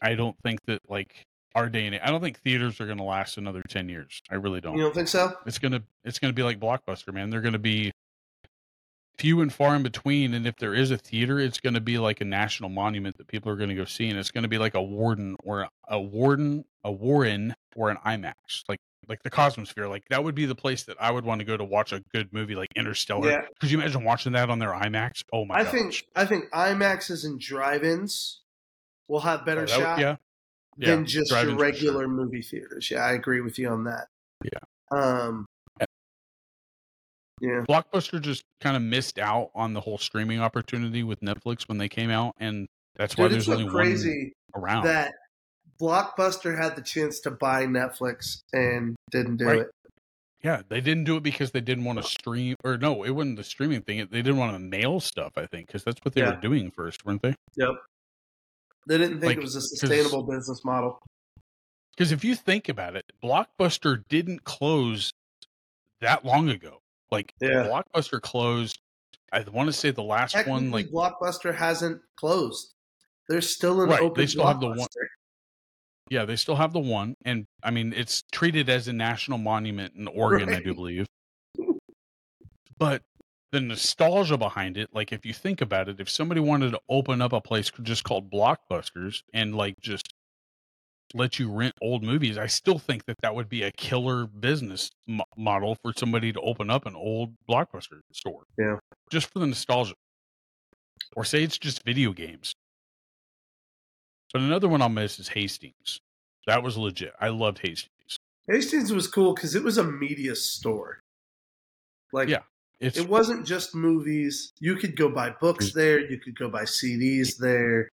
I 0.00 0.14
don't 0.14 0.36
think 0.42 0.64
that 0.66 0.80
like 0.88 1.26
our 1.54 1.68
day 1.68 1.86
and 1.86 1.94
age, 1.94 2.00
I 2.02 2.10
don't 2.10 2.20
think 2.20 2.40
theaters 2.40 2.80
are 2.80 2.86
going 2.86 2.98
to 2.98 3.04
last 3.04 3.36
another 3.36 3.62
10 3.68 3.88
years. 3.88 4.22
I 4.30 4.36
really 4.36 4.60
don't. 4.60 4.76
you 4.76 4.82
don't 4.82 4.94
think 4.94 5.08
so? 5.08 5.36
it's 5.46 5.58
going 5.58 5.72
to 5.72 5.82
it's 6.04 6.18
going 6.18 6.32
to 6.32 6.34
be 6.34 6.42
like 6.42 6.58
Blockbuster, 6.58 7.12
man. 7.12 7.30
They're 7.30 7.40
going 7.40 7.52
to 7.52 7.58
be 7.58 7.92
few 9.18 9.42
and 9.42 9.52
far 9.52 9.76
in 9.76 9.82
between 9.82 10.32
and 10.32 10.46
if 10.46 10.56
there 10.56 10.74
is 10.74 10.90
a 10.90 10.96
theater, 10.96 11.38
it's 11.38 11.60
going 11.60 11.74
to 11.74 11.80
be 11.80 11.98
like 11.98 12.20
a 12.20 12.24
national 12.24 12.70
monument 12.70 13.18
that 13.18 13.28
people 13.28 13.52
are 13.52 13.56
going 13.56 13.68
to 13.68 13.74
go 13.74 13.84
see 13.84 14.08
and 14.08 14.18
it's 14.18 14.30
going 14.30 14.42
to 14.42 14.48
be 14.48 14.58
like 14.58 14.74
a 14.74 14.82
Warden 14.82 15.36
or 15.44 15.68
a 15.86 16.00
Warden, 16.00 16.64
a 16.82 16.90
Warren 16.90 17.54
or 17.76 17.90
an 17.90 17.98
IMAX. 18.04 18.64
Like 18.68 18.80
like 19.08 19.22
the 19.22 19.30
Cosmosphere, 19.30 19.88
like 19.88 20.04
that 20.10 20.22
would 20.22 20.34
be 20.34 20.46
the 20.46 20.54
place 20.54 20.84
that 20.84 20.96
I 21.00 21.10
would 21.10 21.24
want 21.24 21.40
to 21.40 21.44
go 21.44 21.56
to 21.56 21.64
watch 21.64 21.92
a 21.92 22.00
good 22.12 22.32
movie 22.32 22.54
like 22.54 22.68
Interstellar. 22.76 23.30
Yeah. 23.30 23.42
Could 23.60 23.70
you 23.70 23.78
imagine 23.78 24.04
watching 24.04 24.32
that 24.32 24.48
on 24.50 24.58
their 24.58 24.70
IMAX? 24.72 25.24
Oh 25.32 25.44
my 25.44 25.56
I 25.56 25.62
gosh. 25.64 25.72
think 25.72 26.06
I 26.14 26.24
think 26.24 26.50
IMAXs 26.50 27.24
and 27.24 27.40
drive-ins 27.40 28.40
will 29.08 29.20
have 29.20 29.44
better 29.44 29.62
would- 29.62 29.70
shot 29.70 29.98
yeah. 29.98 30.16
than 30.78 31.04
just 31.04 31.30
your 31.30 31.56
regular 31.56 32.02
sure. 32.04 32.08
movie 32.08 32.42
theaters. 32.42 32.90
Yeah, 32.90 33.00
I 33.04 33.12
agree 33.12 33.40
with 33.40 33.58
you 33.58 33.68
on 33.68 33.84
that. 33.84 34.06
Yeah. 34.44 34.58
Um. 34.90 35.46
Uh, 35.80 35.86
Yeah. 37.40 37.64
Blockbuster 37.68 38.20
just 38.20 38.44
kind 38.60 38.76
of 38.76 38.82
missed 38.82 39.18
out 39.18 39.50
on 39.54 39.74
the 39.74 39.80
whole 39.80 39.98
streaming 39.98 40.40
opportunity 40.40 41.02
with 41.02 41.20
Netflix 41.20 41.68
when 41.68 41.78
they 41.78 41.88
came 41.88 42.10
out, 42.10 42.34
and 42.38 42.68
that's 42.96 43.16
why 43.16 43.26
there's 43.28 43.48
it's 43.48 43.56
only 43.58 43.68
crazy 43.70 44.32
one 44.52 44.64
around. 44.64 44.84
that 44.84 45.12
Blockbuster 45.82 46.56
had 46.56 46.76
the 46.76 46.82
chance 46.82 47.18
to 47.20 47.30
buy 47.32 47.66
Netflix 47.66 48.42
and 48.52 48.94
didn't 49.10 49.38
do 49.38 49.46
Right. 49.46 49.58
it. 49.62 49.70
Yeah, 50.44 50.62
they 50.68 50.80
didn't 50.80 51.04
do 51.04 51.16
it 51.16 51.22
because 51.22 51.50
they 51.50 51.60
didn't 51.60 51.84
want 51.84 51.98
to 52.00 52.04
stream, 52.04 52.56
or 52.64 52.76
no, 52.78 53.02
it 53.04 53.10
wasn't 53.10 53.36
the 53.36 53.44
streaming 53.44 53.82
thing. 53.82 53.98
They 53.98 54.22
didn't 54.22 54.38
want 54.38 54.56
to 54.56 54.62
nail 54.62 55.00
stuff, 55.00 55.32
I 55.36 55.46
think, 55.46 55.66
because 55.66 55.84
that's 55.84 56.00
what 56.04 56.14
they 56.14 56.20
Yeah. 56.20 56.34
were 56.34 56.40
doing 56.40 56.70
first, 56.70 57.04
weren't 57.04 57.22
they? 57.22 57.34
Yep. 57.56 57.70
They 58.86 58.98
didn't 58.98 59.20
think 59.20 59.30
Like, 59.30 59.36
it 59.38 59.42
was 59.42 59.56
a 59.56 59.60
sustainable 59.60 60.22
business 60.24 60.64
model. 60.64 61.00
Because 61.92 62.10
if 62.10 62.24
you 62.24 62.34
think 62.34 62.68
about 62.68 62.96
it, 62.96 63.04
Blockbuster 63.22 64.02
didn't 64.08 64.44
close 64.44 65.12
that 66.00 66.24
long 66.24 66.48
ago. 66.48 66.78
Like 67.10 67.32
Yeah. 67.40 67.66
Blockbuster 67.68 68.20
closed. 68.20 68.78
I 69.32 69.42
want 69.42 69.68
to 69.68 69.72
say 69.72 69.90
the 69.90 70.02
last 70.02 70.34
one, 70.46 70.70
like 70.70 70.86
Blockbuster 70.88 71.54
hasn't 71.54 72.02
closed. 72.16 72.72
There's 73.28 73.48
still 73.48 73.82
an 73.82 73.90
Right, 73.90 74.00
they 74.00 74.06
open 74.06 74.26
still 74.26 74.46
have 74.46 74.60
the 74.60 74.68
one-. 74.68 74.88
Yeah, 76.12 76.26
they 76.26 76.36
still 76.36 76.56
have 76.56 76.74
the 76.74 76.78
one, 76.78 77.16
and 77.24 77.46
I 77.62 77.70
mean 77.70 77.94
it's 77.96 78.22
treated 78.32 78.68
as 78.68 78.86
a 78.86 78.92
national 78.92 79.38
monument 79.38 79.94
in 79.96 80.06
Oregon, 80.08 80.50
I 80.52 80.60
do 80.60 80.74
believe. 80.74 81.06
But 82.78 83.02
the 83.52 83.60
nostalgia 83.60 84.36
behind 84.36 84.76
it, 84.76 84.90
like 84.92 85.10
if 85.12 85.24
you 85.24 85.32
think 85.32 85.62
about 85.62 85.88
it, 85.88 86.00
if 86.00 86.10
somebody 86.10 86.40
wanted 86.40 86.72
to 86.72 86.80
open 86.88 87.22
up 87.22 87.32
a 87.32 87.40
place 87.40 87.70
just 87.82 88.04
called 88.04 88.30
Blockbusters 88.30 89.22
and 89.32 89.54
like 89.54 89.80
just 89.80 90.12
let 91.14 91.38
you 91.38 91.50
rent 91.50 91.76
old 91.80 92.02
movies, 92.02 92.36
I 92.36 92.46
still 92.46 92.78
think 92.78 93.06
that 93.06 93.16
that 93.22 93.34
would 93.34 93.48
be 93.48 93.62
a 93.62 93.70
killer 93.70 94.26
business 94.26 94.90
mo- 95.06 95.24
model 95.36 95.76
for 95.76 95.94
somebody 95.96 96.32
to 96.32 96.40
open 96.40 96.68
up 96.70 96.84
an 96.84 96.96
old 96.96 97.36
Blockbuster 97.48 98.00
store. 98.12 98.42
Yeah. 98.58 98.76
just 99.10 99.32
for 99.32 99.38
the 99.38 99.46
nostalgia, 99.46 99.94
or 101.16 101.24
say 101.24 101.42
it's 101.42 101.58
just 101.58 101.84
video 101.84 102.12
games. 102.12 102.54
But 104.32 104.42
another 104.42 104.68
one 104.68 104.82
I'll 104.82 104.88
miss 104.88 105.18
is 105.18 105.28
Hastings. 105.28 106.00
That 106.46 106.62
was 106.62 106.76
legit. 106.76 107.12
I 107.20 107.28
loved 107.28 107.58
Hastings. 107.58 108.18
Hastings 108.48 108.92
was 108.92 109.06
cool 109.06 109.34
because 109.34 109.54
it 109.54 109.62
was 109.62 109.78
a 109.78 109.84
media 109.84 110.34
store. 110.34 111.00
Like, 112.12 112.28
Yeah, 112.28 112.40
it 112.82 113.08
wasn't 113.08 113.46
just 113.46 113.74
movies. 113.74 114.52
You 114.58 114.74
could 114.74 114.96
go 114.96 115.08
buy 115.08 115.30
books 115.40 115.72
there. 115.72 116.00
You 116.00 116.18
could 116.18 116.36
go 116.36 116.48
buy 116.48 116.62
CDs 116.62 117.36
there. 117.38 117.88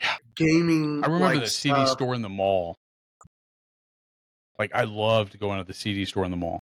Yeah. 0.00 0.16
Gaming. 0.34 1.02
I 1.04 1.08
remember 1.08 1.34
like, 1.34 1.40
the 1.40 1.50
CD 1.50 1.74
stuff. 1.74 1.90
store 1.90 2.14
in 2.14 2.22
the 2.22 2.30
mall. 2.30 2.76
Like 4.58 4.70
I 4.74 4.84
loved 4.84 5.38
going 5.38 5.58
to 5.58 5.64
the 5.64 5.74
CD 5.74 6.06
store 6.06 6.24
in 6.24 6.30
the 6.30 6.36
mall. 6.38 6.60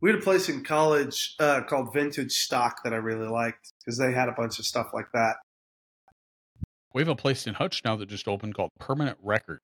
We 0.00 0.10
had 0.10 0.18
a 0.18 0.22
place 0.22 0.48
in 0.48 0.64
college 0.64 1.34
uh, 1.40 1.62
called 1.62 1.92
Vintage 1.92 2.32
Stock 2.32 2.82
that 2.84 2.92
I 2.92 2.96
really 2.96 3.28
liked 3.28 3.72
because 3.80 3.98
they 3.98 4.12
had 4.12 4.28
a 4.28 4.32
bunch 4.32 4.58
of 4.58 4.64
stuff 4.64 4.88
like 4.92 5.06
that. 5.14 5.36
We 6.94 7.02
have 7.02 7.08
a 7.08 7.16
place 7.16 7.46
in 7.46 7.54
Hutch 7.54 7.82
now 7.84 7.96
that 7.96 8.08
just 8.08 8.28
opened 8.28 8.54
called 8.54 8.70
Permanent 8.78 9.18
Record, 9.22 9.60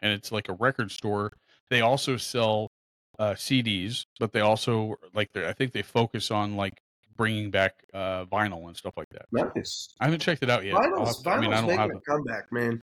and 0.00 0.12
it's 0.12 0.32
like 0.32 0.48
a 0.48 0.54
record 0.54 0.90
store. 0.90 1.32
They 1.70 1.80
also 1.80 2.16
sell 2.16 2.70
uh, 3.18 3.32
CDs, 3.32 4.06
but 4.18 4.32
they 4.32 4.40
also 4.40 4.96
like 5.14 5.32
they 5.32 5.46
I 5.46 5.52
think 5.52 5.72
they 5.72 5.82
focus 5.82 6.30
on 6.30 6.56
like 6.56 6.80
bringing 7.16 7.50
back 7.50 7.74
uh, 7.92 8.24
vinyl 8.26 8.66
and 8.66 8.76
stuff 8.76 8.94
like 8.96 9.08
that. 9.10 9.26
Nice. 9.32 9.88
I 10.00 10.04
haven't 10.04 10.20
checked 10.20 10.42
it 10.42 10.50
out 10.50 10.64
yet. 10.64 10.74
I'll 10.74 10.82
Vinyl's, 10.82 11.26
I 11.26 11.40
mean, 11.40 11.52
I 11.52 11.56
vinyl's 11.56 11.68
don't 11.68 11.78
have. 11.78 11.90
a 11.90 12.00
comeback, 12.00 12.52
man. 12.52 12.80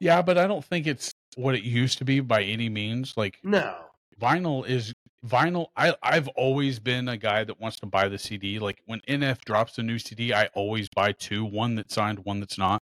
Yeah, 0.00 0.22
but 0.22 0.38
I 0.38 0.46
don't 0.46 0.64
think 0.64 0.86
it's 0.86 1.12
what 1.36 1.54
it 1.54 1.62
used 1.62 1.98
to 1.98 2.04
be 2.04 2.20
by 2.20 2.42
any 2.42 2.68
means. 2.68 3.14
Like 3.16 3.38
No. 3.42 3.76
Vinyl 4.22 4.66
is 4.66 4.94
vinyl. 5.26 5.66
I 5.76 5.94
I've 6.02 6.28
always 6.28 6.78
been 6.78 7.08
a 7.08 7.16
guy 7.16 7.44
that 7.44 7.60
wants 7.60 7.78
to 7.80 7.86
buy 7.86 8.08
the 8.08 8.18
CD. 8.18 8.58
Like 8.58 8.82
when 8.86 9.00
NF 9.08 9.40
drops 9.44 9.78
a 9.78 9.82
new 9.82 9.98
CD, 9.98 10.32
I 10.32 10.46
always 10.54 10.88
buy 10.88 11.12
two: 11.12 11.44
one 11.44 11.74
that's 11.74 11.94
signed, 11.94 12.20
one 12.20 12.40
that's 12.40 12.58
not. 12.58 12.80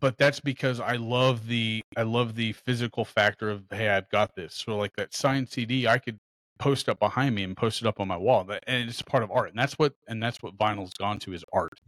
But 0.00 0.16
that's 0.16 0.38
because 0.38 0.78
I 0.78 0.96
love 0.96 1.48
the 1.48 1.82
I 1.96 2.02
love 2.02 2.34
the 2.36 2.52
physical 2.52 3.04
factor 3.04 3.50
of 3.50 3.64
hey, 3.70 3.88
I've 3.88 4.10
got 4.10 4.34
this. 4.36 4.54
So 4.54 4.76
like 4.76 4.94
that 4.96 5.14
signed 5.14 5.48
CD, 5.48 5.88
I 5.88 5.98
could 5.98 6.18
post 6.58 6.88
up 6.88 6.98
behind 6.98 7.34
me 7.34 7.44
and 7.44 7.56
post 7.56 7.80
it 7.80 7.86
up 7.86 8.00
on 8.00 8.08
my 8.08 8.16
wall. 8.16 8.46
And 8.66 8.88
it's 8.88 9.02
part 9.02 9.22
of 9.22 9.30
art, 9.30 9.50
and 9.50 9.58
that's 9.58 9.74
what 9.74 9.94
and 10.06 10.22
that's 10.22 10.42
what 10.42 10.56
vinyl's 10.56 10.94
gone 10.94 11.18
to 11.20 11.32
is 11.32 11.44
art. 11.52 11.78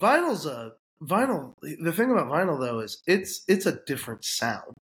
Vinyl's 0.00 0.46
a 0.46 0.72
vinyl. 1.02 1.54
The 1.62 1.92
thing 1.92 2.10
about 2.10 2.26
vinyl 2.28 2.60
though 2.60 2.80
is 2.80 3.02
it's 3.06 3.44
it's 3.48 3.66
a 3.66 3.80
different 3.86 4.24
sound. 4.24 4.74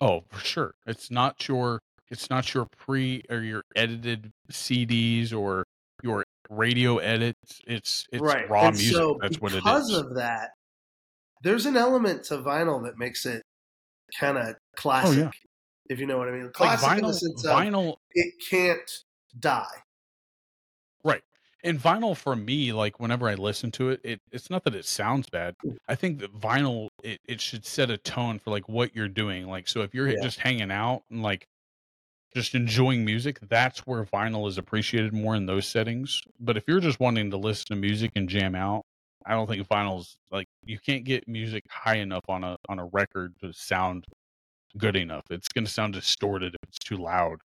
Oh, 0.00 0.24
for 0.28 0.40
sure. 0.40 0.74
It's 0.86 1.10
not 1.10 1.46
your 1.48 1.80
it's 2.10 2.30
not 2.30 2.52
your 2.54 2.66
pre 2.78 3.22
or 3.30 3.40
your 3.40 3.62
edited 3.74 4.32
CDs 4.50 5.32
or 5.34 5.64
your 6.02 6.24
radio 6.50 6.98
edits. 6.98 7.60
It's 7.66 8.06
it's 8.12 8.22
raw 8.22 8.68
And 8.68 8.76
music. 8.76 8.94
so 8.94 9.18
That's 9.20 9.40
what 9.40 9.52
it 9.52 9.56
because 9.56 9.92
of 9.92 10.14
that, 10.16 10.50
there's 11.42 11.66
an 11.66 11.76
element 11.76 12.24
to 12.24 12.38
vinyl 12.38 12.84
that 12.84 12.98
makes 12.98 13.26
it 13.26 13.42
kind 14.18 14.38
of 14.38 14.56
classic. 14.76 15.18
Oh, 15.18 15.22
yeah. 15.22 15.30
If 15.88 16.00
you 16.00 16.06
know 16.06 16.18
what 16.18 16.28
I 16.28 16.32
mean. 16.32 16.44
like 16.44 16.52
Classic 16.52 17.02
the 17.02 17.06
vinyl 17.06 17.42
vinyl 17.44 17.96
it 18.12 18.34
can't 18.50 18.90
die. 19.38 19.64
And 21.66 21.78
vinyl 21.80 22.16
for 22.16 22.36
me, 22.36 22.72
like 22.72 23.00
whenever 23.00 23.28
I 23.28 23.34
listen 23.34 23.70
to 23.72 23.90
it, 23.90 24.00
it 24.04 24.20
it's 24.30 24.50
not 24.50 24.64
that 24.64 24.74
it 24.74 24.84
sounds 24.86 25.28
bad. 25.28 25.54
I 25.88 25.94
think 25.96 26.20
that 26.20 26.32
vinyl 26.32 26.88
it, 27.02 27.20
it 27.24 27.40
should 27.40 27.64
set 27.66 27.90
a 27.90 27.98
tone 27.98 28.38
for 28.38 28.50
like 28.50 28.68
what 28.68 28.94
you're 28.94 29.08
doing. 29.08 29.46
Like 29.48 29.68
so 29.68 29.82
if 29.82 29.94
you're 29.94 30.08
Yeah. 30.08 30.22
just 30.22 30.38
hanging 30.40 30.70
out 30.70 31.02
and 31.10 31.22
like 31.22 31.46
just 32.34 32.54
enjoying 32.54 33.04
music, 33.04 33.38
that's 33.48 33.80
where 33.80 34.04
vinyl 34.04 34.48
is 34.48 34.58
appreciated 34.58 35.12
more 35.14 35.36
in 35.36 35.46
those 35.46 35.66
settings. 35.66 36.22
But 36.40 36.56
if 36.56 36.64
you're 36.68 36.80
just 36.80 37.00
wanting 37.00 37.30
to 37.32 37.38
listen 37.38 37.66
to 37.70 37.76
music 37.76 38.12
and 38.16 38.28
jam 38.28 38.54
out, 38.54 38.84
I 39.26 39.32
don't 39.34 39.48
think 39.48 39.66
vinyl's 39.68 40.16
like 40.30 40.48
you 40.64 40.78
can't 40.80 41.04
get 41.04 41.28
music 41.28 41.64
high 41.70 41.96
enough 41.96 42.24
on 42.28 42.44
a 42.44 42.56
on 42.68 42.78
a 42.80 42.86
record 42.86 43.34
to 43.42 43.52
sound 43.52 44.04
good 44.78 44.96
enough. 44.96 45.24
It's 45.30 45.48
going 45.48 45.64
to 45.66 45.70
sound 45.72 45.94
distorted 45.94 46.54
if 46.62 46.68
it's 46.68 46.78
too 46.80 46.96
loud. 46.98 47.40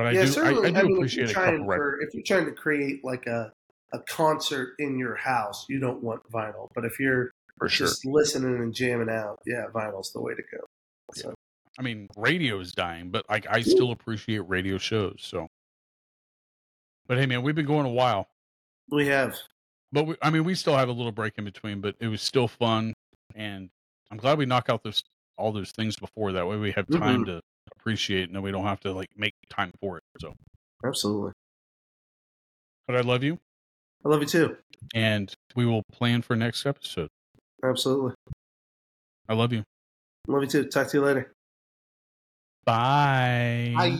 But 0.00 0.06
I 0.06 0.10
yeah, 0.12 0.22
do 0.22 0.28
certainly. 0.28 0.68
I 0.74 0.80
do 0.80 0.86
mean, 0.88 0.96
appreciate 0.96 1.24
if 1.28 1.36
a 1.36 1.40
you're, 1.40 1.44
couple 1.44 1.66
trying 1.66 1.66
for, 1.66 2.00
if 2.00 2.14
you're 2.14 2.22
trying 2.22 2.46
to 2.46 2.52
create 2.52 3.04
like 3.04 3.26
a 3.26 3.52
a 3.92 3.98
concert 4.08 4.72
in 4.78 4.98
your 4.98 5.14
house, 5.14 5.66
you 5.68 5.78
don't 5.78 6.02
want 6.02 6.22
vinyl. 6.32 6.68
But 6.74 6.86
if 6.86 6.98
you're 6.98 7.32
For 7.58 7.68
sure. 7.68 7.86
just 7.86 8.06
listening 8.06 8.56
and 8.62 8.72
jamming 8.72 9.10
out, 9.10 9.40
yeah, 9.44 9.66
vinyl's 9.74 10.10
the 10.14 10.22
way 10.22 10.32
to 10.32 10.42
go. 10.50 10.64
So, 11.12 11.34
I 11.78 11.82
mean, 11.82 12.08
radio 12.16 12.60
is 12.60 12.72
dying, 12.72 13.10
but 13.10 13.26
like 13.28 13.46
I 13.50 13.60
still 13.60 13.92
appreciate 13.92 14.38
radio 14.48 14.78
shows. 14.78 15.16
So, 15.18 15.48
but 17.06 17.18
hey, 17.18 17.26
man, 17.26 17.42
we've 17.42 17.54
been 17.54 17.66
going 17.66 17.84
a 17.84 17.90
while, 17.90 18.26
we 18.90 19.06
have. 19.08 19.36
but 19.92 20.06
we, 20.06 20.14
I 20.22 20.30
mean, 20.30 20.44
we 20.44 20.54
still 20.54 20.78
have 20.78 20.88
a 20.88 20.92
little 20.92 21.12
break 21.12 21.34
in 21.36 21.44
between, 21.44 21.82
but 21.82 21.94
it 22.00 22.08
was 22.08 22.22
still 22.22 22.48
fun, 22.48 22.94
and 23.34 23.68
I'm 24.10 24.16
glad 24.16 24.38
we 24.38 24.46
knock 24.46 24.70
out 24.70 24.82
those 24.82 25.04
all 25.36 25.52
those 25.52 25.72
things 25.72 25.96
before. 25.96 26.32
That 26.32 26.46
way, 26.46 26.56
we 26.56 26.72
have 26.72 26.88
time 26.88 27.26
to 27.26 27.42
appreciate, 27.80 28.24
and 28.24 28.34
then 28.34 28.42
we 28.42 28.50
don't 28.52 28.64
have 28.64 28.80
to 28.80 28.92
like 28.92 29.08
make 29.16 29.34
time 29.48 29.72
for 29.80 29.96
it. 29.98 30.04
So, 30.20 30.34
Absolutely. 30.84 31.32
but 32.86 32.96
I 32.96 33.00
love 33.00 33.22
you, 33.22 33.38
I 34.04 34.08
love 34.08 34.20
you 34.20 34.26
too. 34.26 34.56
and 34.94 35.32
we 35.56 35.66
will 35.66 35.82
plan 35.92 36.22
for 36.22 36.36
next 36.36 36.66
episode. 36.66 37.08
Absolutely. 37.64 38.14
I 39.28 39.34
love 39.34 39.52
you. 39.52 39.64
Love 40.26 40.42
you 40.42 40.48
too. 40.48 40.64
Talk 40.64 40.88
to 40.88 40.96
you 40.98 41.04
later. 41.04 41.32
Bye. 42.64 43.72
Bye. 43.76 43.96